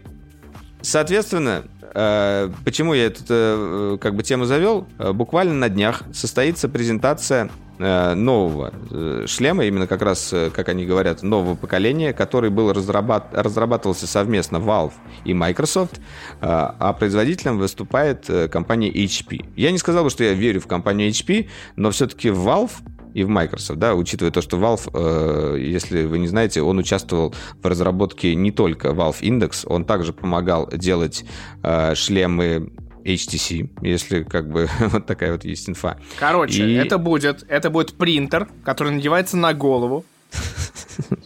соответственно, 0.81 1.65
почему 1.93 2.93
я 2.93 3.05
эту 3.05 3.23
э, 3.29 3.97
как 3.99 4.15
бы 4.15 4.23
тему 4.23 4.45
завел? 4.45 4.87
А, 4.97 5.13
буквально 5.13 5.53
на 5.53 5.69
днях 5.69 6.03
состоится 6.13 6.69
презентация 6.69 7.49
э, 7.77 8.13
нового 8.13 8.73
э, 8.91 9.25
шлема, 9.27 9.65
именно 9.65 9.87
как 9.87 10.01
раз, 10.01 10.33
как 10.53 10.69
они 10.69 10.85
говорят, 10.85 11.23
нового 11.23 11.55
поколения, 11.55 12.13
который 12.13 12.49
был 12.49 12.71
разрабат... 12.73 13.27
разрабатывался 13.31 14.07
совместно 14.07 14.57
Valve 14.57 14.93
и 15.25 15.33
Microsoft, 15.33 15.99
а 16.41 16.93
производителем 16.93 17.57
выступает 17.57 18.29
компания 18.51 18.91
HP. 18.91 19.45
Я 19.55 19.71
не 19.71 19.77
сказал 19.77 20.03
бы, 20.03 20.09
что 20.09 20.23
я 20.23 20.33
верю 20.33 20.61
в 20.61 20.67
компанию 20.67 21.09
HP, 21.09 21.49
но 21.75 21.91
все-таки 21.91 22.29
Valve 22.29 22.71
и 23.13 23.23
в 23.23 23.29
Microsoft, 23.29 23.79
да, 23.79 23.95
учитывая 23.95 24.31
то, 24.31 24.41
что 24.41 24.57
Valve, 24.57 24.89
э, 24.93 25.59
если 25.59 26.05
вы 26.05 26.19
не 26.19 26.27
знаете, 26.27 26.61
он 26.61 26.77
участвовал 26.77 27.33
в 27.61 27.65
разработке 27.65 28.35
не 28.35 28.51
только 28.51 28.89
Valve 28.89 29.21
Index, 29.21 29.65
он 29.65 29.85
также 29.85 30.13
помогал 30.13 30.69
делать 30.71 31.25
э, 31.63 31.95
шлемы 31.95 32.71
HTC, 33.03 33.69
если 33.81 34.23
как 34.23 34.49
бы 34.49 34.69
вот 34.79 35.05
такая 35.05 35.31
вот 35.33 35.45
есть 35.45 35.69
инфа. 35.69 35.97
Короче, 36.19 36.65
и... 36.65 36.73
это 36.73 36.97
будет, 36.97 37.45
это 37.47 37.69
будет 37.69 37.93
принтер, 37.93 38.49
который 38.63 38.93
надевается 38.93 39.37
на 39.37 39.53
голову. 39.53 40.05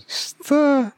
Что? 0.08 0.92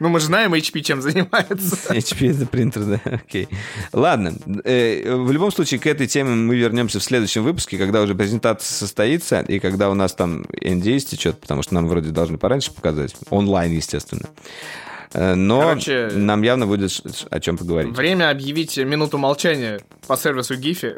Ну, 0.00 0.08
мы 0.08 0.18
же 0.18 0.26
знаем 0.26 0.54
HP 0.54 0.80
чем 0.80 1.02
занимается. 1.02 1.76
HP 1.94 2.30
это 2.30 2.46
принтер, 2.46 2.84
да, 2.84 3.00
окей. 3.04 3.48
Ладно, 3.92 4.34
э, 4.64 5.14
в 5.14 5.30
любом 5.30 5.52
случае 5.52 5.78
к 5.78 5.86
этой 5.86 6.06
теме 6.06 6.30
мы 6.30 6.56
вернемся 6.56 6.98
в 6.98 7.04
следующем 7.04 7.44
выпуске, 7.44 7.76
когда 7.76 8.00
уже 8.00 8.14
презентация 8.14 8.74
состоится, 8.74 9.40
и 9.40 9.58
когда 9.58 9.90
у 9.90 9.94
нас 9.94 10.14
там 10.14 10.42
NDA 10.52 10.96
истечет, 10.96 11.38
потому 11.38 11.62
что 11.62 11.74
нам 11.74 11.86
вроде 11.86 12.10
должны 12.10 12.38
пораньше 12.38 12.72
показать, 12.72 13.14
онлайн, 13.28 13.72
естественно. 13.72 14.28
Э, 15.12 15.34
но 15.34 15.60
Короче, 15.60 16.08
нам 16.14 16.42
явно 16.42 16.66
будет 16.66 16.90
о 17.30 17.40
чем 17.40 17.58
поговорить. 17.58 17.94
Время 17.94 18.30
объявить 18.30 18.78
минуту 18.78 19.18
молчания 19.18 19.80
по 20.06 20.16
сервису 20.16 20.56
Гифи. 20.56 20.94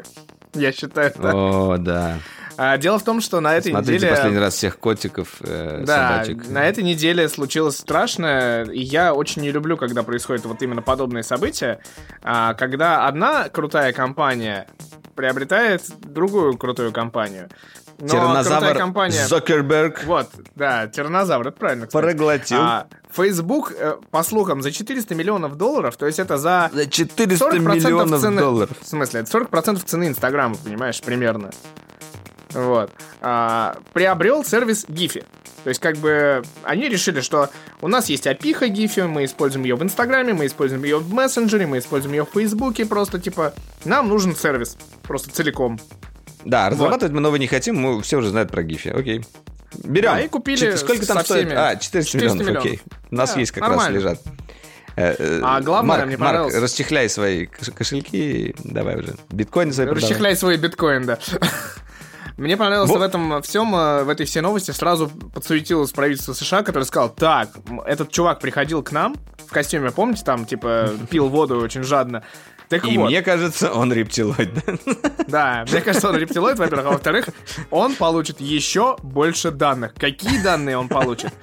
Я 0.53 0.71
считаю, 0.71 1.11
так. 1.11 1.33
О, 1.33 1.77
да. 1.77 2.19
А, 2.57 2.77
дело 2.77 2.99
в 2.99 3.03
том, 3.03 3.21
что 3.21 3.39
на 3.39 3.55
этой 3.55 3.71
Смотрите 3.71 3.97
неделе... 3.97 4.15
последний 4.15 4.39
раз 4.39 4.53
всех 4.55 4.77
котиков, 4.77 5.37
э, 5.41 5.83
да, 5.85 6.23
собачек. 6.23 6.47
на 6.49 6.65
этой 6.65 6.83
неделе 6.83 7.27
случилось 7.29 7.77
страшное, 7.77 8.65
и 8.65 8.81
я 8.81 9.13
очень 9.13 9.41
не 9.41 9.51
люблю, 9.51 9.77
когда 9.77 10.03
происходят 10.03 10.45
вот 10.45 10.61
именно 10.61 10.81
подобные 10.81 11.23
события, 11.23 11.79
а, 12.21 12.53
когда 12.53 13.07
одна 13.07 13.49
крутая 13.49 13.93
компания 13.93 14.67
приобретает 15.15 15.83
другую 16.01 16.57
крутую 16.57 16.91
компанию. 16.91 17.49
Но 17.99 18.07
Тиранозавр 18.07 18.75
компания... 18.75 19.27
Зокерберг. 19.27 20.03
Вот, 20.05 20.29
да, 20.55 20.87
тиранозавр, 20.87 21.47
это 21.47 21.57
правильно, 21.57 21.87
кстати. 21.87 22.03
Проглотил. 22.03 22.59
А, 22.59 22.87
Facebook, 23.11 23.71
э, 23.77 23.95
по 24.11 24.23
слухам, 24.23 24.61
за 24.61 24.71
400 24.71 25.15
миллионов 25.15 25.55
долларов, 25.55 25.95
то 25.95 26.05
есть 26.05 26.19
это 26.19 26.37
за... 26.37 26.69
За 26.73 26.87
400 26.87 27.59
миллионов 27.59 28.21
цены, 28.21 28.41
долларов. 28.41 28.75
В 28.81 28.87
смысле, 28.87 29.21
это 29.21 29.37
40% 29.37 29.83
цены 29.85 30.07
Инстаграма, 30.07 30.55
понимаешь, 30.55 30.99
примерно. 31.01 31.51
Вот. 32.53 32.91
А, 33.21 33.77
приобрел 33.93 34.43
сервис 34.43 34.85
Giphy. 34.85 35.23
То 35.63 35.69
есть, 35.69 35.79
как 35.79 35.97
бы, 35.97 36.43
они 36.63 36.89
решили, 36.89 37.21
что 37.21 37.49
у 37.81 37.87
нас 37.87 38.09
есть 38.09 38.27
опиха 38.27 38.67
Giphy, 38.67 39.07
мы 39.07 39.25
используем 39.25 39.63
ее 39.63 39.75
в 39.75 39.83
Инстаграме, 39.83 40.33
мы 40.33 40.45
используем 40.45 40.83
ее 40.83 40.97
в 40.97 41.13
мессенджере, 41.13 41.65
мы 41.65 41.79
используем 41.79 42.13
ее 42.13 42.25
в 42.25 42.29
Фейсбуке, 42.33 42.85
просто, 42.85 43.19
типа, 43.19 43.53
нам 43.85 44.09
нужен 44.09 44.35
сервис, 44.35 44.77
просто 45.03 45.31
целиком. 45.31 45.79
Да, 46.43 46.69
разрабатывать 46.69 47.11
вот. 47.11 47.15
мы 47.15 47.21
новый 47.21 47.39
не 47.39 47.47
хотим, 47.47 47.77
мы 47.77 48.01
все 48.01 48.17
уже 48.17 48.29
знают 48.29 48.51
про 48.51 48.61
Giphy, 48.61 48.91
окей. 48.91 49.25
Берем. 49.83 50.11
Да, 50.11 50.21
и 50.21 50.27
купили 50.27 50.75
Сколько 50.75 51.05
там 51.07 51.23
стоит? 51.23 51.47
Всеми. 51.47 51.57
А, 51.57 51.75
400, 51.75 52.11
400 52.11 52.17
миллионов, 52.17 52.39
миллионов, 52.41 52.65
окей. 52.65 52.81
У 53.09 53.15
нас 53.15 53.33
да, 53.33 53.39
есть 53.39 53.51
как 53.53 53.61
нормально. 53.61 53.85
раз 53.85 53.95
лежат. 53.95 54.21
Э, 54.95 55.15
э, 55.17 55.39
а 55.43 55.61
главное, 55.61 55.97
Марк, 55.97 56.05
мне 56.05 56.17
понравилось... 56.17 56.53
Марк, 56.53 56.65
расчехляй 56.65 57.09
свои 57.09 57.47
кошельки, 57.47 58.55
давай 58.63 58.97
уже. 58.97 59.15
Биткоин 59.31 59.73
свои 59.73 59.87
Расчехляй 59.87 60.35
свой 60.35 60.57
биткоин, 60.57 61.05
да. 61.05 61.19
Мне 62.37 62.57
понравилось 62.57 62.89
Бо... 62.89 62.97
в 62.97 63.01
этом 63.01 63.41
всем, 63.41 63.75
э, 63.75 64.03
в 64.03 64.09
этой 64.09 64.25
всей 64.25 64.41
новости 64.41 64.71
сразу 64.71 65.09
подсуетилось 65.09 65.91
правительство 65.91 66.33
США, 66.33 66.63
которое 66.63 66.85
сказал, 66.85 67.09
так, 67.09 67.49
этот 67.85 68.11
чувак 68.11 68.39
приходил 68.39 68.81
к 68.81 68.91
нам 68.91 69.15
в 69.37 69.51
костюме, 69.51 69.91
помните, 69.91 70.23
там, 70.25 70.45
типа, 70.45 70.89
пил 71.09 71.29
воду 71.29 71.59
очень 71.59 71.83
жадно. 71.83 72.23
Так 72.69 72.85
и 72.85 72.97
вот. 72.97 73.09
мне 73.09 73.21
кажется, 73.21 73.71
он 73.71 73.93
рептилоид. 73.93 74.49
Да, 75.27 75.65
мне 75.69 75.81
кажется, 75.81 76.09
он 76.09 76.17
рептилоид, 76.17 76.57
во-первых. 76.57 76.87
А 76.87 76.91
во-вторых, 76.91 77.29
он 77.71 77.95
получит 77.95 78.41
еще 78.41 78.97
больше 79.03 79.51
данных. 79.51 79.93
Какие 79.95 80.41
данные 80.41 80.77
он 80.77 80.87
получит? 80.87 81.33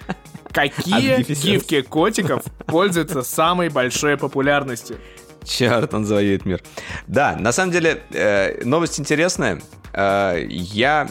Какие 0.53 1.23
гифки 1.23 1.83
котиков 1.83 2.43
пользуются 2.67 3.23
самой 3.23 3.69
большой 3.69 4.17
популярностью? 4.17 4.99
Черт, 5.45 5.95
он 5.95 6.05
завоюет 6.05 6.45
мир. 6.45 6.63
Да, 7.07 7.37
на 7.37 7.53
самом 7.53 7.73
деле, 7.73 8.03
э, 8.13 8.65
новость 8.65 9.01
интересная. 9.01 9.61
Э, 9.93 10.45
я 10.49 11.11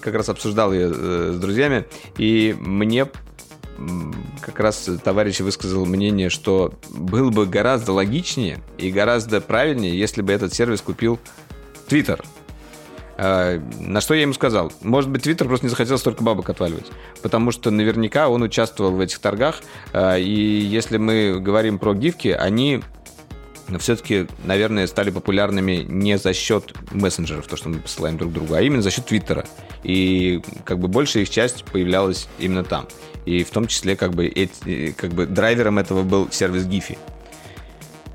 как 0.00 0.14
раз 0.14 0.28
обсуждал 0.28 0.72
ее 0.72 0.92
э, 0.94 1.32
с 1.34 1.38
друзьями, 1.38 1.86
и 2.16 2.56
мне 2.58 3.06
как 4.40 4.58
раз 4.58 4.90
товарищ 5.04 5.38
высказал 5.38 5.86
мнение, 5.86 6.30
что 6.30 6.74
было 6.90 7.30
бы 7.30 7.46
гораздо 7.46 7.92
логичнее 7.92 8.58
и 8.76 8.90
гораздо 8.90 9.40
правильнее, 9.40 9.96
если 9.96 10.20
бы 10.20 10.32
этот 10.32 10.52
сервис 10.52 10.80
купил 10.80 11.20
Twitter. 11.88 12.20
Э, 13.16 13.60
на 13.78 14.00
что 14.00 14.14
я 14.14 14.22
ему 14.22 14.32
сказал, 14.32 14.72
может 14.82 15.10
быть, 15.10 15.22
Твиттер 15.22 15.46
просто 15.46 15.66
не 15.66 15.70
захотел 15.70 15.96
столько 15.98 16.22
бабок 16.24 16.50
отваливать, 16.50 16.86
потому 17.22 17.52
что 17.52 17.70
наверняка 17.70 18.28
он 18.28 18.42
участвовал 18.42 18.92
в 18.92 19.00
этих 19.00 19.18
торгах, 19.20 19.60
и 19.94 20.68
если 20.68 20.98
мы 20.98 21.40
говорим 21.40 21.78
про 21.78 21.94
гифки, 21.94 22.28
они 22.28 22.82
но 23.68 23.78
все-таки, 23.78 24.26
наверное, 24.44 24.86
стали 24.86 25.10
популярными 25.10 25.84
не 25.88 26.18
за 26.18 26.32
счет 26.32 26.74
мессенджеров, 26.90 27.46
то, 27.46 27.56
что 27.56 27.68
мы 27.68 27.80
посылаем 27.80 28.16
друг 28.16 28.32
другу, 28.32 28.54
а 28.54 28.62
именно 28.62 28.82
за 28.82 28.90
счет 28.90 29.06
Твиттера. 29.06 29.46
И 29.84 30.42
как 30.64 30.78
бы 30.78 30.88
большая 30.88 31.22
их 31.22 31.30
часть 31.30 31.64
появлялась 31.64 32.28
именно 32.38 32.64
там. 32.64 32.88
И 33.26 33.44
в 33.44 33.50
том 33.50 33.66
числе 33.66 33.96
как 33.96 34.14
бы, 34.14 34.26
эти, 34.26 34.92
как 34.92 35.12
бы 35.12 35.26
драйвером 35.26 35.78
этого 35.78 36.02
был 36.02 36.30
сервис 36.30 36.64
Giphy. 36.64 36.98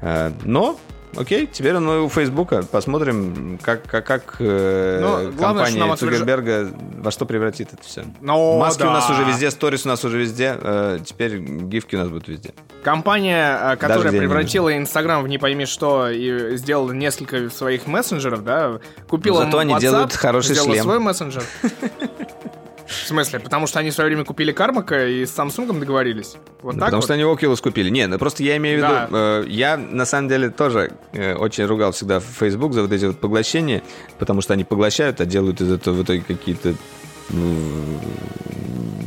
Э, 0.01 0.31
но 0.43 0.79
Окей, 1.15 1.47
теперь 1.47 1.75
он 1.75 1.87
у 1.87 2.09
Фейсбука. 2.09 2.63
Посмотрим, 2.63 3.59
как, 3.61 3.83
как, 3.83 4.05
как 4.05 4.35
э, 4.39 4.99
Но 5.01 5.31
главное, 5.31 5.65
компания 5.65 5.95
Цукерберга 5.95 6.71
во 6.97 7.11
что 7.11 7.25
превратит 7.25 7.73
это 7.73 7.83
все. 7.83 8.03
Но, 8.21 8.57
Маски 8.57 8.81
да. 8.81 8.89
у 8.89 8.91
нас 8.91 9.09
уже 9.09 9.23
везде, 9.23 9.51
сторис 9.51 9.85
у 9.85 9.89
нас 9.89 10.03
уже 10.03 10.19
везде. 10.19 10.57
Э, 10.59 10.99
теперь 11.03 11.37
гифки 11.37 11.95
у 11.95 11.99
нас 11.99 12.09
будут 12.09 12.27
везде. 12.27 12.53
Компания, 12.83 13.73
э, 13.73 13.75
которая 13.75 14.11
превратила 14.11 14.75
Инстаграм 14.75 15.23
в 15.23 15.27
не 15.27 15.37
пойми 15.37 15.65
что 15.65 16.09
и 16.09 16.57
сделала 16.57 16.91
несколько 16.91 17.49
своих 17.49 17.87
мессенджеров, 17.87 18.43
да, 18.43 18.79
купила 19.07 19.45
Зато 19.45 19.57
WhatsApp, 19.57 19.61
они 19.61 19.79
делают 19.79 20.13
хороший 20.13 20.53
сделала 20.53 20.73
шлем. 20.73 20.83
свой 20.83 20.99
мессенджер. 20.99 21.43
В 22.87 23.07
смысле? 23.07 23.39
Потому 23.39 23.67
что 23.67 23.79
они 23.79 23.91
в 23.91 23.93
свое 23.93 24.09
время 24.09 24.25
купили 24.25 24.51
Кармака 24.51 25.07
и 25.07 25.25
с 25.25 25.37
Samsung 25.37 25.79
договорились? 25.79 26.35
Вот 26.61 26.75
да, 26.75 26.85
потому 26.85 27.01
вот? 27.01 27.05
что 27.05 27.13
они 27.13 27.23
Oculus 27.23 27.61
купили. 27.61 27.89
Нет, 27.89 28.09
ну 28.09 28.17
просто 28.17 28.43
я 28.43 28.57
имею 28.57 28.79
в 28.79 28.83
виду, 28.83 28.93
да. 28.93 29.07
э, 29.11 29.45
я 29.47 29.77
на 29.77 30.05
самом 30.05 30.29
деле 30.29 30.49
тоже 30.49 30.91
э, 31.13 31.35
очень 31.35 31.65
ругал 31.65 31.91
всегда 31.91 32.19
Facebook 32.19 32.73
за 32.73 32.81
вот 32.81 32.91
эти 32.91 33.05
вот 33.05 33.19
поглощения, 33.19 33.83
потому 34.19 34.41
что 34.41 34.53
они 34.53 34.63
поглощают, 34.63 35.21
а 35.21 35.25
делают 35.25 35.61
из 35.61 35.71
этого 35.71 35.95
в 35.95 36.03
итоге 36.03 36.21
какие-то 36.21 36.69
э, 36.69 37.35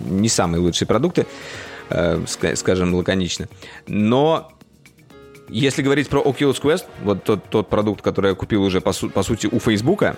не 0.08 0.28
самые 0.28 0.60
лучшие 0.60 0.88
продукты, 0.88 1.26
э, 1.90 2.24
скажем 2.26 2.94
лаконично. 2.94 3.48
Но 3.86 4.52
если 5.48 5.82
говорить 5.82 6.08
про 6.08 6.20
Oculus 6.20 6.60
Quest, 6.60 6.84
вот 7.02 7.24
тот, 7.24 7.44
тот 7.48 7.68
продукт, 7.68 8.02
который 8.02 8.30
я 8.30 8.34
купил 8.34 8.62
уже 8.62 8.80
по, 8.80 8.92
су- 8.92 9.10
по 9.10 9.22
сути 9.22 9.46
у 9.46 9.60
Фейсбука, 9.60 10.16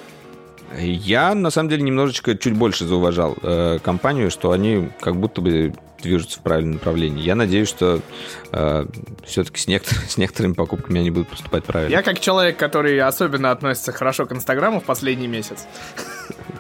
я, 0.77 1.35
на 1.35 1.51
самом 1.51 1.69
деле, 1.71 1.83
немножечко 1.83 2.37
чуть 2.37 2.55
больше 2.55 2.85
зауважал 2.87 3.37
э, 3.43 3.79
компанию, 3.83 4.31
что 4.31 4.53
они 4.53 4.89
как 5.01 5.17
будто 5.17 5.41
бы 5.41 5.73
движутся 6.03 6.39
в 6.39 6.43
правильном 6.43 6.75
направлении. 6.75 7.23
Я 7.23 7.35
надеюсь, 7.35 7.69
что 7.69 8.01
э, 8.53 8.87
все-таки 9.25 9.61
с, 9.61 9.67
некотор- 9.67 9.99
с 10.09 10.17
некоторыми 10.17 10.53
покупками 10.53 11.01
они 11.01 11.11
будут 11.11 11.29
поступать 11.29 11.65
правильно. 11.65 11.93
Я 11.93 12.03
как 12.03 12.21
человек, 12.21 12.57
который 12.57 12.99
особенно 13.01 13.51
относится 13.51 13.93
хорошо 13.93 14.27
к 14.27 14.33
Инстаграму 14.33 14.81
в 14.81 14.85
последний 14.85 15.27
месяц. 15.29 15.67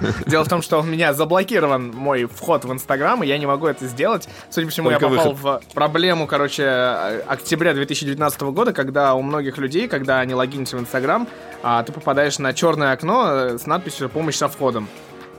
Дело 0.26 0.44
в 0.44 0.48
том, 0.48 0.62
что 0.62 0.80
у 0.80 0.82
меня 0.82 1.12
заблокирован 1.12 1.90
мой 1.90 2.24
вход 2.26 2.64
в 2.64 2.72
Инстаграм, 2.72 3.22
и 3.22 3.26
я 3.26 3.38
не 3.38 3.46
могу 3.46 3.66
это 3.66 3.86
сделать. 3.86 4.28
Судя 4.50 4.66
по 4.66 4.72
всему, 4.72 4.90
я 4.90 4.98
Только 4.98 5.16
попал 5.16 5.32
выход. 5.32 5.64
в 5.64 5.74
проблему, 5.74 6.26
короче, 6.26 6.62
э, 6.64 7.20
октября 7.26 7.74
2019 7.74 8.40
года, 8.52 8.72
когда 8.72 9.14
у 9.14 9.22
многих 9.22 9.58
людей, 9.58 9.88
когда 9.88 10.20
они 10.20 10.34
логинятся 10.34 10.76
в 10.76 10.80
Инстаграм, 10.80 11.26
а, 11.62 11.82
ты 11.82 11.92
попадаешь 11.92 12.38
на 12.38 12.52
черное 12.52 12.92
окно 12.92 13.30
э, 13.30 13.58
с 13.58 13.66
надписью 13.66 14.08
«Помощь 14.08 14.36
со 14.36 14.48
входом». 14.48 14.88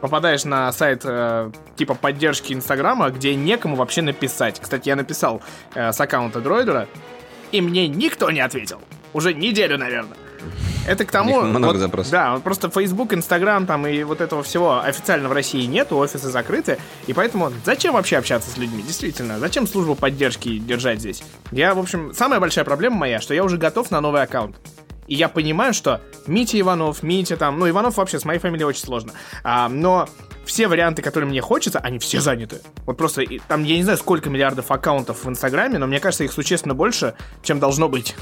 Попадаешь 0.02 0.46
на 0.46 0.72
сайт 0.72 1.02
э, 1.04 1.52
типа 1.76 1.94
поддержки 1.94 2.54
Инстаграма, 2.54 3.10
где 3.10 3.36
некому 3.36 3.76
вообще 3.76 4.02
написать. 4.02 4.60
Кстати, 4.60 4.88
я 4.88 4.96
написал 4.96 5.42
э, 5.76 5.92
с 5.92 6.00
аккаунта 6.00 6.40
Дроидера, 6.40 6.88
и 7.52 7.62
мне 7.62 7.88
никто 7.88 8.32
не 8.32 8.40
ответил. 8.40 8.80
Уже 9.14 9.34
неделю, 9.34 9.78
наверное. 9.78 10.18
Это 10.88 11.06
к 11.06 11.12
тому... 11.12 11.42
Много 11.42 11.74
вот, 11.74 11.78
запросов. 11.78 12.12
Да, 12.12 12.40
просто 12.44 12.70
Facebook, 12.70 13.14
Instagram 13.14 13.66
там 13.66 13.86
и 13.88 14.04
вот 14.04 14.22
этого 14.22 14.44
всего 14.44 14.82
официально 14.82 15.30
в 15.30 15.32
России 15.32 15.66
нету, 15.66 15.98
офисы 15.98 16.30
закрыты, 16.30 16.78
и 17.08 17.14
поэтому 17.14 17.52
зачем 17.66 17.94
вообще 17.94 18.18
общаться 18.18 18.50
с 18.50 18.58
людьми? 18.58 18.84
Действительно, 18.84 19.40
зачем 19.40 19.68
службу 19.68 19.96
поддержки 19.96 20.58
держать 20.58 21.00
здесь? 21.00 21.24
Я, 21.52 21.74
в 21.74 21.80
общем, 21.80 22.14
самая 22.14 22.40
большая 22.40 22.66
проблема 22.66 22.98
моя, 22.98 23.22
что 23.22 23.34
я 23.34 23.44
уже 23.44 23.58
готов 23.58 23.92
на 23.92 24.02
новый 24.02 24.22
аккаунт. 24.22 24.56
И 25.10 25.16
я 25.16 25.28
понимаю, 25.28 25.74
что 25.74 26.02
Митя 26.28 26.60
Иванов, 26.60 27.02
Митя 27.02 27.36
там, 27.36 27.58
ну, 27.58 27.68
Иванов 27.68 27.98
вообще 27.98 28.20
с 28.20 28.26
моей 28.26 28.40
фамилией 28.40 28.66
очень 28.66 28.84
сложно. 28.84 29.12
А, 29.44 29.68
но 29.68 30.08
все 30.46 30.68
варианты, 30.68 31.02
которые 31.02 31.28
мне 31.28 31.42
хочется, 31.42 31.80
они 31.80 31.98
все 31.98 32.22
заняты. 32.22 32.62
Вот 32.86 32.96
просто 32.98 33.24
и 33.24 33.40
там, 33.48 33.64
я 33.64 33.76
не 33.76 33.84
знаю, 33.84 33.98
сколько 33.98 34.30
миллиардов 34.30 34.70
аккаунтов 34.70 35.26
в 35.26 35.30
Инстаграме, 35.30 35.80
но 35.80 35.88
мне 35.88 36.00
кажется, 36.00 36.24
их 36.24 36.32
существенно 36.32 36.76
больше, 36.76 37.16
чем 37.42 37.60
должно 37.60 37.90
быть. 37.90 38.16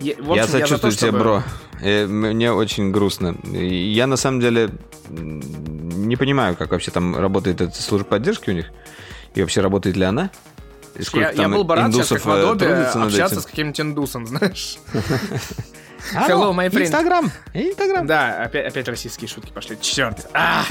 Я, 0.00 0.14
в 0.16 0.34
я 0.34 0.42
общем, 0.42 0.46
за 0.46 0.58
то, 0.58 0.66
сочувствую 0.66 0.92
тебе, 0.92 1.08
чтобы- 1.08 1.18
бро. 1.18 1.42
Э, 1.80 2.06
Мне 2.06 2.52
очень 2.52 2.90
грустно. 2.90 3.36
Я 3.52 4.06
на 4.06 4.16
самом 4.16 4.40
деле 4.40 4.70
не 5.08 6.16
понимаю, 6.16 6.56
как 6.56 6.70
вообще 6.72 6.90
там 6.90 7.16
работает 7.16 7.60
эта 7.60 7.80
служба 7.82 8.06
поддержки 8.08 8.50
у 8.50 8.52
них. 8.52 8.66
И 9.34 9.40
вообще 9.40 9.60
работает 9.60 9.96
ли 9.96 10.04
она? 10.04 10.30
И 10.96 11.02
сколько 11.02 11.26
Я, 11.26 11.30
я 11.32 11.42
там 11.42 11.52
был 11.52 11.64
бы 11.64 11.76
рад 11.76 11.92
сейчас, 11.92 12.08
как 12.08 12.24
в 12.24 12.28
э, 12.28 12.42
Adobe, 12.42 12.94
над 12.98 13.06
общаться 13.08 13.40
с 13.40 13.46
каким-нибудь 13.46 13.80
индусом, 13.80 14.26
знаешь. 14.26 14.78
Hello, 16.14 16.52
my 16.52 16.68
friend. 16.70 16.82
Инстаграм. 16.82 17.30
Инстаграм. 17.54 18.06
Да, 18.06 18.42
опять, 18.44 18.66
опять 18.66 18.88
российские 18.88 19.28
шутки 19.28 19.50
пошли. 19.52 19.76
Черт. 19.80 20.26
А! 20.32 20.64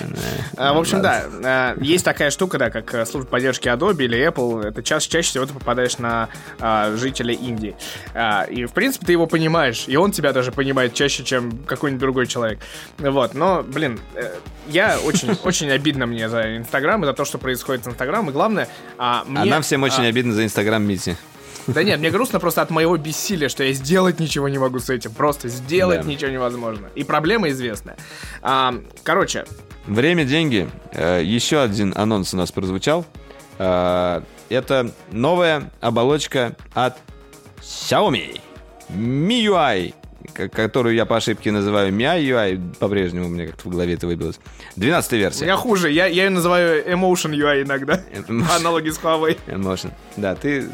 А, 0.56 0.74
В 0.74 0.78
общем, 0.78 1.02
да, 1.02 1.26
а, 1.44 1.76
есть 1.80 2.04
такая 2.06 2.32
штука, 2.32 2.58
да, 2.58 2.70
как 2.70 2.94
э, 2.94 3.06
служба 3.06 3.30
поддержки 3.30 3.68
Adobe 3.68 4.04
или 4.04 4.28
Apple. 4.28 4.66
Это 4.66 4.82
ча- 4.84 5.00
чаще 5.00 5.30
всего 5.30 5.46
ты 5.46 5.54
попадаешь 5.54 5.98
на 5.98 6.30
а, 6.60 6.96
жителя 6.96 7.34
Индии. 7.34 7.76
А, 8.14 8.44
И, 8.44 8.66
в 8.66 8.72
принципе, 8.74 9.06
ты 9.06 9.12
его 9.12 9.28
понимаешь. 9.28 9.86
И 9.88 9.96
он 9.96 10.12
тебя 10.12 10.34
даже 10.34 10.52
понимает 10.52 10.94
чаще, 10.94 11.24
чем 11.24 11.60
какой-нибудь 11.66 12.02
другой 12.02 12.28
человек. 12.28 12.60
Вот, 12.98 13.34
но, 13.34 13.64
блин, 13.64 14.00
э, 14.16 14.34
я 14.68 14.98
очень, 15.00 15.38
очень 15.44 15.70
обидно 15.72 16.06
мне 16.06 16.30
за 16.30 16.58
Инстаграм 16.58 17.02
и 17.04 17.06
за 17.06 17.14
то, 17.14 17.26
что 17.26 17.38
происходит 17.38 17.86
с 17.86 17.88
Инстаграмом. 17.88 18.30
И 18.30 18.34
главное, 18.34 18.68
а, 18.98 19.24
мне... 19.28 19.42
А 19.42 19.46
нам 19.46 19.62
всем 19.62 19.84
очень 19.84 20.06
а, 20.06 20.10
обидно 20.10 20.34
за 20.34 20.44
Инстаграм 20.44 20.84
Мити. 20.84 21.18
Да 21.68 21.84
нет, 21.84 22.00
мне 22.00 22.10
грустно 22.12 22.40
просто 22.40 22.62
от 22.62 22.70
моего 22.70 22.98
бессилия, 22.98 23.50
что 23.50 23.64
я 23.64 23.74
сделать 23.74 24.20
ничего 24.20 24.48
не 24.50 24.58
могу 24.58 24.80
с 24.80 24.90
этим. 24.90 25.12
Просто 25.14 25.50
сделать 25.50 26.02
Да. 26.02 26.08
ничего 26.08 26.32
невозможно. 26.32 26.88
И 26.96 27.04
проблема 27.04 27.50
известная. 27.50 27.98
А, 28.42 28.74
короче, 29.04 29.46
Время, 29.86 30.26
деньги. 30.26 30.70
Э, 30.92 31.22
Еще 31.24 31.62
один 31.62 31.94
анонс 31.96 32.34
у 32.34 32.38
нас 32.38 32.52
прозвучал. 32.52 33.06
Э, 33.58 34.22
Это 34.50 34.92
новая 35.12 35.72
оболочка 35.82 36.56
от 36.74 36.98
Xiaomi. 37.62 38.40
MIUI, 38.90 39.94
которую 40.52 40.96
я 40.96 41.06
по 41.06 41.18
ошибке 41.18 41.52
называю 41.52 41.94
MIUI, 41.94 42.76
по-прежнему 42.80 43.26
у 43.28 43.30
меня 43.30 43.48
как-то 43.48 43.68
в 43.68 43.72
голове 43.72 43.94
это 43.96 44.08
выбилось. 44.08 44.40
12 44.76 45.14
у 45.14 45.16
версия. 45.18 45.44
меня 45.46 45.58
хуже. 45.58 45.92
Я, 45.92 46.06
я 46.08 46.24
ее 46.26 46.30
называю 46.30 46.86
Emotion 46.86 47.32
UI 47.34 47.64
иногда. 47.64 48.02
Emotion. 48.14 48.46
Аналоги 48.58 48.90
с 48.90 49.00
Huawei. 49.00 49.38
Emotion. 49.48 49.92
Да, 50.18 50.36
ты... 50.36 50.68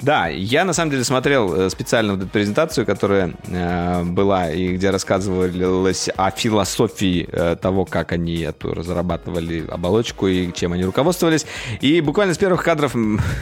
Да, 0.00 0.28
я 0.28 0.64
на 0.64 0.72
самом 0.72 0.92
деле 0.92 1.02
смотрел 1.02 1.54
э, 1.54 1.70
специально 1.70 2.12
вот 2.12 2.22
эту 2.22 2.30
презентацию, 2.30 2.86
которая 2.86 3.34
э, 3.48 4.04
была, 4.04 4.50
и 4.50 4.74
где 4.76 4.90
рассказывалось 4.90 6.08
о 6.16 6.30
философии 6.30 7.28
э, 7.30 7.56
того, 7.60 7.84
как 7.84 8.12
они 8.12 8.38
эту 8.38 8.74
разрабатывали 8.74 9.66
оболочку 9.68 10.28
и 10.28 10.52
чем 10.52 10.72
они 10.72 10.84
руководствовались. 10.84 11.46
И 11.80 12.00
буквально 12.00 12.34
с 12.34 12.38
первых 12.38 12.62
кадров 12.62 12.94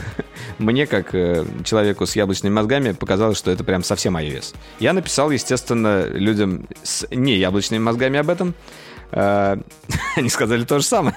мне, 0.57 0.87
как 0.87 1.13
э, 1.13 1.45
человеку 1.63 2.07
с 2.07 2.15
яблочными 2.15 2.53
мозгами, 2.53 2.93
показалось, 2.93 3.37
что 3.37 3.51
это 3.51 3.63
прям 3.63 3.83
совсем 3.83 4.17
iOS. 4.17 4.55
Я 4.79 4.93
написал, 4.93 5.29
естественно, 5.29 6.07
людям 6.07 6.67
с 6.81 7.07
не 7.11 7.37
яблочными 7.37 7.81
мозгами 7.83 8.17
об 8.17 8.29
этом. 8.29 8.55
Э, 9.11 9.55
Они 10.15 10.29
сказали 10.29 10.63
то 10.65 10.79
же 10.79 10.85
самое. 10.85 11.15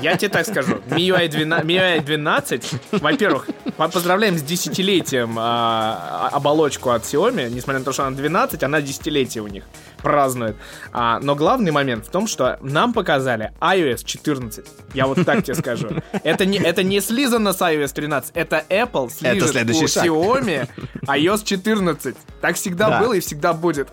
Я 0.00 0.16
тебе 0.16 0.28
так 0.28 0.46
скажу. 0.46 0.76
MIUI 0.88 1.28
12, 1.28 1.66
MIUI 1.66 2.00
12 2.04 2.70
во-первых, 2.92 3.48
по- 3.76 3.88
поздравляем 3.88 4.38
с 4.38 4.42
десятилетием 4.42 5.36
а, 5.38 6.28
а- 6.32 6.36
оболочку 6.36 6.90
от 6.90 7.02
Xiaomi. 7.02 7.50
Несмотря 7.50 7.80
на 7.80 7.84
то, 7.84 7.92
что 7.92 8.06
она 8.06 8.16
12, 8.16 8.62
она 8.62 8.80
десятилетие 8.80 9.42
у 9.42 9.46
них 9.48 9.64
празднует. 9.98 10.56
А, 10.92 11.18
но 11.20 11.34
главный 11.36 11.70
момент 11.70 12.06
в 12.06 12.10
том, 12.10 12.26
что 12.26 12.58
нам 12.62 12.92
показали 12.92 13.52
iOS 13.60 14.04
14. 14.04 14.64
Я 14.94 15.06
вот 15.06 15.24
так 15.24 15.44
тебе 15.44 15.54
скажу. 15.54 15.88
Это 16.24 16.46
не, 16.46 16.58
это 16.58 16.82
не 16.82 17.00
слизано 17.00 17.52
с 17.52 17.60
iOS 17.60 17.92
13, 17.92 18.30
это 18.34 18.64
Apple 18.68 19.10
слижет 19.10 19.50
следующий 19.50 19.84
у 19.84 19.88
шаг. 19.88 20.04
Xiaomi 20.06 20.68
iOS 21.06 21.44
14. 21.44 22.16
Так 22.40 22.56
всегда 22.56 22.88
Да. 22.88 23.00
было 23.00 23.12
и 23.14 23.20
всегда 23.20 23.52
будет. 23.52 23.88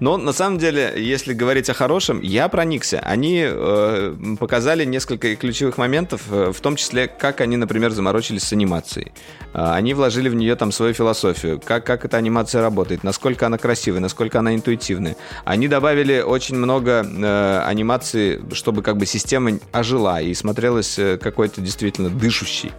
Но 0.00 0.16
на 0.16 0.32
самом 0.32 0.58
деле, 0.58 0.92
если 0.96 1.34
говорить 1.34 1.70
о 1.70 1.74
хорошем, 1.74 2.20
я 2.20 2.48
проникся. 2.48 3.00
Они 3.00 3.42
э, 3.46 4.16
показали 4.38 4.84
несколько 4.84 5.36
ключевых 5.36 5.78
моментов, 5.78 6.22
э, 6.30 6.52
в 6.52 6.60
том 6.60 6.76
числе, 6.76 7.06
как 7.08 7.40
они, 7.40 7.56
например, 7.56 7.90
заморочились 7.90 8.44
с 8.44 8.52
анимацией. 8.52 9.12
А, 9.52 9.74
Они 9.74 9.94
вложили 9.94 10.28
в 10.28 10.34
нее 10.34 10.56
там 10.56 10.72
свою 10.72 10.94
философию, 10.94 11.60
как, 11.64 11.84
как 11.84 12.04
эта 12.04 12.16
анимация 12.16 12.60
работает, 12.62 13.04
насколько 13.04 13.46
она 13.46 13.58
красивая, 13.58 14.00
насколько 14.00 14.38
она 14.38 14.54
интуитивная. 14.54 15.16
Они 15.44 15.68
добавили 15.68 16.20
очень 16.20 16.56
много 16.56 17.06
э, 17.06 17.62
анимации, 17.64 18.42
чтобы 18.52 18.82
как 18.82 18.96
бы 18.96 19.06
система 19.06 19.52
ожила 19.72 20.20
и 20.20 20.34
смотрелась 20.34 20.98
э, 20.98 21.18
какой-то 21.18 21.60
действительно 21.60 22.10
дышущей. 22.10 22.72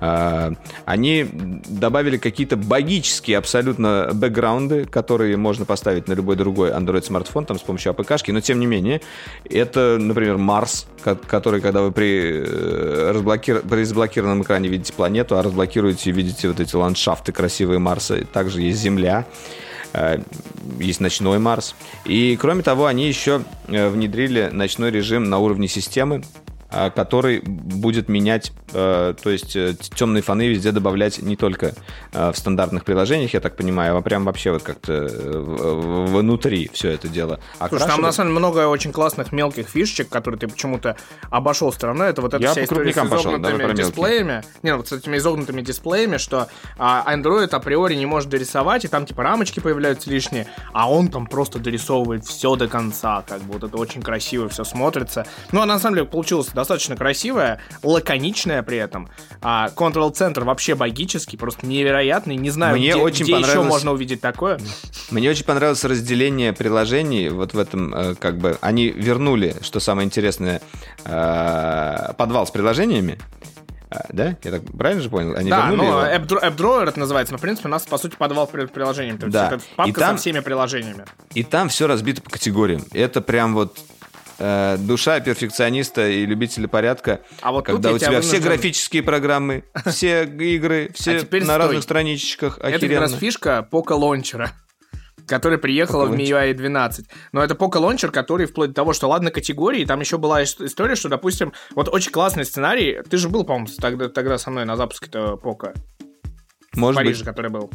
А, 0.00 0.52
Они 0.84 1.26
добавили 1.68 2.18
какие-то 2.18 2.56
богические 2.56 3.38
абсолютно 3.38 4.10
бэкграунды, 4.12 4.84
которые 4.84 5.36
можно 5.36 5.64
поставить 5.64 6.08
на 6.08 6.12
любой 6.12 6.36
другой 6.36 6.47
Android-смартфон 6.52 7.44
там, 7.46 7.58
с 7.58 7.62
помощью 7.62 7.92
APK-шки, 7.92 8.32
но 8.32 8.40
тем 8.40 8.60
не 8.60 8.66
менее, 8.66 9.00
это, 9.48 9.96
например, 10.00 10.36
Марс, 10.38 10.86
ко- 11.02 11.16
который, 11.16 11.60
когда 11.60 11.82
вы 11.82 11.92
при, 11.92 12.44
э, 12.44 13.12
разблокир- 13.14 13.66
при 13.68 13.84
заблокированном 13.84 14.42
экране 14.42 14.68
видите 14.68 14.92
планету, 14.92 15.36
а 15.38 15.42
разблокируете 15.42 16.10
и 16.10 16.12
видите 16.12 16.48
вот 16.48 16.60
эти 16.60 16.74
ландшафты 16.76 17.32
красивые 17.32 17.78
Марса, 17.78 18.24
также 18.24 18.60
есть 18.62 18.78
Земля, 18.80 19.24
э, 19.92 20.18
есть 20.78 21.00
ночной 21.00 21.38
Марс. 21.38 21.74
И, 22.04 22.36
кроме 22.40 22.62
того, 22.62 22.86
они 22.86 23.06
еще 23.08 23.42
э, 23.68 23.88
внедрили 23.88 24.48
ночной 24.52 24.90
режим 24.90 25.24
на 25.30 25.38
уровне 25.38 25.68
системы, 25.68 26.22
который 26.70 27.40
будет 27.40 28.08
менять, 28.08 28.52
э, 28.72 29.14
то 29.22 29.30
есть 29.30 29.56
э, 29.56 29.74
темные 29.94 30.22
фоны 30.22 30.48
везде 30.48 30.72
добавлять 30.72 31.20
не 31.22 31.36
только 31.36 31.74
э, 32.12 32.32
в 32.32 32.36
стандартных 32.36 32.84
приложениях, 32.84 33.32
я 33.34 33.40
так 33.40 33.56
понимаю, 33.56 33.96
а 33.96 34.02
прям 34.02 34.24
вообще 34.24 34.50
вот 34.52 34.62
как-то 34.62 34.92
э, 34.92 36.04
внутри 36.08 36.70
все 36.72 36.90
это 36.90 37.08
дело. 37.08 37.40
Слушай, 37.68 37.86
там 37.88 38.02
на 38.02 38.12
самом 38.12 38.30
деле 38.30 38.38
много 38.38 38.68
очень 38.68 38.92
классных 38.92 39.32
мелких 39.32 39.68
фишечек, 39.68 40.08
которые 40.08 40.38
ты 40.38 40.48
почему-то 40.48 40.96
обошел 41.30 41.72
стороной. 41.72 42.10
Это 42.10 42.20
вот 42.20 42.34
эта 42.34 42.42
Я 42.42 42.52
вся 42.52 42.64
история 42.64 42.92
с 42.92 42.96
изогнутыми 42.96 43.58
мелкие. 43.58 43.74
дисплеями. 43.74 44.42
Не, 44.62 44.72
ну, 44.72 44.76
вот 44.78 44.88
с 44.88 44.92
этими 44.92 45.16
изогнутыми 45.16 45.62
дисплеями, 45.62 46.18
что 46.18 46.48
а, 46.76 47.04
Android 47.08 47.48
априори 47.48 47.94
не 47.94 48.06
может 48.06 48.28
дорисовать, 48.28 48.84
и 48.84 48.88
там 48.88 49.06
типа 49.06 49.22
рамочки 49.22 49.60
появляются 49.60 50.10
лишние, 50.10 50.46
а 50.72 50.90
он 50.90 51.08
там 51.08 51.26
просто 51.26 51.58
дорисовывает 51.58 52.24
все 52.24 52.56
до 52.56 52.68
конца. 52.68 53.24
Как 53.26 53.40
бы 53.42 53.54
вот 53.54 53.64
это 53.64 53.76
очень 53.76 54.02
красиво 54.02 54.48
все 54.48 54.64
смотрится. 54.64 55.26
Ну, 55.52 55.62
а 55.62 55.66
на 55.66 55.78
самом 55.78 55.96
деле 55.96 56.06
получилось 56.06 56.48
достаточно 56.58 56.96
красивое, 56.96 57.60
лаконичное 57.82 58.62
при 58.62 58.78
этом. 58.78 59.08
А 59.40 59.70
Control-центр 59.74 60.44
вообще 60.44 60.74
богический, 60.74 61.36
просто 61.36 61.66
невероятный. 61.66 62.36
Не 62.36 62.50
знаю, 62.50 62.76
Мне 62.76 62.90
где, 62.92 62.96
очень 63.00 63.24
где 63.24 63.32
еще 63.32 63.42
понравилось- 63.42 63.68
можно 63.70 63.92
увидеть 63.92 64.20
такое. 64.20 64.58
Мне 65.10 65.30
очень 65.30 65.44
понравилось 65.44 65.84
разделение 65.84 66.52
приложений. 66.52 67.30
Вот 67.30 67.54
в 67.54 67.58
этом, 67.58 67.94
э, 67.94 68.14
как 68.16 68.38
бы, 68.38 68.58
они 68.60 68.88
вернули, 68.88 69.54
что 69.62 69.80
самое 69.80 70.06
интересное, 70.06 70.60
э, 71.04 72.12
подвал 72.16 72.46
с 72.46 72.50
приложениями. 72.50 73.18
А, 73.90 74.04
Да? 74.10 74.36
Я 74.44 74.50
так 74.50 74.62
правильно 74.76 75.02
же 75.02 75.08
понял? 75.08 75.34
Они 75.34 75.48
Да, 75.48 75.68
ну? 75.70 75.82
AppDrawer 75.82 76.88
это 76.88 76.98
называется, 77.00 77.32
но, 77.32 77.38
в 77.38 77.40
принципе, 77.40 77.68
у 77.68 77.70
нас, 77.70 77.86
по 77.86 77.96
сути, 77.96 78.16
подвал 78.16 78.46
при- 78.46 78.66
приложением. 78.66 79.16
То 79.16 79.26
есть 79.26 79.32
Да. 79.32 79.46
это 79.48 79.60
папка 79.76 79.90
И 79.90 79.94
там- 79.94 80.16
со 80.16 80.20
всеми 80.20 80.40
приложениями. 80.40 81.04
И 81.32 81.42
там 81.42 81.70
все 81.70 81.86
разбито 81.86 82.20
по 82.20 82.28
категориям. 82.28 82.84
Это 82.92 83.22
прям 83.22 83.54
вот 83.54 83.78
э, 84.38 84.76
душа 84.78 85.20
перфекциониста 85.20 86.08
и 86.08 86.24
любителя 86.26 86.68
порядка. 86.68 87.20
А 87.40 87.52
вот 87.52 87.64
когда 87.66 87.92
у 87.92 87.98
тебя 87.98 88.08
тебя 88.10 88.20
все 88.20 88.36
вынужден- 88.38 88.42
графические 88.42 89.02
программы, 89.02 89.64
все 89.86 90.24
игры, 90.24 90.90
все 90.94 91.18
А 91.30 91.44
на 91.44 91.58
разных 91.58 91.82
страничках. 91.82 92.58
Это 92.62 92.86
как 92.88 92.98
раз 93.00 93.12
фишка 93.14 93.66
Poco 93.70 93.98
Launcher. 93.98 94.48
который 95.26 95.58
приехала 95.58 96.06
Poco 96.06 96.12
в 96.12 96.18
MIUI 96.18 96.54
12. 96.54 97.06
Но 97.32 97.42
это 97.44 97.54
Poco 97.54 97.72
Launcher, 97.74 98.10
который 98.10 98.46
вплоть 98.46 98.70
до 98.70 98.76
того, 98.76 98.92
что 98.94 99.08
ладно 99.08 99.30
категории, 99.30 99.84
там 99.84 100.00
еще 100.00 100.16
была 100.16 100.42
ис- 100.42 100.64
история, 100.64 100.94
что, 100.94 101.08
допустим, 101.10 101.52
вот 101.74 101.88
очень 101.88 102.10
классный 102.12 102.44
сценарий. 102.46 102.98
Ты 103.10 103.18
же 103.18 103.28
был, 103.28 103.44
по-моему, 103.44 103.68
тогда, 103.78 104.08
тогда 104.08 104.38
со 104.38 104.50
мной 104.50 104.64
на 104.64 104.76
запуске-то 104.76 105.38
Poco 105.42 105.74
в 106.72 106.76
Может 106.78 106.96
Париже, 106.96 107.18
быть. 107.18 107.26
который 107.26 107.50
был. 107.50 107.70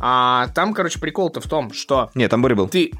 А, 0.00 0.48
там, 0.54 0.72
короче, 0.74 0.98
прикол-то 0.98 1.40
в 1.40 1.46
том, 1.48 1.72
что 1.74 2.10
Нет, 2.14 2.30
там 2.30 2.40
Бори 2.42 2.54
был. 2.54 2.68
ты... 2.68 2.92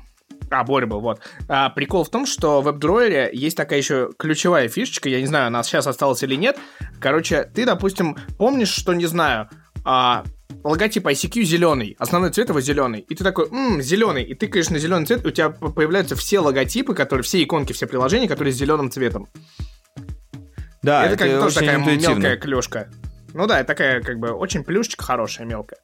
А, 0.51 0.63
Боря 0.65 0.87
был, 0.87 1.01
вот. 1.01 1.21
А, 1.49 1.71
прикол 1.71 2.05
в 2.05 2.11
том, 2.11 2.27
что 2.27 2.61
в 2.61 2.69
WebDrawer 2.69 3.31
есть 3.33 3.57
такая 3.57 3.79
еще 3.79 4.11
ключевая 4.19 4.69
фишечка, 4.69 5.09
я 5.09 5.21
не 5.21 5.27
знаю, 5.27 5.49
она 5.49 5.63
сейчас 5.63 5.87
осталась 5.87 6.23
или 6.23 6.37
нет. 6.37 6.59
Короче, 7.01 7.45
ты, 7.45 7.65
допустим, 7.65 8.17
помнишь, 8.39 8.69
что, 8.69 8.95
не 8.95 9.07
знаю, 9.07 9.49
а, 9.85 10.25
логотип 10.63 11.07
ICQ 11.07 11.43
зеленый, 11.43 11.97
основной 11.99 12.31
цвет 12.31 12.49
его 12.51 12.61
зеленый, 12.61 13.01
и 13.01 13.15
ты 13.15 13.25
такой, 13.25 13.49
ммм, 13.51 13.83
зеленый, 13.83 14.23
и 14.23 14.35
тыкаешь 14.35 14.71
на 14.71 14.79
зеленый 14.79 15.07
цвет, 15.07 15.25
и 15.25 15.29
у 15.29 15.31
тебя 15.31 15.51
появляются 15.51 16.15
все 16.17 16.41
логотипы, 16.41 16.95
которые, 16.95 17.25
все 17.25 17.43
иконки, 17.43 17.73
все 17.73 17.87
приложения, 17.87 18.29
которые 18.29 18.53
с 18.53 18.57
зеленым 18.57 18.91
цветом. 18.91 19.29
Да, 20.83 21.07
это, 21.07 21.17
как 21.17 21.33
бы 21.33 21.39
тоже 21.39 21.55
такая 21.55 21.77
интуитивно. 21.77 22.15
мелкая 22.15 22.37
клюшка. 22.37 22.91
Ну 23.33 23.47
да, 23.47 23.61
это 23.61 23.69
такая, 23.69 24.01
как 24.03 24.19
бы, 24.19 24.31
очень 24.31 24.63
плюшечка 24.63 25.03
хорошая, 25.03 25.47
мелкая. 25.47 25.81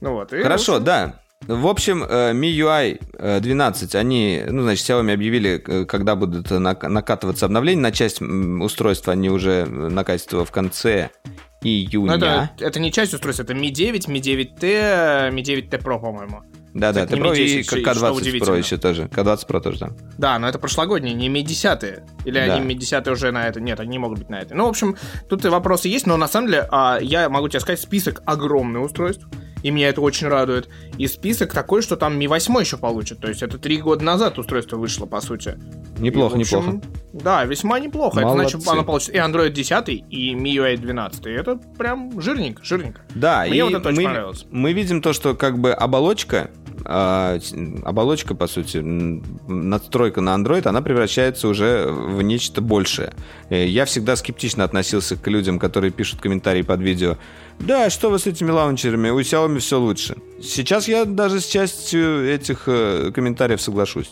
Ну 0.00 0.14
вот. 0.14 0.32
и, 0.32 0.42
Хорошо, 0.42 0.78
да. 0.78 1.21
В 1.48 1.66
общем, 1.66 2.04
э, 2.04 2.32
MIUI 2.32 3.00
э, 3.18 3.40
12, 3.40 3.94
они, 3.96 4.42
ну, 4.48 4.62
значит, 4.62 4.88
Xiaomi 4.88 5.12
объявили, 5.12 5.62
э, 5.66 5.84
когда 5.86 6.14
будут 6.14 6.50
нак- 6.52 6.88
накатываться 6.88 7.46
обновления 7.46 7.80
на 7.82 7.90
часть 7.92 8.20
устройства, 8.22 9.12
они 9.12 9.28
уже 9.28 9.66
накатят 9.66 10.30
его 10.32 10.44
в 10.44 10.52
конце 10.52 11.10
Ну, 11.24 11.68
июня. 11.68 12.14
это, 12.14 12.50
это 12.64 12.80
не 12.80 12.92
часть 12.92 13.12
устройства, 13.12 13.42
это 13.42 13.54
Mi 13.54 13.70
9, 13.70 14.06
Mi 14.08 14.20
9T, 14.20 15.30
Mi 15.32 15.42
9T 15.42 15.82
Pro, 15.82 16.00
по-моему. 16.00 16.42
Да, 16.74 16.92
да, 16.92 17.02
это 17.02 17.16
Pro 17.16 17.34
и 17.36 17.44
10, 17.62 17.66
что 17.66 17.78
K20 17.80 18.38
Pro 18.40 18.56
еще 18.56 18.76
тоже. 18.78 19.04
K20 19.12 19.46
Pro 19.46 19.60
тоже, 19.60 19.78
да. 19.80 19.90
Да, 20.18 20.38
но 20.38 20.48
это 20.48 20.58
прошлогодние, 20.60 21.12
не 21.12 21.28
Mi 21.28 21.42
10. 21.42 22.02
Или 22.24 22.34
Да. 22.46 22.54
они 22.54 22.64
Mi 22.66 22.74
10 22.74 23.08
уже 23.08 23.30
на 23.32 23.46
это? 23.48 23.60
Нет, 23.60 23.80
они 23.80 23.90
не 23.90 23.98
могут 23.98 24.20
быть 24.20 24.30
на 24.30 24.40
это. 24.40 24.54
Ну, 24.54 24.66
в 24.66 24.68
общем, 24.68 24.96
тут 25.28 25.44
и 25.44 25.48
вопросы 25.48 25.88
есть, 25.88 26.06
но 26.06 26.16
на 26.16 26.28
самом 26.28 26.46
деле 26.46 26.68
а, 26.70 26.98
я 27.02 27.28
могу 27.28 27.48
тебе 27.48 27.60
сказать, 27.60 27.80
список 27.80 28.22
огромный 28.26 28.82
устройств. 28.82 29.26
И 29.62 29.70
меня 29.70 29.88
это 29.88 30.00
очень 30.00 30.28
радует. 30.28 30.68
И 30.98 31.06
список 31.06 31.52
такой, 31.52 31.82
что 31.82 31.96
там 31.96 32.18
Mi 32.18 32.28
8 32.28 32.60
еще 32.60 32.76
получит. 32.76 33.20
То 33.20 33.28
есть 33.28 33.42
это 33.42 33.58
три 33.58 33.78
года 33.78 34.04
назад 34.04 34.38
устройство 34.38 34.76
вышло, 34.76 35.06
по 35.06 35.20
сути. 35.20 35.58
Неплохо, 35.98 36.36
И, 36.36 36.40
общем, 36.42 36.58
неплохо. 36.58 36.80
Да, 37.12 37.44
весьма 37.44 37.78
неплохо. 37.78 38.18
Это 38.20 38.28
Молодцы. 38.28 38.50
значит, 38.58 38.68
оно 38.68 38.84
получит 38.84 39.14
и 39.14 39.18
Android 39.18 39.50
10, 39.50 39.88
и 40.10 40.34
MIUI 40.34 40.76
12. 40.78 41.26
И 41.26 41.30
это 41.30 41.56
прям 41.78 42.20
жирненько, 42.20 42.64
жирненько. 42.64 43.02
Да, 43.14 43.44
Мне 43.46 43.58
и 43.58 43.62
вот 43.62 43.74
это 43.74 43.88
очень 43.90 43.98
мы, 43.98 44.04
понравилось. 44.04 44.46
мы 44.50 44.72
видим 44.72 45.02
то, 45.02 45.12
что 45.12 45.34
как 45.34 45.58
бы 45.58 45.72
оболочка, 45.72 46.50
а, 46.84 47.38
оболочка, 47.84 48.34
по 48.34 48.46
сути, 48.48 48.78
надстройка 48.78 50.20
на 50.20 50.34
Android, 50.34 50.66
она 50.66 50.82
превращается 50.82 51.48
уже 51.48 51.86
в 51.88 52.22
нечто 52.22 52.60
большее. 52.60 53.12
Э, 53.50 53.66
Я 53.66 53.84
всегда 53.84 54.16
скептично 54.16 54.64
относился 54.64 55.16
к 55.16 55.26
людям, 55.28 55.58
которые 55.58 55.90
пишут 55.92 56.20
комментарии 56.20 56.62
под 56.62 56.80
видео. 56.80 57.16
Да, 57.62 57.90
что 57.90 58.10
вы 58.10 58.18
с 58.18 58.26
этими 58.26 58.50
лаунчерами? 58.50 59.10
У 59.10 59.20
Xiaomi 59.20 59.60
все 59.60 59.78
лучше. 59.78 60.16
Сейчас 60.42 60.88
я 60.88 61.04
даже 61.04 61.40
с 61.40 61.46
частью 61.46 62.28
этих 62.28 62.64
э, 62.66 63.12
комментариев 63.14 63.60
соглашусь. 63.60 64.10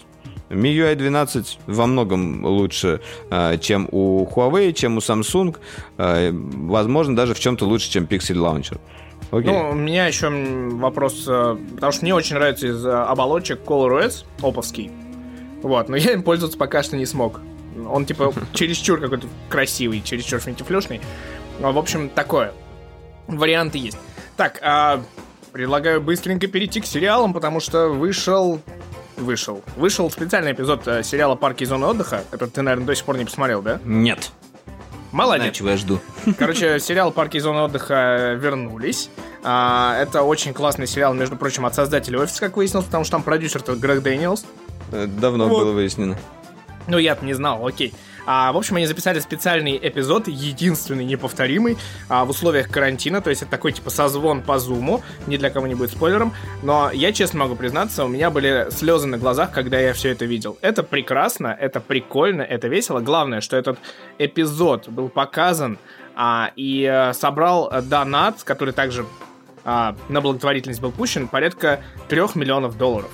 MIUI 0.50 0.94
12 0.94 1.58
во 1.66 1.86
многом 1.86 2.44
лучше, 2.44 3.00
э, 3.30 3.58
чем 3.60 3.88
у 3.90 4.24
Huawei, 4.24 4.72
чем 4.72 4.96
у 4.96 5.00
Samsung. 5.00 5.56
Э, 5.98 6.30
Возможно, 6.32 7.16
даже 7.16 7.34
в 7.34 7.40
чем-то 7.40 7.64
лучше, 7.66 7.90
чем 7.90 8.04
Pixel 8.04 8.36
Launcher. 8.36 8.78
Окей. 9.32 9.50
Ну, 9.52 9.70
у 9.70 9.74
меня 9.74 10.06
еще 10.06 10.28
вопрос, 10.30 11.24
э, 11.26 11.56
потому 11.74 11.90
что 11.90 12.04
мне 12.04 12.14
очень 12.14 12.36
нравится 12.36 12.68
из 12.68 12.86
оболочек 12.86 13.60
ColorOS, 13.64 14.24
оповский. 14.42 14.92
Вот, 15.62 15.88
но 15.88 15.96
я 15.96 16.12
им 16.12 16.22
пользоваться 16.22 16.56
пока 16.56 16.84
что 16.84 16.96
не 16.96 17.06
смог. 17.06 17.40
Он, 17.88 18.04
типа, 18.04 18.32
чересчур 18.52 19.00
какой-то 19.00 19.26
красивый, 19.48 20.02
чересчур 20.04 20.38
финтифлюшный. 20.38 21.00
В 21.58 21.78
общем, 21.78 22.08
такое. 22.08 22.52
Варианты 23.26 23.78
есть. 23.78 23.98
Так, 24.36 24.58
а, 24.62 25.02
предлагаю 25.52 26.00
быстренько 26.00 26.46
перейти 26.46 26.80
к 26.80 26.86
сериалам, 26.86 27.32
потому 27.32 27.60
что 27.60 27.88
вышел... 27.88 28.60
Вышел. 29.16 29.62
Вышел 29.76 30.10
специальный 30.10 30.52
эпизод 30.52 30.88
э, 30.88 31.02
сериала 31.02 31.34
«Парки 31.34 31.64
и 31.64 31.66
зоны 31.66 31.84
отдыха», 31.86 32.24
который 32.30 32.48
ты, 32.50 32.62
наверное, 32.62 32.86
до 32.86 32.94
сих 32.94 33.04
пор 33.04 33.18
не 33.18 33.26
посмотрел, 33.26 33.60
да? 33.60 33.78
Нет. 33.84 34.30
Молодец. 35.12 35.42
Знаю, 35.42 35.52
чего 35.52 35.70
я 35.70 35.76
жду. 35.76 36.00
Короче, 36.38 36.80
сериал 36.80 37.10
«Парки 37.12 37.36
и 37.36 37.40
зоны 37.40 37.60
отдыха» 37.60 38.38
вернулись. 38.40 39.10
А, 39.42 39.94
это 40.00 40.22
очень 40.22 40.54
классный 40.54 40.86
сериал, 40.86 41.12
между 41.12 41.36
прочим, 41.36 41.66
от 41.66 41.74
создателей 41.74 42.18
офиса, 42.18 42.40
как 42.40 42.56
выяснилось, 42.56 42.86
потому 42.86 43.04
что 43.04 43.12
там 43.12 43.22
продюсер-то 43.22 43.74
Грег 43.74 44.00
Дэниелс. 44.02 44.46
Э, 44.92 45.06
Давно 45.06 45.48
Вот. 45.48 45.64
было 45.64 45.72
выяснено. 45.72 46.18
Ну, 46.86 46.96
я-то 46.96 47.24
не 47.24 47.34
знал, 47.34 47.66
окей. 47.66 47.92
А, 48.26 48.52
в 48.52 48.56
общем, 48.56 48.76
они 48.76 48.86
записали 48.86 49.18
специальный 49.20 49.78
эпизод, 49.80 50.28
единственный, 50.28 51.04
неповторимый, 51.04 51.78
а, 52.08 52.24
в 52.24 52.30
условиях 52.30 52.68
карантина, 52.68 53.20
то 53.20 53.30
есть 53.30 53.42
это 53.42 53.50
такой, 53.50 53.72
типа, 53.72 53.90
созвон 53.90 54.42
по 54.42 54.58
зуму, 54.58 55.02
ни 55.26 55.36
для 55.36 55.50
кого 55.50 55.66
не 55.66 55.74
будет 55.74 55.90
спойлером, 55.90 56.32
но 56.62 56.90
я 56.92 57.12
честно 57.12 57.40
могу 57.40 57.56
признаться, 57.56 58.04
у 58.04 58.08
меня 58.08 58.30
были 58.30 58.68
слезы 58.70 59.06
на 59.06 59.18
глазах, 59.18 59.52
когда 59.52 59.78
я 59.78 59.92
все 59.92 60.10
это 60.10 60.24
видел. 60.24 60.58
Это 60.60 60.82
прекрасно, 60.82 61.56
это 61.58 61.80
прикольно, 61.80 62.42
это 62.42 62.68
весело. 62.68 63.00
Главное, 63.00 63.40
что 63.40 63.56
этот 63.56 63.78
эпизод 64.18 64.88
был 64.88 65.08
показан 65.08 65.78
а, 66.14 66.50
и 66.56 66.82
э, 66.82 67.12
собрал 67.14 67.70
донат, 67.82 68.42
который 68.42 68.74
также 68.74 69.06
а, 69.64 69.96
на 70.08 70.20
благотворительность 70.20 70.80
был 70.80 70.92
пущен, 70.92 71.28
порядка 71.28 71.82
трех 72.08 72.34
миллионов 72.36 72.76
долларов. 72.76 73.10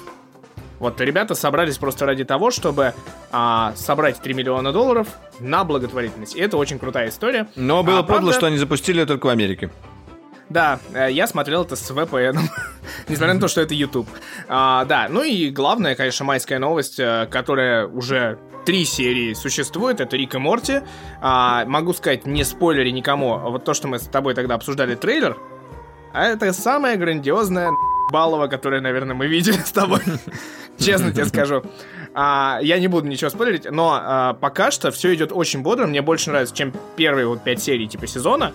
Вот 0.78 1.01
ребята 1.01 1.35
собрались 1.35 1.78
просто 1.78 2.07
ради 2.07 2.24
того, 2.24 2.51
чтобы 2.51 2.93
а, 3.32 3.73
собрать 3.77 4.20
3 4.20 4.35
миллиона 4.35 4.73
долларов 4.73 5.09
на 5.40 5.65
благотворительность. 5.65 6.36
И 6.36 6.40
это 6.40 6.57
очень 6.57 6.78
крутая 6.78 7.09
история. 7.09 7.48
Но 7.57 7.82
было 7.82 8.01
А, 8.01 8.03
подло, 8.03 8.16
правда- 8.19 8.32
что 8.35 8.47
они 8.47 8.59
запустили 8.59 9.05
только 9.05 9.27
в 9.27 9.28
Америке. 9.31 9.70
Да, 10.48 10.78
э, 10.94 11.09
я 11.11 11.27
смотрел 11.27 11.62
это 11.65 11.74
с 11.74 11.90
VPN, 11.90 12.39
несмотря 13.09 13.35
на 13.35 13.40
то, 13.40 13.48
что 13.48 13.61
это 13.62 13.74
YouTube. 13.74 14.07
А, 14.48 14.85
да, 14.85 15.09
ну 15.11 15.23
и 15.24 15.51
главная, 15.51 15.97
конечно, 15.97 16.24
майская 16.24 16.59
новость, 16.61 17.01
э, 17.01 17.27
которая 17.31 17.86
уже 17.89 18.39
три 18.65 18.85
серии 18.85 19.35
существует, 19.35 20.01
это 20.01 20.16
Рик 20.16 20.35
и 20.36 20.39
Морти. 20.39 20.82
А, 21.20 21.65
могу 21.66 21.93
сказать, 21.94 22.27
не 22.27 22.44
спойлери 22.44 22.90
никому, 22.90 23.35
а 23.35 23.48
вот 23.51 23.65
то, 23.65 23.74
что 23.74 23.89
мы 23.89 23.98
с 23.98 24.03
тобой 24.03 24.35
тогда 24.35 24.55
обсуждали 24.55 24.94
трейлер, 24.94 25.36
а 26.12 26.27
это 26.27 26.53
самое 26.53 26.97
грандиозное 26.97 27.70
балово, 28.12 28.47
которое, 28.47 28.81
наверное, 28.81 29.16
мы 29.16 29.27
видели 29.27 29.59
с 29.65 29.73
тобой. 29.73 30.01
Честно 30.78 31.12
тебе 31.12 31.24
скажу. 31.27 31.62
А, 32.15 32.59
я 32.62 32.78
не 32.78 32.89
буду 32.89 33.09
ничего 33.09 33.28
спойлерить, 33.28 33.70
но 33.70 33.98
а, 34.01 34.35
пока 34.35 34.70
что 34.70 34.90
все 34.90 35.15
идет 35.15 35.32
очень 35.32 35.62
бодро. 35.62 35.86
Мне 35.86 36.03
больше 36.03 36.31
нравится, 36.31 36.55
чем 36.55 36.73
первые 36.97 37.27
вот 37.27 37.44
пять 37.44 37.62
серий 37.62 37.86
типа 37.86 38.07
сезона. 38.07 38.53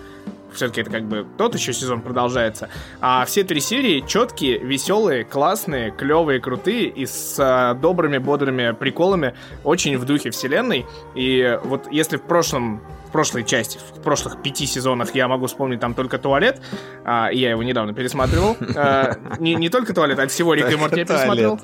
Все-таки 0.52 0.82
это 0.82 0.90
как 0.90 1.04
бы 1.04 1.26
тот 1.38 1.54
еще 1.54 1.72
сезон 1.72 2.02
продолжается. 2.02 2.68
А 3.00 3.24
все 3.24 3.42
три 3.44 3.60
серии 3.60 4.04
четкие, 4.06 4.58
веселые, 4.58 5.24
классные, 5.24 5.90
клевые, 5.92 6.40
крутые 6.40 6.88
и 6.88 7.06
с 7.06 7.36
а, 7.38 7.74
добрыми, 7.74 8.18
бодрыми 8.18 8.72
приколами, 8.72 9.34
очень 9.64 9.96
в 9.96 10.04
духе 10.04 10.30
вселенной. 10.30 10.84
И 11.14 11.58
вот 11.64 11.86
если 11.92 12.16
в 12.16 12.22
прошлом 12.22 12.82
прошлой 13.12 13.44
части, 13.44 13.78
в 13.78 14.00
прошлых 14.00 14.42
пяти 14.42 14.66
сезонах 14.66 15.14
я 15.14 15.28
могу 15.28 15.46
вспомнить 15.46 15.80
там 15.80 15.94
только 15.94 16.18
туалет, 16.18 16.60
а, 17.04 17.30
я 17.30 17.50
его 17.50 17.62
недавно 17.62 17.92
пересматривал. 17.94 18.56
А, 18.74 19.16
не, 19.38 19.54
не 19.54 19.68
только 19.68 19.94
туалет, 19.94 20.18
а 20.18 20.26
всего 20.26 20.54
Рика 20.54 20.70
и 20.70 20.76
Морти 20.76 21.00
я 21.00 21.04
пересмотрел. 21.04 21.60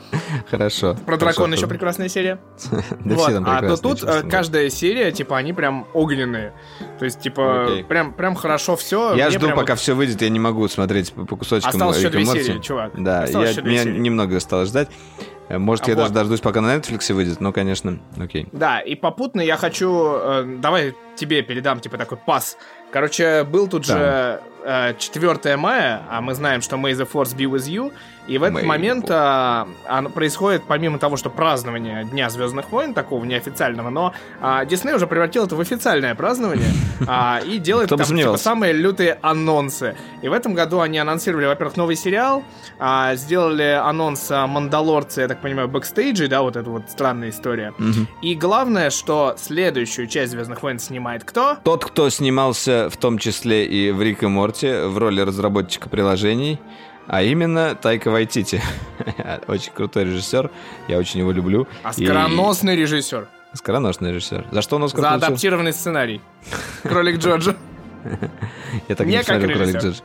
Хорошо. 0.51 0.95
Про 1.07 1.17
дракона 1.17 1.55
еще 1.55 1.67
прекрасная 1.67 2.09
серия. 2.09 2.39
Да 3.05 3.15
Вот, 3.15 3.25
все 3.25 3.35
там 3.35 3.45
а 3.47 3.63
то 3.63 3.77
тут 3.77 4.05
э, 4.05 4.23
каждая 4.29 4.69
серия, 4.69 5.11
типа, 5.11 5.39
они 5.39 5.53
прям 5.53 5.87
огненные. 5.95 6.53
То 6.99 7.07
есть, 7.07 7.21
типа, 7.21 7.65
Окей. 7.65 7.85
прям, 7.85 8.13
прям 8.13 8.35
хорошо 8.35 8.77
все. 8.77 9.15
Я 9.15 9.31
жду, 9.31 9.51
пока 9.51 9.75
все 9.75 9.95
выйдет, 9.95 10.21
я 10.23 10.29
не 10.29 10.39
могу 10.39 10.69
смотреть 10.69 11.13
по 11.13 11.25
по 11.25 11.37
кусочкам 11.37 11.71
Осталось 11.71 11.99
еще 11.99 12.11
две 12.11 12.25
серии, 12.25 12.59
чувак. 12.61 12.93
Да, 12.97 13.23
Осталось 13.23 13.57
я, 13.57 13.63
серии. 13.63 13.99
немного 13.99 14.37
осталось 14.37 14.69
ждать. 14.69 14.89
Э, 15.49 15.59
Может, 15.59 15.87
А 15.87 15.91
я 15.91 15.97
даже 15.97 16.09
вот. 16.09 16.15
дождусь, 16.15 16.41
пока 16.41 16.61
на 16.61 16.77
Netflix 16.77 17.13
выйдет, 17.13 17.41
но, 17.41 17.53
конечно, 17.53 17.99
окей. 18.21 18.49
Да, 18.53 18.81
и 18.81 18.95
попутно 18.95 19.41
я 19.41 19.57
хочу... 19.57 20.13
э, 20.15 20.57
давай 20.59 20.95
тебе 21.17 21.43
передам, 21.43 21.81
типа, 21.81 21.97
такой 21.99 22.19
пас. 22.19 22.57
Короче, 22.91 23.45
был 23.45 23.69
тут 23.69 23.87
Да. 23.87 23.95
же 23.95 24.41
э, 24.65 24.95
4 24.99 25.57
мая, 25.57 26.03
а 26.11 26.21
мы 26.21 26.35
знаем, 26.35 26.61
что 26.61 26.77
May 26.77 26.93
the 26.93 27.09
Force 27.11 27.35
be 27.37 27.51
with 27.51 27.67
you, 27.69 27.93
и 28.29 28.37
в 28.37 28.43
этот 28.43 28.63
the 28.63 28.67
момент 28.67 29.07
а, 29.09 29.67
оно 29.87 30.11
происходит, 30.11 30.63
помимо 30.69 30.99
того, 30.99 31.17
что 31.17 31.31
празднование 31.31 32.05
Дня 32.05 32.29
Звездных 32.29 32.71
войн, 32.71 32.93
такого 32.93 33.25
неофициального, 33.25 33.89
но 33.89 34.13
а, 34.41 34.67
Дисней 34.67 34.95
уже 34.95 35.07
превратил 35.07 35.47
это 35.47 35.57
в 35.57 35.61
официальное 35.61 36.15
празднование 36.15 36.69
а, 37.07 37.41
и 37.45 37.59
делает 37.59 37.89
там, 37.89 38.01
типа, 38.01 38.37
самые 38.37 38.75
лютые 38.75 39.19
анонсы. 39.23 39.97
И 40.21 40.29
в 40.29 40.33
этом 40.35 40.53
году 40.53 40.81
они 40.81 40.99
анонсировали, 40.99 41.47
во-первых, 41.47 41.77
новый 41.79 41.97
сериал, 41.97 42.45
а, 42.79 43.15
сделали 43.15 43.81
анонс 43.83 44.29
Мандалорца, 44.29 45.23
я 45.23 45.29
так 45.29 45.41
понимаю, 45.41 45.69
бэкстейджи, 45.69 46.29
да, 46.29 46.43
вот 46.43 46.57
эта 46.57 46.69
вот 46.69 46.83
странная 46.91 47.31
история. 47.31 47.73
Мгм. 47.79 48.09
И 48.21 48.35
главное, 48.35 48.91
что 48.91 49.37
следующую 49.39 50.07
часть 50.07 50.33
Звездных 50.33 50.63
войн 50.63 50.79
снимает 50.79 51.25
кто? 51.25 51.57
Тот, 51.65 51.87
кто 51.87 52.11
снимался 52.11 52.91
в 52.91 52.97
том 52.99 53.17
числе 53.17 53.65
и 53.65 53.91
в 53.91 54.03
Рик 54.03 54.23
и 54.23 54.27
Морти 54.27 54.87
в 54.87 54.99
роли 54.99 55.23
разработчика 55.23 55.89
приложений, 55.89 56.61
а 57.09 57.23
именно 57.23 57.75
Тайка 57.75 58.11
Вайтити. 58.11 58.63
очень 59.49 59.73
крутой 59.73 60.05
режиссер, 60.05 60.51
я 60.87 60.99
очень 60.99 61.21
его 61.21 61.33
люблю. 61.33 61.67
Оскароносный 61.83 62.75
и... 62.75 62.77
режиссер. 62.77 63.27
Оскароносный 63.53 64.13
режиссер. 64.13 64.47
За 64.51 64.63
что 64.63 64.77
он 64.77 64.85
Оскар 64.85 65.01
За 65.01 65.09
получил? 65.09 65.27
адаптированный 65.27 65.73
сценарий. 65.73 66.21
Кролик 66.83 67.19
Джоджо. 67.19 67.57
Я 68.89 68.95
так 68.95 69.07
не 69.07 69.23
смотрю 69.23 69.57
Кролик 69.57 69.77
Джорджа. 69.77 70.03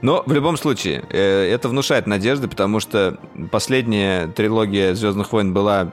Но 0.00 0.22
в 0.26 0.32
любом 0.32 0.56
случае, 0.56 1.04
э, 1.10 1.50
это 1.52 1.68
внушает 1.68 2.06
надежды, 2.06 2.48
потому 2.48 2.80
что 2.80 3.18
последняя 3.50 4.26
трилогия 4.26 4.94
Звездных 4.94 5.32
войн 5.32 5.52
была 5.52 5.92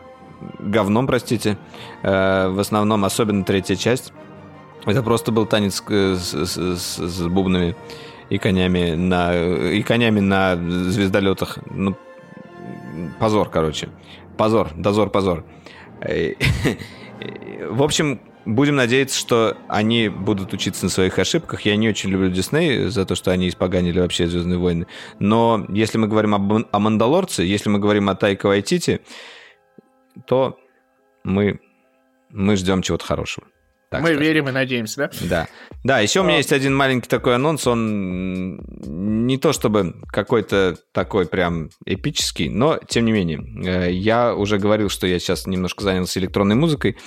говном, 0.60 1.06
простите. 1.06 1.57
Э, 2.02 2.48
в 2.48 2.60
основном, 2.60 3.03
особенно 3.03 3.44
третья 3.44 3.76
часть. 3.76 4.14
Это 4.86 5.03
просто 5.03 5.32
был 5.34 5.45
танец 5.45 5.84
с, 5.86 6.34
с, 6.34 6.57
с, 6.57 6.98
с 6.98 7.28
бубнами 7.28 7.76
и 8.30 8.38
конями 8.38 8.91
на 8.91 9.35
и 9.72 9.81
конями 9.81 10.19
на 10.19 10.56
звездолетах. 10.56 11.60
Ну, 11.69 11.95
позор, 13.19 13.49
короче. 13.49 13.89
Позор, 14.38 14.69
дозор, 14.76 15.10
позор. 15.10 15.45
В 17.69 17.84
общем, 17.84 18.22
будем 18.45 18.76
надеяться, 18.76 19.18
что 19.19 19.57
они 19.68 20.10
будут 20.10 20.53
учиться 20.53 20.85
на 20.85 20.89
своих 20.89 21.19
ошибках. 21.19 21.61
Я 21.61 21.76
не 21.76 21.89
очень 21.89 22.10
люблю 22.10 22.30
Дисней 22.30 22.85
за 22.89 23.06
то, 23.06 23.15
что 23.15 23.31
они 23.31 23.49
испоганили 23.49 23.99
вообще 23.99 24.27
«Звездные 24.27 24.57
войны». 24.57 24.88
Но 25.19 25.65
если 25.69 25.97
мы 25.97 26.07
говорим 26.07 26.35
об, 26.35 26.65
о 26.72 26.80
«Мандалорце», 26.80 27.43
если 27.43 27.69
мы 27.69 27.80
говорим 27.80 28.10
о 28.10 28.15
Тайка 28.15 28.47
Вайтити, 28.47 29.01
то 30.26 30.57
мы, 31.23 31.60
мы 32.30 32.56
ждем 32.56 32.81
чего-то 32.81 33.06
хорошего. 33.06 33.47
Так 33.90 34.02
Мы 34.02 34.10
скажем. 34.10 34.24
верим 34.24 34.49
и 34.49 34.52
надеемся, 34.52 34.98
да? 34.98 35.10
Да. 35.22 35.48
Да, 35.84 35.99
еще 35.99 36.20
а... 36.20 36.24
у 36.24 36.26
меня 36.26 36.38
есть 36.38 36.53
один 36.53 36.76
маленький 36.76 37.10
такой 37.10 37.36
анонс. 37.36 37.66
Он 37.66 38.57
не 39.26 39.38
то 39.38 39.52
чтобы 39.52 39.95
какой-то 40.11 40.76
такой 40.91 41.26
прям 41.26 41.70
эпический, 41.86 42.49
но 42.49 42.78
тем 42.88 43.06
не 43.06 43.11
менее. 43.11 43.40
Э, 43.66 43.91
я 43.91 44.36
уже 44.36 44.60
говорил, 44.60 44.90
что 44.90 45.07
я 45.07 45.18
сейчас 45.18 45.48
немножко 45.48 45.84
занялся 45.84 46.20
электронной 46.20 46.56
музыкой. 46.56 46.98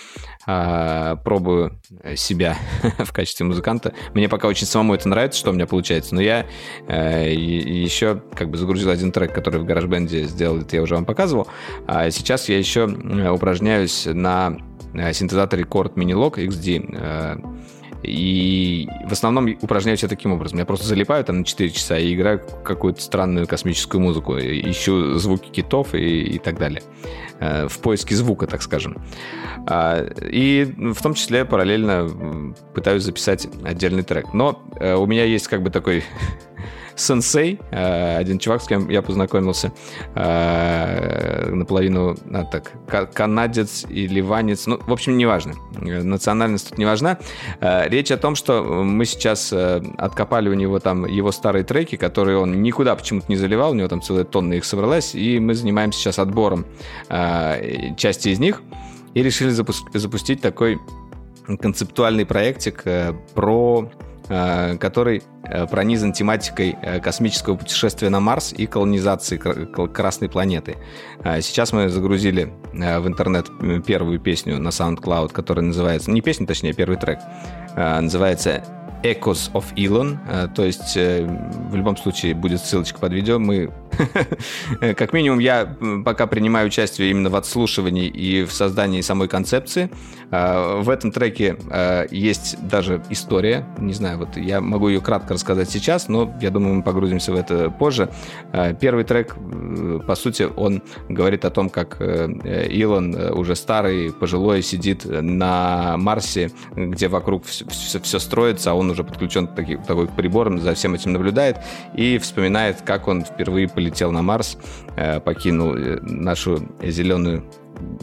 А, 0.44 1.16
пробую 1.16 1.80
себя 2.16 2.56
в 2.98 3.12
качестве 3.12 3.46
музыканта. 3.46 3.94
Мне 4.12 4.28
пока 4.28 4.48
очень 4.48 4.66
самому 4.66 4.94
это 4.94 5.08
нравится, 5.08 5.38
что 5.38 5.50
у 5.50 5.54
меня 5.54 5.66
получается. 5.66 6.16
Но 6.16 6.20
я 6.20 6.46
э, 6.88 7.32
еще 7.32 8.20
как 8.34 8.50
бы 8.50 8.58
загрузил 8.58 8.90
один 8.90 9.12
трек, 9.12 9.32
который 9.32 9.60
в 9.60 9.64
GarageBand 9.64 10.08
сделал, 10.24 10.58
это 10.58 10.74
я 10.74 10.82
уже 10.82 10.96
вам 10.96 11.04
показывал. 11.04 11.46
А 11.86 12.10
сейчас 12.10 12.48
я 12.48 12.58
еще 12.58 12.86
упражняюсь 12.86 14.06
на 14.06 14.58
Э, 14.71 14.71
синтезатор 15.12 15.60
Record 15.60 15.94
Minilog 15.94 16.34
XD. 16.34 16.96
Э, 16.98 17.36
и 18.02 18.88
в 19.06 19.12
основном 19.12 19.56
упражняюсь 19.62 20.02
я 20.02 20.08
таким 20.08 20.32
образом. 20.32 20.58
Я 20.58 20.64
просто 20.64 20.86
залипаю 20.86 21.24
там 21.24 21.40
на 21.40 21.44
4 21.44 21.70
часа 21.70 21.98
и 21.98 22.14
играю 22.14 22.40
какую-то 22.64 23.00
странную 23.00 23.46
космическую 23.46 24.00
музыку. 24.00 24.36
Ищу 24.38 25.18
звуки 25.18 25.50
китов 25.50 25.94
и, 25.94 26.22
и 26.22 26.38
так 26.38 26.58
далее. 26.58 26.82
Э, 27.38 27.68
в 27.68 27.78
поиске 27.78 28.16
звука, 28.16 28.46
так 28.46 28.62
скажем. 28.62 28.98
А, 29.68 30.04
и 30.04 30.64
в 30.64 31.00
том 31.00 31.14
числе 31.14 31.44
параллельно 31.44 32.54
пытаюсь 32.74 33.04
записать 33.04 33.46
отдельный 33.62 34.02
трек. 34.02 34.34
Но 34.34 34.62
у 34.80 35.06
меня 35.06 35.24
есть 35.24 35.46
как 35.46 35.62
бы 35.62 35.70
такой 35.70 36.02
сенсей, 36.96 37.58
э, 37.70 38.16
один 38.16 38.38
чувак, 38.38 38.62
с 38.62 38.66
кем 38.66 38.88
я 38.88 39.02
познакомился, 39.02 39.72
э, 40.14 41.50
наполовину, 41.50 42.16
а, 42.32 42.44
так, 42.44 42.72
канадец 43.12 43.84
и 43.88 44.06
ливанец, 44.06 44.66
ну, 44.66 44.78
в 44.86 44.92
общем, 44.92 45.16
неважно, 45.16 45.54
национальность 45.80 46.70
тут 46.70 46.78
не 46.78 46.84
важна. 46.84 47.18
Э, 47.60 47.88
речь 47.88 48.10
о 48.10 48.16
том, 48.16 48.34
что 48.34 48.62
мы 48.62 49.04
сейчас 49.04 49.52
откопали 49.52 50.48
у 50.48 50.54
него 50.54 50.78
там 50.78 51.06
его 51.06 51.32
старые 51.32 51.64
треки, 51.64 51.96
которые 51.96 52.38
он 52.38 52.62
никуда 52.62 52.94
почему-то 52.96 53.26
не 53.28 53.36
заливал, 53.36 53.72
у 53.72 53.74
него 53.74 53.88
там 53.88 54.02
целая 54.02 54.24
тонна 54.24 54.54
их 54.54 54.64
собралась, 54.64 55.14
и 55.14 55.38
мы 55.38 55.54
занимаемся 55.54 56.00
сейчас 56.00 56.18
отбором 56.18 56.64
части 57.08 58.28
из 58.28 58.38
них, 58.38 58.62
и 59.14 59.22
решили 59.22 59.50
запустить 59.50 60.40
такой 60.40 60.78
концептуальный 61.60 62.24
проектик 62.24 62.84
про 63.34 63.90
который 64.28 65.22
э, 65.44 65.66
пронизан 65.66 66.12
тематикой 66.12 66.76
э, 66.80 67.00
космического 67.00 67.56
путешествия 67.56 68.08
на 68.08 68.20
Марс 68.20 68.52
и 68.52 68.66
колонизации 68.66 69.36
Красной 69.36 70.28
планеты. 70.28 70.76
Сейчас 71.40 71.72
мы 71.72 71.88
загрузили 71.88 72.52
в 72.72 73.06
интернет 73.06 73.50
первую 73.86 74.18
песню 74.18 74.58
на 74.58 74.68
SoundCloud, 74.68 75.32
которая 75.32 75.64
называется... 75.64 76.10
Не 76.10 76.20
песня, 76.20 76.46
точнее, 76.46 76.72
первый 76.72 76.96
трек. 76.96 77.18
Называется 77.76 78.64
Echoes 79.02 79.50
of 79.52 79.64
Elon, 79.74 80.18
э, 80.28 80.48
то 80.54 80.64
есть 80.64 80.96
э, 80.96 81.26
в 81.70 81.74
любом 81.74 81.96
случае 81.96 82.34
будет 82.34 82.60
ссылочка 82.60 82.98
под 82.98 83.12
видео. 83.12 83.38
Мы, 83.38 83.70
как 84.96 85.12
минимум, 85.12 85.40
я 85.40 85.76
пока 86.04 86.26
принимаю 86.26 86.68
участие 86.68 87.10
именно 87.10 87.28
в 87.28 87.36
отслушивании 87.36 88.06
и 88.06 88.44
в 88.44 88.52
создании 88.52 89.00
самой 89.00 89.28
концепции. 89.28 89.90
Э, 90.32 90.80
в 90.82 90.90
этом 90.90 91.12
треке 91.12 91.56
есть 92.10 92.56
даже 92.68 93.02
история, 93.10 93.64
не 93.78 93.92
знаю, 93.92 94.18
вот 94.18 94.36
я 94.36 94.60
могу 94.60 94.88
ее 94.88 95.00
кратко 95.00 95.34
рассказать 95.34 95.70
сейчас, 95.70 96.08
но 96.08 96.34
я 96.40 96.50
думаю, 96.50 96.74
мы 96.76 96.82
погрузимся 96.82 97.32
в 97.32 97.36
это 97.36 97.70
позже. 97.70 98.10
Первый 98.80 99.04
трек, 99.04 99.36
по 100.06 100.14
сути, 100.14 100.48
он 100.56 100.82
говорит 101.08 101.44
о 101.44 101.50
том, 101.50 101.70
как 101.70 102.00
Илон 102.00 103.14
уже 103.32 103.54
старый, 103.54 104.12
пожилой, 104.12 104.62
сидит 104.62 105.04
на 105.04 105.96
Марсе, 105.96 106.50
где 106.74 107.08
вокруг 107.08 107.44
все, 107.44 107.64
все, 107.68 108.00
все 108.00 108.18
строится, 108.18 108.72
а 108.72 108.74
он 108.74 108.90
уже 108.90 109.04
подключен 109.04 109.46
к 109.46 109.54
таки, 109.54 109.76
такой 109.76 110.08
к 110.08 110.12
приборам, 110.12 110.58
за 110.58 110.74
всем 110.74 110.94
этим 110.94 111.12
наблюдает 111.12 111.58
и 111.94 112.18
вспоминает, 112.18 112.82
как 112.82 113.08
он 113.08 113.24
впервые 113.24 113.68
полетел 113.68 114.12
на 114.12 114.22
Марс, 114.22 114.56
э, 114.96 115.20
покинул 115.20 115.74
э, 115.74 116.00
нашу 116.02 116.68
зеленую 116.82 117.44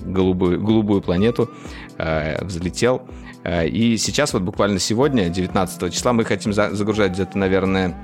голубую, 0.06 0.61
голубую 0.61 1.01
планету, 1.01 1.49
э, 1.97 2.43
взлетел. 2.43 3.01
И 3.45 3.95
сейчас, 3.97 4.34
вот 4.34 4.41
буквально 4.41 4.80
сегодня, 4.80 5.30
19 5.30 5.93
числа, 5.93 6.11
мы 6.11 6.26
хотим 6.26 6.51
загружать 6.51 7.14
где-то, 7.14 7.38
наверное, 7.38 7.95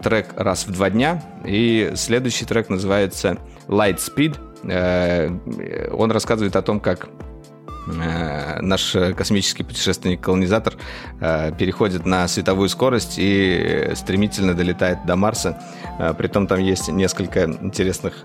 трек 0.00 0.28
раз 0.36 0.68
в 0.68 0.70
два 0.70 0.90
дня. 0.90 1.24
И 1.44 1.90
следующий 1.96 2.44
трек 2.44 2.68
называется 2.68 3.38
Light 3.66 3.98
Speed. 3.98 5.90
Он 5.92 6.12
рассказывает 6.12 6.54
о 6.54 6.62
том, 6.62 6.78
как 6.78 7.08
Э, 7.08 7.33
наш 7.86 8.96
космический 9.16 9.62
путешественник-колонизатор 9.62 10.74
э, 11.20 11.52
переходит 11.56 12.06
на 12.06 12.26
световую 12.28 12.68
скорость 12.68 13.14
и 13.18 13.92
стремительно 13.94 14.54
долетает 14.54 15.04
до 15.06 15.16
Марса. 15.16 15.58
Э, 15.98 16.14
притом 16.14 16.46
там 16.46 16.60
есть 16.60 16.88
несколько 16.88 17.44
интересных 17.44 18.22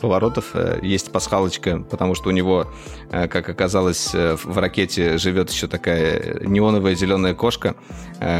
поворотов. 0.00 0.54
Есть 0.82 1.10
пасхалочка, 1.12 1.78
потому 1.78 2.14
что 2.14 2.28
у 2.28 2.32
него, 2.32 2.72
как 3.10 3.48
оказалось, 3.48 4.12
в 4.12 4.58
ракете 4.58 5.18
живет 5.18 5.50
еще 5.50 5.66
такая 5.66 6.40
неоновая 6.40 6.94
зеленая 6.94 7.34
кошка, 7.34 7.74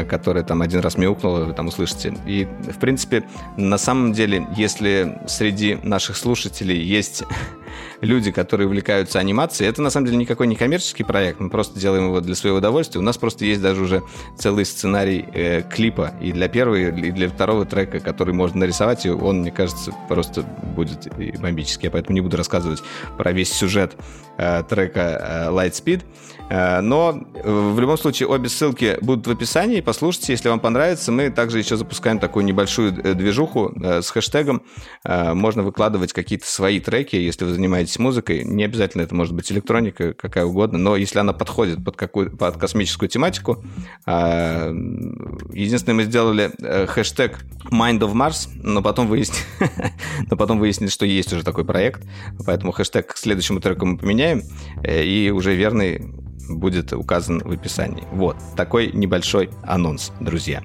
которая 0.09 0.43
там 0.43 0.61
один 0.61 0.79
раз 0.79 0.97
мяукнула, 0.97 1.45
вы 1.45 1.53
там 1.53 1.67
услышите. 1.67 2.15
И, 2.25 2.45
в 2.45 2.79
принципе, 2.79 3.23
на 3.57 3.77
самом 3.77 4.13
деле, 4.13 4.47
если 4.55 5.19
среди 5.27 5.75
наших 5.83 6.17
слушателей 6.17 6.81
есть 6.81 7.23
люди, 8.01 8.31
которые 8.31 8.67
увлекаются 8.67 9.19
анимацией. 9.19 9.69
Это 9.69 9.81
на 9.81 9.89
самом 9.89 10.07
деле 10.07 10.17
никакой 10.17 10.47
не 10.47 10.55
коммерческий 10.55 11.03
проект, 11.03 11.39
мы 11.39 11.49
просто 11.49 11.79
делаем 11.79 12.05
его 12.05 12.21
для 12.21 12.35
своего 12.35 12.57
удовольствия. 12.57 12.99
У 12.99 13.03
нас 13.03 13.17
просто 13.17 13.45
есть 13.45 13.61
даже 13.61 13.81
уже 13.81 14.03
целый 14.37 14.65
сценарий 14.65 15.25
э, 15.33 15.61
клипа 15.63 16.13
и 16.21 16.31
для 16.31 16.47
первого, 16.47 16.75
и 16.75 17.11
для 17.11 17.29
второго 17.29 17.65
трека, 17.65 17.99
который 17.99 18.33
можно 18.33 18.59
нарисовать, 18.61 19.05
и 19.05 19.09
он, 19.09 19.41
мне 19.41 19.51
кажется, 19.51 19.93
просто 20.07 20.43
будет 20.43 21.07
бомбический. 21.39 21.87
Я 21.87 21.91
поэтому 21.91 22.15
не 22.15 22.21
буду 22.21 22.37
рассказывать 22.37 22.81
про 23.17 23.31
весь 23.31 23.51
сюжет 23.51 23.95
э, 24.37 24.63
трека 24.67 25.49
э, 25.49 25.51
Lightspeed. 25.51 26.01
Э, 26.01 26.36
но 26.49 27.19
э, 27.33 27.71
в 27.73 27.79
любом 27.79 27.97
случае 27.97 28.27
обе 28.27 28.47
ссылки 28.49 28.97
будут 29.01 29.27
в 29.27 29.31
описании. 29.31 29.81
Послушайте, 29.81 30.33
если 30.33 30.49
вам 30.49 30.59
понравится. 30.59 31.11
Мы 31.11 31.29
также 31.29 31.59
еще 31.59 31.75
запускаем 31.75 32.19
такую 32.19 32.45
небольшую 32.45 32.93
э, 33.03 33.13
движуху 33.13 33.73
с 33.81 34.09
хэштегом. 34.09 34.63
Можно 35.03 35.63
выкладывать 35.63 36.13
какие-то 36.13 36.45
свои 36.47 36.79
треки, 36.79 37.15
если 37.15 37.45
вы 37.45 37.53
занимаетесь 37.53 37.99
музыкой. 37.99 38.43
Не 38.43 38.63
обязательно 38.63 39.01
это 39.01 39.15
может 39.15 39.33
быть 39.33 39.51
электроника, 39.51 40.13
какая 40.13 40.45
угодно, 40.45 40.77
но 40.77 40.95
если 40.95 41.19
она 41.19 41.33
подходит 41.33 41.83
под, 41.83 41.95
какую, 41.95 42.35
под 42.35 42.57
космическую 42.57 43.09
тематику. 43.09 43.63
Единственное, 44.05 45.95
мы 45.95 46.03
сделали 46.03 46.51
хэштег 46.87 47.45
Mind 47.71 47.99
of 47.99 48.13
Mars, 48.13 48.49
но 48.55 48.81
потом 48.81 49.07
выяснили, 49.07 49.41
но 50.29 50.37
потом 50.37 50.59
выяснили, 50.59 50.89
что 50.89 51.05
есть 51.05 51.33
уже 51.33 51.43
такой 51.43 51.65
проект. 51.65 52.03
Поэтому 52.45 52.71
хэштег 52.71 53.13
к 53.13 53.17
следующему 53.17 53.59
треку 53.59 53.85
мы 53.85 53.97
поменяем. 53.97 54.43
И 54.85 55.31
уже 55.33 55.55
верный 55.55 56.13
будет 56.49 56.93
указан 56.93 57.39
в 57.39 57.51
описании. 57.51 58.03
Вот, 58.11 58.37
такой 58.55 58.91
небольшой 58.91 59.49
анонс, 59.63 60.11
друзья. 60.19 60.61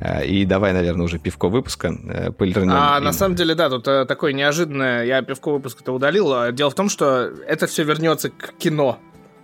Э, 0.00 0.24
и 0.24 0.44
давай, 0.44 0.72
наверное, 0.72 1.04
уже 1.04 1.18
пивко 1.18 1.48
выпуска 1.48 1.88
э, 1.88 2.30
пыльнем. 2.30 2.70
А, 2.70 3.00
на 3.00 3.12
самом 3.12 3.34
деле, 3.34 3.54
да, 3.54 3.70
тут 3.70 3.88
э, 3.88 4.04
такое 4.04 4.32
неожиданное, 4.32 5.04
я 5.04 5.22
пивко 5.22 5.50
выпуск-то 5.50 5.92
удалил. 5.92 6.52
Дело 6.52 6.70
в 6.70 6.74
том, 6.74 6.88
что 6.88 7.30
это 7.46 7.66
все 7.66 7.84
вернется 7.84 8.30
к 8.30 8.54
кино. 8.58 8.98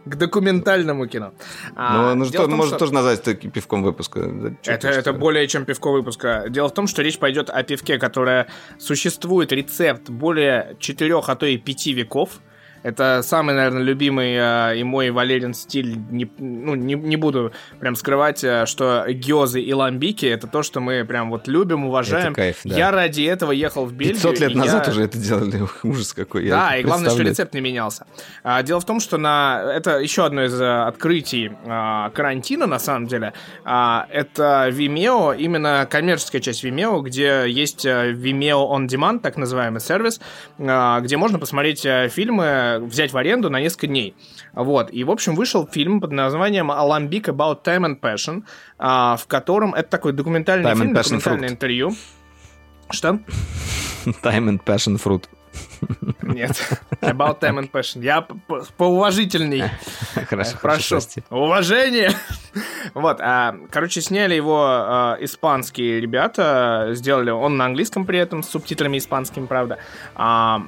к 0.04 0.16
документальному 0.16 1.06
кино. 1.06 1.32
А, 1.76 2.14
ну, 2.14 2.14
ну 2.16 2.24
что, 2.24 2.46
том, 2.46 2.52
может 2.52 2.72
что... 2.72 2.78
тоже 2.80 2.92
назвать 2.92 3.20
это 3.20 3.34
пивком 3.34 3.82
выпуска. 3.82 4.20
Это, 4.66 4.88
это 4.88 5.12
более 5.12 5.46
чем 5.46 5.64
пивко 5.64 5.92
выпуска. 5.92 6.46
Дело 6.48 6.68
в 6.68 6.74
том, 6.74 6.86
что 6.86 7.02
речь 7.02 7.18
пойдет 7.18 7.50
о 7.50 7.62
пивке, 7.62 7.98
которое 7.98 8.48
существует 8.78 9.52
рецепт 9.52 10.10
более 10.10 10.76
четырех, 10.80 11.28
а 11.28 11.36
то 11.36 11.46
и 11.46 11.56
пяти 11.56 11.92
веков. 11.92 12.40
Это 12.82 13.20
самый, 13.22 13.54
наверное, 13.54 13.82
любимый 13.82 14.34
э, 14.36 14.78
и 14.78 14.84
мой 14.84 15.10
Валерин 15.10 15.54
стиль. 15.54 15.96
Не, 16.10 16.30
ну, 16.38 16.74
не, 16.74 16.94
не 16.94 17.16
буду 17.16 17.52
прям 17.80 17.94
скрывать, 17.94 18.42
э, 18.42 18.66
что 18.66 19.04
гёзы 19.08 19.60
и 19.60 19.72
ламбики— 19.72 20.26
это 20.26 20.46
то, 20.46 20.62
что 20.62 20.80
мы 20.80 21.04
прям 21.04 21.30
вот 21.30 21.48
любим, 21.48 21.86
уважаем. 21.86 22.32
Это 22.32 22.34
кайф, 22.34 22.60
да. 22.64 22.76
Я 22.76 22.90
ради 22.90 23.22
этого 23.22 23.52
ехал 23.52 23.86
в 23.86 23.92
Бельгию. 23.92 24.16
500 24.16 24.40
лет 24.40 24.54
назад 24.54 24.86
я... 24.86 24.92
уже 24.92 25.02
это 25.04 25.18
делали. 25.18 25.62
Ужас 25.82 26.12
какой. 26.12 26.48
Да, 26.48 26.76
и 26.76 26.82
главное, 26.82 27.10
что 27.10 27.22
рецепт 27.22 27.54
не 27.54 27.60
менялся. 27.60 28.06
А, 28.42 28.62
дело 28.62 28.80
в 28.80 28.84
том, 28.84 29.00
что 29.00 29.18
на... 29.18 29.62
это 29.74 29.98
еще 29.98 30.24
одно 30.24 30.44
из 30.44 30.60
э, 30.60 30.82
открытий 30.82 31.52
а, 31.66 32.10
карантина, 32.10 32.66
на 32.66 32.78
самом 32.78 33.06
деле. 33.06 33.32
А, 33.64 34.06
это 34.10 34.68
Vimeo, 34.70 35.36
именно 35.36 35.86
коммерческая 35.88 36.40
часть 36.40 36.64
Vimeo, 36.64 37.00
где 37.02 37.44
есть 37.48 37.84
э, 37.84 38.12
Vimeo 38.12 38.68
On 38.70 38.86
Demand, 38.86 39.20
так 39.20 39.36
называемый 39.36 39.80
сервис, 39.80 40.20
а, 40.58 41.00
где 41.00 41.16
можно 41.16 41.38
посмотреть 41.38 41.86
фильмы 42.10 42.71
взять 42.78 43.12
в 43.12 43.16
аренду 43.16 43.50
на 43.50 43.60
несколько 43.60 43.86
дней. 43.86 44.14
Вот. 44.52 44.92
И, 44.92 45.04
в 45.04 45.10
общем, 45.10 45.34
вышел 45.34 45.66
фильм 45.66 46.00
под 46.00 46.12
названием 46.12 46.70
«Alambic 46.70 47.24
About 47.24 47.64
Time 47.64 47.86
and 47.86 48.00
Passion», 48.00 48.44
а, 48.78 49.16
в 49.16 49.26
котором 49.26 49.74
это 49.74 49.88
такой 49.88 50.12
документальный 50.12 50.70
Time 50.70 50.78
фильм, 50.78 50.94
документальное 50.94 51.48
fruit. 51.48 51.52
интервью. 51.52 51.92
Что? 52.90 53.08
Time 54.04 54.48
and 54.48 54.64
Passion 54.64 55.00
Fruit. 55.02 55.24
Нет, 56.22 56.52
About 57.00 57.40
Time 57.40 57.58
and 57.58 57.70
Passion. 57.70 58.02
Я 58.02 58.26
поуважительней. 58.76 59.64
Хорошо, 60.28 60.56
прошу. 60.60 60.98
Уважение! 61.30 62.12
Вот, 62.94 63.20
а, 63.20 63.56
короче, 63.70 64.02
сняли 64.02 64.34
его 64.34 64.64
а, 64.66 65.16
испанские 65.20 66.00
ребята, 66.00 66.90
сделали 66.92 67.30
он 67.30 67.56
на 67.56 67.64
английском 67.64 68.04
при 68.04 68.18
этом, 68.18 68.42
с 68.42 68.50
субтитрами 68.50 68.98
испанскими, 68.98 69.46
правда. 69.46 69.78
А, 70.14 70.62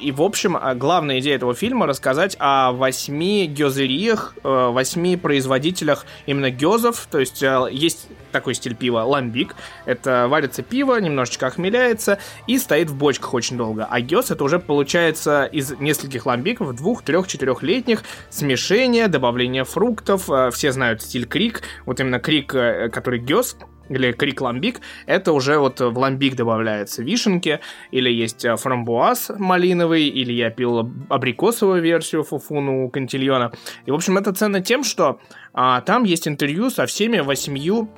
и, 0.00 0.12
в 0.12 0.22
общем, 0.22 0.56
а, 0.56 0.74
главная 0.74 1.20
идея 1.20 1.36
этого 1.36 1.54
фильма 1.54 1.86
рассказать 1.86 2.36
о 2.38 2.72
восьми 2.72 3.46
гёзериях, 3.46 4.34
э, 4.42 4.68
восьми 4.70 5.16
производителях 5.16 6.06
именно 6.26 6.50
гёзов. 6.50 7.06
То 7.10 7.18
есть 7.18 7.42
э, 7.42 7.68
есть 7.70 8.08
такой 8.32 8.54
стиль 8.54 8.74
пива 8.74 9.00
ламбик. 9.00 9.54
Это 9.84 10.26
варится 10.28 10.62
пиво, 10.62 10.98
немножечко 10.98 11.48
охмеляется 11.48 12.18
и 12.46 12.58
стоит 12.58 12.88
в 12.88 12.96
бочках 12.96 13.34
очень 13.34 13.56
долго. 13.56 13.86
А 13.88 14.00
гёз 14.00 14.30
это 14.30 14.42
уже 14.44 14.58
получается 14.58 15.44
из 15.44 15.72
нескольких 15.78 16.26
ламбиков, 16.26 16.74
двух, 16.74 17.02
трех, 17.02 17.28
четырехлетних, 17.28 18.02
смешение, 18.30 19.08
добавление 19.08 19.64
фруктов. 19.64 20.30
Э, 20.30 20.50
все 20.50 20.72
знают 20.72 21.02
стиль 21.02 21.26
крик. 21.26 21.62
Вот 21.84 22.00
именно 22.00 22.20
крик, 22.20 22.48
который 22.48 23.18
гёз, 23.18 23.56
или 23.90 24.12
крик 24.12 24.40
ламбик, 24.40 24.80
это 25.06 25.32
уже 25.32 25.58
вот 25.58 25.80
в 25.80 25.98
ламбик 25.98 26.36
добавляется 26.36 27.02
вишенки, 27.02 27.60
или 27.90 28.10
есть 28.10 28.44
э, 28.44 28.56
фрамбуаз 28.56 29.32
малиновый, 29.38 30.08
или 30.08 30.32
я 30.32 30.50
пил 30.50 30.90
абрикосовую 31.08 31.82
версию 31.82 32.22
фуфуну 32.22 32.88
кантильона. 32.88 33.52
И, 33.86 33.90
в 33.90 33.94
общем, 33.94 34.16
это 34.16 34.32
ценно 34.32 34.60
тем, 34.62 34.84
что 34.84 35.20
а, 35.52 35.80
там 35.80 36.04
есть 36.04 36.28
интервью 36.28 36.70
со 36.70 36.86
всеми 36.86 37.18
восемью 37.18 37.88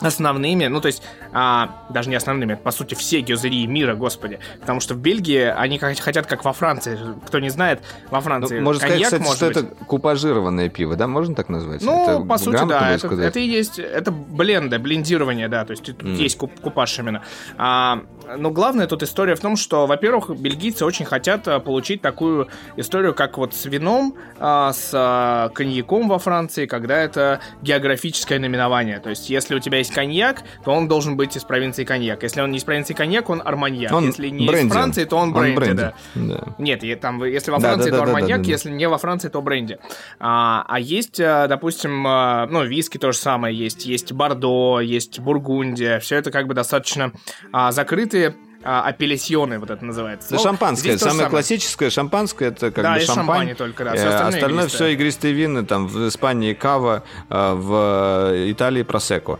основными, 0.00 0.66
ну 0.66 0.80
то 0.80 0.86
есть 0.86 1.02
а, 1.32 1.84
даже 1.90 2.08
не 2.10 2.16
основными, 2.16 2.54
по 2.54 2.70
сути 2.70 2.94
все 2.94 3.20
гюзерии 3.20 3.66
мира, 3.66 3.94
господи, 3.94 4.38
потому 4.60 4.80
что 4.80 4.94
в 4.94 4.98
Бельгии 4.98 5.42
они 5.42 5.78
хотят 5.78 6.26
как 6.26 6.44
во 6.44 6.52
Франции, 6.52 6.98
кто 7.26 7.38
не 7.38 7.50
знает, 7.50 7.80
во 8.10 8.20
Франции 8.20 8.58
ну, 8.58 8.64
можно 8.64 8.88
коньяк, 8.88 9.08
сказать, 9.08 9.22
кстати, 9.22 9.22
может 9.22 9.56
что 9.56 9.62
быть... 9.62 9.72
это 9.78 9.84
купажированное 9.84 10.68
пиво, 10.68 10.96
да, 10.96 11.06
можно 11.06 11.34
так 11.34 11.48
назвать? 11.48 11.82
Ну, 11.82 12.02
это 12.02 12.20
по 12.20 12.38
сути, 12.38 12.64
да, 12.66 12.90
это, 12.90 13.08
это 13.08 13.38
и 13.38 13.46
есть, 13.46 13.78
это 13.78 14.10
бленды, 14.10 14.78
блендирование, 14.78 15.48
да, 15.48 15.64
то 15.64 15.72
есть 15.72 15.88
mm. 15.88 16.14
есть 16.16 16.38
куп, 16.38 16.52
купаж 16.60 16.98
именно. 16.98 17.22
А, 17.56 18.02
но 18.36 18.50
главная 18.50 18.86
тут 18.86 19.02
история 19.02 19.34
в 19.34 19.40
том, 19.40 19.56
что, 19.56 19.86
во-первых, 19.86 20.30
бельгийцы 20.30 20.84
очень 20.84 21.04
хотят 21.04 21.46
а, 21.48 21.60
получить 21.60 22.02
такую 22.02 22.48
историю, 22.76 23.14
как 23.14 23.38
вот 23.38 23.54
с 23.54 23.64
вином, 23.64 24.14
а, 24.38 24.72
с 24.72 24.90
а, 24.94 25.48
коньяком 25.50 26.08
во 26.08 26.18
Франции, 26.18 26.66
когда 26.66 26.98
это 26.98 27.40
географическое 27.62 28.38
наименование, 28.38 29.00
то 29.00 29.10
есть 29.10 29.30
если 29.30 29.54
у 29.54 29.60
тебя 29.60 29.78
есть 29.78 29.87
есть 29.88 29.94
коньяк, 29.94 30.44
то 30.64 30.72
он 30.72 30.88
должен 30.88 31.16
быть 31.16 31.36
из 31.36 31.44
провинции 31.44 31.84
коньяк. 31.84 32.22
Если 32.22 32.40
он 32.40 32.50
не 32.50 32.58
из 32.58 32.64
провинции 32.64 32.94
коньяк, 32.94 33.30
он 33.30 33.42
арманьяк. 33.44 33.92
Он 33.92 34.06
если 34.06 34.28
не 34.28 34.46
бренди. 34.46 34.68
из 34.68 34.72
Франции, 34.72 35.04
то 35.04 35.16
он 35.16 35.32
бренди, 35.32 35.50
он 35.50 35.56
бренди. 35.56 35.76
Да. 35.76 35.94
да. 36.14 36.54
Нет, 36.58 37.00
там, 37.00 37.24
если 37.24 37.50
во 37.50 37.58
Франции, 37.58 37.90
да, 37.90 37.96
да, 37.96 37.96
то 37.96 38.02
арманьяк, 38.04 38.28
да, 38.28 38.36
да, 38.38 38.44
да, 38.44 38.50
если 38.50 38.70
не 38.70 38.88
во 38.88 38.98
Франции, 38.98 39.28
то 39.28 39.42
бренди. 39.42 39.78
А, 40.20 40.64
а 40.68 40.78
есть, 40.78 41.18
э, 41.20 41.46
допустим, 41.48 42.06
э, 42.06 42.46
ну, 42.46 42.64
виски 42.64 42.98
то 42.98 43.12
же 43.12 43.18
самое 43.18 43.56
есть. 43.56 43.86
Есть 43.86 44.12
Бордо, 44.12 44.80
есть 44.80 45.20
Бургундия. 45.20 45.98
Все 46.00 46.16
это 46.16 46.30
как 46.30 46.46
бы 46.46 46.54
достаточно 46.54 47.12
а, 47.52 47.72
закрытые 47.72 48.36
а, 48.62 48.82
апелласьоны, 48.88 49.58
вот 49.58 49.70
это 49.70 49.84
называется. 49.84 50.30
Да, 50.30 50.38
шампанское. 50.38 50.98
Самое, 50.98 51.16
самое 51.16 51.30
классическое 51.30 51.90
шампанское 51.90 52.48
это 52.48 52.70
как 52.70 52.84
да, 52.84 52.94
бы 52.94 53.00
шампань. 53.00 53.54
только, 53.54 53.84
да. 53.84 53.94
Все 53.94 54.04
э, 54.04 54.08
остальное, 54.08 54.34
остальное 54.34 54.68
все 54.68 54.86
игристые 54.88 55.32
вины, 55.32 55.64
там 55.64 55.86
в 55.86 56.08
Испании 56.08 56.54
кава, 56.54 57.04
в 57.28 58.32
Италии 58.50 58.82
просеко. 58.82 59.38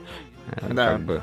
Э, 0.57 0.73
да. 0.73 0.93
Как 0.93 1.01
бы. 1.01 1.23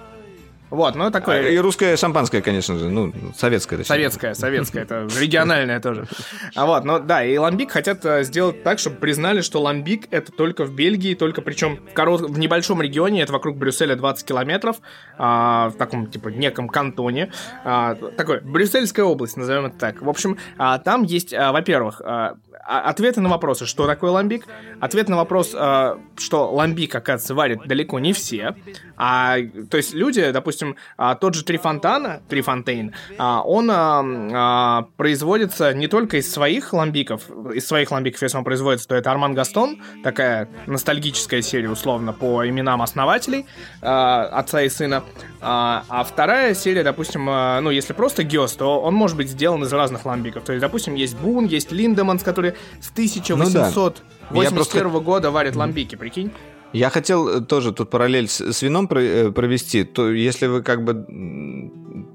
Вот, 0.71 0.95
ну 0.95 1.11
такое... 1.11 1.39
А, 1.39 1.49
и 1.49 1.57
русское 1.57 1.95
шампанское, 1.95 2.41
конечно 2.41 2.77
же, 2.77 2.89
ну, 2.89 3.13
советское. 3.35 3.77
Точнее. 3.77 3.87
Советское, 3.87 4.33
советское, 4.33 4.81
это 4.81 5.07
региональное 5.19 5.79
тоже. 5.79 6.07
А 6.55 6.65
вот, 6.65 6.83
ну 6.83 6.99
да, 6.99 7.23
и 7.23 7.37
ламбик 7.37 7.71
хотят 7.71 8.03
э, 8.03 8.23
сделать 8.23 8.63
так, 8.63 8.79
чтобы 8.79 8.97
признали, 8.97 9.41
что 9.41 9.61
ламбик 9.61 10.07
это 10.11 10.31
только 10.31 10.65
в 10.65 10.73
Бельгии, 10.73 11.13
только 11.13 11.41
причем 11.41 11.77
в, 11.77 11.93
корот... 11.93 12.21
в 12.21 12.39
небольшом 12.39 12.81
регионе, 12.81 13.21
это 13.21 13.31
вокруг 13.31 13.57
Брюсселя 13.57 13.95
20 13.95 14.25
километров, 14.25 14.77
а, 15.17 15.69
в 15.69 15.77
таком, 15.77 16.07
типа, 16.07 16.29
неком 16.29 16.67
кантоне. 16.67 17.31
А, 17.63 17.95
такой, 17.95 18.41
Брюссельская 18.41 19.05
область, 19.05 19.37
назовем 19.37 19.67
это 19.67 19.77
так. 19.77 20.01
В 20.01 20.09
общем, 20.09 20.37
а, 20.57 20.79
там 20.79 21.03
есть, 21.03 21.33
а, 21.33 21.51
во-первых, 21.51 22.01
а, 22.03 22.37
а, 22.67 22.81
ответы 22.81 23.21
на 23.21 23.29
вопросы, 23.29 23.67
что 23.67 23.85
такое 23.85 24.09
ламбик, 24.09 24.47
ответ 24.79 25.07
на 25.07 25.17
вопрос, 25.17 25.51
э, 25.53 25.97
что 26.17 26.51
ламбик, 26.51 26.95
оказывается, 26.95 27.35
варят 27.35 27.67
далеко 27.67 27.99
не 27.99 28.11
все, 28.11 28.55
а, 28.97 29.37
то 29.69 29.77
есть 29.77 29.93
люди, 29.93 30.31
допустим, 30.31 30.75
а, 30.97 31.15
тот 31.15 31.35
же 31.35 31.43
Три 31.43 31.57
Фонтана, 31.57 32.21
Три 32.29 32.41
Фонтейн, 32.41 32.93
а, 33.17 33.41
он 33.41 33.69
а, 33.71 34.87
производится 34.97 35.73
не 35.73 35.87
только 35.87 36.17
из 36.17 36.31
своих 36.31 36.73
ламбиков, 36.73 37.29
из 37.53 37.67
своих 37.67 37.91
ламбиков, 37.91 38.21
если 38.21 38.37
он 38.37 38.43
производится, 38.43 38.87
то 38.87 38.95
это 38.95 39.11
Арман 39.11 39.33
Гастон, 39.33 39.81
такая 40.03 40.49
ностальгическая 40.67 41.41
серия, 41.41 41.69
условно, 41.69 42.13
по 42.13 42.47
именам 42.47 42.81
основателей, 42.81 43.45
отца 43.81 44.61
и 44.61 44.69
сына, 44.69 45.03
а 45.41 46.03
вторая 46.03 46.53
серия, 46.53 46.83
допустим, 46.83 47.25
ну, 47.25 47.69
если 47.69 47.93
просто 47.93 48.23
Гёс, 48.23 48.53
то 48.53 48.79
он 48.81 48.93
может 48.93 49.17
быть 49.17 49.29
сделан 49.29 49.63
из 49.63 49.73
разных 49.73 50.05
ламбиков, 50.05 50.43
то 50.43 50.53
есть, 50.53 50.61
допустим, 50.61 50.95
есть 50.95 51.17
Бун, 51.17 51.45
есть 51.45 51.71
Линдеманс, 51.71 52.23
который 52.23 52.53
с 52.81 52.91
1881 52.91 54.03
ну, 54.31 54.41
да. 54.41 54.49
просто... 54.49 54.99
года 54.99 55.31
варит 55.31 55.55
ламбики, 55.55 55.95
прикинь? 55.95 56.31
Я 56.75 56.89
хотел 56.89 57.29
э, 57.29 57.41
тоже 57.41 57.71
тут 57.71 57.89
параллель 57.89 58.27
с, 58.27 58.61
вином 58.61 58.89
э, 58.91 59.31
провести. 59.31 59.85
То 59.85 60.11
если 60.11 60.47
вы 60.47 60.61
как 60.61 60.83
бы 60.83 61.05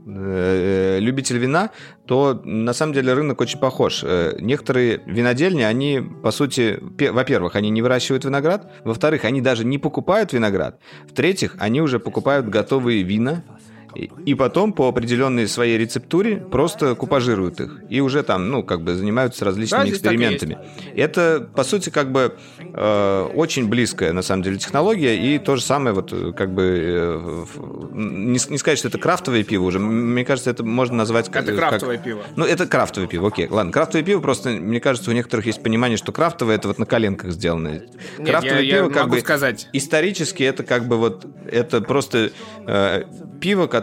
э, 0.07 0.99
любитель 1.01 1.39
вина, 1.39 1.71
то 2.05 2.43
на 2.45 2.75
самом 2.75 2.93
деле 2.93 3.15
рынок 3.15 3.41
очень 3.41 3.59
похож. 3.59 4.05
Некоторые 4.39 5.01
винодельни, 5.07 5.63
они, 5.63 6.03
по 6.23 6.31
сути, 6.31 6.79
во-первых, 7.11 7.57
они 7.57 7.71
не 7.71 7.81
выращивают 7.81 8.27
виноград, 8.27 8.71
во-вторых, 8.85 9.25
они 9.25 9.41
даже 9.41 9.65
не 9.65 9.79
покупают 9.79 10.35
виноград, 10.35 10.79
в-третьих, 11.09 11.57
они 11.59 11.81
уже 11.81 11.99
покупают 11.99 12.47
готовые 12.49 13.03
вина, 13.03 13.45
и 13.95 14.35
потом 14.35 14.73
по 14.73 14.89
определенной 14.89 15.49
своей 15.49 15.79
рецептуре 15.79 16.37
просто 16.37 16.95
купажируют 16.95 17.61
их. 17.61 17.81
И 17.89 18.01
уже 18.01 18.23
там, 18.23 18.51
ну, 18.51 18.63
как 18.63 18.83
бы 18.83 18.95
занимаются 18.95 19.45
различными 19.45 19.85
да, 19.85 19.91
экспериментами. 19.91 20.59
Это, 20.95 21.49
по 21.55 21.65
сути, 21.65 21.91
как 21.91 22.13
бы 22.13 22.35
э, 22.59 23.29
очень 23.35 23.69
близкая, 23.69 24.13
на 24.13 24.23
самом 24.23 24.43
деле, 24.43 24.59
технология. 24.59 25.17
И 25.17 25.39
то 25.39 25.57
же 25.57 25.63
самое, 25.63 25.95
вот, 25.95 26.15
как 26.37 26.55
бы, 26.55 26.63
э, 26.63 27.45
не, 27.93 28.39
не 28.51 28.59
сказать, 28.59 28.79
что 28.79 28.89
это 28.89 28.99
крафтовое 28.99 29.43
пиво 29.43 29.65
уже. 29.65 29.79
Мне 29.79 30.25
кажется, 30.25 30.51
это 30.51 30.65
можно 30.65 30.97
назвать... 30.97 31.29
Это 31.29 31.45
как, 31.45 31.57
крафтовое 31.57 31.97
как, 31.97 32.05
пиво. 32.05 32.23
Ну, 32.37 32.45
это 32.45 32.67
крафтовое 32.67 33.09
пиво, 33.09 33.29
окей. 33.29 33.49
Ладно, 33.49 33.73
крафтовое 33.73 34.05
пиво 34.05 34.21
просто, 34.21 34.51
мне 34.51 34.81
кажется, 34.81 35.11
у 35.11 35.15
некоторых 35.15 35.47
есть 35.47 35.63
понимание, 35.63 35.97
что 35.97 36.13
крафтовое 36.13 36.57
это 36.57 36.69
вот 36.69 36.79
на 36.79 36.87
коленках 36.87 37.33
сделанное. 37.33 37.87
Нет, 38.19 38.29
крафтовое 38.29 38.63
я, 38.63 38.77
пиво, 38.77 38.89
я 38.89 38.95
как 38.95 39.09
бы, 39.09 39.21
сказать. 39.21 39.69
исторически 39.73 40.43
это 40.43 40.63
как 40.63 40.87
бы 40.87 40.97
вот, 40.97 41.27
это 41.51 41.81
просто 41.81 42.31
э, 42.67 43.05
пиво, 43.41 43.67
которое 43.67 43.80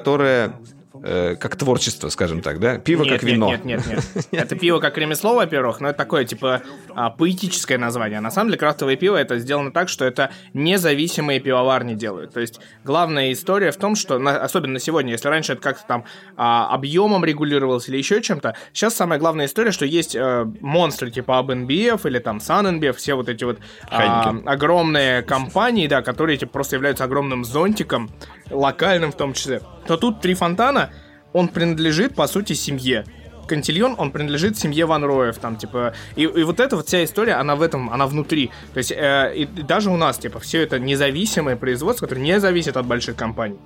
э, 1.03 1.36
как 1.36 1.56
творчество, 1.56 2.10
скажем 2.10 2.41
так, 2.41 2.60
да? 2.60 2.78
Пиво 2.78 3.03
Нет, 3.03 3.14
как 3.14 3.24
нет, 3.24 3.32
вино. 3.32 3.49
Нет, 3.52 3.65
нет, 3.65 3.88
нет. 3.88 4.28
Это 4.32 4.56
пиво 4.56 4.80
как 4.80 4.98
ремесло, 4.98 5.36
во-первых, 5.36 5.80
но 5.80 5.90
это 5.90 5.98
такое, 5.98 6.26
типа, 6.26 6.61
а, 6.94 7.10
поэтическое 7.10 7.78
название. 7.78 8.19
На 8.19 8.32
самом 8.32 8.49
деле, 8.49 8.60
крафтовое 8.60 8.95
пиво 8.95 9.15
это 9.15 9.38
сделано 9.40 9.72
так, 9.72 9.90
что 9.90 10.06
это 10.06 10.32
независимые 10.53 11.40
пивоварни 11.40 11.94
делают. 11.94 12.34
То 12.34 12.40
есть, 12.40 12.60
главная 12.84 13.32
история 13.32 13.72
в 13.72 13.78
том, 13.78 13.95
что, 13.95 14.19
на- 14.19 14.41
особенно 14.41 14.80
сегодня, 14.80 15.11
если 15.11 15.28
раньше 15.28 15.53
это 15.53 15.61
как-то 15.61 15.86
там 15.88 16.06
а, 16.36 16.68
объемом 16.74 17.24
регулировалось 17.26 17.90
или 17.90 17.98
еще 17.98 18.22
чем-то, 18.22 18.56
сейчас 18.74 18.95
самая 18.95 19.19
главная 19.19 19.45
история, 19.45 19.72
что 19.72 19.86
есть 19.86 20.15
э, 20.15 20.45
монстры 20.61 21.11
типа 21.11 21.44
ABNBF 21.44 22.07
или 22.07 22.19
там 22.19 22.38
SunNBF, 22.38 22.94
все 22.94 23.15
вот 23.15 23.30
эти 23.30 23.44
вот 23.44 23.60
а, 23.90 24.36
огромные 24.45 25.22
компании, 25.22 25.88
да, 25.88 26.02
которые 26.02 26.38
типа, 26.38 26.52
просто 26.53 26.76
являются 26.76 27.03
огромным 27.03 27.44
зонтиком, 27.44 28.10
локальным 28.49 29.11
в 29.11 29.15
том 29.15 29.34
числе, 29.34 29.61
то 29.86 29.98
тут 29.98 30.22
три 30.22 30.34
фонтана, 30.34 30.91
он 31.34 31.48
принадлежит, 31.48 32.15
по 32.15 32.28
сути, 32.28 32.53
семье. 32.53 33.06
Кантильон, 33.48 33.95
он 33.98 34.11
принадлежит 34.11 34.57
семье 34.57 34.86
Ван 34.86 35.03
Роев, 35.03 35.38
там, 35.38 35.56
типа, 35.56 35.94
и, 36.15 36.24
и 36.24 36.44
вот 36.44 36.60
эта 36.60 36.76
вот 36.76 36.88
вся 36.88 37.03
история, 37.03 37.34
она 37.34 37.56
в 37.56 37.61
этом, 37.61 37.90
она 37.90 38.06
внутри. 38.06 38.52
То 38.74 38.78
есть, 38.80 38.91
э, 38.91 39.34
и, 39.36 39.45
даже 39.45 39.90
у 39.90 39.98
нас, 39.98 40.18
типа, 40.18 40.40
все 40.40 40.61
это 40.61 40.80
независимое 40.80 41.56
производство, 41.56 42.06
которое 42.06 42.22
не 42.22 42.40
зависит 42.40 42.76
от 42.76 42.86
больших 42.86 43.15
компаний. 43.15 43.60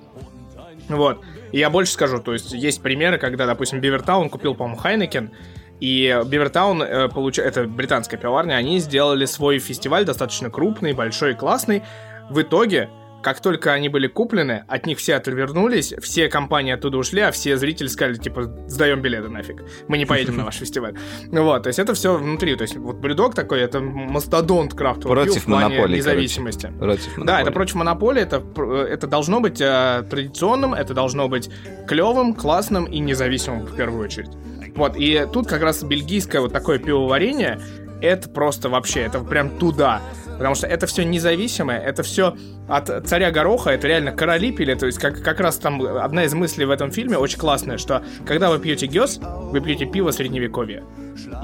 Вот. 0.88 1.20
И 1.50 1.58
я 1.58 1.68
больше 1.68 1.92
скажу, 1.92 2.20
то 2.20 2.32
есть, 2.32 2.52
есть 2.52 2.80
примеры, 2.80 3.18
когда, 3.18 3.46
допустим, 3.46 3.80
Бивертаун 3.80 4.30
купил, 4.30 4.54
по-моему, 4.54 4.80
Хайнекен, 4.80 5.32
и 5.80 6.16
Бивертаун, 6.26 6.80
э, 6.82 7.08
получ... 7.08 7.40
это 7.40 7.64
британская 7.64 8.16
пивоварня, 8.16 8.54
они 8.54 8.78
сделали 8.78 9.24
свой 9.24 9.58
фестиваль 9.58 10.04
достаточно 10.04 10.48
крупный, 10.48 10.92
большой 10.92 11.32
и 11.32 11.34
классный. 11.34 11.82
В 12.30 12.40
итоге, 12.40 12.88
как 13.22 13.40
только 13.40 13.72
они 13.72 13.88
были 13.88 14.08
куплены, 14.08 14.64
от 14.68 14.86
них 14.86 14.98
все 14.98 15.14
отвернулись, 15.14 15.94
все 16.00 16.28
компании 16.28 16.72
оттуда 16.72 16.98
ушли, 16.98 17.20
а 17.20 17.30
все 17.30 17.56
зрители 17.56 17.86
сказали, 17.86 18.16
типа, 18.16 18.52
сдаем 18.66 19.00
билеты 19.00 19.28
нафиг, 19.28 19.62
мы 19.88 19.98
не 19.98 20.06
поедем 20.06 20.36
на 20.36 20.44
ваш 20.46 20.56
фестиваль. 20.56 20.94
Ну 21.30 21.44
Вот, 21.44 21.62
то 21.62 21.68
есть 21.68 21.78
это 21.78 21.94
все 21.94 22.16
внутри, 22.16 22.56
то 22.56 22.62
есть 22.62 22.76
вот 22.76 22.96
Брюдок 22.96 23.34
такой, 23.34 23.60
это 23.60 23.80
мастодонт 23.80 24.74
крафтового 24.74 25.24
Против 25.24 25.42
в 25.42 25.46
плане 25.46 25.76
монополии, 25.76 25.96
независимости. 25.96 26.72
Против 26.78 27.24
Да, 27.24 27.40
это 27.40 27.52
против 27.52 27.76
монополии, 27.76 28.22
это, 28.22 28.42
это 28.88 29.06
должно 29.06 29.40
быть 29.40 29.60
э, 29.60 30.04
традиционным, 30.10 30.74
это 30.74 30.94
должно 30.94 31.28
быть 31.28 31.48
клевым, 31.86 32.34
классным 32.34 32.84
и 32.84 32.98
независимым 32.98 33.66
в 33.66 33.76
первую 33.76 34.04
очередь. 34.04 34.30
Вот, 34.74 34.96
и 34.96 35.26
тут 35.32 35.46
как 35.46 35.62
раз 35.62 35.82
бельгийское 35.82 36.40
вот 36.40 36.52
такое 36.52 36.78
пивоварение, 36.78 37.60
это 38.00 38.28
просто 38.28 38.68
вообще, 38.68 39.00
это 39.00 39.20
прям 39.20 39.50
туда. 39.50 40.00
Потому 40.42 40.56
что 40.56 40.66
это 40.66 40.88
все 40.88 41.04
независимое, 41.04 41.78
это 41.78 42.02
все 42.02 42.36
от 42.68 43.06
царя 43.06 43.30
Гороха, 43.30 43.70
это 43.70 43.86
реально 43.86 44.10
короли 44.10 44.50
пили, 44.50 44.74
то 44.74 44.86
есть 44.86 44.98
как, 44.98 45.22
как 45.22 45.38
раз 45.38 45.56
там 45.56 45.80
одна 45.80 46.24
из 46.24 46.34
мыслей 46.34 46.64
в 46.64 46.72
этом 46.72 46.90
фильме 46.90 47.16
очень 47.16 47.38
классная, 47.38 47.78
что 47.78 48.02
когда 48.26 48.50
вы 48.50 48.58
пьете 48.58 48.86
гёс, 48.88 49.20
вы 49.22 49.60
пьете 49.60 49.86
пиво 49.86 50.10
средневековья. 50.10 50.82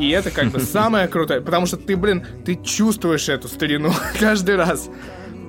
И 0.00 0.10
это 0.10 0.32
как 0.32 0.48
бы 0.48 0.58
самое 0.58 1.06
крутое, 1.06 1.40
потому 1.40 1.66
что 1.66 1.76
ты, 1.76 1.96
блин, 1.96 2.26
ты 2.44 2.56
чувствуешь 2.56 3.28
эту 3.28 3.46
старину 3.46 3.92
каждый 4.18 4.56
раз. 4.56 4.90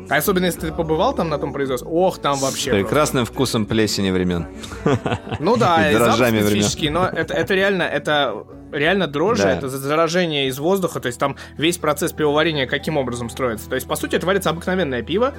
А 0.10 0.18
особенно 0.18 0.46
если 0.46 0.62
ты 0.62 0.72
побывал 0.72 1.14
там 1.14 1.30
на 1.30 1.38
том 1.38 1.54
производстве, 1.54 1.90
ох, 1.92 2.18
там 2.20 2.38
вообще. 2.40 2.72
просто. 2.72 2.84
Прекрасным 2.88 3.26
вкусом 3.26 3.66
плесени 3.66 4.12
времен. 4.12 4.48
Ну 5.40 5.56
да, 5.58 5.90
И 5.90 5.94
и 5.94 5.98
дрожжами 5.98 6.40
времен. 6.42 6.94
но 6.94 7.06
это, 7.08 7.34
это 7.34 7.54
реально, 7.54 7.84
это 7.84 8.44
реально 8.72 9.08
дрожжи, 9.08 9.44
Да. 9.44 9.52
это 9.58 9.70
заражение 9.70 10.48
из 10.48 10.60
воздуха, 10.60 11.00
то 11.00 11.08
есть 11.08 11.20
там 11.20 11.36
весь 11.58 11.78
процесс 11.78 12.12
пивоварения 12.12 12.68
каким 12.68 12.98
образом 12.98 13.30
строится. 13.30 13.70
То 13.70 13.76
есть, 13.76 13.88
по 13.88 13.96
сути, 13.96 14.16
это 14.16 14.26
варится 14.26 14.50
обыкновенное 14.50 15.02
пиво, 15.02 15.34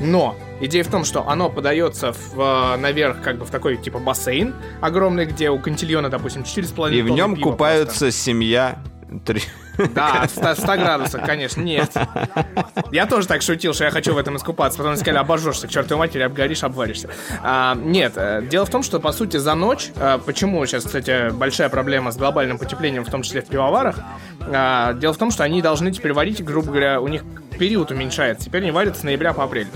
но 0.00 0.36
идея 0.60 0.84
в 0.84 0.88
том, 0.88 1.04
что 1.04 1.26
оно 1.28 1.48
подается 1.48 2.12
в, 2.12 2.38
э, 2.40 2.76
наверх 2.76 3.22
как 3.22 3.38
бы 3.38 3.44
в 3.44 3.50
такой 3.50 3.76
типа 3.76 3.98
бассейн 3.98 4.54
огромный, 4.80 5.24
где 5.26 5.50
у 5.50 5.58
Кантильона, 5.58 6.10
допустим, 6.10 6.42
4,5 6.42 6.92
И 6.94 7.02
в 7.02 7.10
нем 7.10 7.36
купаются 7.36 8.10
семья. 8.10 8.78
три- 9.24 9.40
просто. 9.40 9.65
Да, 9.94 10.26
в 10.26 10.30
100, 10.30 10.54
100 10.54 10.66
градусах, 10.76 11.24
конечно, 11.24 11.60
нет. 11.60 11.92
Я 12.92 13.06
тоже 13.06 13.26
так 13.26 13.42
шутил, 13.42 13.74
что 13.74 13.84
я 13.84 13.90
хочу 13.90 14.14
в 14.14 14.18
этом 14.18 14.36
искупаться. 14.36 14.78
Потом 14.78 14.96
сказали, 14.96 15.18
обожжешься, 15.18 15.66
к 15.66 15.70
чертовой 15.70 16.06
матери, 16.06 16.22
обгоришь, 16.22 16.62
обваришься. 16.62 17.10
А, 17.42 17.74
нет, 17.74 18.12
э, 18.16 18.42
дело 18.42 18.66
в 18.66 18.70
том, 18.70 18.82
что, 18.82 19.00
по 19.00 19.12
сути, 19.12 19.36
за 19.36 19.54
ночь, 19.54 19.90
э, 19.96 20.18
почему 20.24 20.64
сейчас, 20.66 20.84
кстати, 20.84 21.30
большая 21.30 21.68
проблема 21.68 22.12
с 22.12 22.16
глобальным 22.16 22.58
потеплением, 22.58 23.04
в 23.04 23.10
том 23.10 23.22
числе 23.22 23.42
в 23.42 23.46
пивоварах, 23.46 23.96
а, 24.40 24.92
дело 24.94 25.12
в 25.12 25.18
том, 25.18 25.30
что 25.30 25.44
они 25.44 25.62
должны 25.62 25.90
теперь 25.92 26.12
варить, 26.12 26.42
грубо 26.44 26.68
говоря, 26.68 27.00
у 27.00 27.08
них 27.08 27.22
период 27.58 27.90
уменьшается. 27.90 28.46
Теперь 28.46 28.62
они 28.62 28.70
варят 28.70 28.96
с 28.96 29.02
ноября 29.02 29.32
по 29.32 29.44
апрель. 29.44 29.68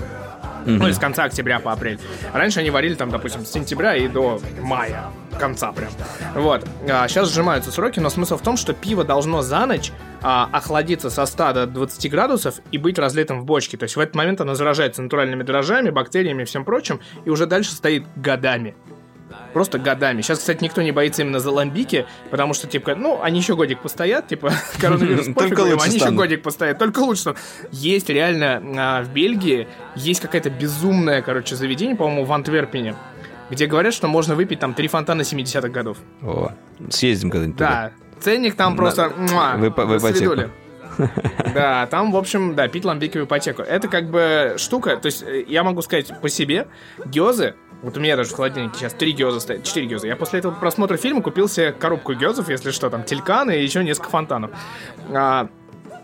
Ну, 0.65 0.85
или 0.85 0.93
с 0.93 0.99
конца 0.99 1.23
октября 1.23 1.59
по 1.59 1.71
апрель. 1.71 1.99
Раньше 2.33 2.59
они 2.59 2.69
варили 2.69 2.95
там, 2.95 3.09
допустим, 3.09 3.45
с 3.45 3.51
сентября 3.51 3.95
и 3.95 4.07
до 4.07 4.39
мая. 4.61 5.05
Конца 5.39 5.71
прям. 5.71 5.89
Вот. 6.35 6.65
А, 6.89 7.07
сейчас 7.07 7.31
сжимаются 7.31 7.71
сроки, 7.71 7.99
но 7.99 8.09
смысл 8.09 8.37
в 8.37 8.41
том, 8.41 8.57
что 8.57 8.73
пиво 8.73 9.03
должно 9.03 9.41
за 9.41 9.65
ночь 9.65 9.91
а, 10.21 10.49
охладиться 10.51 11.09
со 11.09 11.25
100 11.25 11.53
до 11.53 11.65
20 11.67 12.11
градусов 12.11 12.55
и 12.71 12.77
быть 12.77 12.99
разлитым 12.99 13.41
в 13.41 13.45
бочке. 13.45 13.77
То 13.77 13.83
есть 13.83 13.95
в 13.95 13.99
этот 13.99 14.15
момент 14.15 14.41
оно 14.41 14.55
заражается 14.55 15.01
натуральными 15.01 15.43
дрожжами, 15.43 15.89
бактериями 15.89 16.43
и 16.43 16.45
всем 16.45 16.65
прочим, 16.65 16.99
и 17.25 17.29
уже 17.29 17.45
дальше 17.45 17.71
стоит 17.71 18.05
годами. 18.15 18.75
Просто 19.53 19.79
годами. 19.79 20.21
Сейчас, 20.21 20.39
кстати, 20.39 20.63
никто 20.63 20.81
не 20.81 20.91
боится 20.91 21.21
именно 21.23 21.39
за 21.39 21.51
ламбики, 21.51 22.05
потому 22.29 22.53
что, 22.53 22.67
типа, 22.67 22.95
ну, 22.95 23.21
они 23.21 23.39
еще 23.39 23.55
годик 23.55 23.79
постоят, 23.81 24.27
типа, 24.27 24.51
коронавирус 24.79 25.27
пофигу 25.33 25.65
им, 25.65 25.79
они 25.81 25.95
еще 25.95 26.11
годик 26.11 26.41
постоят, 26.41 26.77
только 26.79 26.99
лучше 26.99 27.21
станут. 27.21 27.39
Есть 27.71 28.09
реально 28.09 28.61
а, 28.77 29.03
в 29.03 29.09
Бельгии, 29.11 29.67
есть 29.95 30.21
какая-то 30.21 30.49
безумное, 30.49 31.21
короче, 31.21 31.55
заведение, 31.55 31.95
по-моему, 31.95 32.23
в 32.25 32.31
Антверпене, 32.31 32.95
где 33.49 33.67
говорят, 33.67 33.93
что 33.93 34.07
можно 34.07 34.35
выпить 34.35 34.59
там 34.59 34.73
три 34.73 34.87
фонтана 34.87 35.21
70-х 35.21 35.69
годов. 35.69 35.97
О, 36.21 36.51
съездим 36.89 37.29
когда-нибудь. 37.29 37.57
Да, 37.57 37.91
ценник 38.19 38.55
там 38.55 38.75
просто... 38.77 39.11
муа, 39.17 39.55
В 39.57 39.65
ипо- 39.65 39.85
в 39.85 39.89
до 39.89 39.97
ипотеку. 39.97 40.17
свидули. 40.17 40.49
Да, 41.53 41.87
там, 41.87 42.11
в 42.11 42.17
общем, 42.17 42.53
да, 42.55 42.67
пить 42.67 42.85
ламбики 42.85 43.17
в 43.17 43.25
ипотеку. 43.25 43.61
Это 43.61 43.87
как 43.87 44.09
бы 44.09 44.55
штука, 44.57 44.97
то 44.97 45.07
есть 45.07 45.23
э, 45.23 45.43
я 45.47 45.63
могу 45.63 45.81
сказать 45.81 46.11
по 46.21 46.29
себе, 46.29 46.67
гёзы, 47.05 47.55
вот 47.81 47.97
у 47.97 47.99
меня 47.99 48.15
даже 48.15 48.31
в 48.31 48.35
холодильнике 48.35 48.77
сейчас 48.77 48.93
три 48.93 49.11
гёза 49.11 49.39
стоят, 49.39 49.63
четыре 49.63 49.87
гёза. 49.87 50.07
Я 50.07 50.15
после 50.15 50.39
этого 50.39 50.53
просмотра 50.53 50.97
фильма 50.97 51.21
купил 51.21 51.47
себе 51.47 51.71
коробку 51.71 52.13
гёзов, 52.13 52.49
если 52.49 52.71
что, 52.71 52.89
там, 52.89 53.03
тельканы 53.03 53.57
и 53.59 53.63
еще 53.63 53.83
несколько 53.83 54.09
фонтанов. 54.09 54.51
А, 55.09 55.49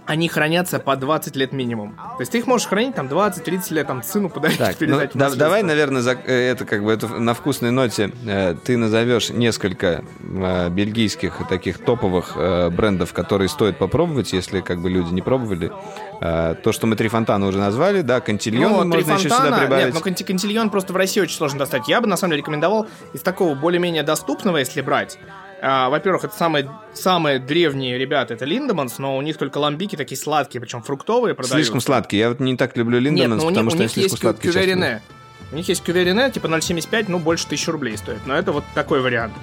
они 0.08 0.30
хранятся 0.30 0.80
по 0.80 0.96
20 0.96 1.36
лет 1.36 1.52
минимум. 1.52 1.96
То 1.96 2.22
есть 2.22 2.32
ты 2.32 2.38
их 2.40 2.48
можешь 2.48 2.68
хранить 2.68 2.96
там 2.96 3.08
20-30 3.08 3.74
лет, 3.74 3.88
там, 3.88 4.02
сыну 4.04 4.30
подарить, 4.30 4.58
Так, 4.58 4.76
ну, 4.80 4.88
передать. 4.88 5.14
в 5.14 5.18
да- 5.18 5.36
давай, 5.36 5.64
наверное, 5.64 6.02
за- 6.02 6.14
э, 6.26 6.52
это 6.52 6.66
как 6.66 6.84
бы 6.84 6.92
это 6.92 7.08
на 7.08 7.34
вкусной 7.34 7.72
ноте 7.72 8.12
э, 8.26 8.56
ты 8.64 8.78
назовешь 8.78 9.30
несколько 9.30 10.04
э, 10.20 10.70
бельгийских 10.70 11.42
таких 11.50 11.80
топовых 11.80 12.34
э, 12.36 12.70
брендов, 12.70 13.14
которые 13.14 13.50
стоит 13.50 13.78
попробовать, 13.78 14.32
если 14.34 14.62
как 14.62 14.80
бы 14.82 14.90
люди 14.90 15.14
не 15.14 15.22
пробовали. 15.22 15.72
Э, 16.22 16.56
то, 16.64 16.72
что 16.72 16.88
мы 16.88 16.96
три 16.96 17.10
фонтана 17.10 17.46
уже 17.48 17.58
назвали, 17.60 18.02
да, 18.02 18.22
Кантильон 18.22 18.72
Ну, 18.72 18.78
можно 18.78 18.96
еще 18.96 19.20
сюда 19.20 19.36
фонтана. 19.36 19.58
прибавить. 19.60 19.86
Нет, 19.88 19.94
ну 19.94 20.00
канти- 20.00 20.24
кантильон 20.24 20.70
просто 20.70 20.94
в 20.94 20.96
России 20.96 21.20
очень 21.22 21.36
сложно 21.36 21.60
достать. 21.60 21.88
Я 21.88 22.02
бы, 22.02 22.08
на 22.08 22.18
самом 22.18 22.32
деле, 22.32 22.42
рекомендовал 22.42 22.88
из 23.14 23.20
такого 23.22 23.56
более-менее 23.56 24.04
доступного, 24.04 24.58
если 24.58 24.82
брать. 24.82 25.20
А, 25.62 25.90
во-первых, 25.90 26.26
это 26.26 26.36
самые, 26.36 26.70
самые 26.94 27.40
древние 27.40 27.98
ребята, 27.98 28.36
это 28.36 28.46
Линдеманс, 28.46 29.00
но 29.00 29.18
у 29.18 29.22
них 29.22 29.38
только 29.38 29.58
ламбики 29.58 29.96
такие 29.96 30.18
сладкие, 30.18 30.62
причем 30.62 30.84
фруктовые 30.84 31.34
продаются. 31.34 31.58
Слишком 31.58 31.82
сладкий. 31.82 32.18
Я 32.18 32.30
вот 32.30 32.40
не 32.40 32.56
так 32.56 32.78
люблю 32.78 33.00
Линдеманс, 33.00 33.42
но 33.42 33.48
у 33.48 33.52
них, 33.52 33.60
потому 33.60 33.68
у 33.68 33.72
что 33.72 33.78
они 33.78 33.86
них 33.86 33.92
слишком 33.92 34.12
есть 34.12 34.22
сладкие. 34.22 34.54
кюверине. 34.54 35.02
У 35.52 35.56
них 35.56 35.68
есть 35.68 35.84
кюверине, 35.84 36.30
типа 36.30 36.48
0,75, 36.48 37.06
ну, 37.08 37.20
больше 37.20 37.46
1000 37.46 37.72
рублей 37.72 37.98
стоит. 37.98 38.26
Но 38.26 38.36
это 38.36 38.52
вот 38.52 38.66
такой 38.76 39.02
вариант. 39.02 39.34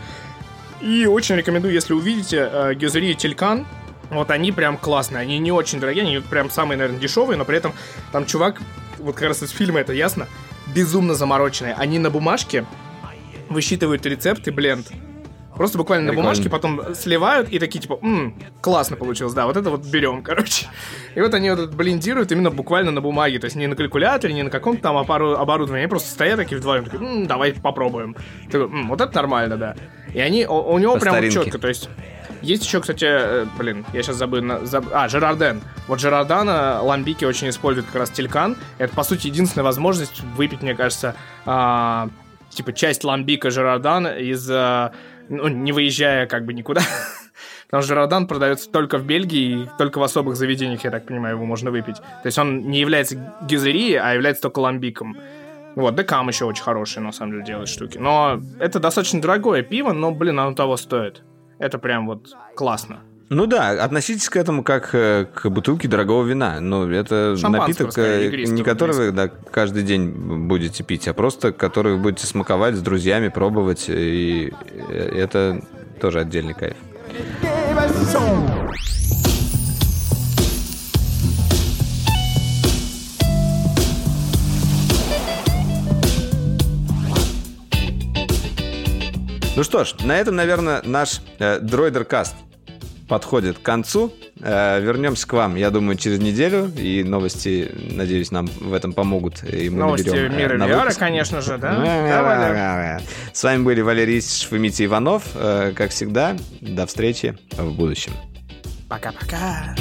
И 0.81 1.07
очень 1.07 1.35
рекомендую, 1.35 1.73
если 1.73 1.95
увидите 1.95 2.49
э, 2.53 2.75
гюзери 2.75 3.15
Телькан, 3.15 3.67
вот 4.11 4.31
они 4.31 4.53
прям 4.53 4.77
классные, 4.77 5.23
они 5.23 5.39
не 5.39 5.51
очень 5.51 5.81
дорогие, 5.81 6.05
они 6.05 6.19
прям 6.19 6.51
самые, 6.51 6.77
наверное, 6.77 7.01
дешевые, 7.01 7.39
но 7.39 7.45
при 7.45 7.57
этом 7.57 7.73
там 8.13 8.27
чувак, 8.27 8.61
вот 8.99 9.15
как 9.15 9.29
раз 9.29 9.43
из 9.43 9.51
фильма 9.51 9.81
это 9.81 9.95
ясно, 9.95 10.29
безумно 10.75 11.15
замороченные. 11.15 11.75
Они 11.75 11.99
на 11.99 12.11
бумажке 12.11 12.67
высчитывают 13.49 14.05
рецепт 14.05 14.47
и 14.47 14.51
бленд. 14.51 14.89
Просто 15.57 15.79
буквально 15.79 16.09
Прикольно. 16.09 16.23
на 16.31 16.35
бумажке, 16.35 16.51
потом 16.51 16.95
сливают 16.95 17.49
и 17.49 17.59
такие 17.59 17.81
типа, 17.81 17.99
«М, 18.03 18.35
классно 18.61 18.97
получилось, 18.97 19.35
да, 19.35 19.47
вот 19.47 19.57
это 19.57 19.71
вот 19.71 19.85
берем, 19.87 20.23
короче. 20.25 20.67
И 21.15 21.21
вот 21.21 21.33
они 21.35 21.51
вот 21.51 21.59
это 21.61 21.77
блендируют 21.77 22.33
именно 22.33 22.51
буквально 22.51 22.91
на 22.91 23.01
бумаге, 23.01 23.39
то 23.39 23.45
есть 23.45 23.57
не 23.57 23.67
на 23.67 23.77
калькуляторе, 23.77 24.35
не 24.35 24.43
на 24.43 24.51
каком-то 24.51 24.83
там 24.83 24.97
оборудовании, 24.97 25.83
они 25.83 25.89
просто 25.89 26.11
стоят 26.11 26.37
такие 26.39 26.59
вдвоем, 26.59 26.85
такие, 26.85 27.01
«М, 27.01 27.27
давай 27.27 27.53
попробуем. 27.53 28.17
Такой, 28.51 28.67
«М, 28.67 28.89
вот 28.89 29.01
это 29.01 29.15
нормально, 29.15 29.57
да. 29.57 29.77
И 30.13 30.21
они, 30.21 30.47
у, 30.47 30.55
у 30.55 30.79
него 30.79 30.95
По 30.95 31.01
прям 31.01 31.15
вот 31.15 31.19
старинке. 31.21 31.45
четко, 31.45 31.59
то 31.59 31.69
есть 31.69 31.89
есть 32.43 32.65
еще, 32.65 32.81
кстати, 32.81 33.07
э, 33.09 33.47
блин, 33.59 33.87
я 33.93 34.03
сейчас 34.03 34.17
забыл, 34.17 34.43
на- 34.43 34.59
заб- 34.65 34.91
а, 34.93 35.09
Жерарден. 35.09 35.63
Вот 35.89 35.99
Жерардана 36.01 36.81
ламбики 36.83 37.25
очень 37.25 37.49
используют 37.49 37.87
как 37.87 37.97
раз 37.97 38.11
телькан. 38.11 38.57
Это, 38.79 38.95
по 38.95 39.03
сути, 39.03 39.29
единственная 39.29 39.65
возможность 39.65 40.21
выпить, 40.37 40.61
мне 40.63 40.75
кажется, 40.75 41.15
а, 41.47 42.11
типа 42.51 42.73
часть 42.75 43.03
ламбика 43.03 43.51
Жерардана 43.51 44.09
из, 44.09 44.47
а, 44.51 44.93
ну, 45.29 45.49
не 45.49 45.73
выезжая 45.73 46.27
как 46.27 46.45
бы 46.45 46.53
никуда. 46.53 46.83
Потому 47.67 47.83
что 47.83 47.95
Жерардан 47.95 48.27
продается 48.27 48.71
только 48.71 48.99
в 48.99 49.05
Бельгии 49.05 49.65
и 49.65 49.69
только 49.79 49.99
в 49.99 50.03
особых 50.03 50.37
заведениях, 50.37 50.85
я 50.85 50.91
так 50.91 51.07
понимаю, 51.07 51.37
его 51.37 51.45
можно 51.45 51.71
выпить. 51.71 51.97
То 51.97 52.27
есть 52.27 52.39
он 52.39 52.69
не 52.69 52.79
является 52.79 53.17
гюзерией, 53.43 53.99
а 53.99 54.13
является 54.13 54.43
только 54.43 54.61
ламбиком. 54.61 55.17
Вот, 55.75 55.97
Декам 55.97 56.29
еще 56.29 56.45
очень 56.45 56.63
хороший, 56.63 57.03
на 57.03 57.11
самом 57.11 57.33
деле, 57.33 57.45
делает 57.45 57.69
штуки. 57.69 57.99
Но 57.99 58.41
это 58.61 58.79
достаточно 58.79 59.21
дорогое 59.21 59.63
пиво, 59.63 59.93
но, 59.93 60.13
блин, 60.13 60.39
оно 60.39 60.55
того 60.55 60.77
стоит. 60.77 61.25
Это 61.59 61.79
прям 61.79 62.07
вот 62.07 62.29
классно. 62.55 63.01
Ну 63.31 63.47
да, 63.47 63.71
относитесь 63.83 64.29
к 64.29 64.37
этому 64.37 64.63
как 64.63 64.95
э, 64.95 65.27
к 65.33 65.49
бутылке 65.49 65.89
дорогого 65.89 66.25
вина. 66.25 66.61
Ну, 66.61 66.91
это 66.91 67.35
напиток, 67.43 67.93
скорее, 67.93 68.45
э, 68.45 68.47
не 68.47 68.63
который 68.63 68.95
вы 68.95 69.11
да, 69.13 69.29
каждый 69.29 69.83
день 69.83 70.11
будете 70.11 70.85
пить, 70.85 71.09
а 71.09 71.15
просто 71.15 71.53
который 71.53 71.95
вы 71.95 71.99
будете 71.99 72.27
смаковать 72.27 72.75
с 72.77 72.81
друзьями, 72.81 73.29
пробовать. 73.29 73.87
И 73.89 74.53
это 74.89 75.63
тоже 76.01 76.21
отдельный 76.21 76.55
кайф. 76.55 76.77
Ну 89.57 89.63
что 89.63 89.85
ж, 89.85 89.95
на 90.03 90.19
этом, 90.19 90.35
наверное, 90.35 90.83
наш 90.85 91.21
э, 91.39 91.61
дроидеркаст 91.61 92.35
подходит 93.09 93.59
к 93.59 93.63
концу. 93.63 94.13
Э, 94.41 94.81
вернемся 94.81 95.27
к 95.27 95.33
вам, 95.33 95.57
я 95.57 95.71
думаю, 95.71 95.97
через 95.97 96.19
неделю. 96.19 96.71
И 96.77 97.03
новости, 97.05 97.71
надеюсь, 97.91 98.31
нам 98.31 98.47
в 98.47 98.73
этом 98.73 98.93
помогут. 98.93 99.43
И 99.45 99.71
мы 99.71 99.79
новости 99.79 100.09
э, 100.09 100.29
мира 100.29 100.57
на 100.57 100.65
VR, 100.65 100.97
конечно 100.99 101.41
же, 101.41 101.59
да? 101.59 103.01
С 103.33 103.43
вами 103.43 103.63
были 103.63 103.81
Валерий 103.81 104.19
Исишев 104.19 104.53
и 104.53 104.59
Митя 104.59 104.85
Иванов. 104.85 105.25
Э, 105.35 105.73
как 105.75 105.91
всегда, 105.91 106.37
до 106.61 106.87
встречи 106.87 107.37
в 107.53 107.73
будущем. 107.73 108.13
Пока-пока. 108.89 109.75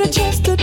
I 0.00 0.54
a 0.54 0.57